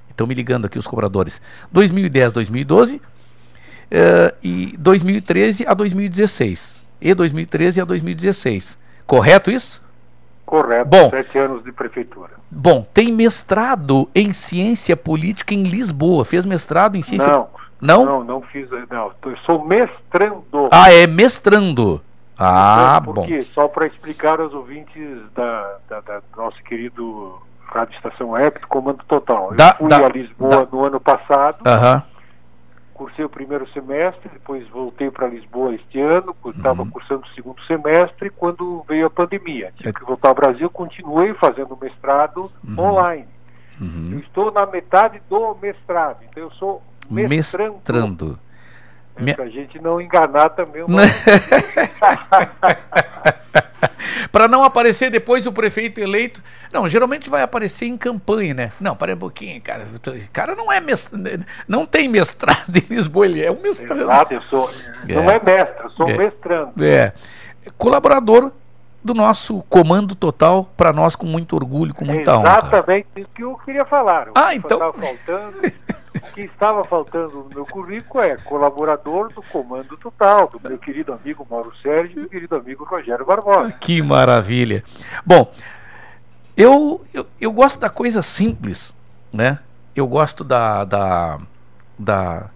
Estão 0.09 0.27
me 0.27 0.33
ligando 0.33 0.65
aqui 0.65 0.77
os 0.77 0.87
cobradores. 0.87 1.41
2010, 1.71 2.33
2012 2.33 3.01
eh, 3.89 4.35
e 4.43 4.75
2013 4.77 5.65
a 5.65 5.73
2016. 5.73 6.81
E 7.01 7.13
2013 7.13 7.81
a 7.81 7.85
2016. 7.85 8.77
Correto 9.09 9.49
isso? 9.49 9.81
Correto. 10.45 10.85
Bom. 10.89 11.09
Sete 11.09 11.37
anos 11.37 11.63
de 11.63 11.71
prefeitura. 11.71 12.31
Bom, 12.49 12.85
tem 12.93 13.11
mestrado 13.11 14.09
em 14.13 14.31
ciência 14.33 14.95
política 14.95 15.53
em 15.53 15.63
Lisboa. 15.63 16.23
Fez 16.25 16.45
mestrado 16.45 16.95
em 16.95 17.01
ciência 17.01 17.27
Não. 17.27 17.47
Não? 17.81 18.05
Não, 18.05 18.23
não 18.23 18.41
fiz. 18.41 18.67
Não, 18.89 19.11
eu 19.25 19.37
sou 19.45 19.63
mestrando. 19.65 20.69
Ah, 20.71 20.91
é 20.91 21.07
mestrando. 21.07 22.01
Ah, 22.37 22.99
bom. 23.03 23.25
Só 23.53 23.67
para 23.67 23.87
explicar 23.87 24.39
aos 24.39 24.53
ouvintes 24.53 25.03
da, 25.35 25.75
da, 25.89 25.99
da 26.01 26.21
nosso 26.37 26.61
querido 26.63 27.37
Rádio 27.65 27.95
Estação 27.95 28.29
Web, 28.31 28.59
do 28.59 28.67
Comando 28.67 29.03
Total. 29.07 29.53
Da- 29.55 29.71
eu 29.79 29.87
fui 29.87 29.89
da- 29.89 30.05
a 30.05 30.09
Lisboa 30.09 30.67
no 30.71 30.85
ano 30.85 30.99
passado, 30.99 31.57
Aham. 31.65 32.03
Cursei 32.99 33.23
o 33.23 33.29
primeiro 33.29 33.65
semestre, 33.69 34.29
depois 34.33 34.67
voltei 34.67 35.09
para 35.09 35.25
Lisboa 35.25 35.73
este 35.73 36.01
ano, 36.01 36.35
estava 36.47 36.81
Uhum. 36.81 36.89
cursando 36.89 37.21
o 37.23 37.29
segundo 37.33 37.61
semestre 37.63 38.29
quando 38.29 38.83
veio 38.89 39.05
a 39.07 39.09
pandemia. 39.09 39.71
Tive 39.77 39.89
É. 39.89 39.93
que 39.93 40.03
voltar 40.03 40.27
ao 40.27 40.35
Brasil, 40.35 40.69
continuei 40.69 41.33
fazendo 41.35 41.77
mestrado 41.81 42.51
Uhum. 42.61 42.77
online. 42.77 43.25
Eu 44.11 44.19
estou 44.19 44.51
na 44.51 44.65
metade 44.65 45.21
do 45.29 45.55
mestrado, 45.61 46.17
então 46.29 46.43
eu 46.43 46.51
sou 46.51 46.81
mestrando. 47.09 47.75
Mestrando. 47.77 48.39
É, 49.19 49.23
Me- 49.23 49.33
Para 49.35 49.45
a 49.45 49.49
gente 49.49 49.79
não 49.81 49.99
enganar 49.99 50.49
também 50.49 50.83
o 50.83 50.87
Né? 50.89 51.03
Para 54.31 54.47
não 54.47 54.63
aparecer 54.63 55.09
depois 55.09 55.47
o 55.47 55.51
prefeito 55.53 55.99
eleito. 55.99 56.41
Não, 56.71 56.87
geralmente 56.87 57.29
vai 57.29 57.41
aparecer 57.41 57.85
em 57.87 57.97
campanha, 57.97 58.53
né? 58.53 58.71
Não, 58.79 58.95
para 58.95 59.13
um 59.13 59.17
pouquinho, 59.17 59.59
cara. 59.61 59.85
O 59.85 60.29
cara 60.31 60.55
não 60.55 60.71
é 60.71 60.79
mestrado, 60.79 61.45
não 61.67 61.85
tem 61.85 62.07
mestrado 62.07 62.75
em 62.75 62.85
Lisboa, 62.93 63.25
ele 63.25 63.43
é 63.43 63.51
um 63.51 63.59
mestrando. 63.61 64.03
Exato, 64.03 64.33
eu 64.35 64.41
sou. 64.43 64.69
Não 65.07 65.29
é 65.31 65.41
mestre, 65.43 65.83
eu 65.83 65.89
sou 65.91 66.09
É. 66.09 66.17
mestrando. 66.17 66.71
É. 66.83 67.11
Colaborador 67.77 68.51
do 69.03 69.13
nosso 69.13 69.63
comando 69.69 70.13
total, 70.13 70.69
para 70.77 70.91
nós 70.93 71.15
com 71.15 71.25
muito 71.25 71.55
orgulho, 71.55 71.93
com 71.93 72.05
muita 72.05 72.37
honra. 72.37 72.59
Exatamente 72.59 73.07
isso 73.15 73.29
que 73.33 73.43
eu 73.43 73.57
queria 73.65 73.85
falar. 73.85 74.27
O 74.29 74.31
Ah, 74.35 74.49
que 74.49 74.55
então- 74.57 74.77
estava 74.77 74.93
faltando, 74.93 75.71
o 76.21 76.33
que 76.33 76.41
estava 76.41 76.83
faltando 76.83 77.43
no 77.43 77.49
meu 77.53 77.65
currículo 77.65 78.23
é 78.23 78.37
colaborador 78.37 79.31
do 79.33 79.41
Comando 79.41 79.97
Total, 79.97 80.47
do 80.49 80.59
meu 80.59 80.77
querido 80.77 81.13
amigo 81.13 81.45
Mauro 81.49 81.73
Sérgio 81.81 82.19
e 82.19 82.21
do 82.23 82.29
querido 82.29 82.55
amigo 82.55 82.83
Rogério 82.83 83.25
Barbosa. 83.25 83.71
Que 83.73 84.01
maravilha. 84.01 84.83
Bom, 85.25 85.51
eu, 86.55 87.03
eu, 87.13 87.25
eu 87.39 87.51
gosto 87.51 87.79
da 87.79 87.89
coisa 87.89 88.21
simples, 88.21 88.93
né? 89.31 89.59
Eu 89.95 90.07
gosto 90.07 90.43
da, 90.43 90.85
da, 90.85 91.39
da- 91.97 92.49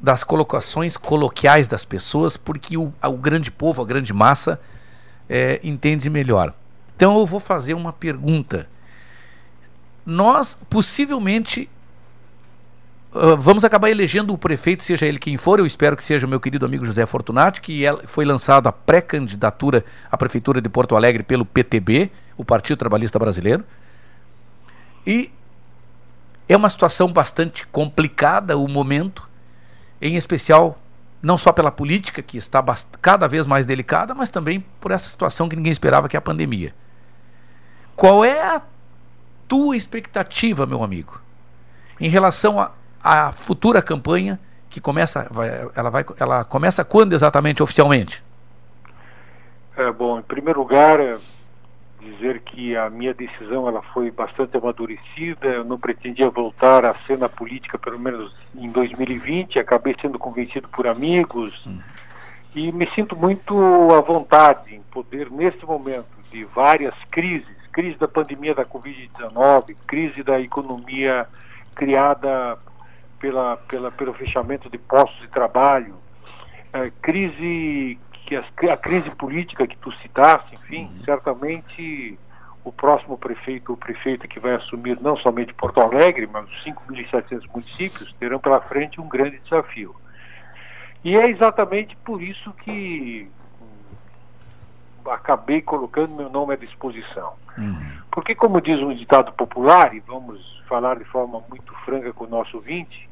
das 0.00 0.22
colocações 0.22 0.96
coloquiais 0.96 1.66
das 1.68 1.84
pessoas, 1.84 2.36
porque 2.36 2.76
o, 2.76 2.92
o 3.02 3.12
grande 3.16 3.50
povo, 3.50 3.82
a 3.82 3.84
grande 3.84 4.12
massa, 4.12 4.60
é, 5.28 5.58
entende 5.64 6.08
melhor. 6.10 6.52
Então 6.94 7.18
eu 7.18 7.26
vou 7.26 7.40
fazer 7.40 7.74
uma 7.74 7.92
pergunta. 7.92 8.68
Nós, 10.04 10.56
possivelmente, 10.70 11.68
ah, 13.18 13.36
vamos 13.36 13.64
acabar 13.64 13.90
elegendo 13.90 14.32
o 14.32 14.38
prefeito, 14.38 14.82
seja 14.82 15.06
ele 15.06 15.18
quem 15.18 15.36
for. 15.36 15.58
Eu 15.58 15.66
espero 15.66 15.96
que 15.96 16.04
seja 16.04 16.26
o 16.26 16.28
meu 16.28 16.40
querido 16.40 16.66
amigo 16.66 16.84
José 16.84 17.04
Fortunati, 17.06 17.60
que 17.60 17.86
é- 17.86 17.96
foi 18.06 18.24
lançado 18.24 18.66
a 18.66 18.72
pré-candidatura 18.72 19.84
à 20.10 20.16
Prefeitura 20.16 20.60
de 20.60 20.68
Porto 20.68 20.96
Alegre 20.96 21.22
pelo 21.22 21.44
PTB, 21.44 22.10
o 22.36 22.44
Partido 22.44 22.76
Trabalhista 22.76 23.18
Brasileiro. 23.18 23.64
E 25.06 25.30
é 26.48 26.56
uma 26.56 26.68
situação 26.68 27.12
bastante 27.12 27.66
complicada 27.66 28.56
o 28.56 28.68
momento, 28.68 29.28
em 30.00 30.16
especial 30.16 30.78
não 31.22 31.36
só 31.36 31.52
pela 31.52 31.72
política, 31.72 32.22
que 32.22 32.36
está 32.36 32.62
cada 33.02 33.26
vez 33.26 33.46
mais 33.46 33.66
delicada, 33.66 34.14
mas 34.14 34.30
também 34.30 34.64
por 34.80 34.90
essa 34.90 35.08
situação 35.08 35.48
que 35.48 35.56
ninguém 35.56 35.72
esperava, 35.72 36.08
que 36.08 36.16
é 36.16 36.18
a 36.18 36.22
pandemia. 36.22 36.74
Qual 37.96 38.24
é 38.24 38.40
a 38.40 38.62
tua 39.48 39.76
expectativa, 39.76 40.66
meu 40.66 40.84
amigo, 40.84 41.20
em 41.98 42.08
relação 42.08 42.60
à 42.60 42.70
à 43.06 43.32
futura 43.32 43.80
campanha 43.80 44.38
que 44.68 44.80
começa, 44.80 45.26
vai- 45.30 45.68
ela, 45.74 45.90
vai, 45.90 46.04
ela 46.18 46.44
começa 46.44 46.84
quando 46.84 47.12
exatamente, 47.12 47.62
oficialmente? 47.62 48.22
É, 49.76 49.90
bom, 49.92 50.18
em 50.18 50.22
primeiro 50.22 50.58
lugar, 50.60 50.98
é, 50.98 51.16
dizer 52.00 52.40
que 52.40 52.76
a 52.76 52.90
minha 52.90 53.14
decisão 53.14 53.68
ela 53.68 53.82
foi 53.94 54.10
bastante 54.10 54.56
amadurecida. 54.56 55.46
Eu 55.46 55.64
não 55.64 55.78
pretendia 55.78 56.28
voltar 56.30 56.84
à 56.84 56.94
cena 57.06 57.28
política, 57.28 57.78
pelo 57.78 57.98
menos 57.98 58.34
em 58.54 58.70
2020. 58.70 59.58
Acabei 59.58 59.94
sendo 60.00 60.18
convencido 60.18 60.68
por 60.68 60.86
amigos 60.86 61.68
e 62.54 62.72
me 62.72 62.88
sinto 62.94 63.14
muito 63.14 63.54
à 63.94 64.00
vontade 64.00 64.74
em 64.74 64.82
poder, 64.90 65.30
nesse 65.30 65.64
momento 65.64 66.08
de 66.32 66.44
várias 66.44 66.94
crises 67.10 67.56
crise 67.76 67.98
da 67.98 68.08
pandemia 68.08 68.54
da 68.54 68.64
Covid-19, 68.64 69.76
crise 69.86 70.22
da 70.22 70.40
economia 70.40 71.26
criada 71.74 72.56
pela, 73.18 73.56
pela, 73.56 73.90
pelo 73.90 74.12
fechamento 74.14 74.68
de 74.70 74.78
postos 74.78 75.20
de 75.20 75.28
trabalho, 75.28 75.94
eh, 76.72 76.92
crise 77.02 77.98
que 78.26 78.34
as- 78.36 78.46
a 78.70 78.76
crise 78.76 79.10
política 79.10 79.66
que 79.66 79.76
tu 79.78 79.92
citaste, 80.02 80.54
enfim, 80.54 80.90
certamente 81.04 82.18
o 82.64 82.72
próximo 82.72 83.16
prefeito 83.16 83.70
ou 83.70 83.76
prefeita 83.76 84.26
que 84.26 84.40
vai 84.40 84.54
assumir 84.56 85.00
não 85.00 85.16
somente 85.16 85.54
Porto 85.54 85.80
Alegre, 85.80 86.26
mas 86.26 86.48
os 86.48 86.64
5.700 86.64 87.46
municípios 87.46 88.12
terão 88.18 88.40
pela 88.40 88.60
frente 88.60 89.00
um 89.00 89.08
grande 89.08 89.38
desafio. 89.38 89.94
E 91.04 91.16
é 91.16 91.30
exatamente 91.30 91.94
por 91.98 92.20
isso 92.20 92.52
que 92.64 93.30
acabei 95.08 95.62
colocando 95.62 96.16
meu 96.16 96.28
nome 96.28 96.54
à 96.54 96.56
disposição. 96.56 97.34
Porque, 98.10 98.34
como 98.34 98.60
diz 98.60 98.80
um 98.80 98.92
ditado 98.94 99.32
popular, 99.32 99.94
e 99.94 100.00
vamos 100.00 100.62
falar 100.68 100.96
de 100.98 101.04
forma 101.04 101.40
muito 101.48 101.72
franca 101.84 102.12
com 102.12 102.24
o 102.24 102.28
nosso 102.28 102.56
ouvinte, 102.56 103.05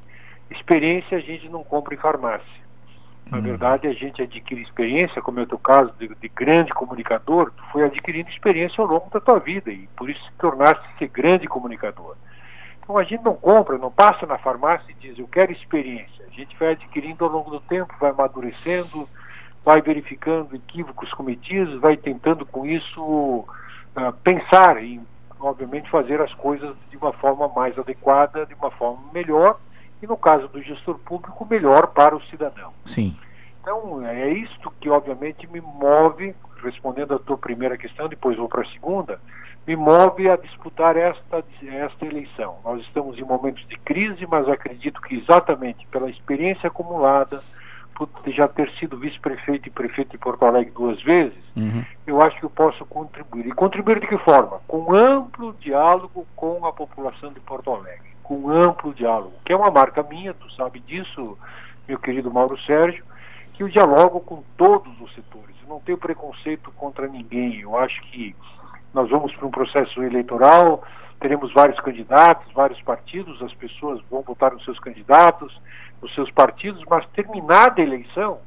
experiência 0.50 1.18
a 1.18 1.20
gente 1.20 1.48
não 1.48 1.64
compra 1.64 1.94
em 1.94 1.98
farmácia. 1.98 2.64
Na 3.30 3.40
verdade, 3.40 3.86
a 3.86 3.92
gente 3.92 4.22
adquire 4.22 4.60
experiência, 4.60 5.22
como 5.22 5.40
é 5.40 5.42
o 5.44 5.46
teu 5.46 5.58
caso 5.58 5.92
de, 5.98 6.08
de 6.08 6.28
grande 6.28 6.72
comunicador, 6.72 7.50
tu 7.56 7.64
foi 7.72 7.84
adquirindo 7.84 8.28
experiência 8.28 8.80
ao 8.82 8.86
longo 8.86 9.08
da 9.10 9.18
tua 9.18 9.38
vida 9.38 9.72
e 9.72 9.88
por 9.96 10.10
isso 10.10 10.22
se 10.24 10.32
tornaste 10.32 11.06
grande 11.08 11.46
comunicador. 11.46 12.16
Então 12.82 12.98
a 12.98 13.02
gente 13.02 13.24
não 13.24 13.34
compra, 13.34 13.78
não 13.78 13.90
passa 13.90 14.26
na 14.26 14.36
farmácia 14.36 14.90
e 14.90 14.94
diz 14.94 15.18
eu 15.18 15.26
quero 15.26 15.52
experiência. 15.52 16.24
A 16.26 16.30
gente 16.30 16.54
vai 16.58 16.72
adquirindo 16.72 17.24
ao 17.24 17.30
longo 17.30 17.50
do 17.50 17.60
tempo, 17.60 17.94
vai 17.98 18.10
amadurecendo, 18.10 19.08
vai 19.64 19.80
verificando 19.80 20.54
equívocos 20.54 21.12
cometidos, 21.14 21.80
vai 21.80 21.96
tentando 21.96 22.44
com 22.44 22.66
isso 22.66 23.46
ah, 23.96 24.12
pensar 24.12 24.82
em, 24.84 25.00
obviamente, 25.40 25.90
fazer 25.90 26.20
as 26.20 26.32
coisas 26.34 26.76
de 26.90 26.96
uma 26.98 27.12
forma 27.14 27.48
mais 27.48 27.76
adequada, 27.78 28.44
de 28.44 28.54
uma 28.54 28.70
forma 28.70 29.02
melhor 29.14 29.58
e 30.04 30.06
no 30.06 30.16
caso 30.18 30.46
do 30.48 30.62
gestor 30.62 30.98
público 30.98 31.46
melhor 31.50 31.86
para 31.88 32.14
o 32.14 32.22
cidadão. 32.26 32.72
Sim. 32.84 33.16
Então, 33.62 34.06
é 34.06 34.28
isto 34.28 34.70
que 34.78 34.90
obviamente 34.90 35.46
me 35.50 35.60
move, 35.62 36.34
respondendo 36.62 37.14
à 37.14 37.18
tua 37.18 37.38
primeira 37.38 37.78
questão, 37.78 38.06
depois 38.06 38.36
vou 38.36 38.46
para 38.48 38.60
a 38.60 38.66
segunda, 38.70 39.18
me 39.66 39.74
move 39.74 40.28
a 40.28 40.36
disputar 40.36 40.94
esta, 40.94 41.42
esta 41.66 42.04
eleição. 42.04 42.58
Nós 42.62 42.82
estamos 42.82 43.18
em 43.18 43.24
momentos 43.24 43.66
de 43.66 43.78
crise, 43.78 44.26
mas 44.26 44.46
acredito 44.46 45.00
que 45.00 45.16
exatamente 45.16 45.86
pela 45.86 46.10
experiência 46.10 46.66
acumulada, 46.66 47.42
por 47.94 48.08
já 48.26 48.46
ter 48.46 48.70
sido 48.72 48.98
vice-prefeito 48.98 49.68
e 49.68 49.70
prefeito 49.70 50.10
de 50.10 50.18
Porto 50.18 50.44
Alegre 50.44 50.70
duas 50.74 51.00
vezes, 51.02 51.42
Uhum. 51.56 51.82
eu 52.06 52.20
acho 52.20 52.36
que 52.38 52.44
eu 52.44 52.50
posso 52.50 52.84
contribuir. 52.84 53.46
E 53.46 53.52
contribuir 53.52 54.00
de 54.00 54.06
que 54.08 54.18
forma? 54.18 54.60
Com 54.68 54.92
amplo 54.94 55.54
diálogo 55.60 56.26
com 56.36 56.66
a 56.66 56.72
população 56.72 57.32
de 57.32 57.40
Porto 57.40 57.72
Alegre. 57.72 58.12
Com 58.24 58.50
amplo 58.50 58.92
diálogo, 58.92 59.34
que 59.44 59.52
é 59.52 59.56
uma 59.56 59.70
marca 59.70 60.02
minha, 60.02 60.34
tu 60.34 60.50
sabe 60.54 60.80
disso, 60.80 61.38
meu 61.86 61.98
querido 61.98 62.32
Mauro 62.32 62.58
Sérgio, 62.62 63.04
que 63.52 63.62
eu 63.62 63.68
dialogo 63.68 64.18
com 64.20 64.42
todos 64.56 65.00
os 65.00 65.14
setores. 65.14 65.54
Eu 65.62 65.68
não 65.68 65.80
tenho 65.80 65.96
preconceito 65.96 66.72
contra 66.72 67.06
ninguém. 67.06 67.60
Eu 67.60 67.78
acho 67.78 68.02
que 68.10 68.34
nós 68.92 69.08
vamos 69.08 69.34
para 69.34 69.46
um 69.46 69.50
processo 69.50 70.02
eleitoral, 70.02 70.82
teremos 71.20 71.52
vários 71.52 71.78
candidatos, 71.80 72.52
vários 72.52 72.80
partidos, 72.82 73.42
as 73.42 73.52
pessoas 73.54 74.00
vão 74.10 74.22
votar 74.22 74.52
nos 74.52 74.64
seus 74.64 74.78
candidatos, 74.78 75.60
nos 76.02 76.14
seus 76.14 76.30
partidos, 76.30 76.82
mas 76.88 77.06
terminada 77.08 77.80
a 77.80 77.84
eleição, 77.84 78.38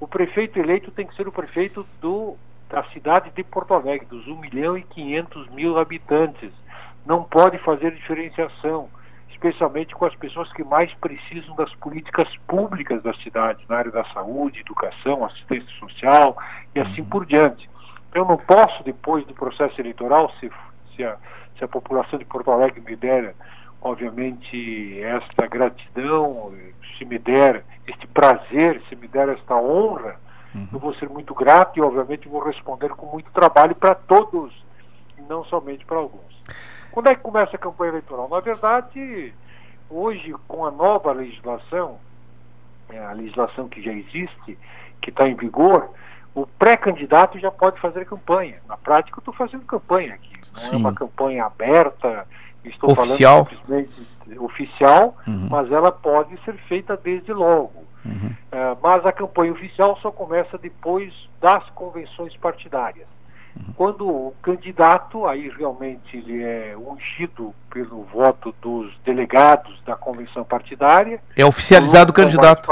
o 0.00 0.06
prefeito 0.06 0.58
eleito 0.58 0.90
tem 0.90 1.06
que 1.06 1.14
ser 1.14 1.26
o 1.26 1.32
prefeito 1.32 1.86
do, 2.00 2.36
da 2.68 2.84
cidade 2.84 3.30
de 3.30 3.42
Porto 3.42 3.74
Alegre, 3.74 4.06
dos 4.06 4.26
1 4.26 4.36
milhão 4.40 4.76
e 4.76 4.82
500 4.82 5.48
mil 5.50 5.78
habitantes. 5.78 6.50
Não 7.04 7.22
pode 7.22 7.56
fazer 7.58 7.94
diferenciação, 7.94 8.88
especialmente 9.36 9.94
com 9.94 10.06
as 10.06 10.14
pessoas 10.16 10.50
que 10.52 10.64
mais 10.64 10.92
precisam 10.94 11.54
das 11.56 11.72
políticas 11.76 12.28
públicas 12.48 13.02
da 13.02 13.12
cidade, 13.14 13.64
na 13.68 13.76
área 13.76 13.90
da 13.90 14.04
saúde, 14.06 14.60
educação, 14.60 15.24
assistência 15.24 15.70
social 15.78 16.36
e 16.74 16.80
assim 16.80 17.04
por 17.04 17.26
diante. 17.26 17.68
Eu 18.14 18.24
não 18.24 18.38
posso, 18.38 18.82
depois 18.82 19.26
do 19.26 19.34
processo 19.34 19.78
eleitoral, 19.80 20.32
se, 20.40 20.50
se, 20.94 21.04
a, 21.04 21.16
se 21.58 21.64
a 21.64 21.68
população 21.68 22.18
de 22.18 22.24
Porto 22.24 22.50
Alegre 22.50 22.80
me 22.80 22.96
der, 22.96 23.34
obviamente, 23.82 25.00
esta 25.02 25.46
gratidão, 25.46 26.54
se 26.96 27.04
me 27.04 27.18
der 27.18 27.62
este 27.86 28.06
prazer, 28.06 28.82
se 28.88 28.96
me 28.96 29.06
der 29.06 29.28
esta 29.28 29.54
honra, 29.54 30.18
eu 30.72 30.78
vou 30.78 30.94
ser 30.94 31.10
muito 31.10 31.34
grato 31.34 31.78
e, 31.78 31.82
obviamente, 31.82 32.26
vou 32.26 32.42
responder 32.42 32.88
com 32.88 33.04
muito 33.04 33.30
trabalho 33.30 33.74
para 33.74 33.94
todos, 33.94 34.50
e 35.18 35.20
não 35.28 35.44
somente 35.44 35.84
para 35.84 35.98
alguns. 35.98 36.25
Quando 36.96 37.08
é 37.08 37.14
que 37.14 37.20
começa 37.20 37.54
a 37.54 37.58
campanha 37.58 37.90
eleitoral? 37.90 38.26
Na 38.26 38.40
verdade, 38.40 39.34
hoje, 39.90 40.34
com 40.48 40.64
a 40.64 40.70
nova 40.70 41.12
legislação, 41.12 41.98
é, 42.88 42.98
a 42.98 43.12
legislação 43.12 43.68
que 43.68 43.82
já 43.82 43.92
existe, 43.92 44.56
que 45.02 45.10
está 45.10 45.28
em 45.28 45.34
vigor, 45.34 45.90
o 46.34 46.46
pré-candidato 46.46 47.38
já 47.38 47.50
pode 47.50 47.78
fazer 47.82 48.06
campanha. 48.06 48.60
Na 48.66 48.78
prática, 48.78 49.18
eu 49.18 49.20
estou 49.20 49.34
fazendo 49.34 49.66
campanha 49.66 50.14
aqui. 50.14 50.32
Não 50.54 50.54
Sim. 50.54 50.74
é 50.76 50.78
uma 50.78 50.94
campanha 50.94 51.44
aberta, 51.44 52.26
estou 52.64 52.92
Oficial. 52.92 53.44
falando 53.44 53.60
simplesmente 53.60 54.38
oficial, 54.38 55.16
Uhum. 55.28 55.48
mas 55.50 55.70
ela 55.70 55.92
pode 55.92 56.34
ser 56.46 56.54
feita 56.66 56.96
desde 56.96 57.30
logo. 57.30 57.84
Uhum. 58.06 58.34
Eh, 58.52 58.76
mas 58.82 59.04
a 59.04 59.12
campanha 59.12 59.52
oficial 59.52 59.98
só 60.00 60.10
começa 60.10 60.56
depois 60.56 61.12
das 61.42 61.62
convenções 61.74 62.34
partidárias. 62.38 63.06
Quando 63.76 64.08
o 64.08 64.34
candidato, 64.42 65.26
aí 65.26 65.48
realmente 65.48 66.16
ele 66.16 66.42
é 66.42 66.76
ungido 66.76 67.54
pelo 67.70 68.04
voto 68.04 68.54
dos 68.60 68.92
delegados 69.04 69.80
da 69.84 69.94
convenção 69.94 70.44
partidária. 70.44 71.20
É 71.36 71.44
oficializado 71.44 72.10
o 72.10 72.14
candidato. 72.14 72.70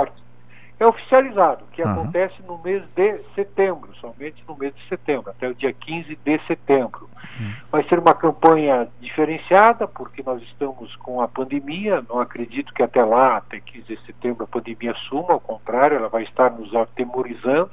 É 0.79 0.87
oficializado, 0.87 1.65
que 1.73 1.83
Aham. 1.83 1.93
acontece 1.93 2.35
no 2.47 2.59
mês 2.59 2.83
de 2.97 3.21
setembro, 3.35 3.95
somente 4.01 4.43
no 4.47 4.57
mês 4.57 4.75
de 4.75 4.89
setembro, 4.89 5.31
até 5.31 5.49
o 5.49 5.55
dia 5.55 5.73
15 5.73 6.17
de 6.17 6.41
setembro. 6.47 7.09
Vai 7.71 7.85
ser 7.85 7.99
uma 7.99 8.15
campanha 8.15 8.89
diferenciada, 9.01 9.87
porque 9.87 10.23
nós 10.25 10.43
estamos 10.43 10.95
com 10.97 11.21
a 11.21 11.29
pandemia. 11.29 12.05
Não 12.09 12.21
acredito 12.21 12.73
que 12.75 12.83
até 12.83 13.05
lá, 13.05 13.37
até 13.37 13.61
15 13.61 13.87
de 13.87 14.07
setembro, 14.07 14.45
a 14.45 14.47
pandemia 14.47 14.95
suma, 15.09 15.33
ao 15.33 15.41
contrário, 15.41 15.97
ela 15.97 16.09
vai 16.09 16.25
estar 16.25 16.51
nos 16.51 16.75
atemorizando. 16.75 17.71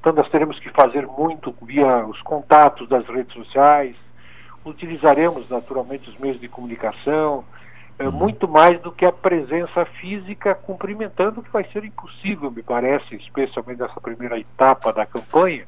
Então, 0.00 0.14
nós 0.14 0.28
teremos 0.30 0.58
que 0.58 0.70
fazer 0.70 1.06
muito 1.06 1.54
via 1.62 2.06
os 2.06 2.20
contatos 2.22 2.88
das 2.88 3.06
redes 3.06 3.34
sociais, 3.34 3.94
utilizaremos 4.64 5.48
naturalmente 5.48 6.08
os 6.08 6.18
meios 6.18 6.40
de 6.40 6.48
comunicação, 6.48 7.44
é, 7.98 8.08
muito 8.08 8.48
mais 8.48 8.80
do 8.80 8.90
que 8.90 9.04
a 9.04 9.12
presença 9.12 9.84
física 9.84 10.54
cumprimentando, 10.54 11.42
que 11.42 11.50
vai 11.50 11.64
ser 11.64 11.84
impossível, 11.84 12.50
me 12.50 12.62
parece, 12.62 13.14
especialmente 13.14 13.78
nessa 13.78 14.00
primeira 14.00 14.38
etapa 14.38 14.90
da 14.90 15.04
campanha, 15.04 15.66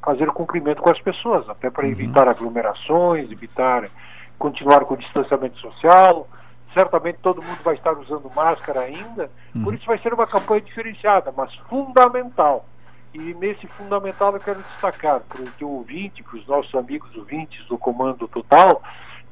fazer 0.00 0.28
o 0.28 0.32
cumprimento 0.32 0.80
com 0.80 0.90
as 0.90 1.00
pessoas, 1.00 1.48
até 1.48 1.68
para 1.68 1.88
evitar 1.88 2.28
aglomerações, 2.28 3.32
evitar 3.32 3.88
continuar 4.38 4.84
com 4.84 4.94
o 4.94 4.96
distanciamento 4.96 5.58
social. 5.58 6.28
Certamente 6.72 7.18
todo 7.20 7.42
mundo 7.42 7.58
vai 7.64 7.74
estar 7.74 7.92
usando 7.98 8.30
máscara 8.34 8.80
ainda, 8.80 9.28
por 9.64 9.74
isso 9.74 9.84
vai 9.84 9.98
ser 9.98 10.14
uma 10.14 10.26
campanha 10.26 10.60
diferenciada, 10.60 11.32
mas 11.36 11.52
fundamental. 11.68 12.64
E 13.14 13.18
nesse 13.34 13.66
fundamental 13.66 14.32
eu 14.34 14.40
quero 14.40 14.62
destacar 14.62 15.20
para 15.20 15.42
o 15.42 15.50
teu 15.58 15.68
ouvinte, 15.68 16.22
para 16.22 16.38
os 16.38 16.46
nossos 16.46 16.74
amigos 16.74 17.14
ouvintes 17.16 17.64
do 17.66 17.76
Comando 17.76 18.26
Total, 18.26 18.82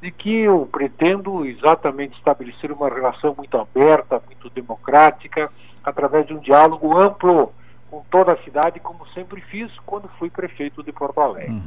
de 0.03 0.11
que 0.11 0.31
eu 0.31 0.69
pretendo 0.71 1.45
exatamente 1.47 2.17
estabelecer 2.19 2.71
uma 2.73 2.89
relação 2.89 3.35
muito 3.35 3.57
aberta, 3.57 4.23
muito 4.27 4.51
democrática, 4.51 5.51
através 5.83 6.27
de 6.27 6.35
um 6.35 6.39
diálogo 6.39 6.97
amplo 6.97 7.53
com 7.91 8.03
toda 8.11 8.33
a 8.33 8.43
cidade, 8.43 8.81
como 8.81 9.07
sempre 9.09 9.41
fiz 9.41 9.71
quando 9.85 10.09
fui 10.19 10.31
prefeito 10.31 10.83
de 10.83 10.93
Porto 10.93 11.21
Alegre. 11.21 11.61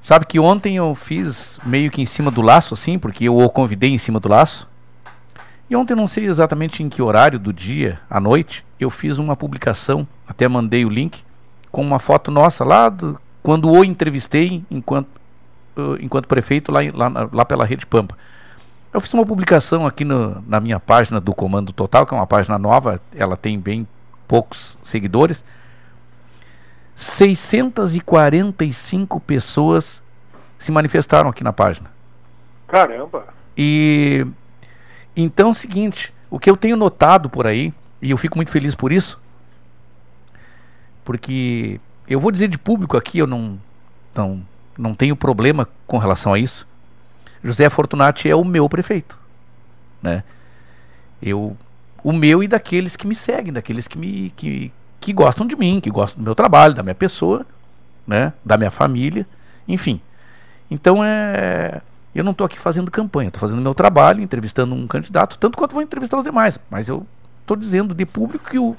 Sabe 0.00 0.26
que 0.26 0.38
ontem 0.38 0.76
eu 0.76 0.94
fiz 0.94 1.58
meio 1.64 1.90
que 1.90 2.02
em 2.02 2.06
cima 2.06 2.30
do 2.30 2.42
laço, 2.42 2.74
assim, 2.74 2.98
porque 2.98 3.24
eu 3.24 3.38
o 3.38 3.48
convidei 3.48 3.90
em 3.90 3.98
cima 3.98 4.20
do 4.20 4.28
laço. 4.28 4.68
E 5.68 5.74
ontem, 5.76 5.94
não 5.94 6.06
sei 6.06 6.26
exatamente 6.26 6.82
em 6.82 6.88
que 6.88 7.02
horário 7.02 7.38
do 7.38 7.52
dia, 7.52 7.98
à 8.08 8.20
noite, 8.20 8.64
eu 8.78 8.90
fiz 8.90 9.18
uma 9.18 9.34
publicação, 9.34 10.06
até 10.28 10.46
mandei 10.46 10.84
o 10.84 10.88
link, 10.90 11.24
com 11.70 11.82
uma 11.82 11.98
foto 11.98 12.30
nossa 12.30 12.64
lá 12.64 12.88
do, 12.88 13.18
quando 13.42 13.68
o 13.70 13.84
entrevistei 13.84 14.62
enquanto, 14.70 15.08
uh, 15.76 15.96
enquanto 16.00 16.28
prefeito 16.28 16.70
lá, 16.70 16.80
lá, 16.92 17.28
lá 17.32 17.44
pela 17.44 17.64
Rede 17.64 17.86
Pampa. 17.86 18.16
Eu 18.92 19.00
fiz 19.00 19.12
uma 19.14 19.24
publicação 19.26 19.86
aqui 19.86 20.04
no- 20.04 20.40
na 20.46 20.60
minha 20.60 20.78
página 20.78 21.20
do 21.20 21.34
Comando 21.34 21.72
Total, 21.72 22.06
que 22.06 22.14
é 22.14 22.16
uma 22.16 22.26
página 22.26 22.58
nova, 22.58 23.00
ela 23.14 23.36
tem 23.36 23.58
bem 23.58 23.88
poucos 24.28 24.78
seguidores. 24.84 25.42
645 26.94 29.18
pessoas 29.20 30.00
se 30.58 30.70
manifestaram 30.70 31.28
aqui 31.30 31.42
na 31.42 31.52
página. 31.52 31.90
Caramba! 32.68 33.24
E 33.56 34.24
então 35.16 35.48
é 35.48 35.50
o 35.50 35.54
seguinte, 35.54 36.12
o 36.30 36.38
que 36.38 36.50
eu 36.50 36.56
tenho 36.56 36.76
notado 36.76 37.28
por 37.28 37.46
aí, 37.46 37.72
e 38.00 38.10
eu 38.10 38.16
fico 38.16 38.36
muito 38.36 38.50
feliz 38.50 38.74
por 38.74 38.92
isso, 38.92 39.20
porque 41.04 41.80
eu 42.08 42.20
vou 42.20 42.30
dizer 42.30 42.48
de 42.48 42.58
público 42.58 42.96
aqui, 42.96 43.18
eu 43.18 43.26
não 43.26 43.58
não, 44.14 44.42
não 44.78 44.94
tenho 44.94 45.16
problema 45.16 45.68
com 45.86 45.98
relação 45.98 46.32
a 46.32 46.38
isso. 46.38 46.66
José 47.42 47.68
Fortunati 47.68 48.28
é 48.28 48.36
o 48.36 48.44
meu 48.44 48.68
prefeito, 48.68 49.18
né? 50.02 50.22
Eu 51.22 51.56
o 52.02 52.12
meu 52.12 52.42
e 52.42 52.48
daqueles 52.48 52.96
que 52.96 53.06
me 53.06 53.14
seguem, 53.14 53.52
daqueles 53.52 53.88
que 53.88 53.96
me 53.96 54.30
que, 54.36 54.70
que 55.00 55.12
gostam 55.12 55.46
de 55.46 55.56
mim, 55.56 55.80
que 55.80 55.90
gostam 55.90 56.18
do 56.18 56.24
meu 56.24 56.34
trabalho, 56.34 56.74
da 56.74 56.82
minha 56.82 56.94
pessoa, 56.94 57.46
né, 58.06 58.32
da 58.44 58.58
minha 58.58 58.70
família, 58.70 59.26
enfim. 59.66 60.00
Então 60.70 61.02
é 61.02 61.80
eu 62.14 62.24
não 62.24 62.32
estou 62.32 62.44
aqui 62.44 62.58
fazendo 62.58 62.90
campanha, 62.90 63.28
estou 63.28 63.40
fazendo 63.40 63.60
meu 63.60 63.74
trabalho, 63.74 64.22
entrevistando 64.22 64.74
um 64.74 64.86
candidato, 64.86 65.38
tanto 65.38 65.56
quanto 65.58 65.72
vou 65.72 65.82
entrevistar 65.82 66.16
os 66.18 66.24
demais. 66.24 66.58
Mas 66.70 66.88
eu 66.88 67.06
estou 67.40 67.56
dizendo 67.56 67.94
de 67.94 68.06
público 68.06 68.48
que 68.50 68.58
o, 68.58 68.76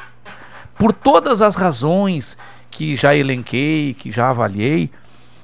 por 0.77 0.93
todas 0.93 1.41
as 1.41 1.55
razões 1.55 2.37
que 2.71 2.95
já 2.95 3.15
elenquei, 3.15 3.93
que 3.93 4.11
já 4.11 4.29
avaliei, 4.29 4.89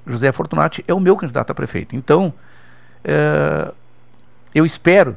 José 0.06 0.32
Fortunati 0.32 0.84
é 0.88 0.94
o 0.94 1.00
meu 1.00 1.16
candidato 1.16 1.52
a 1.52 1.56
prefeito. 1.56 1.96
Então, 1.96 2.34
é, 3.04 3.72
eu 4.54 4.66
espero 4.66 5.16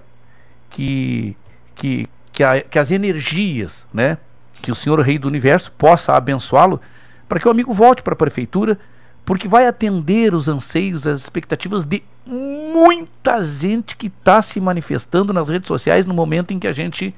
que, 0.71 1.37
que, 1.75 2.09
que, 2.33 2.45
a- 2.45 2.61
que 2.61 2.79
as 2.79 2.91
energias, 2.91 3.87
né, 3.93 4.19
que 4.61 4.71
o 4.71 4.75
Senhor 4.75 4.99
Rei 5.01 5.19
do 5.19 5.29
Universo 5.29 5.73
possa 5.73 6.15
abençoá-lo, 6.15 6.81
para 7.29 7.41
que 7.41 7.49
o 7.49 7.51
amigo 7.51 7.73
volte 7.73 8.03
para 8.03 8.15
a 8.15 8.17
prefeitura, 8.17 8.79
porque 9.25 9.49
vai 9.49 9.67
atender 9.67 10.35
os 10.35 10.49
anseios, 10.49 11.07
as 11.07 11.21
expectativas 11.21 11.85
de 11.85 12.03
muita 12.27 13.43
gente 13.43 13.97
que 13.97 14.07
está 14.07 14.43
se 14.43 14.61
manifestando 14.61 15.33
nas 15.33 15.49
redes 15.49 15.69
sociais 15.69 16.07
no 16.07 16.15
momento 16.15 16.53
em 16.53 16.59
que 16.59 16.67
a 16.67 16.73
gente 16.73 17.15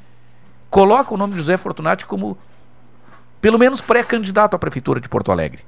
coloca 0.70 1.14
o 1.14 1.16
nome 1.16 1.32
de 1.32 1.38
José 1.38 1.56
Fortunati 1.56 2.06
como, 2.06 2.36
pelo 3.40 3.58
menos, 3.58 3.80
pré-candidato 3.80 4.54
à 4.54 4.58
prefeitura 4.58 5.00
de 5.00 5.08
Porto 5.08 5.32
Alegre. 5.32 5.62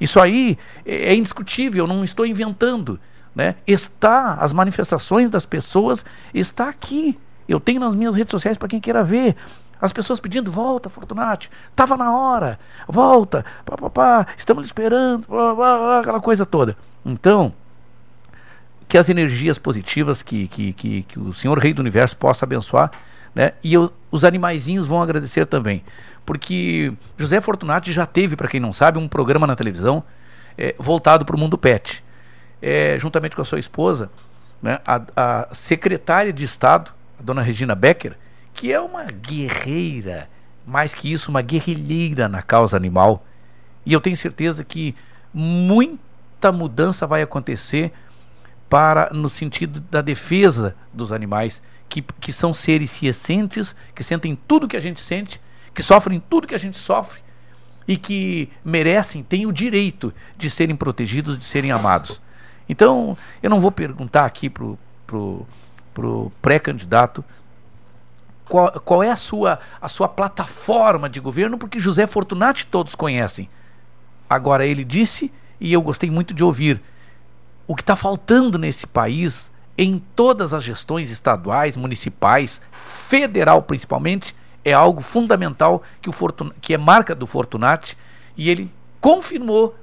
Isso 0.00 0.18
aí 0.18 0.58
é 0.86 1.12
é 1.12 1.14
indiscutível, 1.14 1.84
eu 1.84 1.88
não 1.88 2.02
estou 2.04 2.24
inventando. 2.24 2.98
Né? 3.34 3.54
Está, 3.66 4.34
as 4.34 4.52
manifestações 4.52 5.30
das 5.30 5.46
pessoas 5.46 6.04
está 6.34 6.68
aqui. 6.68 7.18
Eu 7.48 7.60
tenho 7.60 7.80
nas 7.80 7.94
minhas 7.94 8.16
redes 8.16 8.30
sociais 8.30 8.56
para 8.56 8.68
quem 8.68 8.80
queira 8.80 9.04
ver. 9.04 9.36
As 9.80 9.92
pessoas 9.92 10.20
pedindo, 10.20 10.50
volta, 10.50 10.88
Fortunati, 10.88 11.50
estava 11.70 11.96
na 11.96 12.14
hora, 12.14 12.58
volta, 12.86 13.44
pá, 13.64 13.76
pá, 13.76 13.90
pá, 13.90 14.26
estamos 14.36 14.66
esperando, 14.66 15.26
pá, 15.26 15.54
pá, 15.54 16.00
aquela 16.00 16.20
coisa 16.20 16.44
toda. 16.44 16.76
Então, 17.04 17.52
que 18.86 18.98
as 18.98 19.08
energias 19.08 19.58
positivas 19.58 20.22
que, 20.22 20.48
que, 20.48 20.72
que, 20.72 21.02
que 21.02 21.18
o 21.18 21.32
Senhor 21.32 21.58
Rei 21.58 21.72
do 21.72 21.80
Universo 21.80 22.16
possa 22.16 22.44
abençoar, 22.44 22.90
né? 23.34 23.52
E 23.62 23.72
eu, 23.72 23.92
os 24.10 24.24
animaizinhos 24.24 24.86
vão 24.86 25.00
agradecer 25.00 25.46
também, 25.46 25.84
porque 26.26 26.92
José 27.16 27.40
Fortunati 27.40 27.92
já 27.92 28.04
teve, 28.04 28.36
para 28.36 28.48
quem 28.48 28.60
não 28.60 28.72
sabe, 28.72 28.98
um 28.98 29.08
programa 29.08 29.46
na 29.46 29.54
televisão 29.54 30.02
é, 30.58 30.74
voltado 30.78 31.24
para 31.24 31.36
o 31.36 31.38
mundo 31.38 31.56
pet. 31.56 32.04
É, 32.60 32.98
juntamente 32.98 33.34
com 33.34 33.40
a 33.40 33.44
sua 33.44 33.58
esposa, 33.58 34.10
né, 34.60 34.78
a, 34.86 35.02
a 35.16 35.54
secretária 35.54 36.32
de 36.32 36.44
Estado, 36.44 36.92
a 37.18 37.22
dona 37.22 37.40
Regina 37.40 37.74
Becker, 37.74 38.18
que 38.52 38.72
é 38.72 38.80
uma 38.80 39.04
guerreira, 39.04 40.28
mais 40.66 40.94
que 40.94 41.12
isso, 41.12 41.30
uma 41.30 41.42
guerrilheira 41.42 42.28
na 42.28 42.42
causa 42.42 42.76
animal. 42.76 43.24
E 43.84 43.92
eu 43.92 44.00
tenho 44.00 44.16
certeza 44.16 44.64
que 44.64 44.94
muita 45.32 46.52
mudança 46.52 47.06
vai 47.06 47.22
acontecer 47.22 47.92
para 48.68 49.10
no 49.12 49.28
sentido 49.28 49.80
da 49.80 50.00
defesa 50.00 50.76
dos 50.92 51.12
animais, 51.12 51.62
que, 51.88 52.02
que 52.02 52.32
são 52.32 52.54
seres 52.54 53.00
cientes, 53.12 53.74
que 53.94 54.04
sentem 54.04 54.38
tudo 54.46 54.68
que 54.68 54.76
a 54.76 54.80
gente 54.80 55.00
sente, 55.00 55.40
que 55.74 55.82
sofrem 55.82 56.22
tudo 56.30 56.46
que 56.46 56.54
a 56.54 56.58
gente 56.58 56.78
sofre 56.78 57.20
e 57.88 57.96
que 57.96 58.48
merecem, 58.64 59.22
têm 59.22 59.46
o 59.46 59.52
direito 59.52 60.14
de 60.36 60.48
serem 60.48 60.76
protegidos, 60.76 61.36
de 61.36 61.44
serem 61.44 61.72
amados. 61.72 62.22
Então, 62.68 63.18
eu 63.42 63.50
não 63.50 63.60
vou 63.60 63.72
perguntar 63.72 64.24
aqui 64.24 64.48
pro, 64.48 64.78
pro, 65.04 65.44
pro 65.92 66.30
pré-candidato 66.40 67.24
qual, 68.50 68.72
qual 68.80 69.00
é 69.00 69.10
a 69.10 69.16
sua, 69.16 69.60
a 69.80 69.88
sua 69.88 70.08
plataforma 70.08 71.08
de 71.08 71.20
governo, 71.20 71.56
porque 71.56 71.78
José 71.78 72.04
Fortunati 72.08 72.66
todos 72.66 72.96
conhecem. 72.96 73.48
Agora, 74.28 74.66
ele 74.66 74.84
disse, 74.84 75.32
e 75.60 75.72
eu 75.72 75.80
gostei 75.80 76.10
muito 76.10 76.34
de 76.34 76.42
ouvir, 76.42 76.82
o 77.64 77.76
que 77.76 77.82
está 77.82 77.94
faltando 77.94 78.58
nesse 78.58 78.88
país, 78.88 79.52
em 79.78 80.02
todas 80.16 80.52
as 80.52 80.64
gestões 80.64 81.12
estaduais, 81.12 81.76
municipais, 81.76 82.60
federal 82.72 83.62
principalmente, 83.62 84.34
é 84.64 84.72
algo 84.72 85.00
fundamental 85.00 85.82
que, 86.02 86.10
o 86.10 86.12
Fortun 86.12 86.50
que 86.60 86.74
é 86.74 86.78
marca 86.78 87.14
do 87.14 87.28
Fortunati 87.28 87.96
e 88.36 88.50
ele 88.50 88.70
confirmou 89.00 89.76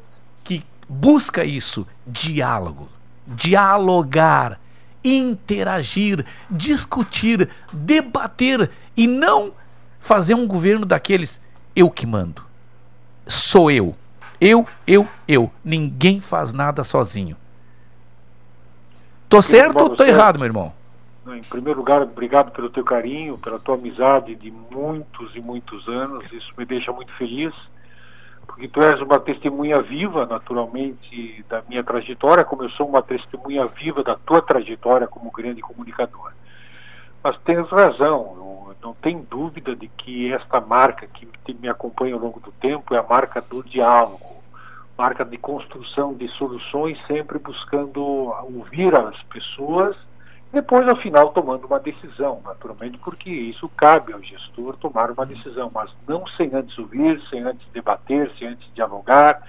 que 0.43 0.63
busca 0.89 1.45
isso: 1.45 1.87
diálogo, 2.05 2.89
dialogar, 3.25 4.59
interagir, 5.15 6.25
discutir, 6.49 7.49
debater 7.71 8.69
e 8.95 9.07
não 9.07 9.53
fazer 9.99 10.33
um 10.33 10.47
governo 10.47 10.85
daqueles 10.85 11.41
eu 11.75 11.89
que 11.89 12.05
mando. 12.05 12.43
Sou 13.25 13.69
eu. 13.69 13.95
Eu, 14.39 14.65
eu, 14.85 15.07
eu. 15.27 15.51
Ninguém 15.63 16.21
faz 16.21 16.53
nada 16.53 16.83
sozinho. 16.83 17.35
Tô 19.27 19.41
certo 19.41 19.81
ou 19.81 19.89
tô 19.95 20.03
errado, 20.03 20.37
meu 20.39 20.45
irmão? 20.45 20.73
Em 21.27 21.41
primeiro 21.41 21.79
lugar, 21.79 22.01
obrigado 22.01 22.51
pelo 22.51 22.69
teu 22.69 22.83
carinho, 22.83 23.37
pela 23.37 23.59
tua 23.59 23.75
amizade 23.75 24.33
de 24.35 24.49
muitos 24.49 25.35
e 25.35 25.41
muitos 25.41 25.87
anos. 25.87 26.23
Isso 26.31 26.53
me 26.57 26.65
deixa 26.65 26.91
muito 26.93 27.11
feliz, 27.13 27.53
porque 28.47 28.67
tu 28.67 28.81
és 28.81 28.99
uma 29.01 29.19
testemunha 29.19 29.81
viva, 29.81 30.25
naturalmente, 30.25 31.45
da 31.47 31.61
minha 31.67 31.83
trajetória, 31.83 32.43
como 32.43 32.63
eu 32.63 32.69
sou 32.71 32.87
uma 32.87 33.03
testemunha 33.03 33.67
viva 33.67 34.03
da 34.03 34.15
tua 34.15 34.41
trajetória 34.41 35.05
como 35.05 35.29
grande 35.29 35.61
comunicador. 35.61 36.31
Mas 37.23 37.37
tens 37.39 37.69
razão, 37.69 38.75
não 38.81 38.93
tem 38.95 39.21
dúvida 39.29 39.75
de 39.75 39.87
que 39.89 40.33
esta 40.33 40.59
marca 40.59 41.07
que 41.07 41.53
me 41.53 41.69
acompanha 41.69 42.15
ao 42.15 42.21
longo 42.21 42.39
do 42.39 42.51
tempo 42.53 42.95
é 42.95 42.97
a 42.97 43.03
marca 43.03 43.41
do 43.41 43.61
diálogo 43.63 44.37
marca 44.97 45.23
de 45.23 45.37
construção 45.37 46.13
de 46.15 46.27
soluções, 46.29 46.97
sempre 47.05 47.37
buscando 47.37 48.01
ouvir 48.01 48.93
as 48.95 49.21
pessoas, 49.23 49.95
depois, 50.51 50.87
ao 50.87 50.95
final, 50.97 51.29
tomando 51.33 51.67
uma 51.67 51.79
decisão, 51.79 52.41
naturalmente, 52.43 52.97
porque 52.99 53.29
isso 53.29 53.67
cabe 53.69 54.13
ao 54.13 54.21
gestor 54.21 54.77
tomar 54.77 55.11
uma 55.11 55.25
decisão, 55.25 55.69
mas 55.73 55.91
não 56.07 56.25
sem 56.27 56.53
antes 56.53 56.77
ouvir, 56.77 57.21
sem 57.29 57.41
antes 57.41 57.67
debater, 57.73 58.31
sem 58.39 58.47
antes 58.47 58.67
dialogar, 58.73 59.41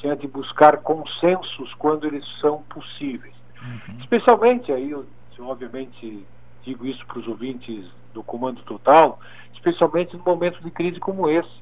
sem 0.00 0.10
antes 0.10 0.28
buscar 0.28 0.78
consensos 0.78 1.72
quando 1.74 2.06
eles 2.06 2.24
são 2.40 2.62
possíveis. 2.62 3.34
Uhum. 3.62 4.00
Especialmente, 4.00 4.72
aí 4.72 4.90
eu, 4.90 5.06
obviamente, 5.38 6.26
digo 6.64 6.84
isso 6.84 7.06
para 7.06 7.20
os 7.20 7.28
ouvintes 7.28 7.86
do 8.12 8.22
Comando 8.22 8.60
Total, 8.62 9.20
especialmente 9.54 10.16
no 10.16 10.24
momento 10.24 10.60
de 10.62 10.70
crise 10.70 10.98
como 10.98 11.30
esse 11.30 11.60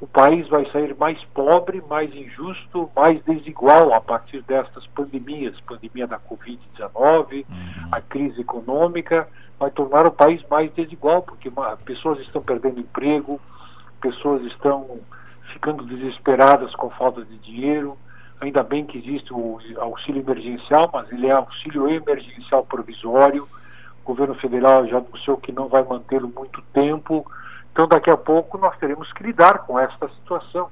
o 0.00 0.06
país 0.06 0.48
vai 0.48 0.64
sair 0.70 0.96
mais 0.96 1.22
pobre, 1.34 1.82
mais 1.88 2.12
injusto, 2.14 2.90
mais 2.96 3.22
desigual 3.24 3.92
a 3.92 4.00
partir 4.00 4.42
destas 4.42 4.86
pandemias, 4.88 5.60
pandemia 5.60 6.06
da 6.06 6.18
Covid-19, 6.18 7.44
uhum. 7.46 7.88
a 7.92 8.00
crise 8.00 8.40
econômica, 8.40 9.28
vai 9.58 9.70
tornar 9.70 10.06
o 10.06 10.10
país 10.10 10.42
mais 10.48 10.72
desigual, 10.72 11.22
porque 11.22 11.52
pessoas 11.84 12.18
estão 12.20 12.40
perdendo 12.40 12.80
emprego, 12.80 13.38
pessoas 14.00 14.42
estão 14.44 15.00
ficando 15.52 15.84
desesperadas 15.84 16.74
com 16.74 16.88
falta 16.88 17.22
de 17.22 17.36
dinheiro. 17.36 17.98
Ainda 18.40 18.62
bem 18.62 18.86
que 18.86 18.96
existe 18.96 19.34
o 19.34 19.58
auxílio 19.76 20.22
emergencial, 20.22 20.88
mas 20.90 21.12
ele 21.12 21.26
é 21.26 21.32
auxílio 21.32 21.90
emergencial 21.90 22.64
provisório. 22.64 23.46
O 24.02 24.06
governo 24.06 24.34
federal 24.36 24.86
já 24.86 24.96
anunciou 24.96 25.36
que 25.36 25.52
não 25.52 25.68
vai 25.68 25.82
mantê-lo 25.82 26.32
muito 26.34 26.62
tempo 26.72 27.26
então, 27.72 27.86
daqui 27.86 28.10
a 28.10 28.16
pouco, 28.16 28.58
nós 28.58 28.76
teremos 28.78 29.12
que 29.12 29.22
lidar 29.22 29.60
com 29.60 29.78
esta 29.78 30.08
situação, 30.08 30.68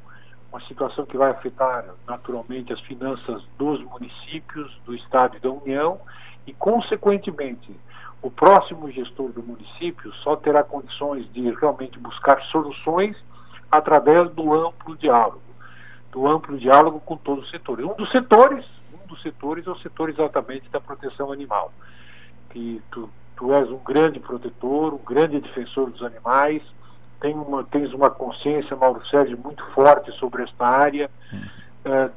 uma 0.51 0.61
situação 0.63 1.07
que 1.07 1.17
vai 1.17 1.31
afetar 1.31 1.85
naturalmente 2.07 2.73
as 2.73 2.81
finanças 2.81 3.43
dos 3.57 3.83
municípios, 3.85 4.77
do 4.85 4.95
Estado 4.95 5.37
e 5.37 5.41
da 5.41 5.51
União, 5.51 6.01
e, 6.47 6.53
consequentemente, 6.53 7.75
o 8.21 8.31
próximo 8.31 8.91
gestor 8.91 9.31
do 9.31 9.43
município 9.43 10.13
só 10.15 10.35
terá 10.35 10.65
condições 10.65 11.31
de 11.33 11.51
realmente 11.53 11.99
buscar 11.99 12.43
soluções 12.47 13.17
através 13.71 14.31
do 14.33 14.53
amplo 14.53 14.97
diálogo, 14.97 15.43
do 16.11 16.27
amplo 16.27 16.59
diálogo 16.59 17.01
com 17.01 17.17
todos 17.17 17.45
os 17.45 17.51
setores. 17.51 17.85
Um 17.85 17.95
dos 17.95 18.11
setores, 18.11 18.67
um 18.93 19.07
dos 19.07 19.23
setores 19.23 19.67
é 19.67 19.71
o 19.71 19.79
setor 19.79 20.09
exatamente 20.09 20.69
da 20.71 20.81
proteção 20.81 21.31
animal, 21.31 21.73
que 22.51 22.83
tu, 22.91 23.09
tu 23.37 23.53
és 23.53 23.71
um 23.71 23.79
grande 23.79 24.19
protetor, 24.19 24.95
um 24.95 25.05
grande 25.05 25.39
defensor 25.39 25.91
dos 25.91 26.03
animais, 26.03 26.63
tem 27.21 27.35
uma, 27.35 27.65
tens 27.65 27.93
uma 27.93 28.11
consciência, 28.11 28.77
Mauro 28.77 29.05
Sérgio, 29.07 29.39
muito 29.39 29.65
forte 29.73 30.11
sobre 30.13 30.43
esta 30.43 30.67
área. 30.67 31.11
Uh, 31.85 32.11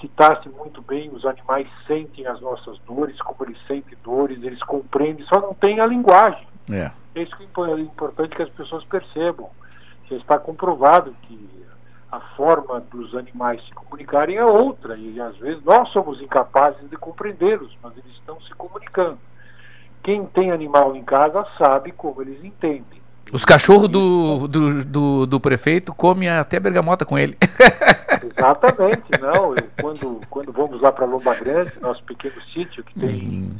citaste 0.00 0.48
muito 0.48 0.80
bem, 0.82 1.10
os 1.10 1.24
animais 1.26 1.66
sentem 1.86 2.26
as 2.26 2.40
nossas 2.40 2.78
dores, 2.80 3.20
como 3.22 3.44
eles 3.44 3.58
sentem 3.66 3.96
dores, 4.02 4.42
eles 4.42 4.62
compreendem, 4.62 5.24
só 5.26 5.40
não 5.40 5.54
tem 5.54 5.80
a 5.80 5.86
linguagem. 5.86 6.46
É, 6.70 6.90
é 7.14 7.22
isso 7.22 7.36
que 7.36 7.42
é 7.44 7.80
importante 7.80 8.36
que 8.36 8.42
as 8.42 8.48
pessoas 8.50 8.84
percebam. 8.84 9.50
Já 10.08 10.16
está 10.16 10.38
comprovado 10.38 11.14
que 11.22 11.50
a 12.10 12.20
forma 12.36 12.80
dos 12.80 13.14
animais 13.14 13.64
se 13.64 13.72
comunicarem 13.72 14.36
é 14.36 14.44
outra, 14.44 14.96
e 14.96 15.20
às 15.20 15.36
vezes 15.36 15.62
nós 15.64 15.88
somos 15.90 16.20
incapazes 16.20 16.88
de 16.88 16.96
compreendê-los, 16.96 17.76
mas 17.82 17.96
eles 17.96 18.12
estão 18.12 18.40
se 18.40 18.52
comunicando. 18.54 19.18
Quem 20.02 20.24
tem 20.26 20.50
animal 20.50 20.96
em 20.96 21.04
casa 21.04 21.46
sabe 21.58 21.92
como 21.92 22.22
eles 22.22 22.42
entendem. 22.42 22.99
Os 23.32 23.44
cachorros 23.44 23.88
do, 23.88 24.48
do, 24.48 24.84
do, 24.84 25.26
do, 25.26 25.40
prefeito 25.40 25.94
comem 25.94 26.28
até 26.28 26.58
bergamota 26.58 27.04
com 27.04 27.18
ele. 27.18 27.36
Exatamente, 28.36 29.20
não. 29.20 29.54
Eu, 29.54 29.64
quando, 29.80 30.20
quando 30.28 30.52
vamos 30.52 30.80
lá 30.80 30.90
para 30.90 31.06
Lomba 31.06 31.34
Grande, 31.34 31.72
nosso 31.80 32.02
pequeno 32.04 32.34
sítio, 32.52 32.82
que 32.82 32.98
tem 32.98 33.14
uhum. 33.14 33.56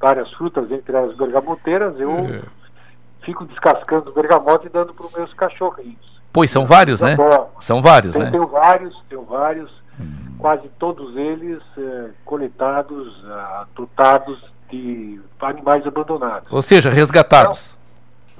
várias 0.00 0.30
frutas, 0.32 0.70
entre 0.70 0.96
as 0.96 1.16
bergamoteiras, 1.16 1.98
eu 1.98 2.10
uhum. 2.10 2.42
fico 3.24 3.44
descascando 3.46 4.12
bergamota 4.12 4.66
e 4.66 4.70
dando 4.70 4.94
para 4.94 5.06
os 5.06 5.12
meus 5.12 5.34
cachorrinhos. 5.34 6.18
Pois 6.32 6.50
são 6.50 6.64
vários, 6.64 7.00
né? 7.00 7.16
São 7.58 7.82
vários, 7.82 8.12
tem, 8.12 8.22
né? 8.22 8.30
Tenho 8.30 8.46
vários, 8.46 9.02
tenho 9.08 9.24
vários, 9.24 9.70
uhum. 9.98 10.36
quase 10.38 10.68
todos 10.78 11.16
eles 11.16 11.60
é, 11.76 12.10
coletados, 12.24 13.24
adotados 13.60 14.38
de 14.70 15.20
animais 15.40 15.86
abandonados. 15.86 16.52
Ou 16.52 16.62
seja, 16.62 16.90
resgatados. 16.90 17.70
Então, 17.70 17.77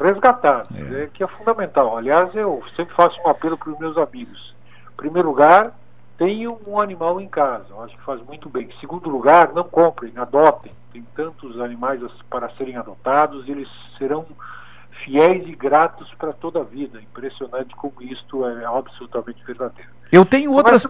resgatados, 0.01 0.71
é. 0.77 1.03
é. 1.03 1.07
que 1.07 1.23
é 1.23 1.27
fundamental. 1.27 1.97
Aliás, 1.97 2.35
eu 2.35 2.63
sempre 2.77 2.95
faço 2.95 3.19
um 3.25 3.29
apelo 3.29 3.57
para 3.57 3.71
os 3.71 3.79
meus 3.79 3.97
amigos. 3.97 4.55
Em 4.93 4.97
primeiro 4.97 5.29
lugar, 5.29 5.73
tenham 6.17 6.59
um 6.67 6.81
animal 6.81 7.21
em 7.21 7.29
casa, 7.29 7.67
eu 7.71 7.83
acho 7.83 7.97
que 7.97 8.03
faz 8.03 8.21
muito 8.23 8.49
bem. 8.49 8.67
Em 8.67 8.81
segundo 8.81 9.09
lugar, 9.09 9.53
não 9.55 9.65
comprem, 9.65 10.13
adotem. 10.17 10.73
Tem 10.93 11.05
tantos 11.15 11.61
animais 11.61 12.01
para 12.29 12.49
serem 12.51 12.77
adotados, 12.77 13.49
eles 13.49 13.69
serão 13.97 14.27
fiéis 15.05 15.47
e 15.47 15.55
gratos 15.55 16.13
para 16.19 16.33
toda 16.33 16.61
a 16.61 16.65
vida. 16.65 17.01
Impressionante 17.01 17.75
como 17.77 17.95
isto 18.01 18.47
é 18.47 18.65
absolutamente 18.65 19.45
verdadeiro. 19.45 19.91
Eu 20.11 20.25
tenho 20.25 20.53
outras, 20.53 20.87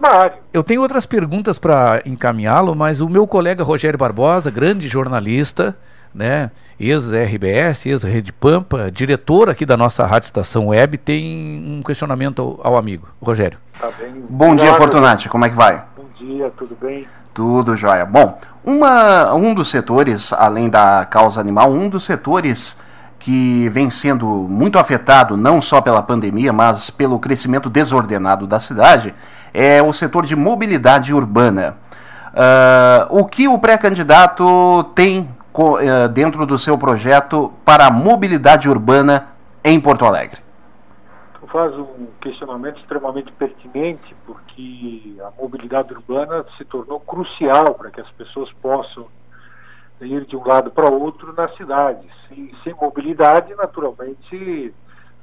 eu 0.53 0.63
tenho 0.63 0.81
outras 0.81 1.05
perguntas 1.05 1.59
para 1.59 2.01
encaminhá-lo, 2.05 2.73
mas 2.73 3.01
o 3.01 3.09
meu 3.09 3.27
colega 3.27 3.63
Rogério 3.63 3.99
Barbosa, 3.99 4.49
grande 4.49 4.87
jornalista, 4.87 5.77
né, 6.13 6.51
ex-RBS, 6.79 7.85
ex-Rede 7.85 8.31
Pampa, 8.33 8.91
diretor 8.91 9.49
aqui 9.49 9.65
da 9.65 9.77
nossa 9.77 10.05
rádio 10.05 10.27
estação 10.27 10.67
web, 10.67 10.97
tem 10.97 11.63
um 11.79 11.83
questionamento 11.83 12.41
ao, 12.41 12.73
ao 12.73 12.77
amigo. 12.77 13.07
Rogério. 13.21 13.57
Tá 13.79 13.89
bem. 13.99 14.23
Bom 14.29 14.55
dia, 14.55 14.73
Fortunati, 14.73 15.29
como 15.29 15.45
é 15.45 15.49
que 15.49 15.55
vai? 15.55 15.83
Bom 15.95 16.05
dia, 16.17 16.51
tudo 16.57 16.77
bem? 16.81 17.07
Tudo 17.33 17.77
jóia. 17.77 18.05
Bom, 18.05 18.37
uma, 18.63 19.33
um 19.33 19.53
dos 19.53 19.69
setores, 19.69 20.33
além 20.33 20.69
da 20.69 21.05
causa 21.09 21.39
animal, 21.39 21.71
um 21.71 21.87
dos 21.87 22.03
setores 22.03 22.79
que 23.19 23.67
vem 23.69 23.89
sendo 23.89 24.25
muito 24.49 24.79
afetado 24.79 25.35
não 25.35 25.61
só 25.61 25.81
pela 25.81 26.01
pandemia, 26.01 26.53
mas 26.53 26.89
pelo 26.89 27.19
crescimento 27.19 27.69
desordenado 27.69 28.47
da 28.47 28.59
cidade, 28.59 29.13
é 29.53 29.81
o 29.83 29.91
setor 29.91 30.25
de 30.25 30.35
mobilidade 30.35 31.13
urbana. 31.13 31.77
Uh, 32.29 33.19
o 33.19 33.25
que 33.25 33.47
o 33.47 33.57
pré-candidato 33.57 34.83
tem 34.95 35.29
dentro 36.13 36.45
do 36.45 36.57
seu 36.57 36.77
projeto 36.77 37.53
para 37.65 37.87
a 37.87 37.91
mobilidade 37.91 38.69
urbana 38.69 39.29
em 39.63 39.79
Porto 39.79 40.05
Alegre? 40.05 40.41
Tu 41.39 41.47
faz 41.47 41.73
um 41.73 42.07
questionamento 42.21 42.79
extremamente 42.79 43.31
pertinente, 43.31 44.15
porque 44.25 45.15
a 45.21 45.31
mobilidade 45.41 45.93
urbana 45.93 46.45
se 46.57 46.65
tornou 46.65 46.99
crucial 46.99 47.73
para 47.75 47.89
que 47.91 48.01
as 48.01 48.09
pessoas 48.11 48.51
possam 48.61 49.07
ir 50.01 50.25
de 50.25 50.35
um 50.35 50.47
lado 50.47 50.71
para 50.71 50.89
outro 50.89 51.33
na 51.33 51.49
cidade. 51.49 52.07
Sem 52.63 52.73
mobilidade, 52.79 53.53
naturalmente, 53.55 54.73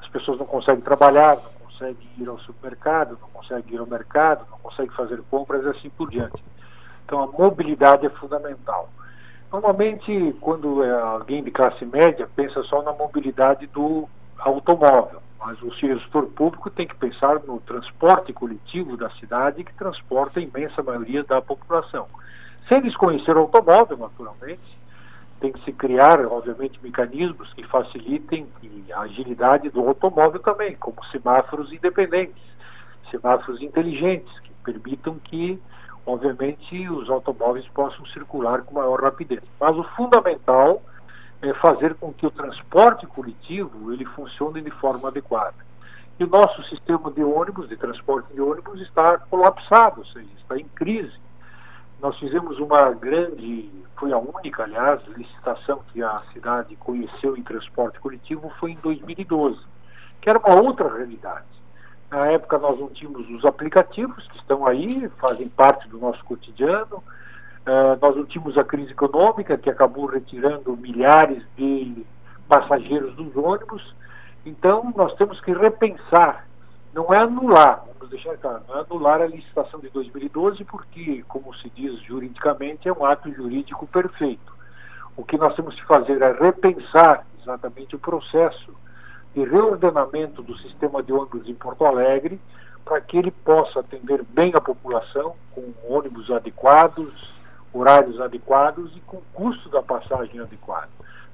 as 0.01 0.09
pessoas 0.09 0.39
não 0.39 0.47
conseguem 0.47 0.83
trabalhar, 0.83 1.37
não 1.37 1.71
conseguem 1.71 2.09
ir 2.19 2.29
ao 2.29 2.39
supermercado, 2.41 3.19
não 3.21 3.29
conseguem 3.29 3.75
ir 3.75 3.79
ao 3.79 3.87
mercado, 3.87 4.45
não 4.51 4.59
conseguem 4.59 4.95
fazer 4.95 5.23
compras 5.31 5.65
e 5.65 5.69
assim 5.69 5.91
por 5.91 6.11
diante. 6.11 6.43
Então, 7.05 7.23
a 7.23 7.27
mobilidade 7.27 8.05
é 8.05 8.11
fundamental. 8.11 8.91
Normalmente, 9.53 10.35
quando 10.41 10.83
é 10.83 10.91
alguém 10.91 11.43
de 11.43 11.51
classe 11.51 11.85
média, 11.85 12.29
pensa 12.35 12.63
só 12.65 12.83
na 12.83 12.93
mobilidade 12.93 13.67
do 13.69 14.09
automóvel, 14.39 15.21
mas 15.39 15.61
o 15.63 15.71
gestor 15.71 16.27
público 16.27 16.69
tem 16.69 16.87
que 16.87 16.97
pensar 16.97 17.41
no 17.45 17.61
transporte 17.61 18.33
coletivo 18.33 18.97
da 18.97 19.09
cidade 19.11 19.65
que 19.65 19.73
transporta 19.75 20.41
a 20.41 20.43
imensa 20.43 20.83
maioria 20.83 21.23
da 21.25 21.41
população. 21.41 22.07
Sem 22.69 22.83
desconhecer 22.83 23.37
o 23.37 23.41
automóvel, 23.41 23.97
naturalmente, 23.97 24.61
tem 25.41 25.53
que 25.53 25.65
se 25.65 25.73
criar, 25.73 26.21
obviamente, 26.27 26.81
mecanismos 26.83 27.53
que 27.55 27.63
facilitem 27.65 28.47
a 28.93 29.03
agilidade 29.03 29.71
do 29.71 29.87
automóvel 29.87 30.41
também, 30.41 30.75
como 30.77 31.05
semáforos 31.13 31.73
independentes, 31.73 32.43
semáforos 33.11 33.63
inteligentes, 33.63 34.33
que 34.41 34.53
permitam 34.65 35.17
que, 35.23 35.61
obviamente, 36.07 36.89
os 36.89 37.11
automóveis 37.11 37.67
possam 37.69 38.07
circular 38.07 38.63
com 38.63 38.75
maior 38.75 39.03
rapidez. 39.03 39.43
Mas 39.61 39.77
o 39.77 39.83
fundamental 39.97 40.81
é 41.43 41.53
fazer 41.55 41.95
com 41.97 42.13
que 42.13 42.27
o 42.27 42.31
transporte 42.31 43.07
coletivo 43.07 43.93
ele 43.93 44.05
funcione 44.05 44.63
de 44.63 44.71
forma 44.71 45.09
adequada. 45.09 45.67
E 46.19 46.25
o 46.25 46.29
nosso 46.29 46.63
sistema 46.65 47.11
de 47.11 47.23
ônibus, 47.23 47.69
de 47.69 47.77
transporte 47.77 48.33
de 48.33 48.41
ônibus, 48.41 48.81
está 48.81 49.19
colapsado, 49.19 50.01
ou 50.01 50.07
seja, 50.07 50.29
está 50.39 50.57
em 50.57 50.65
crise. 50.69 51.13
Nós 52.01 52.19
fizemos 52.19 52.59
uma 52.59 52.91
grande, 52.93 53.71
foi 53.99 54.13
a 54.13 54.19
única, 54.19 54.63
aliás, 54.63 55.03
licitação 55.09 55.83
que 55.93 56.03
a 56.03 56.21
cidade 56.33 56.75
conheceu 56.77 57.37
em 57.37 57.43
transporte 57.43 57.99
coletivo 58.01 58.51
foi 58.59 58.73
em 58.73 58.77
2012, 58.77 59.61
que 60.23 60.31
era 60.31 60.39
uma 60.39 60.63
outra 60.63 60.89
realidade. 60.89 61.56
Na 62.11 62.27
época 62.27 62.59
nós 62.59 62.79
não 62.79 62.89
tínhamos 62.89 63.29
os 63.31 63.45
aplicativos 63.45 64.27
que 64.29 64.37
estão 64.39 64.67
aí, 64.67 65.09
fazem 65.19 65.49
parte 65.49 65.89
do 65.89 65.99
nosso 65.99 66.25
cotidiano. 66.25 67.03
Uh, 67.67 67.99
nós 68.01 68.17
não 68.17 68.25
tínhamos 68.25 68.57
a 68.57 68.63
crise 68.63 68.93
econômica 68.93 69.59
que 69.59 69.69
acabou 69.69 70.07
retirando 70.07 70.77
milhares 70.77 71.43
de 71.57 72.07
passageiros 72.49 73.15
dos 73.17 73.37
ônibus. 73.37 73.95
Então 74.45 74.93
nós 74.97 75.15
temos 75.17 75.41
que 75.41 75.53
repensar, 75.53 76.47
não 76.95 77.13
é 77.13 77.19
anular, 77.19 77.85
vamos 77.99 78.09
deixar 78.09 78.37
claro, 78.37 78.63
não 78.69 78.77
é 78.77 78.81
anular 78.83 79.21
a 79.21 79.27
licitação 79.27 79.81
de 79.81 79.89
2012, 79.91 80.65
porque, 80.65 81.25
como 81.27 81.53
se 81.57 81.69
diz 81.71 81.99
juridicamente, 82.03 82.89
é 82.89 82.93
um 82.93 83.05
ato 83.05 83.33
jurídico 83.33 83.85
perfeito. 83.89 84.55
O 85.17 85.25
que 85.25 85.37
nós 85.37 85.57
temos 85.57 85.75
que 85.75 85.85
fazer 85.87 86.23
é 86.23 86.33
repensar 86.33 87.27
exatamente 87.41 87.97
o 87.97 87.99
processo 87.99 88.73
de 89.37 89.45
reordenamento 89.45 90.41
do 90.43 90.57
sistema 90.57 91.03
de 91.03 91.13
ônibus 91.13 91.47
em 91.47 91.55
Porto 91.55 91.85
Alegre, 91.85 92.41
para 92.83 93.03
que 93.03 93.19
ele 93.19 93.31
possa 93.31 93.81
atender 93.81 94.25
bem 94.31 94.51
a 94.55 94.61
população, 94.63 95.37
com 95.55 95.75
ônibus 95.87 96.31
adequados, 96.31 97.13
horários 97.71 98.19
adequados 98.19 98.97
e 98.97 99.01
com 99.01 99.21
custo 99.35 99.69
da 99.69 99.83
passagem 99.83 100.41
adequado. 100.41 100.89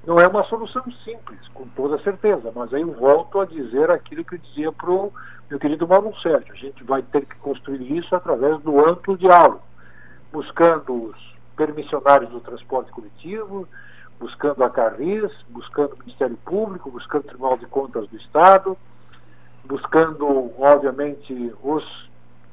Não 0.04 0.16
é 0.16 0.26
uma 0.26 0.42
solução 0.44 0.82
simples, 1.04 1.38
com 1.54 1.64
toda 1.76 2.02
certeza, 2.02 2.50
mas 2.52 2.74
aí 2.74 2.82
eu 2.82 2.92
volto 2.92 3.38
a 3.38 3.46
dizer 3.46 3.88
aquilo 3.88 4.24
que 4.24 4.34
eu 4.34 4.38
dizia 4.40 4.72
para 4.72 4.90
o 4.90 5.12
meu 5.48 5.60
querido 5.60 5.86
Mauro 5.86 6.12
Sérgio. 6.20 6.52
A 6.52 6.56
gente 6.56 6.82
vai 6.82 7.02
ter 7.02 7.24
que 7.24 7.36
construir 7.36 7.98
isso 7.98 8.16
através 8.16 8.60
do 8.62 8.84
amplo 8.84 9.16
diálogo, 9.16 9.62
buscando 10.32 11.04
os 11.04 11.34
permissionários 11.56 12.30
do 12.30 12.40
transporte 12.40 12.90
coletivo, 12.90 13.68
buscando 14.22 14.62
a 14.62 14.70
Carris, 14.70 15.32
buscando 15.48 15.94
o 15.94 15.98
Ministério 15.98 16.38
Público, 16.44 16.92
buscando 16.92 17.24
o 17.24 17.28
Tribunal 17.28 17.58
de 17.58 17.66
Contas 17.66 18.08
do 18.08 18.16
Estado, 18.16 18.78
buscando, 19.64 20.52
obviamente, 20.58 21.52
os 21.60 21.84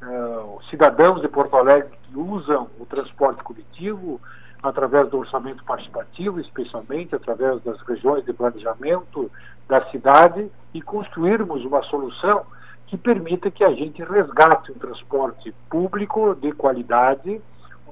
uh, 0.02 0.60
cidadãos 0.72 1.22
de 1.22 1.28
Porto 1.28 1.56
Alegre 1.56 1.92
que 2.02 2.18
usam 2.18 2.68
o 2.80 2.88
transporte 2.88 3.44
coletivo, 3.44 4.20
através 4.64 5.10
do 5.10 5.20
orçamento 5.20 5.64
participativo, 5.64 6.40
especialmente 6.40 7.14
através 7.14 7.62
das 7.62 7.80
regiões 7.82 8.26
de 8.26 8.34
planejamento 8.34 9.32
da 9.68 9.86
cidade, 9.92 10.52
e 10.74 10.82
construirmos 10.82 11.64
uma 11.64 11.84
solução 11.84 12.48
que 12.88 12.98
permita 12.98 13.52
que 13.52 13.64
a 13.64 13.72
gente 13.74 14.04
resgate 14.04 14.72
um 14.72 14.76
transporte 14.76 15.54
público 15.70 16.34
de 16.34 16.52
qualidade, 16.52 17.40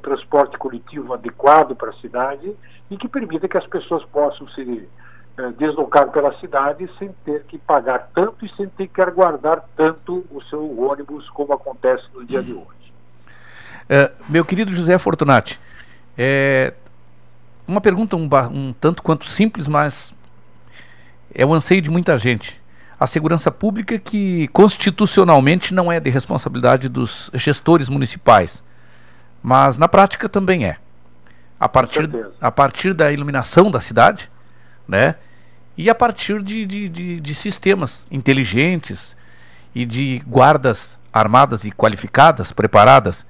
transporte 0.08 0.58
coletivo 0.58 1.14
adequado 1.14 1.76
para 1.76 1.90
a 1.90 1.94
cidade 1.96 2.56
e 2.90 2.96
que 2.96 3.10
permita 3.10 3.48
que 3.48 3.58
as 3.58 3.68
pessoas 3.68 4.04
possam 4.06 4.48
se 4.50 4.88
eh, 5.38 5.52
deslocar 5.58 6.10
pela 6.12 6.34
cidade 6.40 6.90
sem 6.98 7.10
ter 7.26 7.44
que 7.44 7.58
pagar 7.58 8.10
tanto 8.16 8.46
e 8.46 8.56
sem 8.56 8.70
ter 8.70 8.88
que 8.88 9.02
aguardar 9.02 9.66
tanto 9.76 10.26
o 10.32 10.42
seu 10.44 10.80
ônibus 10.80 11.30
como 11.32 11.54
acontece 11.54 12.06
no 12.14 12.26
dia 12.26 12.42
de 12.42 12.54
hoje. 12.54 12.94
É, 13.90 14.12
meu 14.30 14.46
querido 14.46 14.72
José 14.72 14.98
Fortunati, 14.98 15.60
é, 16.18 16.74
uma 17.68 17.82
pergunta 17.82 18.16
um, 18.16 18.30
um 18.54 18.74
tanto 18.74 19.04
quanto 19.04 19.26
simples, 19.26 19.68
mas 19.68 20.14
é 21.34 21.46
o 21.46 21.54
anseio 21.54 21.82
de 21.82 21.90
muita 21.90 22.18
gente. 22.18 22.62
A 22.98 23.06
segurança 23.06 23.52
pública 23.52 24.00
que 24.00 24.48
constitucionalmente 24.48 25.74
não 25.74 25.92
é 25.92 26.00
de 26.00 26.10
responsabilidade 26.10 26.88
dos 26.90 27.30
gestores 27.34 27.90
municipais, 27.90 28.64
mas 29.48 29.78
na 29.78 29.88
prática 29.88 30.28
também 30.28 30.66
é. 30.66 30.76
A 31.58 31.70
partir, 31.70 32.10
a 32.42 32.52
partir 32.52 32.94
da 32.94 33.14
iluminação 33.14 33.72
da 33.72 33.80
cidade, 33.80 34.30
né? 34.86 35.16
E 35.78 35.90
a 35.90 35.96
partir 35.96 36.44
de, 36.44 36.66
de, 36.66 36.90
de, 36.90 37.22
de 37.22 37.34
sistemas 37.34 38.06
inteligentes 38.12 39.16
e 39.74 39.86
de 39.86 40.22
guardas 40.28 41.00
armadas 41.14 41.64
e 41.64 41.72
qualificadas, 41.72 42.52
preparadas. 42.52 43.26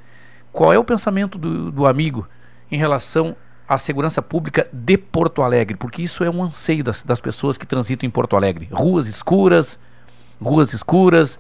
Qual 0.51 0.73
é 0.73 0.79
o 0.79 0.83
pensamento 0.83 1.37
do, 1.37 1.71
do 1.71 1.85
amigo 1.85 2.27
em 2.71 2.79
relação 2.79 3.35
à 3.69 3.77
segurança 3.77 4.19
pública 4.19 4.67
de 4.73 4.97
Porto 4.97 5.43
Alegre, 5.43 5.77
porque 5.77 6.01
isso 6.01 6.23
é 6.23 6.31
um 6.31 6.41
anseio 6.41 6.83
das, 6.83 7.03
das 7.03 7.21
pessoas 7.21 7.59
que 7.59 7.65
transitam 7.67 8.07
em 8.07 8.09
Porto 8.09 8.35
Alegre. 8.35 8.67
Ruas 8.71 9.05
escuras, 9.05 9.77
ruas 10.41 10.73
escuras, 10.73 11.37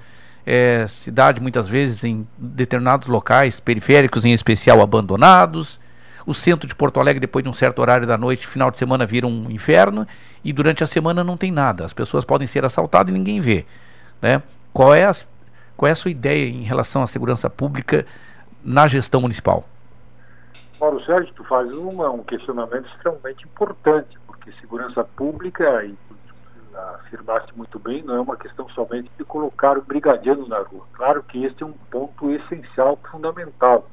é, 0.49 0.87
cidade 0.87 1.41
muitas 1.41 1.67
vezes 1.67 2.05
em 2.05 2.25
determinados 2.37 3.07
locais 3.07 3.59
periféricos, 3.59 4.23
em 4.23 4.31
especial 4.31 4.81
abandonados. 4.81 5.77
O 6.25 6.33
centro 6.33 6.69
de 6.69 6.73
Porto 6.73 7.01
Alegre, 7.01 7.19
depois 7.19 7.43
de 7.43 7.49
um 7.49 7.53
certo 7.53 7.79
horário 7.79 8.07
da 8.07 8.17
noite, 8.17 8.47
final 8.47 8.71
de 8.71 8.77
semana, 8.77 9.05
vira 9.05 9.27
um 9.27 9.51
inferno 9.51 10.07
e 10.45 10.53
durante 10.53 10.85
a 10.85 10.87
semana 10.87 11.21
não 11.21 11.35
tem 11.35 11.51
nada. 11.51 11.83
As 11.83 11.91
pessoas 11.91 12.23
podem 12.23 12.47
ser 12.47 12.63
assaltadas 12.63 13.13
e 13.13 13.17
ninguém 13.17 13.41
vê. 13.41 13.65
Né? 14.21 14.41
Qual, 14.71 14.95
é 14.95 15.03
a, 15.03 15.13
qual 15.75 15.89
é 15.89 15.91
a 15.91 15.95
sua 15.95 16.11
ideia 16.11 16.47
em 16.47 16.63
relação 16.63 17.03
à 17.03 17.07
segurança 17.07 17.49
pública 17.49 18.05
na 18.63 18.87
gestão 18.87 19.19
municipal? 19.19 19.67
Mauro 20.79 21.03
Sérgio, 21.03 21.33
tu 21.35 21.43
faz 21.43 21.75
uma, 21.75 22.09
um 22.09 22.23
questionamento 22.23 22.87
extremamente 22.95 23.43
importante, 23.43 24.17
porque 24.25 24.51
segurança 24.61 25.03
pública, 25.03 25.83
e 25.83 25.93
afirmaste 26.95 27.55
muito 27.55 27.79
bem, 27.79 28.03
não 28.03 28.15
é 28.15 28.19
uma 28.19 28.37
questão 28.37 28.67
somente 28.69 29.09
de 29.17 29.23
colocar 29.23 29.77
o 29.77 29.81
brigadiano 29.81 30.47
na 30.47 30.59
rua. 30.59 30.85
Claro 30.93 31.23
que 31.23 31.43
este 31.43 31.63
é 31.63 31.65
um 31.65 31.73
ponto 31.91 32.31
essencial, 32.31 32.99
fundamental. 33.11 33.87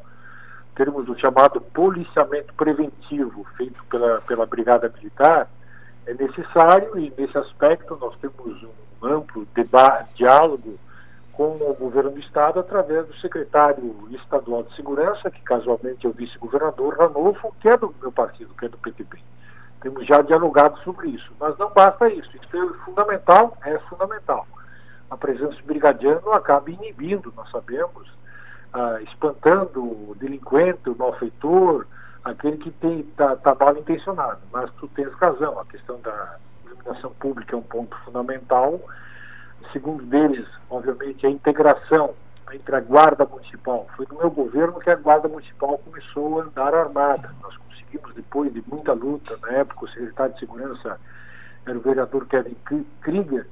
Termos 0.74 1.08
o 1.08 1.18
chamado 1.18 1.60
policiamento 1.60 2.52
preventivo, 2.54 3.46
feito 3.56 3.82
pela, 3.84 4.20
pela 4.22 4.46
Brigada 4.46 4.88
Militar, 4.88 5.48
é 6.06 6.14
necessário 6.14 6.98
e, 6.98 7.12
nesse 7.16 7.36
aspecto, 7.38 7.96
nós 8.00 8.16
temos 8.18 8.62
um 8.62 9.06
amplo 9.06 9.46
diálogo 10.14 10.78
com 11.32 11.56
o 11.56 11.74
governo 11.74 12.12
do 12.12 12.20
estado 12.20 12.60
através 12.60 13.06
do 13.06 13.16
secretário 13.16 14.08
estadual 14.12 14.62
de 14.62 14.74
segurança, 14.76 15.30
que 15.30 15.40
casualmente 15.42 16.06
é 16.06 16.08
o 16.08 16.12
vice-governador 16.12 16.96
Ranolfo, 16.96 17.54
que 17.60 17.68
é 17.68 17.76
do 17.76 17.94
meu 18.00 18.12
partido, 18.12 18.54
que 18.54 18.66
é 18.66 18.68
do 18.68 18.78
PTB. 18.78 19.18
Temos 19.84 20.06
já 20.06 20.22
dialogado 20.22 20.78
sobre 20.78 21.10
isso, 21.10 21.30
mas 21.38 21.58
não 21.58 21.70
basta 21.70 22.08
isso. 22.08 22.30
Isso 22.34 22.56
é 22.56 22.84
fundamental, 22.86 23.54
é 23.66 23.78
fundamental. 23.80 24.46
A 25.10 25.16
presença 25.18 25.54
do 25.56 25.66
brigadiano 25.66 26.32
acaba 26.32 26.70
inibindo, 26.70 27.30
nós 27.36 27.50
sabemos, 27.50 28.10
ah, 28.72 28.98
espantando 29.02 29.82
o 29.82 30.16
delinquente, 30.18 30.88
o 30.88 30.96
malfeitor, 30.96 31.86
aquele 32.24 32.56
que 32.56 32.74
está 33.10 33.36
tá 33.36 33.54
mal 33.54 33.76
intencionado. 33.76 34.40
Mas 34.50 34.70
tu 34.80 34.88
tens 34.88 35.12
razão, 35.16 35.60
a 35.60 35.66
questão 35.66 36.00
da 36.00 36.38
iluminação 36.64 37.12
pública 37.20 37.54
é 37.54 37.58
um 37.58 37.62
ponto 37.62 37.94
fundamental. 38.06 38.80
Segundo 39.70 40.02
deles, 40.06 40.48
obviamente, 40.70 41.26
a 41.26 41.30
integração 41.30 42.14
entre 42.54 42.74
a 42.74 42.80
Guarda 42.80 43.26
Municipal. 43.26 43.86
Foi 43.94 44.06
no 44.10 44.16
meu 44.16 44.30
governo 44.30 44.80
que 44.80 44.88
a 44.88 44.96
Guarda 44.96 45.28
Municipal 45.28 45.76
começou 45.76 46.40
a 46.40 46.44
andar 46.44 46.74
armada. 46.74 47.34
Nós 47.42 47.54
conseguimos, 47.94 48.14
depois 48.14 48.52
de 48.52 48.62
muita 48.66 48.92
luta, 48.92 49.38
na 49.42 49.52
época 49.52 49.84
o 49.84 49.88
secretário 49.88 50.34
de 50.34 50.40
Segurança 50.40 50.98
era 51.66 51.78
o 51.78 51.80
vereador 51.80 52.26
Kevin 52.26 52.56
Krieger, 53.00 53.46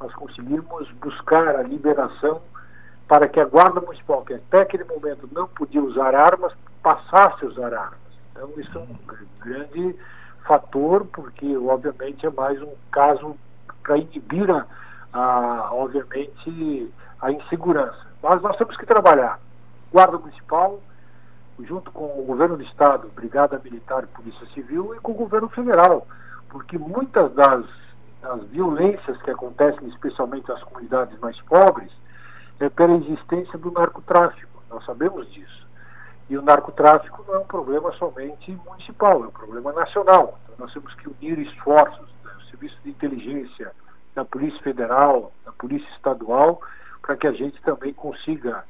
nós 0.00 0.12
conseguimos 0.14 0.90
buscar 0.92 1.56
a 1.56 1.62
liberação 1.62 2.40
para 3.08 3.28
que 3.28 3.40
a 3.40 3.44
Guarda 3.44 3.80
Municipal, 3.80 4.24
que 4.24 4.34
até 4.34 4.62
aquele 4.62 4.84
momento 4.84 5.28
não 5.32 5.46
podia 5.48 5.82
usar 5.82 6.14
armas, 6.14 6.52
passasse 6.82 7.44
a 7.44 7.48
usar 7.48 7.74
armas. 7.74 7.98
Então, 8.32 8.50
isso 8.56 8.76
é 8.76 8.80
um 8.80 8.96
grande 9.40 9.96
fator, 10.46 11.06
porque, 11.06 11.56
obviamente, 11.56 12.26
é 12.26 12.30
mais 12.30 12.60
um 12.60 12.72
caso 12.90 13.36
para 13.82 13.98
inibir, 13.98 14.50
a, 14.50 14.66
a, 15.12 15.70
obviamente, 15.72 16.92
a 17.20 17.30
insegurança. 17.30 18.06
Mas 18.22 18.42
nós 18.42 18.56
temos 18.56 18.76
que 18.76 18.86
trabalhar. 18.86 19.38
Guarda 19.92 20.18
Municipal, 20.18 20.80
junto 21.60 21.90
com 21.92 22.04
o 22.18 22.24
Governo 22.24 22.56
do 22.56 22.62
Estado, 22.62 23.08
Brigada 23.14 23.60
Militar 23.62 24.04
e 24.04 24.06
Polícia 24.06 24.46
Civil, 24.48 24.94
e 24.94 25.00
com 25.00 25.12
o 25.12 25.16
Governo 25.16 25.48
Federal, 25.48 26.06
porque 26.48 26.76
muitas 26.76 27.32
das, 27.34 27.64
das 28.20 28.42
violências 28.44 29.20
que 29.22 29.30
acontecem, 29.30 29.88
especialmente 29.88 30.48
nas 30.48 30.62
comunidades 30.64 31.18
mais 31.20 31.40
pobres, 31.42 31.92
é 32.60 32.68
pela 32.68 32.94
existência 32.94 33.58
do 33.58 33.70
narcotráfico. 33.70 34.62
Nós 34.70 34.84
sabemos 34.84 35.30
disso. 35.32 35.64
E 36.28 36.36
o 36.36 36.42
narcotráfico 36.42 37.24
não 37.28 37.34
é 37.34 37.38
um 37.38 37.46
problema 37.46 37.92
somente 37.92 38.50
municipal, 38.66 39.24
é 39.24 39.26
um 39.28 39.32
problema 39.32 39.72
nacional. 39.72 40.38
Então 40.44 40.56
nós 40.58 40.72
temos 40.72 40.94
que 40.94 41.08
unir 41.08 41.38
esforços 41.38 42.08
do 42.22 42.28
né, 42.28 42.34
Serviço 42.50 42.76
de 42.82 42.90
Inteligência, 42.90 43.72
da 44.14 44.24
Polícia 44.24 44.60
Federal, 44.62 45.32
da 45.44 45.52
Polícia 45.52 45.88
Estadual, 45.96 46.60
para 47.02 47.16
que 47.16 47.26
a 47.26 47.32
gente 47.32 47.60
também 47.62 47.92
consiga 47.92 48.64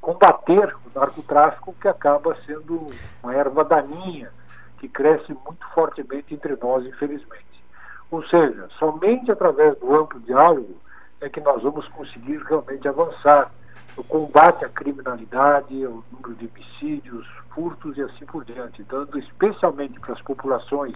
combater 0.00 0.74
o 0.86 0.98
narcotráfico, 0.98 1.74
que 1.80 1.88
acaba 1.88 2.36
sendo 2.46 2.88
uma 3.22 3.34
erva 3.34 3.64
daninha 3.64 4.30
que 4.78 4.88
cresce 4.88 5.32
muito 5.32 5.66
fortemente 5.74 6.34
entre 6.34 6.56
nós, 6.56 6.86
infelizmente. 6.86 7.44
Ou 8.10 8.24
seja, 8.26 8.68
somente 8.78 9.30
através 9.30 9.76
do 9.78 9.94
amplo 9.94 10.20
diálogo 10.20 10.76
é 11.20 11.28
que 11.28 11.40
nós 11.40 11.62
vamos 11.62 11.86
conseguir 11.88 12.38
realmente 12.44 12.86
avançar 12.88 13.50
no 13.96 14.04
combate 14.04 14.64
à 14.64 14.68
criminalidade, 14.68 15.84
ao 15.84 16.04
número 16.12 16.34
de 16.36 16.46
homicídios, 16.46 17.26
furtos 17.50 17.96
e 17.96 18.02
assim 18.02 18.24
por 18.24 18.44
diante, 18.44 18.82
dando 18.84 19.18
especialmente 19.18 19.98
para 19.98 20.14
as 20.14 20.22
populações 20.22 20.94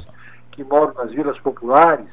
que 0.52 0.62
moram 0.62 0.94
nas 0.94 1.10
vilas 1.10 1.38
populares, 1.40 2.06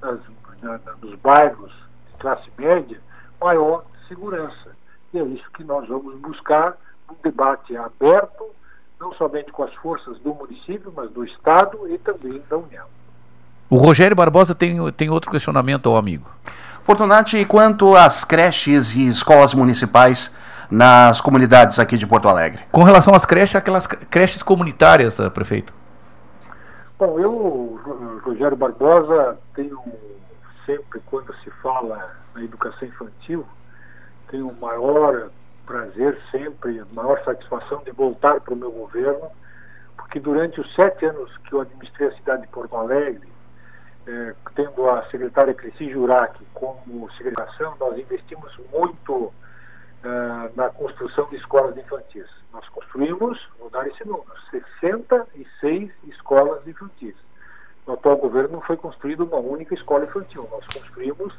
nas, 0.00 0.18
na, 0.62 0.80
nos 1.00 1.14
bairros 1.16 1.72
de 2.06 2.18
classe 2.18 2.50
média, 2.56 2.98
maior 3.40 3.84
segurança. 4.08 4.74
E 5.12 5.18
é 5.18 5.22
isso 5.24 5.50
que 5.54 5.64
nós 5.64 5.86
vamos 5.88 6.18
buscar 6.20 6.76
um 7.10 7.14
debate 7.22 7.76
aberto, 7.76 8.44
não 8.98 9.12
somente 9.14 9.52
com 9.52 9.62
as 9.62 9.74
forças 9.74 10.18
do 10.20 10.34
município, 10.34 10.92
mas 10.94 11.10
do 11.10 11.24
Estado 11.24 11.88
e 11.88 11.98
também 11.98 12.42
da 12.48 12.56
União. 12.56 12.86
O 13.68 13.76
Rogério 13.76 14.16
Barbosa 14.16 14.54
tem, 14.54 14.76
tem 14.92 15.10
outro 15.10 15.30
questionamento 15.30 15.88
ao 15.88 15.96
amigo. 15.96 16.30
Fortunati, 16.84 17.44
quanto 17.44 17.94
às 17.94 18.24
creches 18.24 18.94
e 18.94 19.06
escolas 19.06 19.54
municipais 19.54 20.36
nas 20.70 21.20
comunidades 21.20 21.78
aqui 21.78 21.96
de 21.96 22.06
Porto 22.06 22.28
Alegre? 22.28 22.62
Com 22.70 22.82
relação 22.82 23.14
às 23.14 23.24
creches, 23.24 23.56
aquelas 23.56 23.86
creches 23.86 24.42
comunitárias, 24.42 25.18
eh, 25.18 25.30
prefeito. 25.30 25.72
Bom, 26.98 27.18
eu, 27.18 28.20
Rogério 28.24 28.56
Barbosa, 28.56 29.38
tenho 29.54 29.78
sempre, 30.66 31.00
quando 31.06 31.34
se 31.42 31.50
fala 31.62 32.10
na 32.34 32.42
educação 32.42 32.86
infantil, 32.86 33.46
tenho 34.32 34.48
o 34.48 34.60
maior 34.60 35.30
prazer 35.66 36.18
sempre, 36.32 36.82
maior 36.92 37.22
satisfação 37.22 37.82
de 37.84 37.92
voltar 37.92 38.40
para 38.40 38.54
o 38.54 38.56
meu 38.56 38.72
governo, 38.72 39.30
porque 39.96 40.18
durante 40.18 40.58
os 40.60 40.74
sete 40.74 41.04
anos 41.04 41.36
que 41.38 41.52
eu 41.52 41.60
administrei 41.60 42.08
a 42.08 42.16
cidade 42.16 42.42
de 42.42 42.48
Porto 42.48 42.74
Alegre, 42.74 43.28
é, 44.06 44.34
tendo 44.56 44.88
a 44.88 45.04
secretária 45.10 45.54
Cresci 45.54 45.92
Jurac 45.92 46.36
como 46.54 47.08
secretação, 47.12 47.76
nós 47.78 47.96
investimos 47.98 48.58
muito 48.72 49.32
é, 50.02 50.50
na 50.56 50.70
construção 50.70 51.28
de 51.28 51.36
escolas 51.36 51.76
infantis. 51.76 52.26
Nós 52.52 52.66
construímos, 52.70 53.38
vou 53.60 53.70
dar 53.70 53.86
esse 53.86 54.04
número, 54.06 54.32
66 54.50 55.92
escolas 56.08 56.66
infantis. 56.66 57.14
No 57.86 57.94
atual 57.94 58.16
governo 58.16 58.54
não 58.54 58.60
foi 58.62 58.76
construída 58.76 59.24
uma 59.24 59.38
única 59.38 59.74
escola 59.74 60.04
infantil, 60.04 60.48
nós 60.50 60.64
construímos 60.72 61.34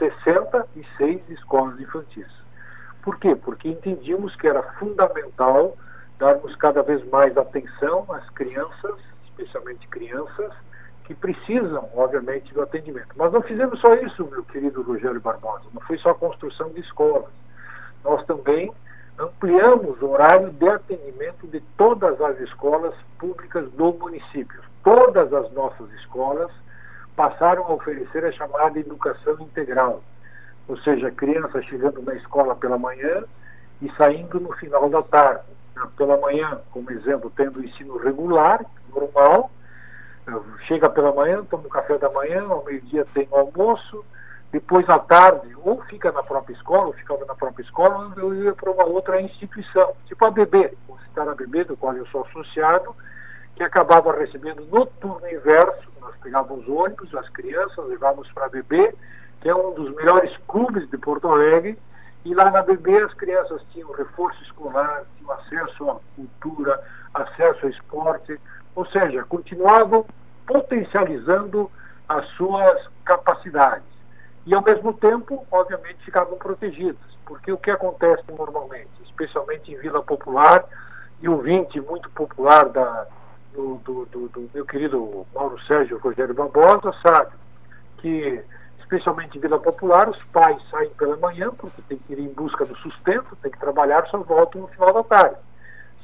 66 0.00 1.28
escolas 1.28 1.78
infantis. 1.78 2.26
Por 3.02 3.18
quê? 3.18 3.36
Porque 3.36 3.68
entendíamos 3.68 4.34
que 4.36 4.48
era 4.48 4.62
fundamental 4.74 5.76
darmos 6.18 6.54
cada 6.56 6.82
vez 6.82 7.06
mais 7.08 7.36
atenção 7.36 8.06
às 8.10 8.28
crianças, 8.30 8.96
especialmente 9.24 9.86
crianças, 9.88 10.52
que 11.04 11.14
precisam, 11.14 11.88
obviamente, 11.94 12.52
do 12.52 12.62
atendimento. 12.62 13.08
Mas 13.16 13.32
não 13.32 13.42
fizemos 13.42 13.80
só 13.80 13.94
isso, 13.94 14.26
meu 14.26 14.44
querido 14.44 14.82
Rogério 14.82 15.20
Barbosa, 15.20 15.64
não 15.72 15.80
foi 15.82 15.98
só 15.98 16.10
a 16.10 16.14
construção 16.14 16.70
de 16.70 16.80
escolas. 16.80 17.30
Nós 18.04 18.24
também 18.26 18.72
ampliamos 19.18 20.00
o 20.00 20.10
horário 20.10 20.50
de 20.50 20.68
atendimento 20.68 21.46
de 21.46 21.60
todas 21.76 22.20
as 22.20 22.38
escolas 22.40 22.94
públicas 23.18 23.70
do 23.72 23.92
município. 23.92 24.60
Todas 24.82 25.32
as 25.32 25.50
nossas 25.52 25.90
escolas 25.94 26.50
passaram 27.20 27.66
a 27.66 27.74
oferecer 27.74 28.24
a 28.24 28.32
chamada 28.32 28.78
educação 28.78 29.36
integral, 29.40 30.02
ou 30.66 30.78
seja, 30.78 31.10
crianças 31.10 31.66
chegando 31.66 32.00
na 32.00 32.14
escola 32.14 32.56
pela 32.56 32.78
manhã 32.78 33.24
e 33.82 33.92
saindo 33.92 34.40
no 34.40 34.50
final 34.52 34.88
da 34.88 35.02
tarde. 35.02 35.44
Pela 35.98 36.16
manhã, 36.16 36.62
como 36.70 36.90
exemplo, 36.90 37.30
tendo 37.36 37.60
o 37.60 37.64
ensino 37.64 37.98
regular, 37.98 38.64
normal, 38.88 39.50
chega 40.66 40.88
pela 40.88 41.12
manhã, 41.12 41.44
toma 41.44 41.66
um 41.66 41.68
café 41.68 41.98
da 41.98 42.08
manhã, 42.08 42.46
ao 42.48 42.64
meio-dia 42.64 43.06
tem 43.12 43.28
o 43.30 43.36
almoço, 43.36 44.02
depois 44.50 44.88
à 44.88 44.98
tarde, 44.98 45.54
ou 45.62 45.82
fica 45.82 46.10
na 46.12 46.22
própria 46.22 46.54
escola, 46.54 46.86
ou 46.86 46.94
ficava 46.94 47.26
na 47.26 47.34
própria 47.34 47.62
escola, 47.62 48.14
ou 48.16 48.34
ia 48.34 48.54
para 48.54 48.70
uma 48.70 48.86
outra 48.86 49.20
instituição, 49.20 49.92
tipo 50.06 50.24
a 50.24 50.30
BB, 50.30 50.72
vou 50.88 50.98
citar 51.00 51.28
a 51.28 51.34
BB, 51.34 51.64
do 51.64 51.76
qual 51.76 51.94
eu 51.94 52.06
sou 52.06 52.24
associado, 52.24 52.96
que 53.56 53.62
acabava 53.62 54.10
recebendo 54.16 54.64
no 54.72 54.86
turno 54.86 55.28
inverso, 55.28 55.89
nós 56.00 56.14
pegávamos 56.16 56.68
ônibus, 56.68 57.14
as 57.14 57.28
crianças, 57.30 57.86
levávamos 57.86 58.30
para 58.32 58.46
a 58.46 58.48
BB, 58.48 58.94
que 59.40 59.48
é 59.48 59.54
um 59.54 59.72
dos 59.74 59.94
melhores 59.94 60.36
clubes 60.48 60.88
de 60.90 60.98
Porto 60.98 61.28
Alegre, 61.28 61.78
e 62.24 62.34
lá 62.34 62.50
na 62.50 62.62
BB 62.62 62.98
as 62.98 63.14
crianças 63.14 63.62
tinham 63.72 63.90
reforço 63.92 64.42
escolar, 64.42 65.04
tinham 65.16 65.32
acesso 65.32 65.90
à 65.90 65.96
cultura, 66.16 66.82
acesso 67.14 67.64
ao 67.64 67.70
esporte, 67.70 68.40
ou 68.74 68.86
seja, 68.86 69.24
continuavam 69.24 70.04
potencializando 70.46 71.70
as 72.08 72.26
suas 72.30 72.88
capacidades. 73.04 73.84
E, 74.46 74.54
ao 74.54 74.62
mesmo 74.62 74.92
tempo, 74.94 75.46
obviamente, 75.50 76.04
ficavam 76.04 76.36
protegidas. 76.36 76.98
Porque 77.24 77.52
o 77.52 77.58
que 77.58 77.70
acontece 77.70 78.24
normalmente, 78.36 78.90
especialmente 79.04 79.72
em 79.72 79.78
Vila 79.78 80.02
Popular, 80.02 80.64
e 81.22 81.28
o 81.28 81.38
vinte 81.38 81.80
muito 81.80 82.10
popular 82.10 82.68
da, 82.68 83.06
do, 83.52 83.76
do, 83.84 84.06
do, 84.06 84.28
do, 84.28 84.50
meu 84.54 84.64
querido 84.64 85.26
Mauro 85.34 85.60
Sérgio 85.62 85.98
Rogério 85.98 86.34
Barbosa, 86.34 86.92
sabe 87.06 87.32
que, 87.98 88.42
especialmente 88.80 89.36
em 89.36 89.40
Vila 89.40 89.58
Popular, 89.58 90.08
os 90.08 90.22
pais 90.24 90.60
saem 90.70 90.90
pela 90.90 91.16
manhã, 91.16 91.50
porque 91.50 91.82
tem 91.82 91.98
que 91.98 92.12
ir 92.12 92.20
em 92.20 92.32
busca 92.32 92.64
do 92.64 92.76
sustento, 92.76 93.36
tem 93.42 93.50
que 93.50 93.58
trabalhar, 93.58 94.06
só 94.08 94.18
voltam 94.18 94.62
no 94.62 94.68
final 94.68 94.92
da 94.92 95.02
tarde. 95.02 95.36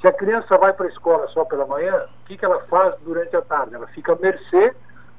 Se 0.01 0.07
a 0.07 0.13
criança 0.13 0.59
vai 0.59 0.73
para 0.73 0.87
a 0.87 0.91
escola 0.91 1.27
só 1.29 1.45
pela 1.45 1.67
manhã, 1.67 2.05
o 2.23 2.27
que, 2.27 2.37
que 2.37 2.45
ela 2.45 2.61
faz 2.65 2.95
durante 3.01 3.35
a 3.35 3.43
tarde? 3.43 3.75
Ela 3.75 3.87
fica 3.89 4.13
à 4.13 4.17
mercê 4.17 4.75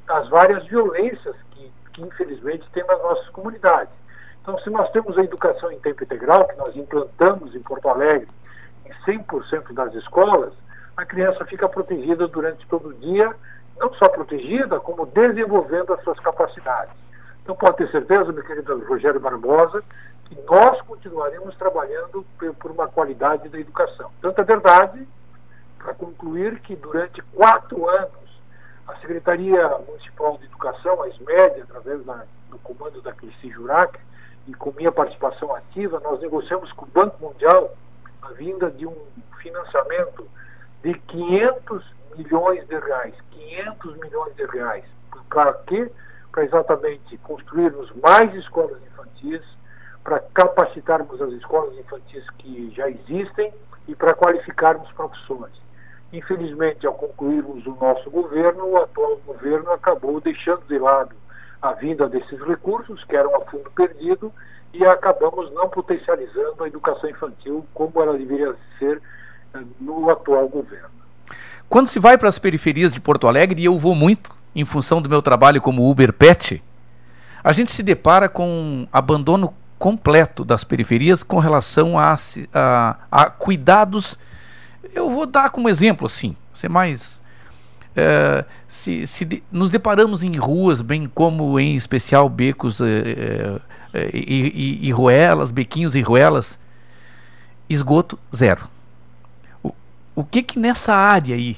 das 0.05 0.29
várias 0.29 0.65
violências 0.67 1.35
que, 1.51 1.71
que 1.93 2.01
infelizmente 2.01 2.69
tem 2.71 2.85
nas 2.85 3.01
nossas 3.01 3.27
comunidades. 3.29 3.93
Então, 4.41 4.57
se 4.59 4.69
nós 4.69 4.89
temos 4.91 5.17
a 5.17 5.23
educação 5.23 5.71
em 5.71 5.79
tempo 5.79 6.03
integral, 6.03 6.47
que 6.47 6.55
nós 6.55 6.75
implantamos 6.75 7.53
em 7.53 7.61
Porto 7.61 7.89
Alegre 7.89 8.29
em 8.85 9.19
100% 9.19 9.73
das 9.73 9.93
escolas, 9.95 10.53
a 10.97 11.05
criança 11.05 11.45
fica 11.45 11.69
protegida 11.69 12.27
durante 12.27 12.65
todo 12.67 12.89
o 12.89 12.93
dia, 12.95 13.33
não 13.77 13.93
só 13.93 14.09
protegida, 14.09 14.79
como 14.79 15.05
desenvolvendo 15.05 15.93
as 15.93 16.03
suas 16.03 16.19
capacidades. 16.19 16.95
Então, 17.43 17.55
pode 17.55 17.77
ter 17.77 17.91
certeza, 17.91 18.31
meu 18.33 18.43
querido 18.43 18.83
Rogério 18.85 19.19
Barbosa, 19.19 19.83
que 20.25 20.35
nós 20.41 20.81
continuaremos 20.81 21.55
trabalhando 21.55 22.25
por 22.59 22.71
uma 22.71 22.87
qualidade 22.87 23.47
da 23.47 23.59
educação. 23.59 24.11
Tanto 24.19 24.41
é 24.41 24.43
verdade, 24.43 25.07
para 25.77 25.93
concluir, 25.93 26.59
que 26.61 26.75
durante 26.75 27.21
quatro 27.33 27.87
anos 27.87 28.41
a 28.87 28.95
Secretaria 28.95 29.69
Municipal 29.87 30.37
de 30.39 30.45
Educação, 30.45 31.03
a 31.03 31.09
SMED, 31.09 31.61
através 31.61 32.03
da, 32.05 32.23
do 32.49 32.57
comando 32.59 33.01
da 33.03 33.13
Cristina 33.13 33.53
Jurac, 33.53 33.99
e 34.47 34.53
com 34.55 34.73
minha 34.75 34.91
participação 34.91 35.53
ativa, 35.53 35.99
nós 35.99 36.19
negociamos 36.19 36.71
com 36.71 36.85
o 36.85 36.89
Banco 36.89 37.23
Mundial 37.23 37.75
a 38.21 38.29
vinda 38.29 38.71
de 38.71 38.87
um 38.87 38.95
financiamento 39.41 40.27
de 40.83 40.93
500 40.93 41.83
milhões 42.15 42.67
de 42.67 42.79
reais, 42.79 43.13
500 43.31 43.97
milhões 43.97 44.35
de 44.35 44.45
reais, 44.45 44.85
Para 45.29 45.53
quê? 45.53 45.91
Para 46.31 46.45
exatamente 46.45 47.17
construirmos 47.17 47.91
mais 47.95 48.33
escolas 48.35 48.81
infantis, 48.83 49.41
para 50.03 50.19
capacitarmos 50.33 51.21
as 51.21 51.33
escolas 51.33 51.77
infantis 51.77 52.27
que 52.37 52.71
já 52.75 52.89
existem 52.89 53.53
e 53.87 53.95
para 53.95 54.13
qualificarmos 54.13 54.91
profissões. 54.93 55.53
Infelizmente, 56.13 56.87
ao 56.87 56.93
concluirmos 56.93 57.65
o 57.65 57.75
nosso 57.75 58.09
governo, 58.09 58.65
o 58.65 58.77
atual 58.77 59.17
governo 59.25 59.71
acabou 59.71 60.21
deixando 60.21 60.65
de 60.67 60.79
lado 60.79 61.15
a 61.61 61.73
vinda 61.73 62.07
desses 62.07 62.39
recursos, 62.41 63.03
que 63.05 63.15
eram 63.15 63.35
a 63.35 63.41
fundo 63.41 63.69
perdido, 63.71 64.31
e 64.73 64.85
acabamos 64.85 65.51
não 65.53 65.69
potencializando 65.69 66.63
a 66.63 66.67
educação 66.67 67.09
infantil 67.09 67.65
como 67.73 68.01
ela 68.01 68.17
deveria 68.17 68.55
ser 68.77 69.01
no 69.79 70.09
atual 70.09 70.47
governo. 70.47 70.89
Quando 71.69 71.87
se 71.87 71.99
vai 71.99 72.17
para 72.17 72.29
as 72.29 72.39
periferias 72.39 72.93
de 72.93 72.99
Porto 72.99 73.27
Alegre, 73.27 73.61
e 73.61 73.65
eu 73.65 73.77
vou 73.77 73.93
muito, 73.93 74.31
em 74.55 74.63
função 74.63 75.01
do 75.01 75.09
meu 75.09 75.21
trabalho 75.21 75.61
como 75.61 75.89
Uber 75.89 76.13
Pet, 76.13 76.63
a 77.43 77.51
gente 77.51 77.71
se 77.71 77.83
depara 77.83 78.27
com 78.27 78.87
abandono 78.91 79.53
completo 79.77 80.43
das 80.43 80.63
periferias 80.63 81.23
com 81.23 81.39
relação 81.39 81.97
a, 81.97 82.17
a, 82.53 82.97
a 83.11 83.29
cuidados. 83.29 84.17
Eu 84.93 85.09
vou 85.09 85.25
dar 85.25 85.49
como 85.49 85.69
exemplo 85.69 86.07
assim, 86.07 86.35
ser 86.53 86.69
mais. 86.69 87.21
É, 87.95 88.45
se, 88.67 89.07
se 89.07 89.25
de, 89.25 89.43
nos 89.51 89.69
deparamos 89.69 90.23
em 90.23 90.35
ruas, 90.35 90.81
bem 90.81 91.07
como 91.07 91.59
em 91.59 91.75
especial 91.75 92.29
becos 92.29 92.79
é, 92.81 93.59
é, 93.93 94.09
e, 94.13 94.79
e, 94.83 94.87
e 94.87 94.91
ruelas, 94.91 95.51
bequinhos 95.51 95.95
e 95.95 96.01
ruelas, 96.01 96.59
esgoto 97.69 98.17
zero. 98.35 98.76
O, 100.17 100.23
que 100.23 100.41
que 100.41 100.57
nessa 100.57 100.95
área 100.95 101.35
aí 101.35 101.57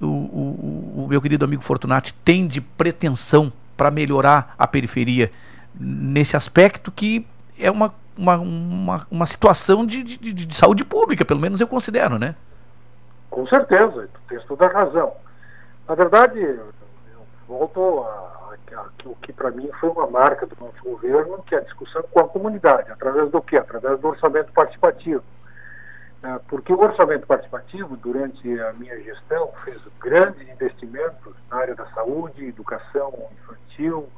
o, 0.00 0.06
o, 0.06 1.04
o 1.04 1.06
meu 1.08 1.22
querido 1.22 1.44
amigo 1.44 1.62
Fortunati 1.62 2.12
tem 2.12 2.48
de 2.48 2.60
pretensão 2.60 3.52
para 3.76 3.92
melhorar 3.92 4.54
a 4.58 4.66
periferia 4.66 5.30
nesse 5.72 6.36
aspecto 6.36 6.90
que 6.90 7.24
é 7.56 7.70
uma, 7.70 7.94
uma, 8.18 8.36
uma, 8.38 9.06
uma 9.08 9.26
situação 9.26 9.86
de, 9.86 10.02
de, 10.02 10.32
de, 10.32 10.54
saúde 10.54 10.84
pública, 10.84 11.24
pelo 11.24 11.38
menos 11.38 11.60
eu 11.60 11.68
considero, 11.68 12.18
né? 12.18 12.34
Com 13.30 13.46
certeza, 13.46 14.08
tu 14.12 14.20
tens 14.28 14.44
toda 14.46 14.66
a 14.66 14.72
razão. 14.72 15.12
Na 15.88 15.94
verdade, 15.94 16.40
eu 16.40 16.72
volto 17.46 18.00
a, 18.00 18.56
a, 18.74 18.80
a 18.80 18.86
o 19.06 19.14
que 19.16 19.32
para 19.32 19.52
mim 19.52 19.70
foi 19.80 19.90
uma 19.90 20.08
marca 20.08 20.44
do 20.44 20.56
nosso 20.60 20.82
governo, 20.82 21.42
que 21.46 21.54
é 21.54 21.58
a 21.58 21.62
discussão 21.62 22.02
com 22.10 22.20
a 22.20 22.28
comunidade, 22.28 22.90
através 22.90 23.30
do 23.30 23.40
quê? 23.40 23.56
Através 23.56 24.00
do 24.00 24.08
orçamento 24.08 24.52
participativo. 24.52 25.22
É, 26.22 26.38
porque 26.48 26.72
o 26.72 26.80
orçamento 26.80 27.26
participativo, 27.26 27.96
durante 27.96 28.60
a 28.60 28.72
minha 28.74 28.96
gestão, 29.02 29.50
fez 29.64 29.80
grandes 30.00 30.48
investimentos 30.48 31.34
na 31.50 31.56
área 31.58 31.74
da 31.74 31.86
saúde, 31.86 32.46
educação 32.46 33.12
infantil, 33.32 34.08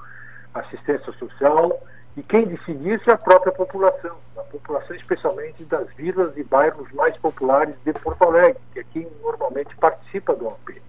assistência 0.54 1.12
social 1.14 1.80
e 2.16 2.22
quem 2.22 2.46
decidisse 2.46 3.10
é 3.10 3.12
a 3.12 3.18
própria 3.18 3.52
população, 3.52 4.16
a 4.36 4.42
população 4.42 4.94
especialmente 4.94 5.64
das 5.64 5.88
vilas 5.94 6.36
e 6.36 6.44
bairros 6.44 6.90
mais 6.92 7.16
populares 7.16 7.74
de 7.84 7.92
Porto 7.92 8.22
Alegre, 8.22 8.62
que 8.72 8.80
é 8.80 8.84
quem 8.84 9.08
normalmente 9.20 9.74
participa 9.76 10.34
do 10.34 10.46
OP. 10.46 10.80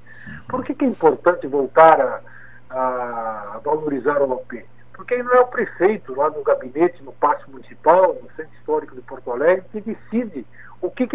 Por 0.47 0.63
que, 0.63 0.75
que 0.75 0.85
é 0.85 0.87
importante 0.87 1.47
voltar 1.47 1.99
a, 1.99 2.21
a 2.69 3.59
valorizar 3.63 4.21
o 4.21 4.31
OP? 4.33 4.63
Porque 4.93 5.21
não 5.21 5.33
é 5.33 5.41
o 5.41 5.47
prefeito 5.47 6.15
lá 6.15 6.29
no 6.29 6.43
gabinete, 6.43 7.03
no 7.03 7.11
Paço 7.11 7.49
Municipal, 7.49 8.15
no 8.21 8.29
Centro 8.35 8.53
Histórico 8.59 8.95
de 8.95 9.01
Porto 9.01 9.31
Alegre, 9.31 9.65
que 9.71 9.81
decide 9.81 10.44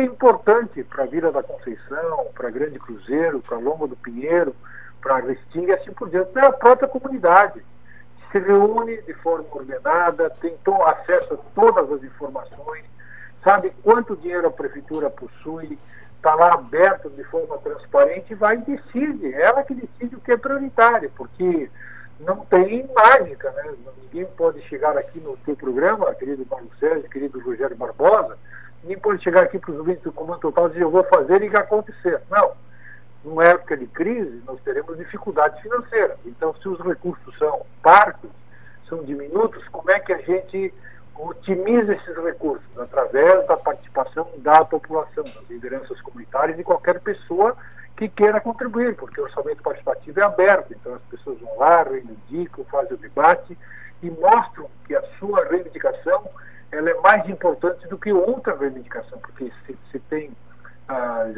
que, 0.00 0.02
é 0.02 0.04
importante 0.04 0.82
para 0.84 1.04
a 1.04 1.06
Vila 1.06 1.30
da 1.30 1.42
Conceição, 1.42 2.26
para 2.34 2.50
Grande 2.50 2.78
Cruzeiro, 2.78 3.40
para 3.40 3.58
Lomba 3.58 3.86
do 3.86 3.96
Pinheiro, 3.96 4.54
para 5.00 5.18
Restinga 5.18 5.72
e 5.72 5.74
assim 5.74 5.92
por 5.92 6.08
diante. 6.08 6.36
É 6.38 6.46
a 6.46 6.52
própria 6.52 6.88
comunidade 6.88 7.62
se 8.32 8.38
reúne 8.38 9.02
de 9.02 9.14
forma 9.14 9.46
ordenada, 9.50 10.30
tem 10.40 10.56
acesso 10.86 11.34
a 11.34 11.36
todas 11.54 11.90
as 11.92 12.02
informações, 12.04 12.84
sabe 13.42 13.72
quanto 13.82 14.16
dinheiro 14.16 14.46
a 14.46 14.52
prefeitura 14.52 15.10
possui, 15.10 15.76
está 16.16 16.34
lá 16.36 16.54
aberto 16.54 17.10
de 17.10 17.24
forma 17.24 17.58
transparente 17.58 18.30
e 18.30 18.36
vai 18.36 18.56
e 18.56 18.76
decide. 18.76 19.34
Ela 19.34 19.64
que 19.64 19.74
decide 19.74 20.14
o 20.14 20.20
que 20.20 20.30
é 20.30 20.36
prioritário, 20.36 21.10
porque 21.16 21.68
não 22.20 22.44
tem 22.46 22.88
mágica, 22.94 23.50
né? 23.50 23.74
Ninguém 24.02 24.26
pode 24.36 24.60
chegar 24.62 24.96
aqui 24.96 25.18
no 25.18 25.36
seu 25.44 25.56
programa, 25.56 26.14
querido 26.14 26.46
Paulo 26.46 26.70
Sérgio, 26.78 27.10
querido 27.10 27.40
Rogério 27.40 27.76
Barbosa, 27.76 28.38
ninguém 28.82 28.98
pode 28.98 29.22
chegar 29.22 29.42
aqui 29.42 29.58
para 29.58 29.72
os 29.72 29.78
ouvintes 29.78 30.02
do 30.02 30.12
Comando 30.12 30.40
Total 30.40 30.66
e 30.66 30.70
dizer 30.70 30.82
eu 30.82 30.90
vou 30.90 31.04
fazer 31.04 31.42
e 31.42 31.48
vai 31.48 31.62
acontecer. 31.62 32.20
Não 32.30 32.52
numa 33.24 33.44
época 33.44 33.76
de 33.76 33.86
crise, 33.86 34.42
nós 34.46 34.60
teremos 34.62 34.96
dificuldades 34.96 35.60
financeiras. 35.60 36.16
Então, 36.24 36.54
se 36.54 36.68
os 36.68 36.80
recursos 36.80 37.36
são 37.38 37.64
parcos, 37.82 38.30
são 38.88 39.04
diminutos, 39.04 39.66
como 39.68 39.90
é 39.90 40.00
que 40.00 40.12
a 40.12 40.18
gente 40.18 40.72
otimiza 41.14 41.94
esses 41.94 42.16
recursos? 42.16 42.66
Através 42.78 43.46
da 43.46 43.56
participação 43.56 44.28
da 44.38 44.64
população, 44.64 45.24
das 45.24 45.48
lideranças 45.48 46.00
comunitárias 46.00 46.58
e 46.58 46.64
qualquer 46.64 47.00
pessoa 47.00 47.56
que 47.96 48.08
queira 48.08 48.40
contribuir, 48.40 48.96
porque 48.96 49.20
o 49.20 49.24
orçamento 49.24 49.62
participativo 49.62 50.20
é 50.20 50.22
aberto, 50.22 50.72
então 50.72 50.94
as 50.94 51.02
pessoas 51.02 51.38
vão 51.38 51.58
lá, 51.58 51.82
reivindicam, 51.82 52.64
fazem 52.64 52.94
o 52.94 52.96
debate 52.96 53.56
e 54.02 54.10
mostram 54.10 54.70
que 54.86 54.94
a 54.94 55.02
sua 55.18 55.44
reivindicação 55.44 56.24
ela 56.72 56.90
é 56.90 56.94
mais 57.00 57.28
importante 57.28 57.86
do 57.88 57.98
que 57.98 58.12
outra 58.12 58.56
reivindicação, 58.56 59.18
porque 59.18 59.52
se, 59.66 59.76
se 59.90 59.98
tem 60.00 60.30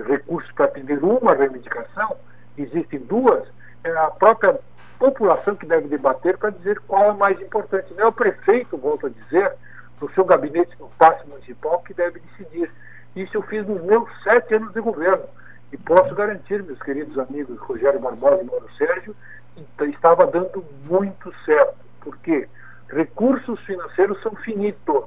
recursos 0.09 0.51
para 0.53 0.67
atender 0.67 1.03
uma 1.03 1.35
reivindicação, 1.35 2.17
existem 2.57 3.01
duas, 3.01 3.47
é 3.85 3.91
a 3.91 4.11
própria 4.11 4.59
população 4.99 5.57
que 5.57 5.67
deve 5.67 5.89
debater 5.89 6.39
para 6.39 6.51
dizer 6.51 6.79
qual 6.87 7.11
é 7.11 7.13
mais 7.13 7.41
importante. 7.41 7.93
Não 7.95 8.05
é 8.05 8.07
o 8.07 8.13
prefeito, 8.13 8.77
volto 8.79 9.07
a 9.07 9.11
dizer, 9.11 9.53
no 10.01 10.11
seu 10.13 10.25
gabinete 10.25 10.75
no 10.79 10.89
passe 10.91 11.27
municipal 11.29 11.81
que 11.81 11.93
deve 11.93 12.21
decidir. 12.21 12.71
Isso 13.15 13.37
eu 13.37 13.43
fiz 13.43 13.67
nos 13.67 13.83
meus 13.83 14.09
sete 14.23 14.55
anos 14.55 14.73
de 14.73 14.81
governo. 14.81 15.25
E 15.73 15.77
posso 15.77 16.15
garantir, 16.15 16.63
meus 16.63 16.81
queridos 16.83 17.19
amigos 17.19 17.59
Rogério 17.59 17.99
Barbosa 17.99 18.43
e 18.43 18.45
Mauro 18.45 18.69
Sérgio, 18.77 19.17
que 19.55 19.85
estava 19.85 20.27
dando 20.27 20.65
muito 20.85 21.35
certo. 21.45 21.77
Porque 22.01 22.49
recursos 22.89 23.59
financeiros 23.61 24.21
são 24.23 24.35
finitos, 24.37 25.05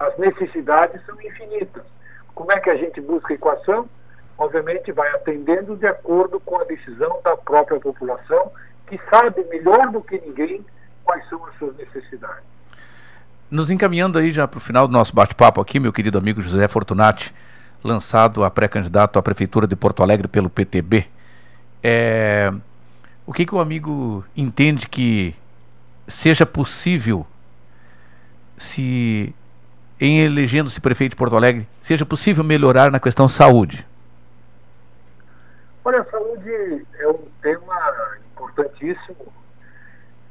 as 0.00 0.16
necessidades 0.16 1.04
são 1.04 1.20
infinitas. 1.20 1.84
Como 2.34 2.50
é 2.50 2.58
que 2.58 2.70
a 2.70 2.76
gente 2.76 3.00
busca 3.02 3.34
equação? 3.34 3.86
Obviamente 4.38 4.90
vai 4.92 5.10
atendendo 5.10 5.76
de 5.76 5.86
acordo 5.86 6.40
com 6.40 6.58
a 6.58 6.64
decisão 6.64 7.20
da 7.22 7.36
própria 7.36 7.78
população, 7.78 8.50
que 8.86 8.98
sabe 9.10 9.44
melhor 9.44 9.90
do 9.90 10.00
que 10.00 10.18
ninguém 10.18 10.64
quais 11.04 11.28
são 11.28 11.44
as 11.44 11.54
suas 11.58 11.76
necessidades. 11.76 12.42
Nos 13.50 13.70
encaminhando 13.70 14.18
aí 14.18 14.30
já 14.30 14.48
para 14.48 14.58
o 14.58 14.60
final 14.60 14.88
do 14.88 14.92
nosso 14.92 15.14
bate-papo 15.14 15.60
aqui, 15.60 15.78
meu 15.78 15.92
querido 15.92 16.16
amigo 16.16 16.40
José 16.40 16.66
Fortunati, 16.66 17.34
lançado 17.84 18.42
a 18.42 18.50
pré-candidato 18.50 19.18
à 19.18 19.22
Prefeitura 19.22 19.66
de 19.66 19.76
Porto 19.76 20.02
Alegre 20.02 20.28
pelo 20.28 20.48
PTB. 20.48 21.06
É... 21.82 22.52
O 23.26 23.32
que, 23.32 23.44
que 23.44 23.54
o 23.54 23.60
amigo 23.60 24.24
entende 24.34 24.88
que 24.88 25.34
seja 26.08 26.46
possível 26.46 27.26
se 28.56 29.34
em 30.00 30.20
elegendo-se 30.20 30.80
prefeito 30.80 31.10
de 31.10 31.16
Porto 31.16 31.36
Alegre, 31.36 31.68
seja 31.82 32.06
possível 32.06 32.42
melhorar 32.42 32.90
na 32.90 32.98
questão 32.98 33.28
saúde? 33.28 33.86
Olha, 35.84 36.00
a 36.00 36.04
saúde 36.04 36.86
é 36.98 37.08
um 37.08 37.26
tema 37.42 38.18
importantíssimo. 38.32 39.32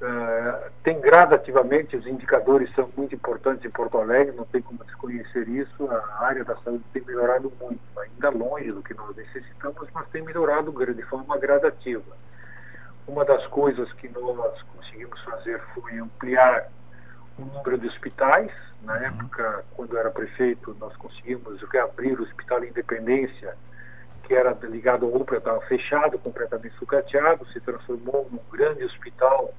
Uh, 0.01 0.71
tem 0.81 0.99
gradativamente, 0.99 1.97
os 1.97 2.07
indicadores 2.07 2.73
são 2.73 2.89
muito 2.95 3.13
importantes 3.13 3.65
em 3.65 3.69
Porto 3.69 3.97
Alegre, 3.97 4.33
não 4.35 4.45
tem 4.45 4.61
como 4.61 4.83
desconhecer 4.85 5.47
isso. 5.49 5.89
A 5.91 6.25
área 6.25 6.43
da 6.43 6.55
saúde 6.57 6.83
tem 6.93 7.03
melhorado 7.03 7.51
muito, 7.59 7.81
ainda 7.97 8.29
longe 8.29 8.71
do 8.71 8.81
que 8.81 8.93
nós 8.93 9.15
necessitamos, 9.15 9.87
mas 9.93 10.07
tem 10.09 10.23
melhorado 10.23 10.71
de 10.93 11.03
forma 11.03 11.37
gradativa. 11.37 12.17
Uma 13.05 13.25
das 13.25 13.45
coisas 13.47 13.91
que 13.93 14.07
nós 14.07 14.61
conseguimos 14.73 15.21
fazer 15.23 15.61
foi 15.73 15.97
ampliar 15.97 16.69
o 17.37 17.41
número 17.41 17.77
de 17.77 17.87
hospitais. 17.87 18.51
Na 18.83 18.97
época, 18.97 19.65
quando 19.75 19.93
eu 19.93 19.99
era 19.99 20.09
prefeito, 20.09 20.75
nós 20.79 20.95
conseguimos 20.97 21.61
reabrir 21.71 22.19
o 22.19 22.23
Hospital 22.23 22.63
Independência, 22.63 23.55
que 24.23 24.33
era 24.33 24.57
ligado 24.63 25.05
ao 25.05 25.15
UPA, 25.15 25.37
estava 25.37 25.61
fechado, 25.61 26.17
completamente 26.19 26.75
sucateado, 26.75 27.45
se 27.47 27.59
transformou 27.59 28.27
num 28.31 28.39
grande 28.51 28.83
hospital 28.83 29.53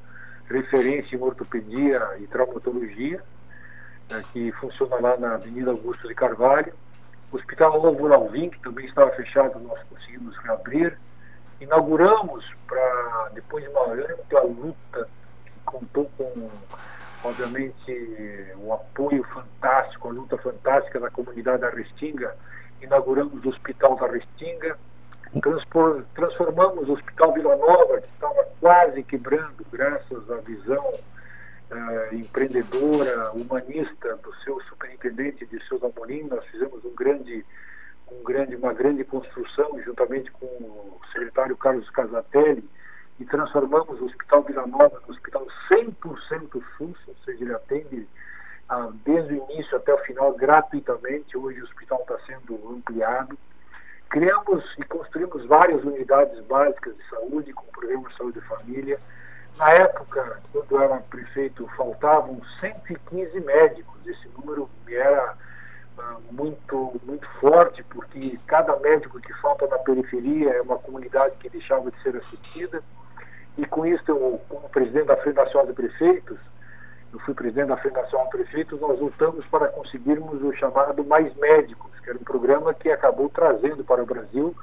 referência 0.49 1.15
em 1.15 1.21
ortopedia 1.21 2.17
e 2.19 2.27
traumatologia, 2.27 3.23
né, 4.11 4.23
que 4.33 4.51
funciona 4.53 4.97
lá 4.97 5.17
na 5.17 5.35
Avenida 5.35 5.71
Augusto 5.71 6.09
de 6.09 6.15
Carvalho. 6.15 6.73
O 7.33 7.37
Hospital 7.37 7.81
Novo 7.81 8.13
Alvim, 8.13 8.51
que 8.51 8.59
também 8.61 8.87
estava 8.87 9.11
fechado, 9.13 9.59
nós 9.61 9.81
conseguimos 9.89 10.37
reabrir. 10.39 10.99
Inauguramos, 11.61 12.45
para 12.67 13.31
depois 13.35 13.63
de 13.63 13.71
uma 13.71 13.93
ampla 13.93 14.43
luta 14.43 15.09
que 15.45 15.53
contou 15.65 16.11
com 16.17 16.51
obviamente 17.23 18.55
o 18.57 18.73
apoio 18.73 19.23
fantástico, 19.25 20.09
a 20.09 20.13
luta 20.13 20.39
fantástica 20.39 21.01
da 21.01 21.11
comunidade 21.11 21.63
da 21.63 21.71
Restinga. 21.71 22.35
Inauguramos 22.81 23.45
o 23.45 23.49
Hospital 23.49 23.97
da 23.97 24.07
Restinga, 24.07 24.79
transformamos 26.15 26.89
o 26.89 26.93
Hospital 26.93 27.33
Vila 27.35 27.57
Nova, 27.57 28.01
que 28.01 28.09
estava 28.09 28.45
quase 28.59 29.03
quebrando, 29.03 29.65
graças 29.71 30.31
à 30.31 30.37
visão 30.37 30.85
uh, 31.71 32.15
empreendedora, 32.15 33.31
humanista 33.33 34.17
do 34.17 34.35
seu 34.37 34.61
superintendente 34.63 35.47
de 35.47 35.61
Souza 35.65 35.87
Amorim. 35.87 36.25
Nós 36.25 36.45
fizemos 36.47 36.85
um 36.85 36.95
grande, 36.95 37.45
um 38.11 38.23
grande, 38.25 38.57
uma 38.57 38.73
grande 38.73 39.05
construção, 39.05 39.81
juntamente 39.85 40.31
com 40.33 40.47
o 40.47 41.01
secretário 41.13 41.57
Carlos 41.57 41.89
Casatelli, 41.91 42.69
e 43.21 43.25
transformamos 43.27 44.01
o 44.01 44.07
Hospital 44.07 44.43
Vila 44.43 44.67
Nova 44.67 44.99
no 45.07 45.13
hospital 45.13 45.47
100% 45.71 46.63
SUS, 46.79 46.97
ou 47.07 47.15
seja, 47.23 47.45
ele 47.45 47.55
atende 47.55 48.09
ah, 48.67 48.89
desde 49.05 49.35
o 49.35 49.51
início 49.51 49.77
até 49.77 49.93
o 49.93 49.99
final 49.99 50.33
gratuitamente. 50.33 51.37
Hoje 51.37 51.61
o 51.61 51.65
hospital 51.65 52.01
está 52.01 52.19
sendo 52.21 52.59
ampliado. 52.71 53.39
Criamos 54.09 54.65
e 54.79 54.85
construímos 54.85 55.45
várias 55.45 55.85
unidades 55.85 56.41
básicas 56.47 56.97
de 56.97 57.09
saúde, 57.11 57.53
com 57.53 57.63
o 57.63 57.73
programa 57.73 58.09
de 58.09 58.17
saúde 58.17 58.39
e 58.39 58.43
família. 58.43 58.99
Na 59.59 59.71
época, 59.71 60.41
quando 60.51 60.73
eu 60.73 60.81
era 60.81 60.97
prefeito, 60.97 61.69
faltavam 61.77 62.41
115 62.61 63.39
médicos. 63.41 64.07
Esse 64.07 64.29
número 64.29 64.69
era 64.89 65.37
ah, 65.99 66.17
muito, 66.31 66.99
muito 67.05 67.29
forte, 67.39 67.83
porque 67.85 68.39
cada 68.47 68.79
médico 68.79 69.21
que 69.21 69.35
falta 69.35 69.67
na 69.67 69.79
periferia 69.79 70.55
é 70.55 70.63
uma 70.63 70.79
comunidade 70.79 71.37
que 71.37 71.51
deixava 71.51 71.91
de 71.91 72.03
ser 72.03 72.17
assistida. 72.17 72.83
E 73.59 73.67
com 73.67 73.85
isso, 73.87 74.03
eu, 74.09 74.41
como 74.49 74.69
presidente 74.69 75.07
da 75.07 75.17
Frente 75.17 75.37
Nacional 75.37 75.67
de 75.67 75.73
Prefeitos, 75.73 76.39
eu 77.13 77.19
fui 77.21 77.35
presidente 77.35 77.69
da 77.69 77.77
Frente 77.77 77.95
Nacional 77.95 78.27
de 78.27 78.33
Prefeitos, 78.33 78.81
nós 78.81 79.01
lutamos 79.01 79.45
para 79.47 79.69
conseguirmos 79.69 80.43
o 80.43 80.53
chamado 80.53 81.05
Mais 81.05 81.35
Médicos, 81.37 81.91
que 82.01 82.11
era 82.11 82.19
um 82.19 82.25
programa 82.25 82.73
que 82.73 82.91
acabou 82.91 83.29
trazendo 83.29 83.85
para 83.85 84.03
o 84.03 84.07
Brasil 84.07 84.55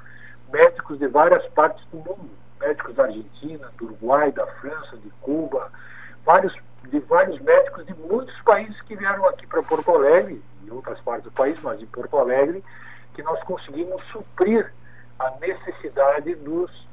médicos 0.50 0.98
de 0.98 1.06
várias 1.06 1.46
partes 1.48 1.84
do 1.92 1.98
mundo, 1.98 2.30
médicos 2.58 2.94
da 2.94 3.04
Argentina, 3.04 3.70
do 3.76 3.84
Uruguai, 3.84 4.32
da 4.32 4.46
França, 4.46 4.96
de 4.96 5.10
Cuba, 5.20 5.70
vários, 6.24 6.54
de 6.84 6.98
vários 7.00 7.38
médicos 7.40 7.86
de 7.86 7.94
muitos 7.94 8.38
países 8.40 8.80
que 8.82 8.96
vieram 8.96 9.26
aqui 9.28 9.46
para 9.46 9.62
Porto 9.62 9.90
Alegre, 9.90 10.42
em 10.64 10.70
outras 10.70 10.98
partes 11.00 11.24
do 11.24 11.30
país, 11.30 11.60
mas 11.62 11.80
em 11.80 11.86
Porto 11.86 12.16
Alegre, 12.16 12.64
que 13.14 13.22
nós 13.22 13.42
conseguimos 13.44 14.02
suprir 14.06 14.72
a 15.18 15.30
necessidade 15.40 16.34
dos 16.36 16.87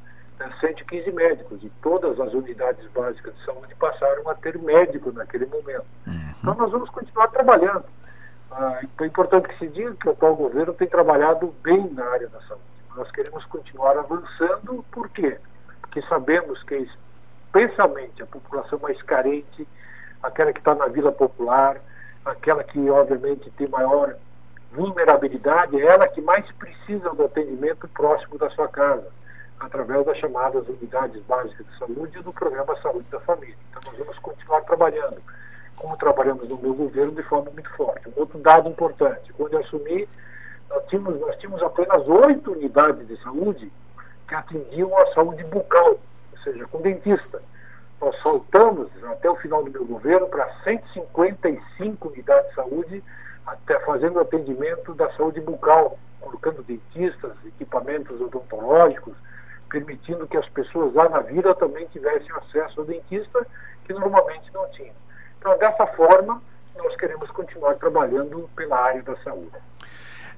115 0.60 1.12
médicos 1.12 1.64
e 1.64 1.70
todas 1.82 2.20
as 2.20 2.34
unidades 2.34 2.86
básicas 2.92 3.34
de 3.36 3.46
saúde 3.46 3.74
passaram 3.76 4.30
a 4.30 4.36
ter 4.36 4.58
médico 4.58 5.12
naquele 5.12 5.46
momento. 5.46 5.86
Uhum. 6.06 6.34
Então 6.40 6.56
nós 6.56 6.72
vamos 6.72 6.90
continuar 6.90 7.28
trabalhando. 7.30 7.86
Ah, 8.52 8.80
então 8.84 9.06
é 9.06 9.10
importante 9.10 9.48
que 9.48 9.58
se 9.58 9.68
diga 9.68 9.94
que 9.96 10.08
o 10.08 10.12
atual 10.12 10.36
governo 10.36 10.74
tem 10.74 10.88
trabalhado 10.88 11.54
bem 11.64 11.90
na 11.92 12.06
área 12.06 12.28
da 12.28 12.40
saúde. 12.42 12.64
Nós 12.96 13.10
queremos 13.12 13.44
continuar 13.46 13.98
avançando, 13.98 14.86
por 14.92 15.10
quê? 15.10 15.38
Porque 15.82 16.02
sabemos 16.04 16.62
que 16.64 16.76
especialmente 17.48 18.22
a 18.22 18.26
população 18.26 18.80
mais 18.80 19.02
carente, 19.04 19.68
aquela 20.22 20.54
que 20.54 20.60
está 20.60 20.76
na 20.76 20.88
vila 20.88 21.12
popular, 21.12 21.78
aquela 22.26 22.64
que 22.64 22.90
obviamente 22.90 23.50
tem 23.52 23.68
maior 23.68 24.16
vulnerabilidade, 24.72 25.80
é 25.80 25.86
ela 25.86 26.08
que 26.08 26.22
mais 26.22 26.50
precisa 26.54 27.10
do 27.12 27.26
atendimento 27.26 27.88
próximo 27.90 28.38
da 28.38 28.50
sua 28.50 28.68
casa 28.68 29.08
através 29.60 30.06
das 30.06 30.18
chamadas 30.18 30.68
unidades 30.68 31.22
básicas 31.24 31.66
de 31.66 31.78
saúde 31.78 32.20
e 32.20 32.24
do 32.24 32.34
programa 32.34 32.76
Saúde 32.82 33.08
da 33.10 33.20
Família. 33.22 33.56
Então 33.70 33.82
nós 33.86 33.98
vamos 33.98 34.20
continuar 34.20 34.62
trabalhando, 34.62 35.22
como 35.76 35.98
trabalhamos 35.98 36.48
no 36.50 36.58
meu 36.58 36.74
governo, 36.74 37.14
de 37.14 37.24
forma 37.24 37.52
muito 37.52 37.70
forte. 37.72 38.08
Um 38.10 38.14
outro 38.20 38.40
dado 38.40 38.70
importante, 38.70 39.32
quando 39.34 39.54
eu 39.54 39.60
assumi, 39.60 40.08
nós 40.70 40.84
tínhamos, 40.88 41.20
nós 41.20 41.36
tínhamos 41.38 41.62
apenas 41.62 42.08
oito 42.08 42.52
unidades 42.52 43.08
de 43.08 43.22
saúde 43.22 43.72
que 44.28 44.36
atendiam 44.36 44.98
a 44.98 45.14
saúde 45.14 45.44
bucal, 45.46 46.00
ou 46.32 46.38
seja, 46.44 46.66
com 46.68 46.82
dentista. 46.82 47.42
Nós 48.02 48.16
saltamos, 48.22 48.90
até 49.04 49.30
o 49.30 49.36
final 49.38 49.64
do 49.64 49.72
meu 49.72 49.86
governo, 49.86 50.28
para 50.28 50.50
155 50.64 52.10
unidades 52.10 52.50
de 52.50 52.56
saúde, 52.56 53.04
até 53.46 53.80
fazendo 53.80 54.20
atendimento 54.20 54.94
da 54.96 55.10
saúde 55.14 55.40
bucal, 55.40 55.98
colocando 56.20 56.64
dentistas, 56.64 57.32
equipamentos 57.46 58.20
odontológicos, 58.20 59.14
permitindo 59.80 60.26
que 60.26 60.38
as 60.38 60.48
pessoas 60.50 60.94
lá 60.94 61.10
na 61.10 61.20
vila 61.20 61.54
também 61.56 61.86
tivessem 61.88 62.32
acesso 62.32 62.80
ao 62.80 62.86
dentista, 62.86 63.46
que 63.84 63.94
normalmente 63.94 64.50
não 64.54 64.66
tinham. 64.70 64.94
Então, 65.38 65.58
dessa 65.58 65.86
forma, 65.88 66.42
nós 66.78 66.96
queremos 66.96 67.30
continuar 67.32 67.76
trabalhando 67.76 68.50
pela 68.56 68.80
área 68.80 69.04
da 69.04 69.18
saúde. 69.18 69.52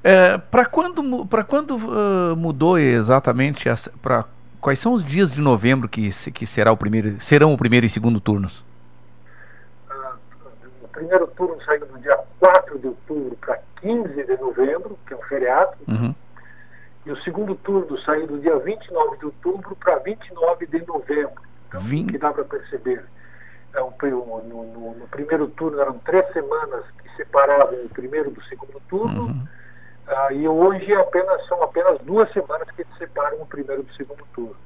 É, 0.04 0.38
para 0.38 0.66
quando, 0.66 1.26
pra 1.28 1.44
quando 1.44 1.76
uh, 1.76 2.36
mudou 2.36 2.80
exatamente, 2.80 3.66
para 4.02 4.26
quais 4.60 4.80
são 4.80 4.94
os 4.94 5.04
dias 5.04 5.32
de 5.34 5.42
novembro 5.42 5.88
que, 5.88 6.10
que 6.32 6.46
será 6.46 6.72
o 6.72 6.78
primeiro, 6.78 7.22
serão 7.22 7.54
o 7.54 7.58
primeiro 7.58 7.86
e 7.86 7.90
segundo 7.90 8.20
turnos? 8.20 8.66
Uh, 9.90 10.18
o 10.84 10.88
primeiro 10.88 11.28
turno 11.28 11.62
saiu 11.64 11.86
no 11.88 12.00
dia 12.00 12.18
4 12.40 12.80
de 12.80 12.88
outubro 12.88 13.38
para 13.40 13.60
15 13.82 14.24
de 14.24 14.38
novembro, 14.38 14.98
que 15.06 15.14
é 15.14 15.18
um 15.18 15.22
feriado. 15.22 15.74
Uhum. 15.88 16.16
E 17.08 17.12
o 17.12 17.18
segundo 17.24 17.56
turno 17.56 17.98
saiu 18.02 18.28
do 18.28 18.38
dia 18.38 18.58
29 18.60 19.18
de 19.20 19.26
outubro 19.28 19.74
para 19.78 19.98
29 20.00 20.68
de 20.68 20.86
novembro. 20.86 21.42
Então, 21.70 21.80
Vim... 21.80 22.06
que 22.06 22.18
dá 22.18 22.34
para 22.34 22.44
perceber. 22.44 23.06
É 23.74 23.82
um, 23.82 23.94
no, 24.02 24.44
no, 24.44 24.94
no, 24.94 25.08
primeiro 25.08 25.48
turno 25.48 25.80
eram 25.80 25.98
três 26.00 26.30
semanas 26.34 26.84
que 27.02 27.16
separavam 27.16 27.86
o 27.86 27.90
primeiro 27.90 28.30
do 28.30 28.44
segundo 28.44 28.82
turno. 28.90 29.22
Uhum. 29.22 29.48
Uh, 30.06 30.34
e 30.34 30.48
hoje 30.50 30.94
apenas, 30.96 31.48
são 31.48 31.64
apenas 31.64 31.98
duas 32.02 32.30
semanas 32.34 32.70
que 32.72 32.86
separam 32.98 33.42
o 33.42 33.46
primeiro 33.46 33.84
do 33.84 33.94
segundo 33.94 34.26
turno. 34.34 34.58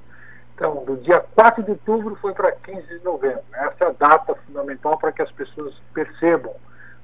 Então, 0.56 0.84
do 0.84 0.98
dia 0.98 1.24
4 1.36 1.62
de 1.62 1.72
outubro 1.72 2.16
foi 2.16 2.34
para 2.34 2.52
15 2.54 2.88
de 2.88 3.04
novembro. 3.04 3.44
Essa 3.54 3.86
é 3.86 3.88
a 3.88 3.92
data 3.92 4.34
fundamental 4.48 4.98
para 4.98 5.12
que 5.12 5.22
as 5.22 5.32
pessoas 5.32 5.76
percebam 5.94 6.56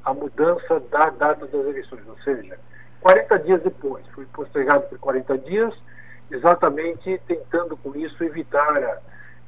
a 0.03 0.15
mudança 0.15 0.79
da 0.91 1.11
data 1.11 1.45
das 1.45 1.53
eleições. 1.53 2.01
Ou 2.07 2.17
seja, 2.23 2.57
40 3.01 3.39
dias 3.39 3.61
depois. 3.63 4.05
Foi 4.07 4.25
postergado 4.25 4.83
por 4.87 4.99
40 4.99 5.37
dias, 5.39 5.73
exatamente 6.31 7.21
tentando 7.27 7.77
com 7.77 7.95
isso 7.95 8.23
evitar 8.23 8.77
a, 8.77 8.99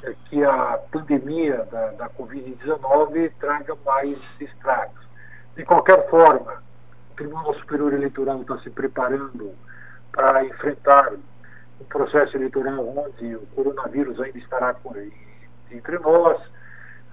eh, 0.03 0.15
que 0.29 0.43
a 0.43 0.79
pandemia 0.91 1.67
da, 1.71 1.91
da 1.91 2.09
Covid-19 2.09 3.31
traga 3.39 3.75
mais 3.85 4.17
estragos. 4.39 5.07
De 5.55 5.65
qualquer 5.65 6.09
forma, 6.09 6.63
o 7.11 7.15
Tribunal 7.15 7.53
Superior 7.55 7.93
Eleitoral 7.93 8.41
está 8.41 8.57
se 8.59 8.69
preparando 8.69 9.53
para 10.11 10.45
enfrentar 10.45 11.11
um 11.81 11.85
processo 11.85 12.35
eleitoral 12.37 12.87
onde 12.97 13.35
o 13.35 13.45
coronavírus 13.47 14.19
ainda 14.19 14.37
estará 14.37 14.75
entre 15.71 15.99
nós, 15.99 16.41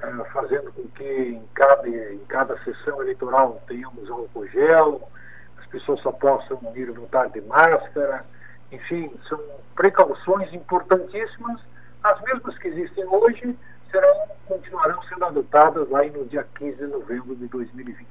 eh, 0.02 0.24
fazendo 0.32 0.72
com 0.72 0.86
que 0.88 1.04
em 1.04 1.42
cada, 1.54 1.88
em 1.88 2.18
cada 2.28 2.58
sessão 2.62 3.00
eleitoral 3.02 3.60
tenhamos 3.66 4.10
álcool 4.10 4.46
gel, 4.48 5.08
pessoas 5.76 6.00
só 6.00 6.10
possam 6.10 6.58
ir 6.74 6.90
votar 6.90 7.28
de 7.28 7.40
máscara, 7.42 8.24
enfim, 8.72 9.10
são 9.28 9.38
precauções 9.74 10.52
importantíssimas, 10.54 11.60
as 12.02 12.20
mesmas 12.22 12.56
que 12.58 12.68
existem 12.68 13.04
hoje 13.04 13.54
serão, 13.90 14.16
continuarão 14.46 15.02
sendo 15.02 15.24
adotadas 15.24 15.92
aí 15.94 16.10
no 16.10 16.24
dia 16.24 16.46
15 16.58 16.76
de 16.76 16.86
novembro 16.86 17.36
de 17.36 17.46
2020. 17.46 18.06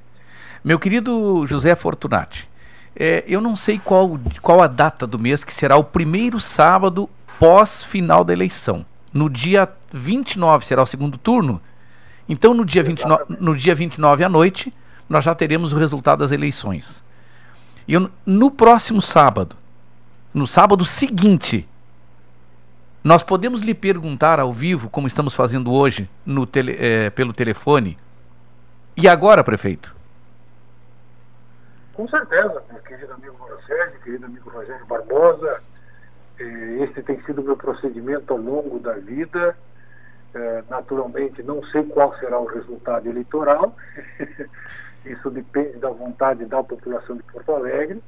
Meu 0.64 0.78
querido 0.78 1.44
José 1.46 1.74
Fortunati, 1.74 2.48
é, 2.94 3.24
eu 3.26 3.40
não 3.40 3.56
sei 3.56 3.78
qual, 3.78 4.18
qual 4.40 4.62
a 4.62 4.66
data 4.66 5.06
do 5.06 5.18
mês 5.18 5.42
que 5.42 5.52
será 5.52 5.76
o 5.76 5.84
primeiro 5.84 6.38
sábado 6.38 7.10
pós 7.38 7.82
final 7.82 8.24
da 8.24 8.32
eleição. 8.32 8.86
No 9.12 9.28
dia 9.28 9.68
29 9.92 10.64
será 10.64 10.82
o 10.82 10.86
segundo 10.86 11.18
turno. 11.18 11.60
Então, 12.28 12.54
no 12.54 12.64
dia, 12.64 12.82
29, 12.82 13.36
no 13.40 13.56
dia 13.56 13.74
29 13.74 14.24
à 14.24 14.28
noite, 14.28 14.72
nós 15.08 15.24
já 15.24 15.34
teremos 15.34 15.72
o 15.72 15.76
resultado 15.76 16.20
das 16.20 16.32
eleições. 16.32 17.04
E 17.86 17.94
eu, 17.94 18.10
no 18.24 18.50
próximo 18.50 19.00
sábado, 19.00 19.56
no 20.34 20.46
sábado 20.46 20.84
seguinte, 20.84 21.68
nós 23.02 23.22
podemos 23.22 23.60
lhe 23.60 23.74
perguntar 23.74 24.40
ao 24.40 24.52
vivo, 24.52 24.90
como 24.90 25.06
estamos 25.06 25.34
fazendo 25.34 25.72
hoje 25.72 26.10
tele, 26.50 26.76
é, 26.78 27.10
pelo 27.10 27.32
telefone. 27.32 27.96
E 28.96 29.06
agora, 29.06 29.44
prefeito? 29.44 29.94
Com 31.94 32.08
certeza, 32.08 32.62
meu 32.70 32.82
querido 32.82 33.12
amigo 33.12 33.36
Mauro 33.38 33.58
Sérgio, 33.66 34.00
querido 34.00 34.26
amigo 34.26 34.50
Rogério 34.50 34.84
Barbosa. 34.86 35.62
Eh, 36.38 36.84
esse 36.84 37.02
tem 37.02 37.18
sido 37.22 37.42
meu 37.42 37.56
procedimento 37.56 38.32
ao 38.32 38.38
longo 38.38 38.78
da 38.78 38.92
vida. 38.94 39.56
Eh, 40.34 40.64
naturalmente, 40.68 41.42
não 41.42 41.64
sei 41.66 41.84
qual 41.84 42.14
será 42.18 42.38
o 42.38 42.44
resultado 42.44 43.08
eleitoral. 43.08 43.74
Isso 45.06 45.30
depende 45.30 45.78
da 45.78 45.90
vontade 45.90 46.44
da 46.44 46.62
população 46.62 47.16
de 47.16 47.22
Porto 47.22 47.52
Alegre. 47.52 48.02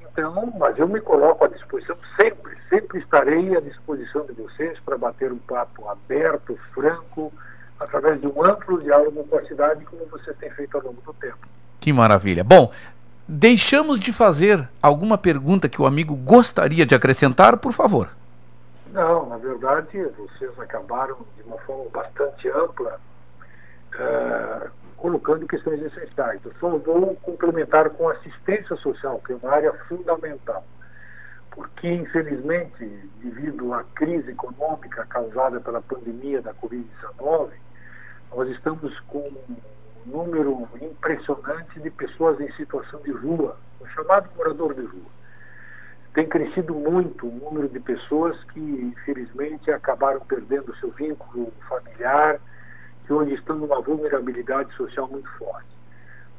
Então, 0.00 0.52
mas 0.58 0.78
eu 0.78 0.86
me 0.86 1.00
coloco 1.00 1.44
à 1.44 1.48
disposição 1.48 1.96
sempre, 2.20 2.56
sempre 2.68 2.98
estarei 2.98 3.56
à 3.56 3.60
disposição 3.60 4.26
de 4.26 4.32
vocês 4.32 4.78
para 4.80 4.98
bater 4.98 5.32
um 5.32 5.38
papo 5.38 5.88
aberto, 5.88 6.58
franco, 6.74 7.32
através 7.80 8.20
de 8.20 8.26
um 8.26 8.44
amplo 8.44 8.82
diálogo 8.82 9.24
com 9.24 9.38
a 9.38 9.44
cidade, 9.44 9.84
como 9.86 10.04
você 10.06 10.34
tem 10.34 10.50
feito 10.50 10.76
ao 10.76 10.82
longo 10.82 11.00
do 11.00 11.14
tempo. 11.14 11.38
Que 11.80 11.92
maravilha. 11.92 12.44
Bom, 12.44 12.70
deixamos 13.26 13.98
de 13.98 14.12
fazer 14.12 14.68
alguma 14.82 15.16
pergunta 15.16 15.68
que 15.68 15.80
o 15.80 15.86
amigo 15.86 16.14
gostaria 16.14 16.84
de 16.84 16.94
acrescentar, 16.94 17.56
por 17.56 17.72
favor. 17.72 18.10
Não, 18.92 19.26
na 19.26 19.38
verdade, 19.38 20.04
vocês 20.18 20.50
acabaram 20.60 21.16
de 21.36 21.42
uma 21.44 21.56
forma 21.58 21.86
bastante 21.90 22.48
ampla 22.50 23.00
eh, 23.98 24.68
colocando 25.02 25.48
questões 25.48 25.82
essenciais. 25.82 26.40
Eu 26.44 26.52
só 26.60 26.78
vou 26.78 27.16
complementar 27.16 27.90
com 27.90 28.08
assistência 28.08 28.76
social, 28.76 29.20
que 29.26 29.32
é 29.32 29.36
uma 29.36 29.50
área 29.50 29.72
fundamental. 29.88 30.64
Porque, 31.50 31.88
infelizmente, 31.88 32.84
devido 33.20 33.74
à 33.74 33.82
crise 33.96 34.30
econômica 34.30 35.04
causada 35.06 35.60
pela 35.60 35.82
pandemia 35.82 36.40
da 36.40 36.54
Covid-19, 36.54 37.48
nós 38.32 38.48
estamos 38.50 38.98
com 39.00 39.18
um 39.18 39.56
número 40.06 40.68
impressionante 40.80 41.80
de 41.80 41.90
pessoas 41.90 42.40
em 42.40 42.50
situação 42.52 43.00
de 43.02 43.10
rua, 43.10 43.56
o 43.80 43.86
chamado 43.88 44.30
morador 44.36 44.72
de 44.72 44.82
rua. 44.82 45.10
Tem 46.14 46.28
crescido 46.28 46.74
muito 46.74 47.26
o 47.26 47.32
número 47.32 47.68
de 47.68 47.80
pessoas 47.80 48.40
que, 48.52 48.60
infelizmente, 48.60 49.68
acabaram 49.72 50.20
perdendo 50.20 50.76
seu 50.76 50.92
vínculo 50.92 51.52
familiar, 51.68 52.38
que 53.06 53.12
hoje 53.12 53.34
estão 53.34 53.56
numa 53.56 53.80
vulnerabilidade 53.80 54.72
social 54.74 55.08
muito 55.08 55.28
forte. 55.38 55.66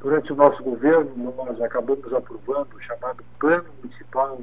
Durante 0.00 0.32
o 0.32 0.36
nosso 0.36 0.62
governo, 0.62 1.34
nós 1.34 1.60
acabamos 1.62 2.12
aprovando 2.12 2.74
o 2.74 2.80
chamado 2.82 3.24
Plano 3.38 3.64
Municipal 3.82 4.40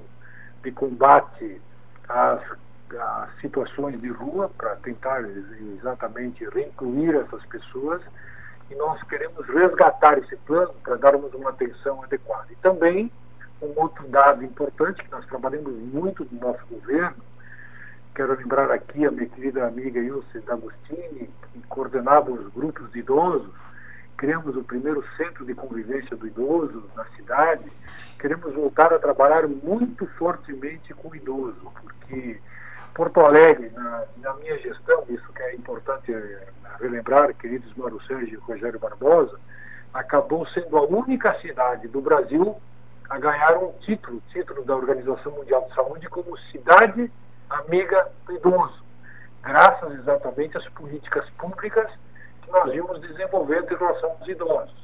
de 0.64 0.72
Combate 0.72 1.62
às, 2.10 2.42
às 2.98 3.40
situações 3.42 4.00
de 4.02 4.10
rua, 4.10 4.50
para 4.58 4.76
tentar 4.78 5.24
exatamente 5.78 6.44
reincluir 6.50 7.16
essas 7.16 7.46
pessoas, 7.46 8.02
e 8.70 8.76
nós 8.76 9.02
queremos 9.04 9.46
resgatar 9.48 10.18
esse 10.18 10.36
plano 10.38 10.74
para 10.84 10.96
darmos 10.96 11.34
uma 11.34 11.50
atenção 11.50 12.04
adequada. 12.04 12.48
E 12.50 12.56
também, 12.56 13.12
um 13.62 13.74
outro 13.76 14.08
dado 14.08 14.44
importante, 14.44 15.04
que 15.04 15.12
nós 15.12 15.26
trabalhamos 15.28 15.74
muito 15.74 16.26
no 16.32 16.40
nosso 16.40 16.66
governo, 16.68 17.18
Quero 18.14 18.36
lembrar 18.36 18.70
aqui 18.72 19.06
a 19.06 19.12
minha 19.12 19.26
querida 19.26 19.66
amiga 19.66 20.00
Ilse 20.00 20.40
D'Agostini, 20.42 21.30
que 21.54 21.62
coordenava 21.70 22.30
os 22.30 22.52
grupos 22.54 22.92
de 22.92 23.00
idosos. 23.00 23.54
Criamos 24.18 24.56
o 24.58 24.64
primeiro 24.64 25.04
centro 25.16 25.46
de 25.46 25.54
convivência 25.54 26.18
do 26.18 26.28
idoso 26.28 26.84
na 26.94 27.06
cidade. 27.16 27.72
Queremos 28.20 28.54
voltar 28.54 28.94
a 28.94 29.00
trabalhar 29.00 29.48
muito 29.48 30.06
fortemente 30.18 30.94
com 30.94 31.08
o 31.08 31.16
idoso, 31.16 31.72
porque 31.82 32.38
Porto 32.94 33.22
Alegre, 33.22 33.72
na, 33.74 34.04
na 34.18 34.34
minha 34.36 34.58
gestão, 34.60 35.06
isso 35.08 35.32
que 35.34 35.42
é 35.42 35.56
importante 35.56 36.14
eh, 36.14 36.48
relembrar, 36.82 37.34
queridos 37.36 37.74
Mauro 37.76 38.02
Sérgio 38.06 38.34
e 38.34 38.52
Rogério 38.52 38.78
Barbosa, 38.78 39.40
acabou 39.94 40.46
sendo 40.48 40.78
a 40.78 40.84
única 40.84 41.34
cidade 41.40 41.88
do 41.88 42.02
Brasil 42.02 42.58
a 43.10 43.18
ganhar 43.18 43.58
um 43.58 43.72
título, 43.80 44.22
título 44.34 44.64
da 44.66 44.76
Organização 44.76 45.32
Mundial 45.32 45.66
de 45.70 45.76
Saúde, 45.76 46.10
como 46.10 46.38
cidade 46.52 47.10
amiga 47.60 48.08
do 48.26 48.36
idoso, 48.36 48.84
graças 49.44 49.94
exatamente 49.94 50.58
às 50.58 50.68
políticas 50.70 51.30
públicas 51.32 51.90
que 52.42 52.52
nós 52.52 52.72
vimos 52.72 53.00
desenvolvendo 53.02 53.72
em 53.72 53.78
relação 53.78 54.12
aos 54.12 54.28
idosos. 54.28 54.82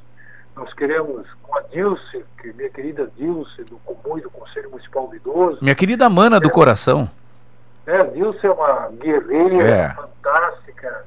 Nós 0.56 0.72
queremos, 0.74 1.26
com 1.42 1.56
a 1.56 1.60
Dilce, 1.62 2.24
que 2.40 2.52
minha 2.52 2.68
querida 2.68 3.08
Dilce, 3.16 3.62
do 3.64 3.78
Comum 3.78 4.18
e 4.18 4.22
do 4.22 4.30
Conselho 4.30 4.70
Municipal 4.70 5.06
do 5.06 5.14
Idoso. 5.14 5.58
Minha 5.62 5.74
querida 5.74 6.10
mana 6.10 6.40
do 6.40 6.50
coração. 6.50 7.08
É, 7.86 8.00
a 8.00 8.04
Dilce 8.04 8.44
é 8.44 8.50
uma 8.50 8.88
guerreira 8.88 9.62
é. 9.62 9.94
fantástica, 9.94 11.04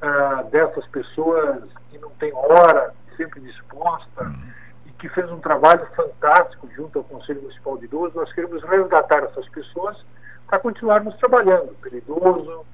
ah, 0.00 0.44
dessas 0.50 0.86
pessoas 0.86 1.64
que 1.90 1.98
não 1.98 2.10
tem 2.10 2.32
hora, 2.32 2.94
sempre 3.16 3.40
disposta, 3.40 4.24
hum. 4.24 4.42
e 4.86 4.90
que 4.92 5.08
fez 5.10 5.30
um 5.30 5.38
trabalho 5.38 5.86
fantástico 5.94 6.68
junto 6.74 6.98
ao 6.98 7.04
Conselho 7.04 7.42
Municipal 7.42 7.76
de 7.76 7.84
Idoso. 7.84 8.16
Nós 8.16 8.32
queremos 8.32 8.62
resgatar 8.62 9.22
essas 9.24 9.46
pessoas 9.50 9.98
para 10.48 10.58
continuarmos 10.58 11.14
trabalhando 11.16 11.76
pelo 11.82 11.96
idoso, 11.96 12.64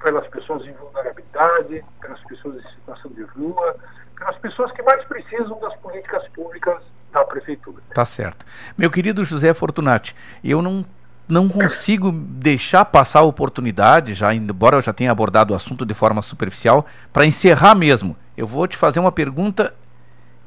pelas 0.00 0.26
pessoas 0.28 0.64
em 0.64 0.72
vulnerabilidade, 0.72 1.84
pelas 2.00 2.20
pessoas 2.24 2.64
em 2.64 2.68
situação 2.70 3.10
de 3.10 3.22
rua, 3.22 3.76
pelas 4.16 4.38
pessoas 4.38 4.72
que 4.72 4.82
mais 4.82 5.04
precisam 5.04 5.58
das 5.58 5.76
políticas 5.76 6.26
públicas 6.28 6.82
da 7.12 7.24
prefeitura. 7.24 7.82
Tá 7.92 8.04
certo. 8.04 8.46
Meu 8.78 8.90
querido 8.90 9.24
José 9.24 9.52
Fortunati, 9.52 10.14
eu 10.42 10.62
não 10.62 10.84
não 11.28 11.48
consigo 11.48 12.12
deixar 12.12 12.84
passar 12.84 13.18
a 13.18 13.24
oportunidade, 13.24 14.14
já 14.14 14.32
embora 14.32 14.76
eu 14.76 14.80
já 14.80 14.92
tenha 14.92 15.10
abordado 15.10 15.52
o 15.52 15.56
assunto 15.56 15.84
de 15.84 15.92
forma 15.92 16.22
superficial, 16.22 16.86
para 17.12 17.26
encerrar 17.26 17.74
mesmo. 17.74 18.16
Eu 18.36 18.46
vou 18.46 18.64
te 18.68 18.76
fazer 18.76 19.00
uma 19.00 19.10
pergunta 19.10 19.74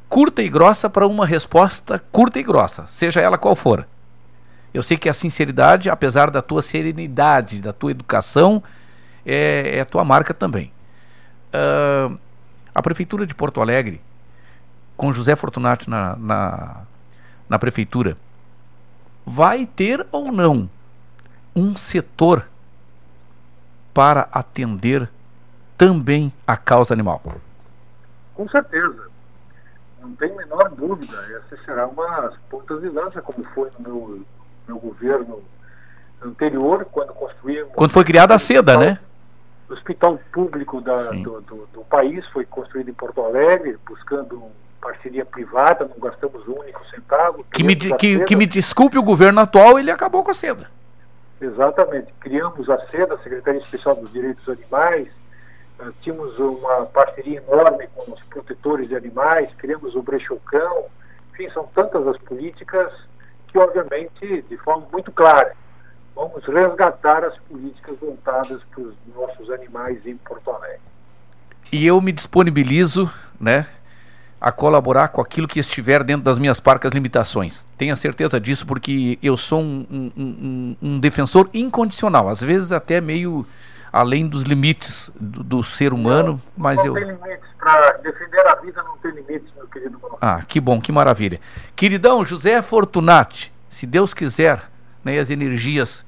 curta 0.08 0.42
e 0.42 0.48
grossa 0.48 0.90
para 0.90 1.06
uma 1.06 1.26
resposta 1.26 2.00
curta 2.12 2.40
e 2.40 2.44
grossa, 2.44 2.88
seja 2.88 3.20
ela 3.20 3.38
qual 3.38 3.58
for. 3.58 3.86
Eu 4.74 4.84
sei 4.84 4.98
que 4.98 5.10
a 5.10 5.14
sinceridade, 5.14 5.90
apesar 5.90 6.30
da 6.30 6.42
tua 6.42 6.62
serenidade, 6.62 7.62
da 7.62 7.74
tua 7.74 7.92
educação, 7.92 8.64
é, 9.26 9.78
é 9.78 9.82
a 9.82 9.86
tua 9.86 10.06
marca 10.06 10.34
também. 10.34 10.72
Uh, 11.54 12.18
a 12.74 12.82
Prefeitura 12.82 13.26
de 13.26 13.34
Porto 13.34 13.62
Alegre, 13.62 14.00
com 14.96 15.12
José 15.12 15.36
Fortunato 15.36 15.90
na, 15.90 16.16
na, 16.16 16.82
na 17.48 17.60
Prefeitura, 17.60 18.16
vai 19.26 19.66
ter 19.66 20.06
ou 20.12 20.32
não 20.32 20.70
um 21.56 21.76
setor 21.76 22.46
para 23.94 24.30
atender 24.32 25.10
também 25.78 26.32
a 26.46 26.56
causa 26.56 26.94
animal? 26.94 27.22
Com 28.36 28.48
certeza. 28.50 29.10
Não 30.02 30.16
tem 30.16 30.34
menor 30.36 30.70
dúvida. 30.70 31.18
Essa 31.38 31.62
será 31.66 31.88
uma 31.88 32.32
pontas 32.50 32.82
de 32.82 32.90
lança, 32.90 33.22
como 33.22 33.44
foi 33.54 33.70
no 33.78 33.82
meu 33.82 34.26
meu 34.70 34.78
governo 34.78 35.42
anterior, 36.22 36.86
quando 36.92 37.14
construímos. 37.14 37.74
Quando 37.76 37.92
foi 37.92 38.04
criada 38.04 38.36
a 38.36 38.40
seda, 38.40 38.78
né? 38.78 39.00
O 39.68 39.74
hospital 39.74 40.20
público 40.32 40.82
da, 40.82 41.10
do, 41.12 41.42
do, 41.42 41.70
do, 41.74 41.82
país 41.86 42.26
foi 42.28 42.46
construído 42.46 42.90
em 42.90 42.94
Porto 42.94 43.22
Alegre, 43.22 43.78
buscando 43.86 44.44
parceria 44.82 45.26
privada, 45.26 45.86
não 45.86 46.00
gastamos 46.00 46.48
um 46.48 46.60
único 46.60 46.84
centavo. 46.88 47.46
Que 47.52 47.64
me, 47.64 47.76
que, 47.76 48.24
que 48.24 48.36
me 48.36 48.46
desculpe 48.46 48.98
o 48.98 49.04
governo 49.04 49.42
atual, 49.42 49.78
ele 49.78 49.92
acabou 49.92 50.24
com 50.24 50.32
a 50.32 50.34
seda. 50.34 50.70
Exatamente. 51.42 52.14
Criamos 52.20 52.70
a 52.70 52.80
seda, 52.88 53.16
a 53.16 53.18
Secretaria 53.20 53.60
Especial 53.60 53.96
dos 53.96 54.12
Direitos 54.12 54.44
dos 54.44 54.58
Animais, 54.58 55.08
uh, 55.80 55.92
tínhamos 56.02 56.38
uma 56.40 56.86
parceria 56.88 57.44
enorme 57.48 57.88
com 57.96 58.12
os 58.12 58.22
protetores 58.24 58.90
de 58.90 58.96
animais, 58.96 59.50
criamos 59.58 59.96
o 59.96 60.02
Brechocão, 60.02 60.86
enfim, 61.34 61.50
são 61.52 61.68
tantas 61.74 62.08
as 62.08 62.18
políticas 62.18 62.92
que, 63.52 63.58
obviamente, 63.58 64.44
de 64.50 64.58
forma 64.58 64.86
muito 64.92 65.12
clara, 65.12 65.54
vamos 66.16 66.44
resgatar 66.46 67.24
as 67.24 67.38
políticas 67.40 67.98
voltadas 68.00 68.62
para 68.72 68.82
os 68.82 68.96
nossos 69.16 69.50
animais 69.52 70.06
em 70.06 70.16
Porto 70.18 70.52
Alegre. 70.52 70.80
E 71.72 71.86
eu 71.86 72.02
me 72.02 72.12
disponibilizo, 72.12 73.12
né, 73.40 73.68
a 74.42 74.52
colaborar 74.52 75.10
com 75.10 75.22
aquilo 75.22 75.48
que 75.48 75.60
estiver 75.60 76.04
dentro 76.04 76.24
das 76.24 76.40
minhas 76.40 76.60
parcas 76.60 76.94
limitações. 76.94 77.66
Tenha 77.78 77.96
certeza 77.96 78.40
disso, 78.40 78.66
porque 78.66 79.20
eu 79.22 79.36
sou 79.36 79.62
um, 79.62 79.86
um, 79.92 80.12
um, 80.18 80.78
um 80.82 81.00
defensor 81.00 81.50
incondicional, 81.54 82.30
às 82.30 82.42
vezes 82.42 82.72
até 82.72 83.02
meio 83.02 83.46
além 83.92 84.28
dos 84.28 84.44
limites 84.44 85.12
do, 85.20 85.44
do 85.44 85.64
ser 85.64 85.94
humano, 85.94 86.34
não, 86.34 86.42
mas 86.56 86.78
não 86.78 86.86
eu. 86.86 86.94
Não 86.94 87.02
tem 87.02 87.12
limites 87.12 87.50
para 87.58 87.92
defender 87.98 88.48
a 88.48 88.56
vida, 88.56 88.84
não 88.84 88.98
tem 88.98 89.12
limites, 89.12 89.50
meu 89.56 89.68
querido. 89.68 90.00
Ah, 90.22 90.42
que 90.48 90.60
bom, 90.60 90.80
que 90.80 90.92
maravilha. 90.92 91.40
Queridão 91.76 92.24
José 92.24 92.62
Fortunati, 92.62 93.52
se 93.70 93.86
Deus 93.86 94.14
quiser, 94.14 94.64
né, 95.04 95.20
as 95.20 95.30
energias 95.30 96.06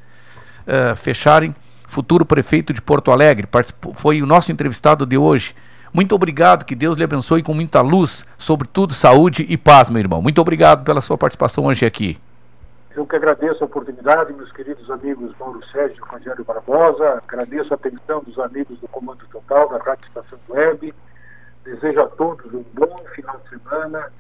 uh, 0.66 0.96
fecharem, 0.96 1.56
futuro 1.86 2.26
prefeito 2.26 2.74
de 2.74 2.82
Porto 2.82 3.12
Alegre, 3.12 3.48
foi 3.96 4.22
o 4.22 4.26
nosso 4.26 4.52
entrevistado 4.52 5.06
de 5.06 5.18
hoje. 5.18 5.56
Muito 5.94 6.16
obrigado, 6.16 6.64
que 6.64 6.74
Deus 6.74 6.96
lhe 6.96 7.04
abençoe 7.04 7.44
com 7.44 7.54
muita 7.54 7.82
luz, 7.82 8.26
sobretudo 8.38 8.94
saúde 8.94 9.46
e 9.50 9.58
paz, 9.58 9.90
meu 9.90 10.00
irmão. 10.00 10.22
Muito 10.22 10.40
obrigado 10.40 10.86
pela 10.86 11.02
sua 11.02 11.18
participação 11.18 11.66
hoje 11.66 11.86
aqui. 11.86 12.18
Eu 12.94 13.08
que 13.08 13.16
agradeço 13.16 13.64
a 13.64 13.68
oportunidade, 13.68 14.34
meus 14.34 14.52
queridos 14.52 14.90
amigos 14.92 15.34
Mauro 15.40 15.66
Sérgio 15.68 16.04
e 16.04 16.10
Rogério 16.10 16.44
Barbosa, 16.44 17.24
agradeço 17.26 17.74
a 17.74 17.76
atenção 17.76 18.22
dos 18.22 18.38
amigos 18.38 18.78
do 18.80 18.88
Comando 18.90 19.26
Total, 19.28 19.70
da 19.70 19.78
Rádio 19.78 20.08
Estação 20.08 20.38
Web, 20.50 20.94
desejo 21.64 22.02
a 22.02 22.08
todos 22.08 22.54
um 22.54 22.66
bom 22.74 22.98
final 23.16 23.40
de 23.40 23.50
semana, 23.50 24.12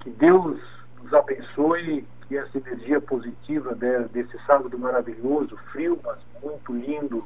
que 0.00 0.10
Deus 0.10 0.58
nos 1.00 1.14
abençoe, 1.14 2.04
que 2.26 2.36
essa 2.36 2.58
energia 2.58 3.00
positiva 3.00 3.72
desse 4.10 4.36
sábado 4.46 4.76
maravilhoso, 4.76 5.56
frio, 5.70 5.98
mas 6.04 6.18
muito 6.42 6.72
lindo, 6.72 7.24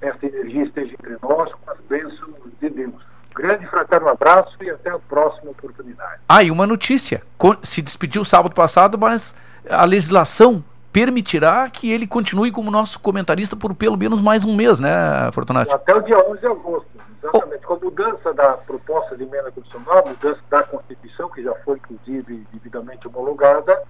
essa 0.00 0.24
energia 0.24 0.62
esteja 0.62 0.94
entre 0.94 1.16
nós, 1.20 1.52
com 1.52 1.70
as 1.70 1.78
bênçãos 1.88 2.36
de 2.60 2.70
Deus. 2.70 2.94
grande 3.34 3.66
fraterno 3.66 4.08
abraço 4.08 4.56
e 4.60 4.70
até 4.70 4.90
a 4.90 4.98
próxima 4.98 5.50
oportunidade. 5.50 6.20
Ah, 6.28 6.44
e 6.44 6.50
uma 6.50 6.66
notícia, 6.66 7.22
se 7.64 7.82
despediu 7.82 8.24
sábado 8.24 8.54
passado, 8.54 8.96
mas 8.96 9.34
a 9.68 9.84
legislação 9.84 10.62
permitirá 10.92 11.68
que 11.70 11.90
ele 11.90 12.06
continue 12.06 12.52
como 12.52 12.70
nosso 12.70 13.00
comentarista 13.00 13.56
por 13.56 13.74
pelo 13.74 13.96
menos 13.96 14.20
mais 14.20 14.44
um 14.44 14.54
mês, 14.54 14.78
né, 14.78 15.30
Fortunato? 15.32 15.74
Até 15.74 15.94
o 15.94 16.02
dia 16.02 16.18
11 16.28 16.40
de 16.40 16.46
agosto, 16.46 16.88
exatamente. 17.18 17.64
Oh. 17.64 17.66
Com 17.66 17.74
a 17.74 17.78
mudança 17.78 18.34
da 18.34 18.52
proposta 18.58 19.16
de 19.16 19.22
emenda 19.22 19.50
constitucional, 19.50 20.04
mudança 20.06 20.40
da 20.50 20.62
Constituição, 20.62 21.30
que 21.30 21.42
já 21.42 21.54
foi, 21.64 21.78
inclusive, 21.78 22.46
devidamente 22.52 23.08
homologada, 23.08 23.82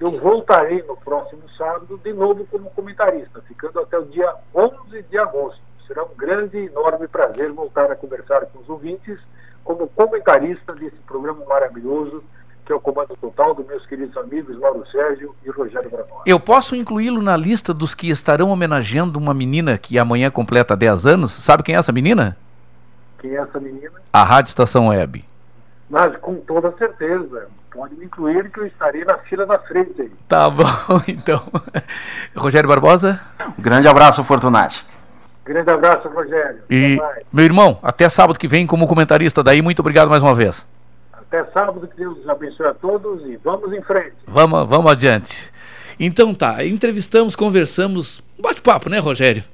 eu 0.00 0.12
voltarei 0.12 0.82
no 0.84 0.96
próximo 0.96 1.42
sábado 1.58 2.00
de 2.02 2.12
novo 2.12 2.46
como 2.46 2.70
comentarista, 2.70 3.42
ficando 3.42 3.80
até 3.80 3.98
o 3.98 4.04
dia 4.06 4.32
11 4.54 5.02
de 5.02 5.18
agosto. 5.18 5.60
Será 5.86 6.04
um 6.04 6.14
grande 6.16 6.56
e 6.56 6.66
enorme 6.66 7.08
prazer 7.08 7.50
voltar 7.52 7.90
a 7.90 7.96
conversar 7.96 8.46
com 8.46 8.60
os 8.60 8.68
ouvintes 8.68 9.18
como 9.64 9.88
comentarista 9.88 10.74
desse 10.74 10.96
programa 11.06 11.44
maravilhoso 11.44 12.22
que 12.68 12.72
é 12.72 12.76
o 12.76 12.80
comando 12.80 13.16
total 13.18 13.54
dos 13.54 13.66
meus 13.66 13.86
queridos 13.86 14.14
amigos 14.18 14.58
Mauro 14.58 14.86
Sérgio 14.92 15.34
e 15.42 15.48
Rogério 15.48 15.88
Bravosa. 15.88 16.20
Eu 16.26 16.38
posso 16.38 16.76
incluí-lo 16.76 17.22
na 17.22 17.34
lista 17.34 17.72
dos 17.72 17.94
que 17.94 18.10
estarão 18.10 18.50
homenageando 18.50 19.18
uma 19.18 19.32
menina 19.32 19.78
que 19.78 19.98
amanhã 19.98 20.30
completa 20.30 20.76
10 20.76 21.06
anos? 21.06 21.32
Sabe 21.32 21.62
quem 21.62 21.74
é 21.74 21.78
essa 21.78 21.92
menina? 21.92 22.36
Quem 23.20 23.34
é 23.34 23.40
essa 23.40 23.58
menina? 23.58 23.92
A 24.12 24.22
Rádio 24.22 24.50
Estação 24.50 24.88
Web. 24.88 25.24
Mas 25.88 26.14
com 26.18 26.34
toda 26.34 26.70
certeza. 26.76 27.46
Pode 27.70 27.94
me 27.94 28.04
incluir 28.04 28.50
que 28.50 28.60
eu 28.60 28.66
estarei 28.66 29.02
na 29.02 29.16
fila 29.16 29.46
da 29.46 29.58
frente 29.60 30.02
aí. 30.02 30.12
Tá 30.28 30.48
bom, 30.50 30.64
então. 31.08 31.42
Rogério 32.36 32.68
Barbosa? 32.68 33.18
Um 33.58 33.62
grande 33.62 33.88
abraço, 33.88 34.22
Fortunati. 34.22 34.84
Grande 35.42 35.70
abraço, 35.70 36.06
Rogério. 36.08 36.60
E, 36.68 36.98
meu 37.32 37.46
irmão, 37.46 37.78
até 37.82 38.10
sábado 38.10 38.38
que 38.38 38.46
vem 38.46 38.66
como 38.66 38.86
comentarista 38.86 39.42
daí. 39.42 39.62
Muito 39.62 39.80
obrigado 39.80 40.10
mais 40.10 40.22
uma 40.22 40.34
vez. 40.34 40.66
Até 41.30 41.44
sábado, 41.52 41.86
que 41.86 41.96
Deus 41.96 42.26
abençoe 42.26 42.66
a 42.66 42.74
todos 42.74 43.22
e 43.26 43.36
vamos 43.44 43.70
em 43.72 43.82
frente. 43.82 44.14
Vamos, 44.26 44.66
vamos 44.66 44.90
adiante. 44.90 45.50
Então 46.00 46.32
tá, 46.32 46.64
entrevistamos, 46.64 47.36
conversamos, 47.36 48.22
um 48.38 48.42
bate-papo, 48.42 48.88
né, 48.88 48.98
Rogério? 48.98 49.44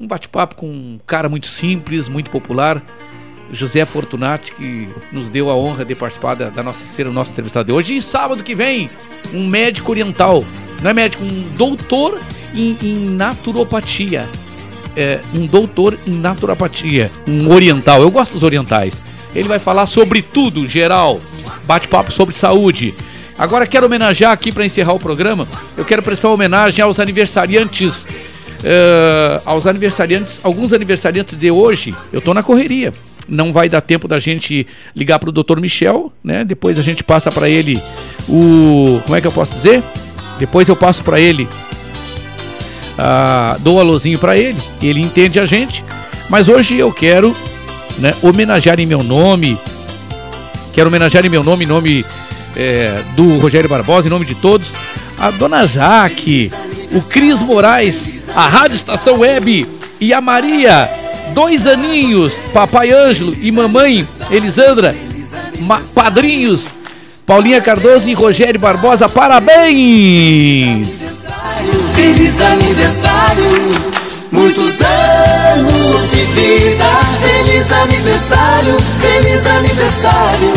Um 0.00 0.06
bate-papo 0.06 0.56
com 0.56 0.66
um 0.66 1.00
cara 1.06 1.28
muito 1.28 1.46
simples, 1.46 2.08
muito 2.08 2.30
popular, 2.30 2.82
José 3.52 3.84
Fortunati, 3.84 4.54
que 4.54 4.88
nos 5.12 5.28
deu 5.28 5.50
a 5.50 5.54
honra 5.54 5.84
de 5.84 5.94
participar 5.94 6.36
da, 6.36 6.48
da 6.48 6.62
nossa 6.62 6.86
ser 6.86 7.06
o 7.06 7.12
nosso 7.12 7.32
entrevistado 7.32 7.66
de 7.66 7.72
hoje. 7.72 7.96
E 7.96 8.02
sábado 8.02 8.42
que 8.42 8.54
vem, 8.54 8.88
um 9.32 9.46
médico 9.46 9.90
oriental, 9.90 10.42
não 10.82 10.90
é 10.90 10.94
médico, 10.94 11.22
um 11.22 11.56
doutor 11.56 12.18
em, 12.54 12.78
em 12.82 13.10
naturopatia. 13.10 14.26
É, 14.96 15.20
um 15.34 15.46
doutor 15.46 15.98
em 16.06 16.14
naturopatia, 16.14 17.10
um 17.28 17.52
oriental. 17.52 18.00
Eu 18.00 18.10
gosto 18.10 18.32
dos 18.32 18.44
orientais. 18.44 19.02
Ele 19.34 19.48
vai 19.48 19.58
falar 19.58 19.86
sobre 19.86 20.22
tudo, 20.22 20.68
geral, 20.68 21.20
bate-papo 21.64 22.12
sobre 22.12 22.34
saúde. 22.34 22.94
Agora 23.36 23.66
quero 23.66 23.86
homenagear 23.86 24.30
aqui 24.30 24.52
para 24.52 24.64
encerrar 24.64 24.92
o 24.92 24.98
programa. 24.98 25.46
Eu 25.76 25.84
quero 25.84 26.02
prestar 26.02 26.28
homenagem 26.28 26.82
aos 26.82 27.00
aniversariantes, 27.00 28.04
uh, 28.04 29.42
aos 29.44 29.66
aniversariantes, 29.66 30.40
alguns 30.42 30.72
aniversariantes 30.72 31.36
de 31.36 31.50
hoje. 31.50 31.94
Eu 32.12 32.20
tô 32.20 32.32
na 32.32 32.42
correria. 32.42 32.92
Não 33.28 33.52
vai 33.52 33.68
dar 33.68 33.80
tempo 33.80 34.06
da 34.06 34.20
gente 34.20 34.66
ligar 34.94 35.18
para 35.18 35.30
o 35.30 35.32
Dr. 35.32 35.58
Michel, 35.58 36.12
né? 36.22 36.44
Depois 36.44 36.78
a 36.78 36.82
gente 36.82 37.02
passa 37.02 37.32
para 37.32 37.48
ele 37.48 37.80
o, 38.28 39.00
como 39.04 39.16
é 39.16 39.20
que 39.20 39.26
eu 39.26 39.32
posso 39.32 39.52
dizer? 39.52 39.82
Depois 40.38 40.68
eu 40.68 40.76
passo 40.76 41.02
para 41.02 41.18
ele, 41.18 41.48
uh, 42.98 43.58
dou 43.60 43.76
um 43.76 43.80
alôzinho 43.80 44.18
para 44.18 44.36
ele. 44.36 44.58
Ele 44.80 45.00
entende 45.00 45.40
a 45.40 45.46
gente. 45.46 45.82
Mas 46.28 46.48
hoje 46.48 46.76
eu 46.76 46.92
quero 46.92 47.34
né, 47.98 48.14
homenagear 48.22 48.80
em 48.80 48.86
meu 48.86 49.02
nome. 49.02 49.58
Quero 50.72 50.88
homenagear 50.88 51.24
em 51.24 51.28
meu 51.28 51.44
nome, 51.44 51.64
em 51.64 51.68
nome 51.68 52.04
é, 52.56 53.00
do 53.14 53.38
Rogério 53.38 53.68
Barbosa, 53.68 54.08
em 54.08 54.10
nome 54.10 54.24
de 54.24 54.34
todos, 54.34 54.72
a 55.18 55.30
Dona 55.30 55.66
Jaque, 55.66 56.52
o 56.92 57.00
Cris 57.00 57.40
Moraes, 57.40 58.28
a 58.34 58.48
Rádio 58.48 58.76
Estação 58.76 59.20
Web 59.20 59.66
e 60.00 60.12
a 60.12 60.20
Maria, 60.20 60.90
dois 61.32 61.66
aninhos, 61.66 62.32
Papai 62.52 62.90
Ângelo 62.90 63.36
e 63.40 63.50
Mamãe 63.50 64.06
Elisandra, 64.30 64.94
padrinhos, 65.94 66.68
Paulinha 67.26 67.60
Cardoso 67.60 68.08
e 68.08 68.14
Rogério 68.14 68.60
Barbosa, 68.60 69.08
parabéns! 69.08 70.88
Feliz 71.94 72.40
aniversário! 72.40 73.93
Muitos 74.34 74.80
anos 74.80 76.10
de 76.10 76.24
vida, 76.32 76.84
feliz 77.22 77.70
aniversário, 77.70 78.76
feliz 79.00 79.46
aniversário. 79.46 80.52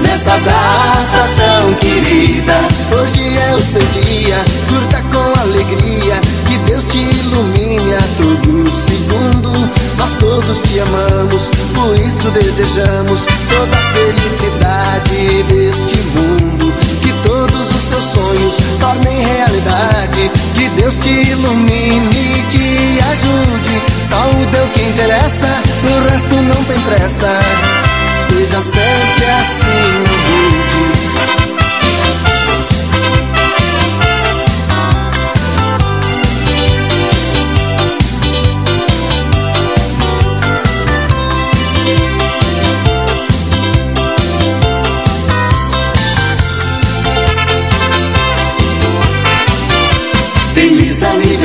Nesta 0.00 0.30
data 0.38 1.30
tão 1.36 1.74
querida, 1.74 2.54
hoje 2.98 3.20
é 3.36 3.54
o 3.54 3.60
seu 3.60 3.82
dia, 3.88 4.36
curta 4.70 5.02
com 5.12 5.40
alegria, 5.40 6.18
que 6.48 6.56
Deus 6.64 6.86
te 6.86 6.96
ilumine 6.96 7.94
a 7.94 8.02
todo 8.16 8.72
segundo. 8.72 9.52
Nós 9.98 10.16
todos 10.16 10.62
te 10.62 10.80
amamos, 10.80 11.50
por 11.74 11.98
isso 11.98 12.30
desejamos 12.30 13.26
toda 13.50 13.76
a 13.76 13.92
felicidade 13.92 15.42
deste 15.50 15.98
mundo. 16.14 16.55
Seus 17.96 18.04
sonhos 18.12 18.56
tornem 18.78 19.24
realidade, 19.24 20.30
que 20.54 20.68
Deus 20.78 20.98
te 20.98 21.08
ilumine 21.08 22.10
e 22.10 22.42
te 22.42 23.02
ajude. 23.10 23.82
Saúde 24.06 24.54
é 24.54 24.62
o 24.62 24.68
que 24.68 24.82
interessa, 24.82 25.46
o 25.82 26.10
resto 26.10 26.34
não 26.34 26.62
tem 26.64 26.78
pressa. 26.80 27.38
Seja 28.18 28.60
sempre 28.60 29.24
assim 29.40 30.04
humilde. 30.12 30.95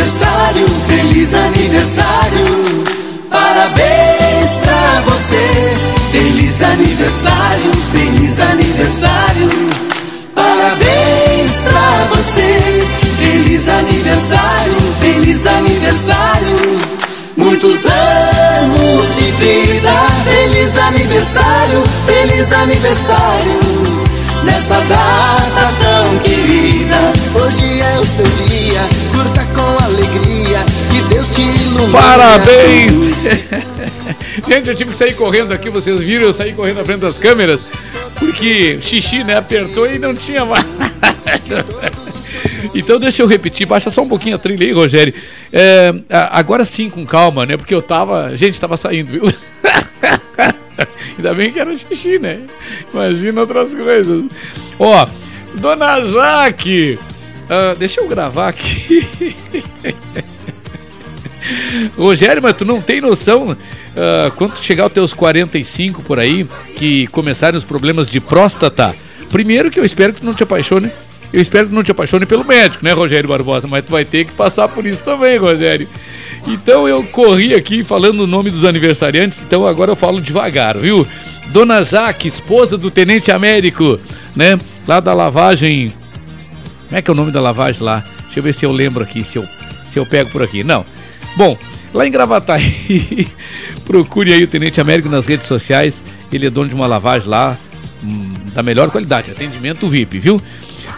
Aniversário, 0.02 0.68
feliz 0.88 1.34
aniversário. 1.36 2.84
Parabéns 3.30 4.58
pra 4.58 5.02
você. 5.06 5.78
Feliz 6.12 6.64
aniversário, 6.64 7.72
feliz 7.92 8.40
aniversário. 8.40 9.50
Parabéns 10.34 11.62
pra 11.62 12.08
você. 12.10 12.88
Feliz 13.20 13.70
aniversário, 13.70 14.76
feliz 15.00 15.46
aniversário. 15.46 16.80
Muitos 17.38 17.86
anos 17.86 19.16
de 19.18 19.32
vida. 19.34 19.92
Feliz 20.26 20.78
aniversário, 20.78 21.84
feliz 22.08 22.52
aniversário. 22.52 24.10
Nesta 24.44 24.80
data 24.82 25.74
tão 25.80 26.18
querida, 26.20 26.95
hoje 27.36 27.80
é 27.80 28.00
o 28.00 28.03
seu 28.03 28.26
dia, 28.26 28.82
curta 29.11 29.45
com 29.53 29.84
alegria, 29.84 30.60
que 30.92 31.14
Deus 31.14 31.30
te 31.30 31.42
ilumine. 31.42 31.92
Parabéns! 31.92 33.24
Gente, 34.48 34.70
eu 34.70 34.76
tive 34.76 34.92
que 34.92 34.98
sair 34.98 35.14
correndo 35.14 35.53
aqui, 35.53 35.70
vocês 35.70 36.00
viram, 36.00 36.24
eu 36.26 36.34
saí 36.34 36.56
correndo 36.56 36.78
na 36.78 36.86
frente 36.86 37.02
das 37.02 37.20
câmeras, 37.20 37.72
porque 38.18 38.80
xixi, 38.82 39.24
né, 39.24 39.38
apertou 39.38 39.88
e 39.88 40.00
não 40.00 40.14
tinha 40.14 40.44
mais. 40.44 40.66
Então 42.74 43.00
deixa 43.00 43.22
eu 43.22 43.28
repetir, 43.28 43.68
baixa 43.68 43.92
só 43.92 44.02
um 44.02 44.08
pouquinho 44.08 44.36
a 44.36 44.40
trilha 44.40 44.66
aí, 44.66 44.72
Rogério. 44.72 45.14
É, 45.52 45.94
agora 46.10 46.64
sim, 46.64 46.90
com 46.90 47.06
calma, 47.06 47.45
né? 47.45 47.58
Porque 47.58 47.74
eu 47.74 47.82
tava. 47.82 48.38
Gente, 48.38 48.61
tava 48.61 48.78
saindo, 48.78 49.11
viu? 49.11 49.24
Ainda 51.17 51.33
bem 51.33 51.51
que 51.51 51.59
era 51.59 51.77
xixi, 51.77 52.19
né? 52.19 52.41
Imagina 52.93 53.41
outras 53.41 53.74
coisas. 53.74 54.25
Ó, 54.80 55.08
Dona 55.56 56.01
Jaque, 56.06 56.98
uh, 57.45 57.75
deixa 57.77 58.01
eu 58.01 58.08
gravar 58.08 58.50
aqui. 58.50 59.35
Rogério, 61.98 62.41
mas 62.41 62.53
tu 62.53 62.66
não 62.66 62.82
tem 62.82 63.01
noção 63.01 63.51
uh, 63.51 64.32
quando 64.35 64.58
chegar 64.58 64.83
aos 64.83 64.93
teus 64.93 65.14
45 65.14 66.01
por 66.03 66.19
aí, 66.19 66.48
que 66.75 67.08
começarem 67.08 67.58
os 67.58 67.64
problemas 67.64 68.09
de 68.09 68.19
próstata. 68.19 68.95
Primeiro 69.30 69.72
que 69.72 69.80
eu 69.80 69.85
espero 69.85 70.14
que 70.14 70.22
tu 70.22 70.25
não 70.25 70.33
te 70.33 70.43
apaixone. 70.43 70.91
Eu 71.33 71.41
espero 71.41 71.69
que 71.69 71.74
não 71.74 71.83
te 71.83 71.91
apaixone 71.91 72.25
pelo 72.25 72.43
médico, 72.43 72.83
né, 72.83 72.91
Rogério 72.91 73.30
Barbosa? 73.30 73.66
Mas 73.66 73.85
tu 73.85 73.91
vai 73.91 74.03
ter 74.03 74.25
que 74.25 74.33
passar 74.33 74.67
por 74.67 74.85
isso 74.85 75.01
também, 75.03 75.38
Rogério. 75.38 75.88
Então 76.48 76.88
eu 76.88 77.03
corri 77.03 77.53
aqui 77.53 77.84
falando 77.84 78.22
o 78.22 78.28
nome 78.28 78.50
dos 78.50 78.66
aniversariantes, 78.66 79.40
então 79.45 79.66
agora 79.66 79.92
eu 79.92 79.95
falo 79.95 80.22
devagar, 80.22 80.78
viu? 80.78 81.08
Dona 81.48 81.84
Jaque, 81.84 82.28
esposa 82.28 82.78
do 82.78 82.90
Tenente 82.90 83.32
Américo, 83.32 84.00
né? 84.36 84.58
Lá 84.88 85.00
da 85.00 85.14
lavagem. 85.14 85.94
Como 86.88 86.98
é 86.98 87.02
que 87.02 87.10
é 87.10 87.14
o 87.14 87.16
nome 87.16 87.32
da 87.32 87.42
lavagem 87.42 87.84
lá? 87.84 88.03
Deixa 88.24 88.40
eu 88.40 88.44
ver 88.44 88.53
se 88.53 88.66
eu 88.66 88.72
lembro 88.72 89.03
aqui, 89.03 89.24
se 89.24 89.38
eu, 89.38 89.45
se 89.92 90.00
eu 90.00 90.06
pego 90.06 90.30
por 90.30 90.42
aqui. 90.42 90.64
Não. 90.64 90.86
Bom, 91.36 91.58
lá 91.94 92.08
em 92.08 92.11
Gravataí, 92.11 93.28
procure 93.86 94.34
aí 94.34 94.44
o 94.44 94.48
Tenente 94.48 94.80
Américo 94.82 95.10
nas 95.10 95.26
redes 95.26 95.45
sociais. 95.45 96.02
Ele 96.32 96.48
é 96.48 96.50
dono 96.50 96.70
de 96.70 96.76
uma 96.76 96.88
lavagem 96.88 97.28
lá, 97.28 97.58
hum, 98.03 98.34
da 98.53 98.64
melhor 98.64 98.90
qualidade, 98.90 99.32
atendimento 99.32 99.88
VIP, 99.88 100.20
viu? 100.20 100.42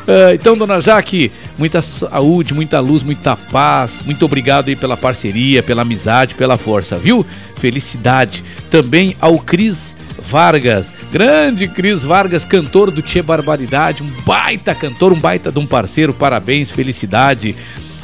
Uh, 0.04 0.34
então, 0.34 0.58
dona 0.58 0.82
Jaque, 0.82 1.32
muita 1.58 1.82
saúde, 1.82 2.54
muita 2.54 2.80
luz, 2.80 3.02
muita 3.04 3.36
paz. 3.36 4.00
Muito 4.06 4.26
obrigado 4.26 4.68
aí 4.68 4.76
pela 4.76 4.98
parceria, 4.98 5.64
pela 5.64 5.82
amizade, 5.82 6.36
pela 6.36 6.58
força, 6.58 6.98
viu? 6.98 7.26
Felicidade. 7.56 8.44
Também 8.70 9.16
ao 9.22 9.40
Cris 9.40 9.96
Vargas, 10.26 10.92
Grande 11.12 11.68
Cris 11.68 12.02
Vargas, 12.04 12.44
cantor 12.44 12.90
do 12.90 13.02
Tchê 13.02 13.22
Barbaridade, 13.22 14.02
um 14.02 14.10
baita 14.26 14.74
cantor, 14.74 15.14
um 15.14 15.20
baita 15.20 15.52
de 15.52 15.60
um 15.60 15.66
parceiro, 15.66 16.14
parabéns, 16.14 16.72
felicidade. 16.72 17.56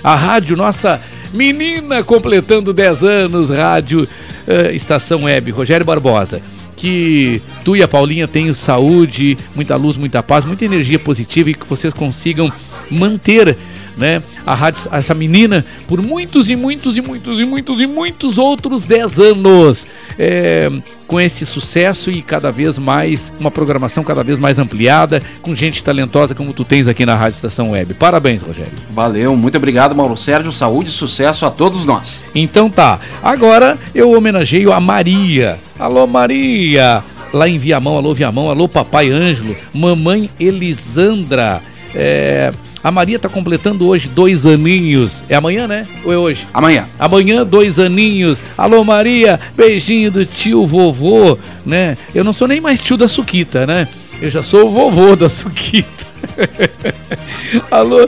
A 0.03 0.15
rádio, 0.15 0.55
nossa 0.55 1.01
menina 1.33 2.03
completando 2.03 2.71
10 2.73 3.03
anos, 3.03 3.49
rádio 3.49 4.03
uh, 4.03 4.75
Estação 4.75 5.23
Web, 5.23 5.51
Rogério 5.51 5.85
Barbosa. 5.85 6.41
Que 6.79 7.41
tu 7.65 7.75
e 7.75 7.83
a 7.83 7.89
Paulinha 7.89 8.25
tenham 8.25 8.53
saúde, 8.53 9.37
muita 9.53 9.75
luz, 9.75 9.97
muita 9.97 10.23
paz, 10.23 10.45
muita 10.45 10.63
energia 10.63 10.97
positiva 10.97 11.49
e 11.49 11.53
que 11.53 11.67
vocês 11.67 11.93
consigam 11.93 12.49
manter 12.89 13.57
né, 13.99 14.23
a 14.45 14.55
rádio, 14.55 14.81
essa 14.91 15.13
menina 15.13 15.65
por 15.87 16.01
muitos 16.01 16.49
e 16.49 16.55
muitos 16.55 16.97
e 16.97 17.01
muitos 17.01 17.39
e 17.39 17.45
muitos 17.45 17.81
e 17.81 17.85
muitos 17.85 18.37
outros 18.37 18.83
10 18.83 19.19
anos. 19.19 19.85
É, 20.17 20.71
com 21.09 21.19
esse 21.19 21.43
sucesso 21.43 22.11
e 22.11 22.21
cada 22.21 22.51
vez 22.51 22.77
mais, 22.77 23.33
uma 23.39 23.49
programação 23.49 24.03
cada 24.03 24.23
vez 24.23 24.37
mais 24.37 24.59
ampliada, 24.59 25.23
com 25.41 25.55
gente 25.55 25.83
talentosa 25.83 26.35
como 26.35 26.53
tu 26.53 26.63
tens 26.63 26.87
aqui 26.87 27.03
na 27.03 27.15
Rádio 27.15 27.37
Estação 27.37 27.71
Web. 27.71 27.95
Parabéns, 27.95 28.43
Rogério. 28.43 28.73
Valeu, 28.91 29.35
muito 29.35 29.57
obrigado, 29.57 29.95
Mauro 29.95 30.15
Sérgio. 30.15 30.51
Saúde 30.51 30.89
e 30.89 30.93
sucesso 30.93 31.47
a 31.47 31.49
todos 31.49 31.83
nós. 31.83 32.23
Então 32.35 32.69
tá, 32.69 32.99
agora 33.23 33.77
eu 33.95 34.11
homenageio 34.11 34.71
a 34.71 34.79
Maria. 34.79 35.59
Alô, 35.79 36.05
Maria! 36.05 37.03
Lá 37.33 37.47
em 37.47 37.57
Viamão, 37.57 37.95
alô, 37.95 38.13
Viamão, 38.13 38.49
alô, 38.49 38.67
Papai 38.67 39.09
Ângelo, 39.09 39.55
Mamãe 39.73 40.29
Elisandra. 40.39 41.61
É, 41.93 42.51
a 42.83 42.91
Maria 42.91 43.17
está 43.17 43.27
completando 43.27 43.87
hoje 43.87 44.07
dois 44.07 44.45
aninhos. 44.45 45.21
É 45.27 45.35
amanhã, 45.35 45.67
né? 45.67 45.85
Ou 46.03 46.13
é 46.13 46.17
hoje? 46.17 46.47
Amanhã. 46.53 46.85
Amanhã, 46.97 47.45
dois 47.45 47.77
aninhos. 47.77 48.39
Alô, 48.57 48.83
Maria, 48.83 49.39
beijinho 49.55 50.11
do 50.11 50.25
tio 50.25 50.65
vovô, 50.65 51.37
né? 51.65 51.97
Eu 52.13 52.23
não 52.23 52.33
sou 52.33 52.47
nem 52.47 52.61
mais 52.61 52.81
tio 52.81 52.97
da 52.97 53.07
Suquita, 53.07 53.65
né? 53.65 53.87
Eu 54.21 54.29
já 54.29 54.43
sou 54.43 54.67
o 54.67 54.71
vovô 54.71 55.15
da 55.15 55.29
Suquita. 55.29 56.08
Alô, 57.69 58.07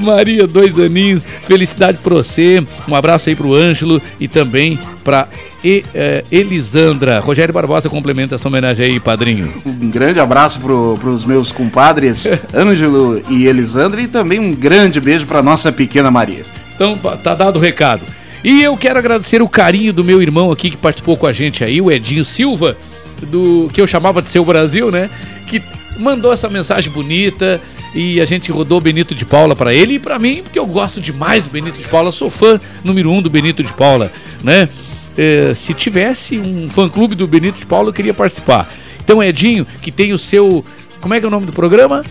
Maria, 0.00 0.46
dois 0.46 0.78
aninhos. 0.78 1.22
Felicidade 1.46 1.98
para 1.98 2.14
você. 2.14 2.64
Um 2.88 2.94
abraço 2.94 3.28
aí 3.28 3.36
pro 3.36 3.54
Ângelo 3.54 4.00
e 4.18 4.26
também 4.26 4.78
para 5.04 5.28
e, 5.64 5.84
eh, 5.94 6.24
Elisandra. 6.30 7.20
Rogério 7.20 7.52
Barbosa 7.52 7.88
complementa 7.88 8.34
essa 8.34 8.48
homenagem 8.48 8.86
aí, 8.86 9.00
padrinho. 9.00 9.52
Um 9.64 9.90
grande 9.90 10.18
abraço 10.18 10.60
pro, 10.60 10.96
pros 11.00 11.24
meus 11.24 11.52
compadres 11.52 12.28
Ângelo 12.54 13.22
e 13.28 13.46
Elisandra 13.46 14.00
e 14.00 14.08
também 14.08 14.38
um 14.38 14.52
grande 14.54 15.00
beijo 15.00 15.26
para 15.26 15.42
nossa 15.42 15.70
pequena 15.70 16.10
Maria. 16.10 16.44
Então 16.74 16.96
tá 17.22 17.34
dado 17.34 17.56
o 17.56 17.60
recado. 17.60 18.02
E 18.42 18.62
eu 18.62 18.74
quero 18.76 18.98
agradecer 18.98 19.42
o 19.42 19.48
carinho 19.48 19.92
do 19.92 20.02
meu 20.02 20.22
irmão 20.22 20.50
aqui 20.50 20.70
que 20.70 20.76
participou 20.76 21.16
com 21.16 21.26
a 21.26 21.32
gente 21.32 21.62
aí, 21.62 21.80
o 21.80 21.92
Edinho 21.92 22.24
Silva, 22.24 22.74
do 23.26 23.68
que 23.72 23.80
eu 23.80 23.86
chamava 23.86 24.22
de 24.22 24.30
Seu 24.30 24.44
Brasil, 24.44 24.90
né? 24.90 25.10
Que 25.46 25.62
mandou 25.98 26.32
essa 26.32 26.48
mensagem 26.48 26.92
bonita 26.92 27.60
e 27.94 28.20
a 28.20 28.24
gente 28.24 28.52
rodou 28.52 28.80
Benito 28.80 29.14
de 29.14 29.24
Paula 29.24 29.56
para 29.56 29.74
ele 29.74 29.94
e 29.94 29.98
para 29.98 30.18
mim, 30.18 30.42
porque 30.42 30.58
eu 30.58 30.66
gosto 30.66 31.00
demais 31.00 31.44
do 31.44 31.50
Benito 31.50 31.78
de 31.78 31.88
Paula, 31.88 32.12
sou 32.12 32.30
fã 32.30 32.58
número 32.84 33.10
um 33.10 33.20
do 33.20 33.28
Benito 33.28 33.62
de 33.62 33.72
Paula, 33.72 34.12
né? 34.42 34.68
É, 35.18 35.52
se 35.54 35.74
tivesse 35.74 36.38
um 36.38 36.68
fã-clube 36.68 37.14
do 37.14 37.26
Benito 37.26 37.58
de 37.58 37.66
Paula, 37.66 37.88
eu 37.88 37.92
queria 37.92 38.14
participar. 38.14 38.70
Então, 39.02 39.22
Edinho, 39.22 39.66
que 39.82 39.90
tem 39.90 40.12
o 40.12 40.18
seu. 40.18 40.64
Como 41.00 41.12
é 41.14 41.18
que 41.18 41.24
é 41.24 41.28
o 41.28 41.30
nome 41.30 41.46
do 41.46 41.52
programa? 41.52 42.02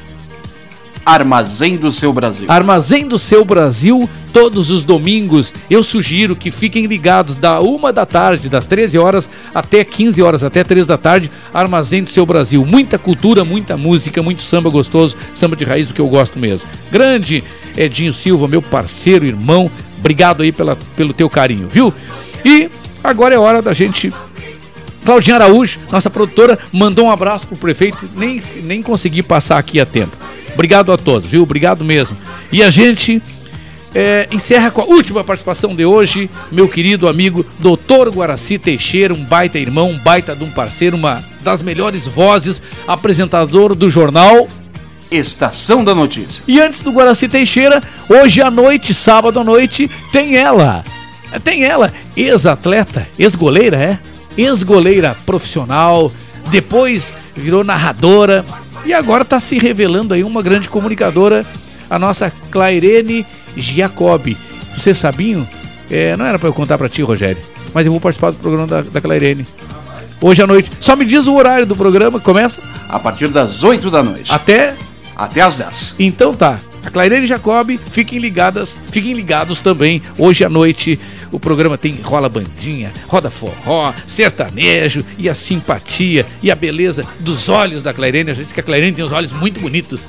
Armazém 1.09 1.75
do 1.75 1.91
Seu 1.91 2.13
Brasil. 2.13 2.45
Armazém 2.47 3.07
do 3.07 3.17
Seu 3.17 3.43
Brasil, 3.43 4.07
todos 4.31 4.69
os 4.69 4.83
domingos. 4.83 5.51
Eu 5.67 5.83
sugiro 5.83 6.35
que 6.35 6.51
fiquem 6.51 6.85
ligados 6.85 7.35
da 7.35 7.59
uma 7.61 7.91
da 7.91 8.05
tarde, 8.05 8.47
das 8.47 8.67
13 8.67 8.95
horas 8.99 9.27
até 9.53 9.83
15 9.83 10.21
horas, 10.21 10.43
até 10.43 10.63
3 10.63 10.85
da 10.85 10.99
tarde. 10.99 11.31
Armazém 11.51 12.03
do 12.03 12.11
Seu 12.11 12.27
Brasil. 12.27 12.63
Muita 12.63 12.99
cultura, 12.99 13.43
muita 13.43 13.75
música, 13.75 14.21
muito 14.21 14.43
samba 14.43 14.69
gostoso, 14.69 15.17
samba 15.33 15.55
de 15.55 15.65
raiz, 15.65 15.89
o 15.89 15.95
que 15.95 16.01
eu 16.01 16.07
gosto 16.07 16.37
mesmo. 16.37 16.69
Grande 16.91 17.43
Edinho 17.75 18.13
Silva, 18.13 18.47
meu 18.47 18.61
parceiro, 18.61 19.25
irmão. 19.25 19.69
Obrigado 19.97 20.43
aí 20.43 20.51
pela, 20.51 20.77
pelo 20.95 21.11
teu 21.11 21.27
carinho, 21.27 21.67
viu? 21.67 21.91
E 22.45 22.69
agora 23.03 23.33
é 23.33 23.39
hora 23.39 23.63
da 23.63 23.73
gente 23.73 24.13
Claudinha 25.03 25.37
Araújo, 25.37 25.79
nossa 25.91 26.09
produtora, 26.09 26.59
mandou 26.71 27.05
um 27.05 27.11
abraço 27.11 27.47
pro 27.47 27.55
prefeito, 27.55 28.07
nem, 28.15 28.43
nem 28.61 28.83
consegui 28.83 29.23
passar 29.23 29.57
aqui 29.57 29.79
a 29.79 29.85
tempo. 29.85 30.15
Obrigado 30.59 30.91
a 30.91 30.97
todos, 30.97 31.31
viu? 31.31 31.43
Obrigado 31.43 31.85
mesmo. 31.85 32.17
E 32.51 32.61
a 32.61 32.69
gente 32.69 33.21
é, 33.95 34.27
encerra 34.29 34.69
com 34.69 34.81
a 34.81 34.83
última 34.83 35.23
participação 35.23 35.73
de 35.73 35.85
hoje, 35.85 36.29
meu 36.51 36.67
querido 36.67 37.07
amigo 37.07 37.45
Dr. 37.59 38.13
Guaraci 38.13 38.59
Teixeira, 38.59 39.13
um 39.13 39.23
baita 39.23 39.57
irmão, 39.57 39.89
um 39.89 39.97
baita 39.99 40.35
de 40.35 40.43
um 40.43 40.51
parceiro, 40.51 40.97
uma 40.97 41.23
das 41.39 41.61
melhores 41.61 42.05
vozes, 42.07 42.61
apresentador 42.85 43.73
do 43.73 43.89
jornal 43.89 44.49
Estação 45.09 45.81
da 45.81 45.95
Notícia. 45.95 46.43
E 46.45 46.59
antes 46.59 46.81
do 46.81 46.91
Guaraci 46.91 47.29
Teixeira, 47.29 47.81
hoje 48.09 48.41
à 48.41 48.51
noite, 48.51 48.93
sábado 48.93 49.39
à 49.39 49.45
noite, 49.45 49.89
tem 50.11 50.35
ela. 50.35 50.83
Tem 51.41 51.63
ela, 51.63 51.93
ex-atleta, 52.17 53.07
ex-goleira, 53.17 53.77
é? 53.77 53.99
Ex-goleira 54.37 55.15
profissional, 55.25 56.11
depois 56.51 57.13
virou 57.33 57.63
narradora 57.63 58.43
e 58.85 58.93
agora 58.93 59.23
está 59.23 59.39
se 59.39 59.57
revelando 59.57 60.13
aí 60.13 60.23
uma 60.23 60.41
grande 60.41 60.69
comunicadora, 60.69 61.45
a 61.89 61.99
nossa 61.99 62.31
Clairene 62.51 63.25
Giacobbe. 63.55 64.37
Vocês 64.77 64.97
sabiam? 64.97 65.47
É, 65.89 66.15
não 66.15 66.25
era 66.25 66.37
para 66.37 66.47
eu 66.47 66.53
contar 66.53 66.77
para 66.77 66.89
ti, 66.89 67.01
Rogério, 67.01 67.41
mas 67.73 67.85
eu 67.85 67.91
vou 67.91 68.01
participar 68.01 68.31
do 68.31 68.37
programa 68.37 68.67
da, 68.67 68.81
da 68.81 69.01
Clairene. 69.01 69.45
Hoje 70.21 70.41
à 70.41 70.47
noite. 70.47 70.69
Só 70.79 70.95
me 70.95 71.05
diz 71.05 71.27
o 71.27 71.35
horário 71.35 71.65
do 71.65 71.75
programa, 71.75 72.19
começa? 72.19 72.61
A 72.89 72.99
partir 72.99 73.29
das 73.29 73.63
8 73.63 73.89
da 73.89 74.03
noite. 74.03 74.31
Até? 74.31 74.75
Até 75.15 75.41
às 75.41 75.57
10. 75.57 75.95
Então 75.99 76.33
tá. 76.33 76.59
A 76.85 76.89
Clairene 76.89 77.27
Jacob, 77.27 77.77
fiquem 77.91 78.19
ligadas, 78.19 78.77
fiquem 78.91 79.13
ligados 79.13 79.61
também. 79.61 80.01
Hoje 80.17 80.43
à 80.43 80.49
noite 80.49 80.99
o 81.31 81.39
programa 81.39 81.77
tem 81.77 81.93
rola 82.01 82.29
bandinha, 82.29 82.91
roda 83.07 83.29
forró, 83.29 83.93
sertanejo 84.07 85.05
e 85.17 85.29
a 85.29 85.35
simpatia 85.35 86.25
e 86.41 86.51
a 86.51 86.55
beleza 86.55 87.03
dos 87.19 87.49
olhos 87.49 87.83
da 87.83 87.93
Clairene. 87.93 88.31
A 88.31 88.33
gente 88.33 88.45
diz 88.45 88.53
que 88.53 88.59
a 88.59 88.63
Clairene 88.63 88.95
tem 88.95 89.05
os 89.05 89.11
olhos 89.11 89.31
muito 89.31 89.59
bonitos. 89.59 90.05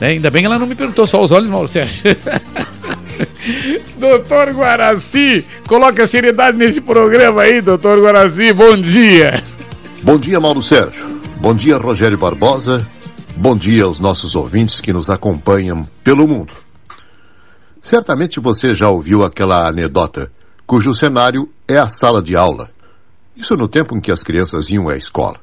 Né? 0.00 0.08
Ainda 0.08 0.30
bem 0.30 0.42
que 0.42 0.46
ela 0.46 0.58
não 0.58 0.66
me 0.66 0.74
perguntou 0.74 1.06
só 1.06 1.20
os 1.20 1.30
olhos, 1.30 1.48
Mauro 1.48 1.68
Sérgio. 1.68 2.02
doutor 3.98 4.50
Guaraci, 4.52 5.44
coloca 5.66 6.06
seriedade 6.06 6.56
nesse 6.56 6.80
programa 6.80 7.42
aí, 7.42 7.60
doutor 7.60 8.00
Guaraci. 8.00 8.52
Bom 8.52 8.76
dia. 8.76 9.42
Bom 10.02 10.18
dia, 10.18 10.40
Mauro 10.40 10.62
Sérgio. 10.62 11.20
Bom 11.38 11.54
dia, 11.54 11.76
Rogério 11.76 12.18
Barbosa. 12.18 12.86
Bom 13.36 13.56
dia 13.56 13.84
aos 13.84 13.98
nossos 13.98 14.34
ouvintes 14.34 14.80
que 14.80 14.92
nos 14.92 15.08
acompanham 15.08 15.84
pelo 16.04 16.26
mundo. 16.26 16.52
Certamente 17.82 18.38
você 18.38 18.74
já 18.74 18.88
ouviu 18.88 19.24
aquela 19.24 19.68
anedota 19.68 20.30
cujo 20.66 20.94
cenário 20.94 21.48
é 21.66 21.78
a 21.78 21.86
sala 21.86 22.22
de 22.22 22.36
aula. 22.36 22.70
Isso 23.36 23.54
no 23.54 23.68
tempo 23.68 23.96
em 23.96 24.00
que 24.00 24.12
as 24.12 24.22
crianças 24.22 24.68
iam 24.70 24.88
à 24.88 24.96
escola. 24.96 25.38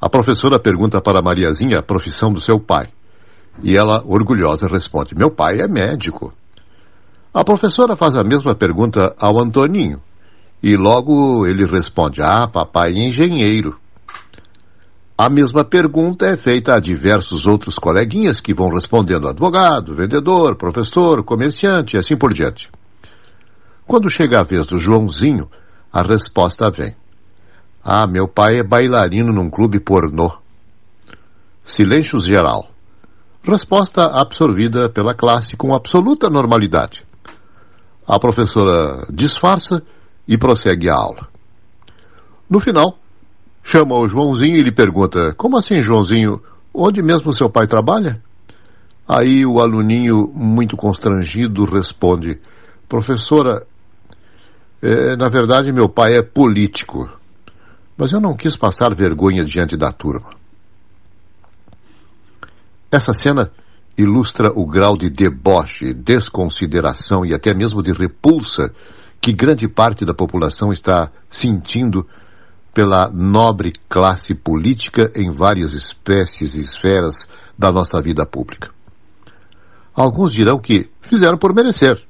A 0.00 0.08
professora 0.08 0.58
pergunta 0.58 1.00
para 1.00 1.22
Mariazinha 1.22 1.78
a 1.78 1.82
profissão 1.82 2.32
do 2.32 2.40
seu 2.40 2.58
pai. 2.58 2.88
E 3.62 3.76
ela, 3.76 4.02
orgulhosa, 4.04 4.66
responde: 4.66 5.14
Meu 5.14 5.30
pai 5.30 5.60
é 5.60 5.68
médico. 5.68 6.32
A 7.32 7.44
professora 7.44 7.94
faz 7.94 8.16
a 8.16 8.24
mesma 8.24 8.54
pergunta 8.54 9.14
ao 9.18 9.40
Antoninho. 9.40 10.00
E 10.62 10.76
logo 10.76 11.46
ele 11.46 11.64
responde: 11.64 12.20
Ah, 12.20 12.48
papai 12.48 12.92
é 12.92 13.08
engenheiro. 13.08 13.78
A 15.16 15.30
mesma 15.30 15.64
pergunta 15.64 16.26
é 16.26 16.34
feita 16.34 16.76
a 16.76 16.80
diversos 16.80 17.46
outros 17.46 17.76
coleguinhas 17.76 18.40
que 18.40 18.52
vão 18.52 18.70
respondendo 18.70 19.28
advogado, 19.28 19.94
vendedor, 19.94 20.56
professor, 20.56 21.22
comerciante 21.22 21.96
e 21.96 22.00
assim 22.00 22.16
por 22.16 22.32
diante. 22.32 22.68
Quando 23.86 24.08
chega 24.08 24.40
a 24.40 24.42
vez 24.42 24.66
do 24.66 24.78
Joãozinho, 24.78 25.50
a 25.92 26.02
resposta 26.02 26.70
vem. 26.70 26.94
Ah, 27.84 28.06
meu 28.06 28.28
pai 28.28 28.58
é 28.58 28.62
bailarino 28.62 29.32
num 29.32 29.50
clube 29.50 29.80
pornô. 29.80 30.32
Silêncio 31.64 32.18
geral. 32.20 32.70
Resposta 33.42 34.04
absorvida 34.04 34.88
pela 34.88 35.14
classe 35.14 35.56
com 35.56 35.74
absoluta 35.74 36.28
normalidade. 36.30 37.04
A 38.06 38.18
professora 38.18 39.04
disfarça 39.12 39.82
e 40.28 40.38
prossegue 40.38 40.88
a 40.88 40.94
aula. 40.94 41.28
No 42.48 42.60
final, 42.60 42.98
chama 43.64 43.96
o 43.96 44.08
Joãozinho 44.08 44.56
e 44.56 44.62
lhe 44.62 44.72
pergunta: 44.72 45.34
Como 45.36 45.58
assim, 45.58 45.82
Joãozinho? 45.82 46.40
Onde 46.72 47.02
mesmo 47.02 47.32
seu 47.32 47.50
pai 47.50 47.66
trabalha? 47.66 48.22
Aí 49.06 49.44
o 49.44 49.60
aluninho, 49.60 50.32
muito 50.34 50.76
constrangido, 50.76 51.64
responde: 51.64 52.40
Professora, 52.88 53.66
é, 54.82 55.16
na 55.16 55.28
verdade 55.28 55.72
meu 55.72 55.88
pai 55.88 56.16
é 56.16 56.22
político, 56.22 57.08
mas 57.96 58.12
eu 58.12 58.20
não 58.20 58.36
quis 58.36 58.56
passar 58.56 58.94
vergonha 58.94 59.44
diante 59.44 59.76
da 59.76 59.92
turma. 59.92 60.30
Essa 62.90 63.14
cena 63.14 63.50
ilustra 63.96 64.50
o 64.54 64.66
grau 64.66 64.96
de 64.96 65.08
deboche, 65.08 65.94
desconsideração 65.94 67.24
e 67.24 67.32
até 67.32 67.54
mesmo 67.54 67.82
de 67.82 67.92
repulsa 67.92 68.74
que 69.20 69.32
grande 69.32 69.68
parte 69.68 70.04
da 70.04 70.12
população 70.12 70.72
está 70.72 71.10
sentindo 71.30 72.06
pela 72.74 73.08
nobre 73.08 73.72
classe 73.88 74.34
política 74.34 75.12
em 75.14 75.30
várias 75.30 75.72
espécies 75.72 76.54
e 76.54 76.62
esferas 76.62 77.28
da 77.56 77.70
nossa 77.70 78.00
vida 78.02 78.26
pública. 78.26 78.70
Alguns 79.94 80.32
dirão 80.32 80.58
que 80.58 80.90
fizeram 81.02 81.38
por 81.38 81.54
merecer. 81.54 82.02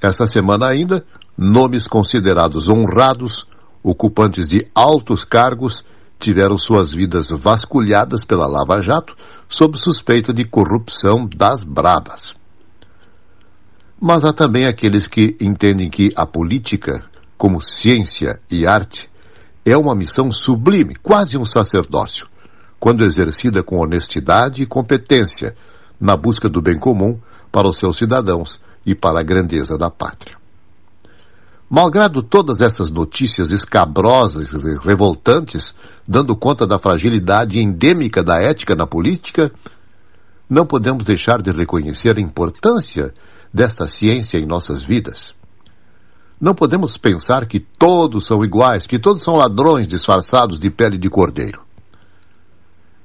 Essa 0.00 0.26
semana 0.26 0.68
ainda, 0.68 1.04
nomes 1.42 1.86
considerados 1.86 2.68
honrados, 2.68 3.46
ocupantes 3.82 4.46
de 4.46 4.66
altos 4.74 5.24
cargos, 5.24 5.84
tiveram 6.18 6.56
suas 6.56 6.92
vidas 6.92 7.30
vasculhadas 7.30 8.24
pela 8.24 8.46
Lava 8.46 8.80
Jato 8.80 9.16
sob 9.48 9.76
suspeita 9.76 10.32
de 10.32 10.44
corrupção 10.44 11.26
das 11.26 11.64
brabas. 11.64 12.32
Mas 14.00 14.24
há 14.24 14.32
também 14.32 14.66
aqueles 14.66 15.06
que 15.06 15.36
entendem 15.40 15.90
que 15.90 16.12
a 16.16 16.24
política, 16.24 17.04
como 17.36 17.60
ciência 17.60 18.40
e 18.50 18.66
arte, 18.66 19.10
é 19.64 19.76
uma 19.76 19.94
missão 19.94 20.30
sublime, 20.32 20.94
quase 20.96 21.36
um 21.36 21.44
sacerdócio, 21.44 22.26
quando 22.80 23.04
exercida 23.04 23.62
com 23.62 23.78
honestidade 23.78 24.62
e 24.62 24.66
competência 24.66 25.54
na 26.00 26.16
busca 26.16 26.48
do 26.48 26.62
bem 26.62 26.78
comum 26.78 27.20
para 27.50 27.68
os 27.68 27.78
seus 27.78 27.96
cidadãos 27.96 28.60
e 28.84 28.94
para 28.94 29.20
a 29.20 29.24
grandeza 29.24 29.76
da 29.76 29.90
pátria. 29.90 30.41
Malgrado 31.74 32.22
todas 32.22 32.60
essas 32.60 32.90
notícias 32.90 33.50
escabrosas 33.50 34.50
e 34.52 34.86
revoltantes, 34.86 35.74
dando 36.06 36.36
conta 36.36 36.66
da 36.66 36.78
fragilidade 36.78 37.58
endêmica 37.58 38.22
da 38.22 38.34
ética 38.34 38.76
na 38.76 38.86
política, 38.86 39.50
não 40.50 40.66
podemos 40.66 41.02
deixar 41.02 41.40
de 41.40 41.50
reconhecer 41.50 42.18
a 42.18 42.20
importância 42.20 43.14
desta 43.50 43.88
ciência 43.88 44.36
em 44.36 44.44
nossas 44.44 44.84
vidas. 44.84 45.32
Não 46.38 46.54
podemos 46.54 46.98
pensar 46.98 47.46
que 47.46 47.58
todos 47.58 48.26
são 48.26 48.44
iguais, 48.44 48.86
que 48.86 48.98
todos 48.98 49.22
são 49.22 49.36
ladrões 49.36 49.88
disfarçados 49.88 50.60
de 50.60 50.68
pele 50.68 50.98
de 50.98 51.08
cordeiro. 51.08 51.62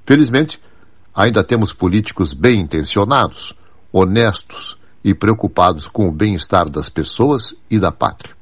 Felizmente, 0.06 0.60
ainda 1.16 1.42
temos 1.42 1.72
políticos 1.72 2.34
bem 2.34 2.60
intencionados, 2.60 3.54
honestos 3.94 4.78
e 5.06 5.16
preocupados 5.16 5.88
com 5.88 6.10
o 6.10 6.12
bem-estar 6.12 6.70
das 6.70 6.90
pessoas 6.90 7.56
e 7.72 7.80
da 7.80 7.94
pátria. 7.94 8.37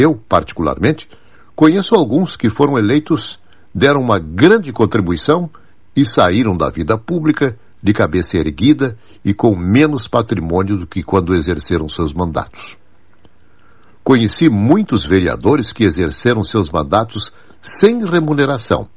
Eu, 0.00 0.14
particularmente, 0.16 1.06
conheço 1.54 1.94
alguns 1.94 2.34
que 2.34 2.48
foram 2.48 2.78
eleitos, 2.78 3.38
deram 3.74 4.00
uma 4.00 4.18
grande 4.18 4.72
contribuição 4.72 5.50
e 5.94 6.06
saíram 6.06 6.56
da 6.56 6.70
vida 6.70 6.96
pública 6.96 7.58
de 7.82 7.92
cabeça 7.92 8.38
erguida 8.38 8.96
e 9.22 9.34
com 9.34 9.54
menos 9.54 10.08
patrimônio 10.08 10.78
do 10.78 10.86
que 10.86 11.02
quando 11.02 11.34
exerceram 11.34 11.86
seus 11.86 12.14
mandatos. 12.14 12.78
Conheci 14.02 14.48
muitos 14.48 15.04
vereadores 15.04 15.70
que 15.70 15.84
exerceram 15.84 16.42
seus 16.42 16.70
mandatos 16.70 17.30
sem 17.60 18.02
remuneração, 18.02 18.88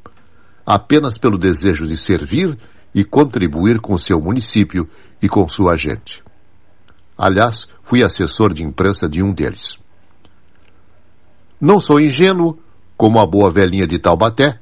apenas 0.66 1.18
pelo 1.18 1.38
desejo 1.38 1.86
de 1.86 1.98
servir 1.98 2.58
e 2.96 3.04
contribuir 3.04 3.82
com 3.82 3.98
seu 3.98 4.22
município 4.22 4.88
e 5.22 5.28
com 5.28 5.46
sua 5.50 5.76
gente. 5.76 6.24
Aliás, 7.18 7.68
fui 7.84 8.02
assessor 8.02 8.54
de 8.54 8.64
imprensa 8.64 9.10
de 9.10 9.22
um 9.22 9.34
deles. 9.34 9.83
Não 11.66 11.80
sou 11.80 11.98
ingênuo, 11.98 12.60
como 12.98 13.22
a 13.22 13.26
boa 13.26 13.50
velhinha 13.50 13.88
de 13.88 13.98
Taubaté, 13.98 14.60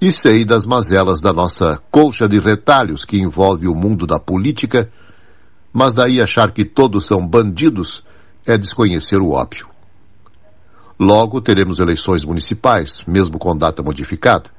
e 0.00 0.10
sei 0.10 0.44
das 0.44 0.66
mazelas 0.66 1.20
da 1.20 1.32
nossa 1.32 1.80
colcha 1.88 2.26
de 2.26 2.40
retalhos 2.40 3.04
que 3.04 3.16
envolve 3.16 3.68
o 3.68 3.76
mundo 3.76 4.08
da 4.08 4.18
política, 4.18 4.90
mas 5.72 5.94
daí 5.94 6.20
achar 6.20 6.50
que 6.50 6.64
todos 6.64 7.06
são 7.06 7.24
bandidos 7.24 8.02
é 8.44 8.58
desconhecer 8.58 9.20
o 9.20 9.30
óbvio. 9.30 9.68
Logo 10.98 11.40
teremos 11.40 11.78
eleições 11.78 12.24
municipais, 12.24 13.04
mesmo 13.06 13.38
com 13.38 13.56
data 13.56 13.80
modificada. 13.80 14.50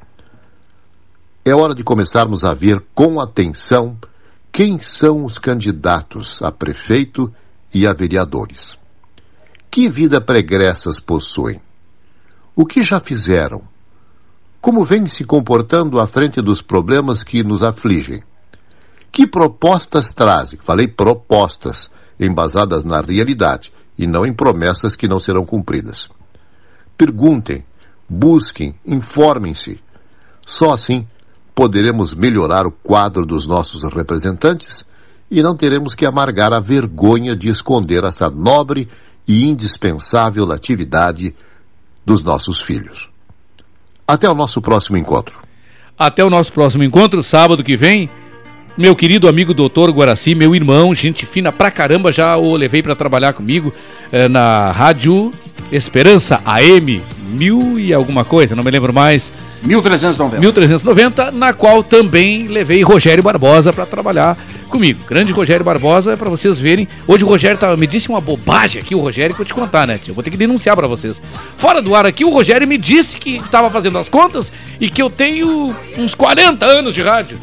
É 1.43 1.53
hora 1.53 1.75
de 1.75 1.83
começarmos 1.83 2.45
a 2.45 2.53
ver 2.53 2.81
com 2.95 3.19
atenção 3.19 3.97
quem 4.53 4.79
são 4.79 5.25
os 5.25 5.37
candidatos 5.37 6.41
a 6.41 6.49
prefeito 6.49 7.29
e 7.73 7.85
a 7.85 7.91
vereadores. 7.91 8.77
Que 9.69 9.89
vida 9.89 10.21
pregressas 10.21 10.97
possuem? 10.97 11.59
O 12.55 12.67
que 12.67 12.83
já 12.83 12.99
fizeram? 12.99 13.63
Como 14.61 14.85
vêm 14.85 15.07
se 15.07 15.25
comportando 15.25 15.99
à 15.99 16.05
frente 16.05 16.39
dos 16.39 16.61
problemas 16.61 17.23
que 17.23 17.43
nos 17.43 17.63
afligem? 17.63 18.21
Que 19.11 19.25
propostas 19.25 20.13
trazem? 20.13 20.59
Falei 20.61 20.87
propostas, 20.87 21.89
embasadas 22.19 22.85
na 22.85 23.01
realidade 23.01 23.73
e 23.97 24.05
não 24.05 24.23
em 24.23 24.33
promessas 24.33 24.95
que 24.95 25.07
não 25.07 25.19
serão 25.19 25.45
cumpridas. 25.45 26.07
Perguntem, 26.95 27.65
busquem, 28.07 28.75
informem-se. 28.85 29.79
Só 30.45 30.73
assim 30.73 31.07
poderemos 31.55 32.13
melhorar 32.13 32.67
o 32.67 32.71
quadro 32.71 33.25
dos 33.25 33.47
nossos 33.47 33.81
representantes 33.91 34.87
e 35.29 35.41
não 35.41 35.57
teremos 35.57 35.95
que 35.95 36.05
amargar 36.05 36.53
a 36.53 36.59
vergonha 36.59 37.35
de 37.35 37.49
esconder 37.49 38.03
essa 38.03 38.29
nobre 38.29 38.87
e 39.27 39.49
indispensável 39.49 40.51
atividade 40.51 41.35
dos 42.05 42.23
nossos 42.23 42.61
filhos. 42.61 43.09
Até 44.07 44.29
o 44.29 44.33
nosso 44.33 44.61
próximo 44.61 44.97
encontro. 44.97 45.41
Até 45.97 46.23
o 46.23 46.29
nosso 46.29 46.51
próximo 46.51 46.83
encontro, 46.83 47.23
sábado 47.23 47.63
que 47.63 47.77
vem. 47.77 48.09
Meu 48.75 48.95
querido 48.95 49.27
amigo 49.27 49.53
doutor 49.53 49.91
Guaraci, 49.91 50.33
meu 50.33 50.55
irmão, 50.55 50.95
gente 50.95 51.27
fina 51.27 51.51
pra 51.51 51.69
caramba, 51.69 52.11
já 52.11 52.35
o 52.37 52.55
levei 52.55 52.81
para 52.81 52.95
trabalhar 52.95 53.33
comigo 53.33 53.71
eh, 54.11 54.27
na 54.27 54.71
Rádio 54.71 55.31
Esperança 55.71 56.41
AM, 56.43 56.99
mil 57.29 57.79
e 57.79 57.93
alguma 57.93 58.25
coisa, 58.25 58.55
não 58.55 58.63
me 58.63 58.71
lembro 58.71 58.91
mais. 58.91 59.31
1390. 59.63 60.39
1390, 60.41 61.31
na 61.31 61.53
qual 61.53 61.83
também 61.83 62.47
levei 62.47 62.81
Rogério 62.81 63.23
Barbosa 63.23 63.71
para 63.71 63.85
trabalhar 63.85 64.37
comigo. 64.69 64.99
Grande 65.07 65.31
Rogério 65.31 65.63
Barbosa, 65.63 66.17
para 66.17 66.29
vocês 66.29 66.59
verem. 66.59 66.87
Hoje 67.07 67.23
o 67.23 67.27
Rogério 67.27 67.57
tá, 67.57 67.77
me 67.77 67.87
disse 67.87 68.09
uma 68.09 68.19
bobagem 68.19 68.81
aqui, 68.81 68.93
o 68.93 68.99
Rogério, 68.99 69.35
que 69.35 69.41
eu 69.41 69.45
vou 69.45 69.47
te 69.47 69.53
contar, 69.53 69.87
né? 69.87 69.99
Eu 70.05 70.13
vou 70.13 70.23
ter 70.23 70.31
que 70.31 70.37
denunciar 70.37 70.75
para 70.75 70.87
vocês. 70.87 71.21
Fora 71.57 71.81
do 71.81 71.95
ar 71.95 72.05
aqui, 72.05 72.25
o 72.25 72.29
Rogério 72.29 72.67
me 72.67 72.77
disse 72.77 73.17
que 73.17 73.37
estava 73.37 73.69
fazendo 73.69 73.97
as 73.99 74.09
contas 74.09 74.51
e 74.81 74.89
que 74.89 75.01
eu 75.01 75.09
tenho 75.09 75.73
uns 75.97 76.13
40 76.13 76.65
anos 76.65 76.93
de 76.93 77.01
rádio. 77.01 77.39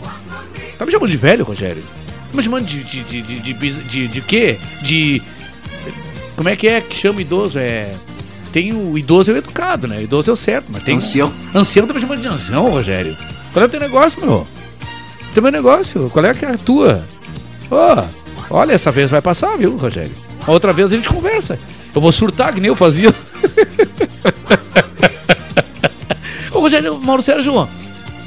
Tá 0.81 0.87
me 0.87 0.93
chamando 0.93 1.11
de 1.11 1.17
velho, 1.19 1.45
Rogério? 1.45 1.83
Tá 1.83 2.35
me 2.35 2.43
chamando 2.43 2.65
de. 2.65 2.83
de. 2.83 3.05
de. 3.05 3.21
de. 3.21 3.53
de, 3.53 3.73
de, 3.83 4.09
de 4.09 4.21
quê? 4.23 4.59
De. 4.81 5.23
Como 6.35 6.49
é 6.49 6.57
que 6.57 6.67
é 6.67 6.81
que 6.81 6.97
chama 6.97 7.21
idoso? 7.21 7.59
É. 7.59 7.93
Tem 8.51 8.73
o 8.73 8.97
idoso 8.97 9.31
é 9.31 9.35
o 9.35 9.37
educado, 9.37 9.87
né? 9.87 9.99
O 9.99 10.03
idoso 10.03 10.31
é 10.31 10.33
o 10.33 10.37
certo, 10.37 10.69
mas 10.73 10.83
tem. 10.83 10.97
Ancião. 10.97 11.31
Ancião 11.55 11.87
tá 11.87 11.93
me 11.93 12.01
chamando 12.01 12.23
de 12.23 12.29
ancião, 12.29 12.71
Rogério. 12.71 13.15
Qual 13.53 13.63
é 13.63 13.67
o 13.67 13.69
teu 13.69 13.79
negócio, 13.79 14.25
meu? 14.25 14.47
Teu 15.35 15.43
meu 15.43 15.53
negócio, 15.53 16.09
qual 16.09 16.25
é 16.25 16.33
que 16.33 16.47
é 16.47 16.49
a 16.49 16.57
tua? 16.57 17.05
Ó, 17.71 18.03
olha, 18.49 18.73
essa 18.73 18.91
vez 18.91 19.11
vai 19.11 19.21
passar, 19.21 19.59
viu, 19.59 19.77
Rogério? 19.77 20.15
A 20.47 20.51
outra 20.51 20.73
vez 20.73 20.91
a 20.91 20.97
gente 20.97 21.11
conversa. 21.11 21.59
Eu 21.95 22.01
vou 22.01 22.11
surtar, 22.11 22.55
que 22.55 22.61
nem 22.61 22.69
eu 22.69 22.75
fazia. 22.75 23.13
Ô, 26.51 26.61
Rogério, 26.61 26.99
Mauro 26.99 27.21
Sérgio, 27.21 27.69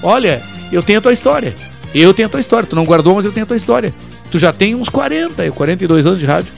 olha, 0.04 0.44
eu 0.72 0.84
tenho 0.84 1.00
a 1.00 1.02
tua 1.02 1.14
história. 1.14 1.73
Eu 1.94 2.14
tenho 2.14 2.28
a 2.28 2.30
tua 2.30 2.40
história. 2.40 2.68
Tu 2.68 2.76
não 2.76 2.86
guardou, 2.86 3.16
mas 3.16 3.26
eu 3.26 3.32
tenho 3.32 3.44
a 3.44 3.48
tua 3.48 3.58
história. 3.58 3.94
Tu 4.32 4.40
já 4.40 4.52
tem 4.52 4.76
uns 4.76 4.90
40, 4.90 5.52
42 5.52 6.06
anos 6.06 6.20
de 6.20 6.26
rádio. 6.26 6.52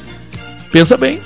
Pensa 0.71 0.97
bem. 0.97 1.21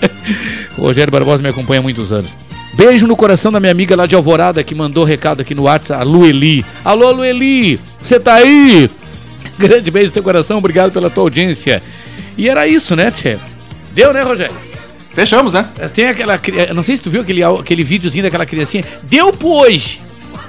Rogério 0.76 1.10
Barbosa 1.10 1.42
me 1.42 1.48
acompanha 1.48 1.80
há 1.80 1.82
muitos 1.82 2.12
anos. 2.12 2.30
Beijo 2.74 3.06
no 3.06 3.16
coração 3.16 3.52
da 3.52 3.60
minha 3.60 3.70
amiga 3.70 3.94
lá 3.94 4.04
de 4.04 4.14
Alvorada 4.14 4.64
que 4.64 4.74
mandou 4.74 5.04
recado 5.04 5.40
aqui 5.40 5.54
no 5.54 5.62
WhatsApp, 5.62 6.00
a 6.00 6.04
Lueli. 6.04 6.64
Alô, 6.84 7.12
Lueli, 7.12 7.78
você 8.00 8.18
tá 8.18 8.34
aí? 8.34 8.90
Grande 9.56 9.90
beijo 9.90 10.08
no 10.08 10.12
teu 10.12 10.22
coração, 10.22 10.58
obrigado 10.58 10.90
pela 10.90 11.08
tua 11.08 11.22
audiência. 11.22 11.80
E 12.36 12.48
era 12.48 12.66
isso, 12.66 12.96
né, 12.96 13.12
Tchê? 13.12 13.38
Deu, 13.92 14.12
né, 14.12 14.22
Rogério? 14.22 14.56
Fechamos, 15.14 15.54
né? 15.54 15.68
Tem 15.94 16.08
aquela. 16.08 16.40
Não 16.74 16.82
sei 16.82 16.96
se 16.96 17.02
tu 17.04 17.10
viu 17.10 17.20
aquele, 17.20 17.44
aquele 17.44 17.84
videozinho 17.84 18.24
daquela 18.24 18.44
criancinha. 18.44 18.84
Deu 19.04 19.32
pro 19.32 19.48
hoje. 19.48 20.00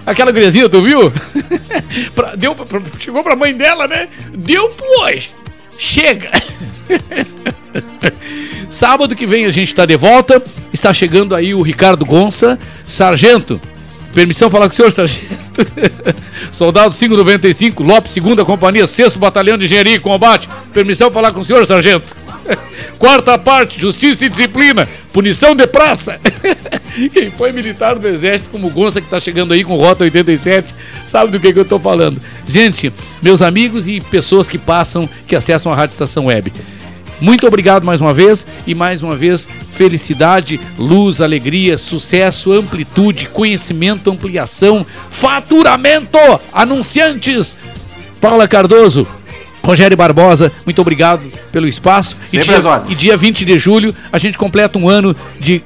Aquela 0.05 0.31
criancinha, 0.31 0.69
tu 0.69 0.81
viu? 0.81 1.11
pra, 2.13 2.35
deu, 2.35 2.53
pra, 2.53 2.81
chegou 2.99 3.23
pra 3.23 3.35
mãe 3.35 3.53
dela, 3.53 3.87
né? 3.87 4.07
Deu 4.33 4.71
hoje. 4.99 5.31
Chega! 5.77 6.31
Sábado 8.69 9.15
que 9.15 9.25
vem 9.25 9.45
a 9.45 9.51
gente 9.51 9.69
está 9.69 9.85
de 9.85 9.97
volta. 9.97 10.41
Está 10.71 10.93
chegando 10.93 11.33
aí 11.33 11.53
o 11.53 11.61
Ricardo 11.61 12.05
Gonça, 12.05 12.59
sargento. 12.85 13.59
Permissão 14.13 14.49
falar 14.49 14.67
com 14.67 14.73
o 14.73 14.75
senhor, 14.75 14.91
sargento. 14.91 15.25
Soldado 16.51 16.95
595, 16.95 17.83
Lopes, 17.83 18.11
segunda 18.11 18.45
companhia, 18.45 18.87
6 18.87 19.15
Batalhão 19.15 19.57
de 19.57 19.65
Engenharia 19.65 19.95
e 19.95 19.99
Combate. 19.99 20.47
Permissão 20.73 21.11
falar 21.11 21.31
com 21.31 21.39
o 21.39 21.45
senhor, 21.45 21.65
sargento. 21.65 22.24
Quarta 22.97 23.37
parte, 23.37 23.79
justiça 23.79 24.25
e 24.25 24.29
disciplina, 24.29 24.87
punição 25.11 25.55
de 25.55 25.67
praça. 25.67 26.19
Quem 27.11 27.29
foi 27.29 27.51
militar 27.51 27.95
do 27.95 28.07
Exército, 28.07 28.49
como 28.49 28.69
Gonça, 28.69 29.01
que 29.01 29.07
está 29.07 29.19
chegando 29.19 29.53
aí 29.53 29.63
com 29.63 29.75
Rota 29.75 30.03
87, 30.03 30.73
sabe 31.07 31.31
do 31.31 31.39
que, 31.39 31.51
que 31.51 31.59
eu 31.59 31.63
estou 31.63 31.79
falando. 31.79 32.21
Gente, 32.47 32.91
meus 33.21 33.41
amigos 33.41 33.87
e 33.87 33.99
pessoas 33.99 34.47
que 34.47 34.57
passam, 34.57 35.09
que 35.27 35.35
acessam 35.35 35.71
a 35.71 35.75
Rádio 35.75 35.93
Estação 35.93 36.25
Web. 36.25 36.53
Muito 37.19 37.47
obrigado 37.47 37.85
mais 37.85 38.01
uma 38.01 38.13
vez 38.13 38.45
e 38.67 38.75
mais 38.75 39.01
uma 39.01 39.15
vez 39.15 39.47
felicidade, 39.71 40.59
luz, 40.77 41.21
alegria, 41.21 41.77
sucesso, 41.77 42.51
amplitude, 42.51 43.27
conhecimento, 43.27 44.11
ampliação, 44.11 44.85
faturamento. 45.09 46.17
Anunciantes, 46.51 47.55
Paula 48.19 48.47
Cardoso, 48.47 49.07
Rogério 49.65 49.97
Barbosa, 49.97 50.51
muito 50.63 50.79
obrigado 50.79 51.23
pelo 51.51 51.67
espaço. 51.67 52.15
E 52.27 52.37
Sempre 52.37 52.59
dia, 52.61 52.83
e 52.87 52.95
dia 52.95 53.17
20 53.17 53.43
de 53.43 53.57
julho 53.59 53.93
a 54.11 54.19
gente 54.19 54.37
completa 54.37 54.77
um 54.77 54.87
ano 54.87 55.15
de 55.39 55.61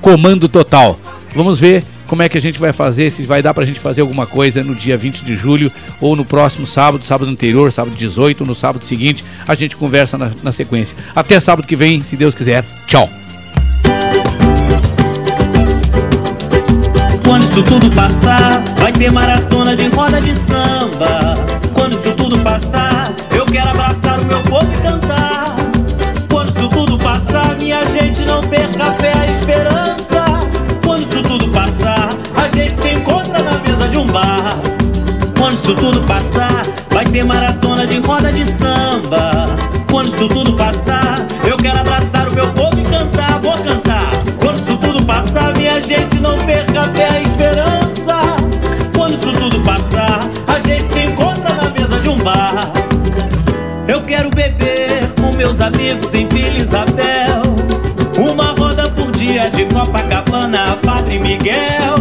comando 0.00 0.48
total. 0.48 0.98
Vamos 1.34 1.58
ver 1.58 1.84
como 2.06 2.22
é 2.22 2.28
que 2.28 2.38
a 2.38 2.40
gente 2.40 2.58
vai 2.58 2.72
fazer, 2.72 3.10
se 3.10 3.22
vai 3.22 3.42
dar 3.42 3.52
pra 3.52 3.64
gente 3.64 3.78
fazer 3.78 4.00
alguma 4.00 4.26
coisa 4.26 4.64
no 4.64 4.74
dia 4.74 4.96
20 4.96 5.24
de 5.24 5.36
julho 5.36 5.70
ou 6.00 6.16
no 6.16 6.24
próximo 6.24 6.66
sábado, 6.66 7.04
sábado 7.04 7.30
anterior, 7.30 7.70
sábado 7.70 7.96
18, 7.96 8.44
no 8.44 8.54
sábado 8.54 8.84
seguinte. 8.84 9.24
A 9.46 9.54
gente 9.54 9.76
conversa 9.76 10.16
na, 10.16 10.30
na 10.42 10.52
sequência. 10.52 10.96
Até 11.14 11.38
sábado 11.38 11.66
que 11.66 11.76
vem, 11.76 12.00
se 12.00 12.16
Deus 12.16 12.34
quiser. 12.34 12.64
Tchau. 12.86 13.08
Quando 17.24 17.44
isso 17.44 17.62
tudo 17.62 17.90
passar, 17.92 18.60
vai 18.78 18.92
ter 18.92 19.10
maratona 19.12 19.76
de 19.76 19.86
roda 19.88 20.20
de 20.20 20.34
samba. 20.34 21.34
Quando 21.72 21.92
isso 21.92 22.12
tudo 22.14 22.38
passar, 22.40 23.14
quero 23.50 23.70
abraçar 23.70 24.20
o 24.20 24.24
meu 24.26 24.40
povo 24.42 24.72
e 24.72 24.76
cantar. 24.78 25.56
Quando 26.30 26.56
isso 26.56 26.68
tudo 26.68 26.98
passar, 26.98 27.56
minha 27.56 27.84
gente 27.86 28.22
não 28.22 28.40
perca 28.42 28.84
a 28.84 28.92
fé, 28.94 29.12
a 29.18 29.26
esperança. 29.26 30.24
Quando 30.84 31.02
isso 31.02 31.22
tudo 31.22 31.48
passar, 31.48 32.10
a 32.36 32.48
gente 32.56 32.76
se 32.76 32.90
encontra 32.90 33.42
na 33.42 33.58
mesa 33.58 33.88
de 33.88 33.96
um 33.96 34.06
bar. 34.06 34.54
Quando 35.36 35.54
isso 35.54 35.74
tudo 35.74 36.00
passar, 36.02 36.62
vai 36.90 37.04
ter 37.04 37.24
maratona 37.24 37.86
de 37.86 37.98
roda 37.98 38.32
de 38.32 38.44
samba. 38.44 39.46
Quando 39.90 40.14
isso 40.14 40.28
tudo 40.28 40.52
passar, 40.52 41.16
eu 41.44 41.56
quero 41.56 41.80
abraçar 41.80 42.28
o 42.28 42.32
meu 42.32 42.46
povo 42.52 42.78
e 42.78 42.84
cantar, 42.84 43.40
vou 43.40 43.58
cantar. 43.58 44.10
Quando 44.38 44.60
isso 44.60 44.76
tudo 44.78 45.04
passar, 45.04 45.52
minha 45.56 45.80
gente 45.80 46.20
não 46.20 46.38
perca 46.38 46.82
a 46.82 46.88
fé, 46.88 47.08
a 47.08 47.20
esperança. 47.20 48.20
Quando 48.96 49.14
isso 49.14 49.32
tudo 49.32 49.60
passar, 49.62 50.20
a 50.46 50.60
gente 50.60 50.86
se 50.86 51.00
encontra 51.00 51.52
na 51.54 51.70
mesa 51.70 51.98
de 51.98 52.08
um 52.08 52.16
bar. 52.18 52.79
Meus 55.40 55.62
amigos 55.62 56.12
em 56.14 56.28
Vila 56.28 56.58
Isabel. 56.58 57.40
Uma 58.18 58.52
roda 58.58 58.86
por 58.90 59.10
dia 59.12 59.48
de 59.48 59.64
Copacabana, 59.72 60.76
Padre 60.84 61.18
Miguel. 61.18 61.96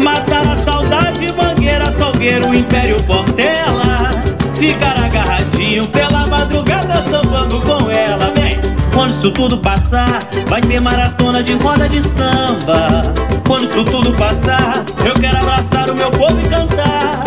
Matar 0.00 0.44
a 0.48 0.56
saudade, 0.56 1.32
Mangueira, 1.36 1.88
Salgueiro, 1.92 2.52
Império 2.52 3.00
Portela. 3.04 4.10
Ficar 4.54 4.98
agarradinho 4.98 5.86
pela 5.86 6.26
madrugada, 6.26 7.00
sambando 7.02 7.60
com 7.60 7.88
ela, 7.88 8.32
vem. 8.34 8.58
Quando 8.92 9.12
isso 9.12 9.30
tudo 9.30 9.58
passar, 9.58 10.20
vai 10.48 10.60
ter 10.60 10.80
maratona 10.80 11.44
de 11.44 11.52
roda 11.52 11.88
de 11.88 12.02
samba. 12.02 13.04
Quando 13.46 13.70
isso 13.70 13.84
tudo 13.84 14.12
passar, 14.14 14.84
eu 15.06 15.14
quero 15.14 15.38
abraçar 15.38 15.90
o 15.90 15.94
meu 15.94 16.10
povo 16.10 16.40
e 16.40 16.48
cantar. 16.48 17.22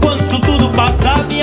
Quando 0.00 0.22
isso 0.22 0.38
tudo 0.38 0.68
passar, 0.68 1.24
minha 1.24 1.37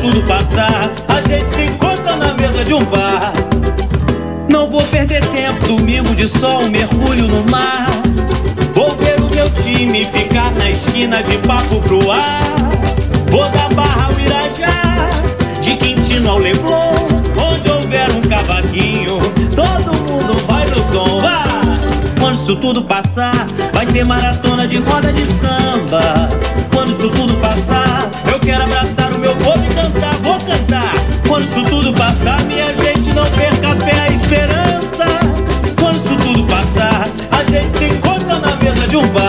tudo 0.00 0.22
passar, 0.22 0.90
a 1.08 1.20
gente 1.22 1.50
se 1.50 1.62
encontra 1.62 2.16
na 2.16 2.34
mesa 2.34 2.64
de 2.64 2.74
um 2.74 2.84
bar. 2.84 3.32
Não 4.48 4.70
vou 4.70 4.82
perder 4.84 5.24
tempo, 5.26 5.66
domingo 5.66 6.14
de 6.14 6.28
sol, 6.28 6.68
mergulho 6.68 7.26
no 7.28 7.50
mar. 7.50 7.88
Vou 8.74 8.90
ver 8.96 9.20
o 9.20 9.28
meu 9.34 9.48
time 9.62 10.04
ficar 10.04 10.50
na 10.52 10.70
esquina 10.70 11.22
de 11.22 11.36
papo 11.38 11.80
pro 11.80 12.10
ar. 12.10 12.54
Vou 13.30 13.48
da 13.50 13.68
barra 13.74 14.06
ao 14.06 14.20
Irajá, 14.20 15.10
de 15.60 15.76
Quintino 15.76 16.30
ao 16.30 16.38
Leblon. 16.38 17.08
Onde 17.36 17.70
houver 17.70 18.10
um 18.10 18.20
cavaquinho, 18.22 19.18
todo 19.54 19.96
mundo 20.10 20.46
vai 20.46 20.66
no 20.66 20.82
tom. 20.92 21.18
Quando 22.20 22.36
isso 22.36 22.56
tudo 22.56 22.82
passar, 22.82 23.46
vai 23.72 23.86
ter 23.86 24.04
maratona 24.04 24.66
de 24.66 24.78
roda 24.78 25.12
de 25.12 25.24
samba. 25.24 26.28
Quando 26.74 26.92
isso 26.92 27.08
tudo 27.10 27.34
passar, 27.36 27.87
quero 28.48 28.64
abraçar 28.64 29.12
o 29.12 29.18
meu 29.18 29.36
povo 29.36 29.62
e 29.62 29.68
cantar, 29.74 30.14
vou 30.22 30.38
cantar. 30.38 30.94
Quando 31.28 31.44
isso 31.44 31.62
tudo 31.64 31.92
passar, 31.92 32.42
minha 32.44 32.64
gente 32.76 33.12
não 33.12 33.26
perca 33.32 33.72
a 33.72 33.76
fé, 33.76 34.00
a 34.00 34.08
esperança. 34.10 35.04
Quando 35.78 35.96
isso 35.96 36.16
tudo 36.16 36.44
passar, 36.44 37.06
a 37.30 37.44
gente 37.44 37.76
se 37.76 37.84
encontra 37.84 38.38
na 38.38 38.56
mesa 38.56 38.88
de 38.88 38.96
um 38.96 39.06
bar. 39.08 39.27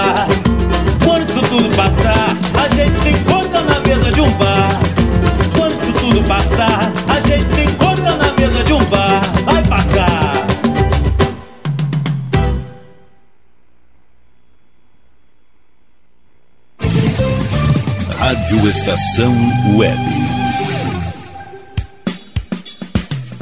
Estação 18.80 19.36
Web. 19.76 20.00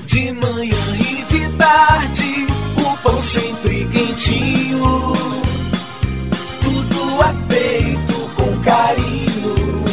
De 0.08 0.32
manhã 0.32 0.76
e 1.00 1.24
de 1.26 1.50
tarde, 1.58 2.48
o 2.76 2.98
pão 3.04 3.22
sempre 3.22 3.86
quentinho. 3.86 5.14
Tudo 6.64 7.22
é 7.22 7.54
feito 7.54 8.14
com 8.36 8.60
carinho. 8.62 9.84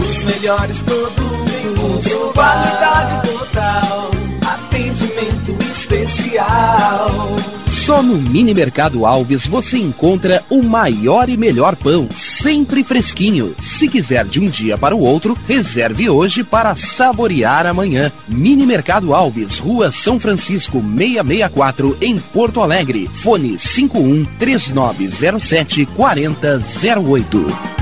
Os 0.00 0.24
melhores 0.24 0.82
produtos, 0.82 2.12
qualidade 2.34 3.30
total, 3.30 4.10
atendimento 4.44 5.56
especial. 5.70 7.36
Só 7.68 8.02
no 8.02 8.16
Mini 8.16 8.52
Mercado 8.54 9.06
Alves 9.06 9.46
você 9.46 9.76
encontra 9.76 10.42
o 10.50 10.62
maior 10.62 11.28
e 11.28 11.36
melhor 11.36 11.76
pão, 11.76 12.08
sempre 12.42 12.82
fresquinho. 12.82 13.54
Se 13.60 13.86
quiser 13.88 14.24
de 14.24 14.40
um 14.40 14.48
dia 14.48 14.76
para 14.76 14.96
o 14.96 15.00
outro, 15.00 15.38
reserve 15.46 16.10
hoje 16.10 16.42
para 16.42 16.74
saborear 16.74 17.66
amanhã. 17.66 18.10
Mini 18.26 18.66
Mercado 18.66 19.14
Alves, 19.14 19.58
Rua 19.58 19.92
São 19.92 20.18
Francisco 20.18 20.82
664, 20.82 21.96
em 22.00 22.18
Porto 22.18 22.60
Alegre. 22.60 23.08
Fone 23.22 23.56
51 23.56 24.24
3907 24.40 25.86
4008. 25.86 27.81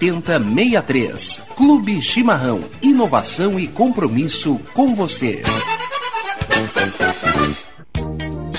7063. 0.00 1.42
Clube 1.54 2.00
Chimarrão. 2.00 2.64
Inovação 2.80 3.60
e 3.60 3.68
compromisso 3.68 4.58
com 4.72 4.94
você. 4.94 5.42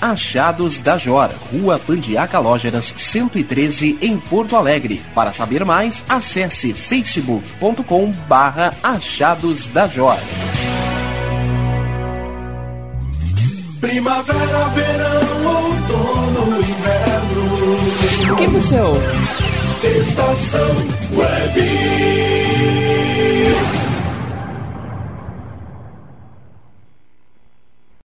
Achados 0.00 0.80
da 0.80 0.98
Jor, 0.98 1.30
Rua 1.52 1.78
Pandiaca 1.78 2.38
Lógeras, 2.38 2.94
113, 2.96 3.98
em 4.00 4.18
Porto 4.18 4.56
Alegre. 4.56 5.02
Para 5.14 5.32
saber 5.32 5.64
mais, 5.64 6.04
acesse 6.08 6.72
facebook.com 6.72 8.10
barra 8.28 8.74
Achados 8.82 9.68
da 9.68 9.86
Jor. 9.86 10.18
Primavera, 13.80 14.64
verão, 14.74 15.46
outono, 15.46 16.58
inverno. 16.58 18.32
O 18.32 18.36
que 18.36 18.46
você 18.48 18.80
ouve? 18.80 19.00
Estação 19.84 20.76
Web. 21.14 22.35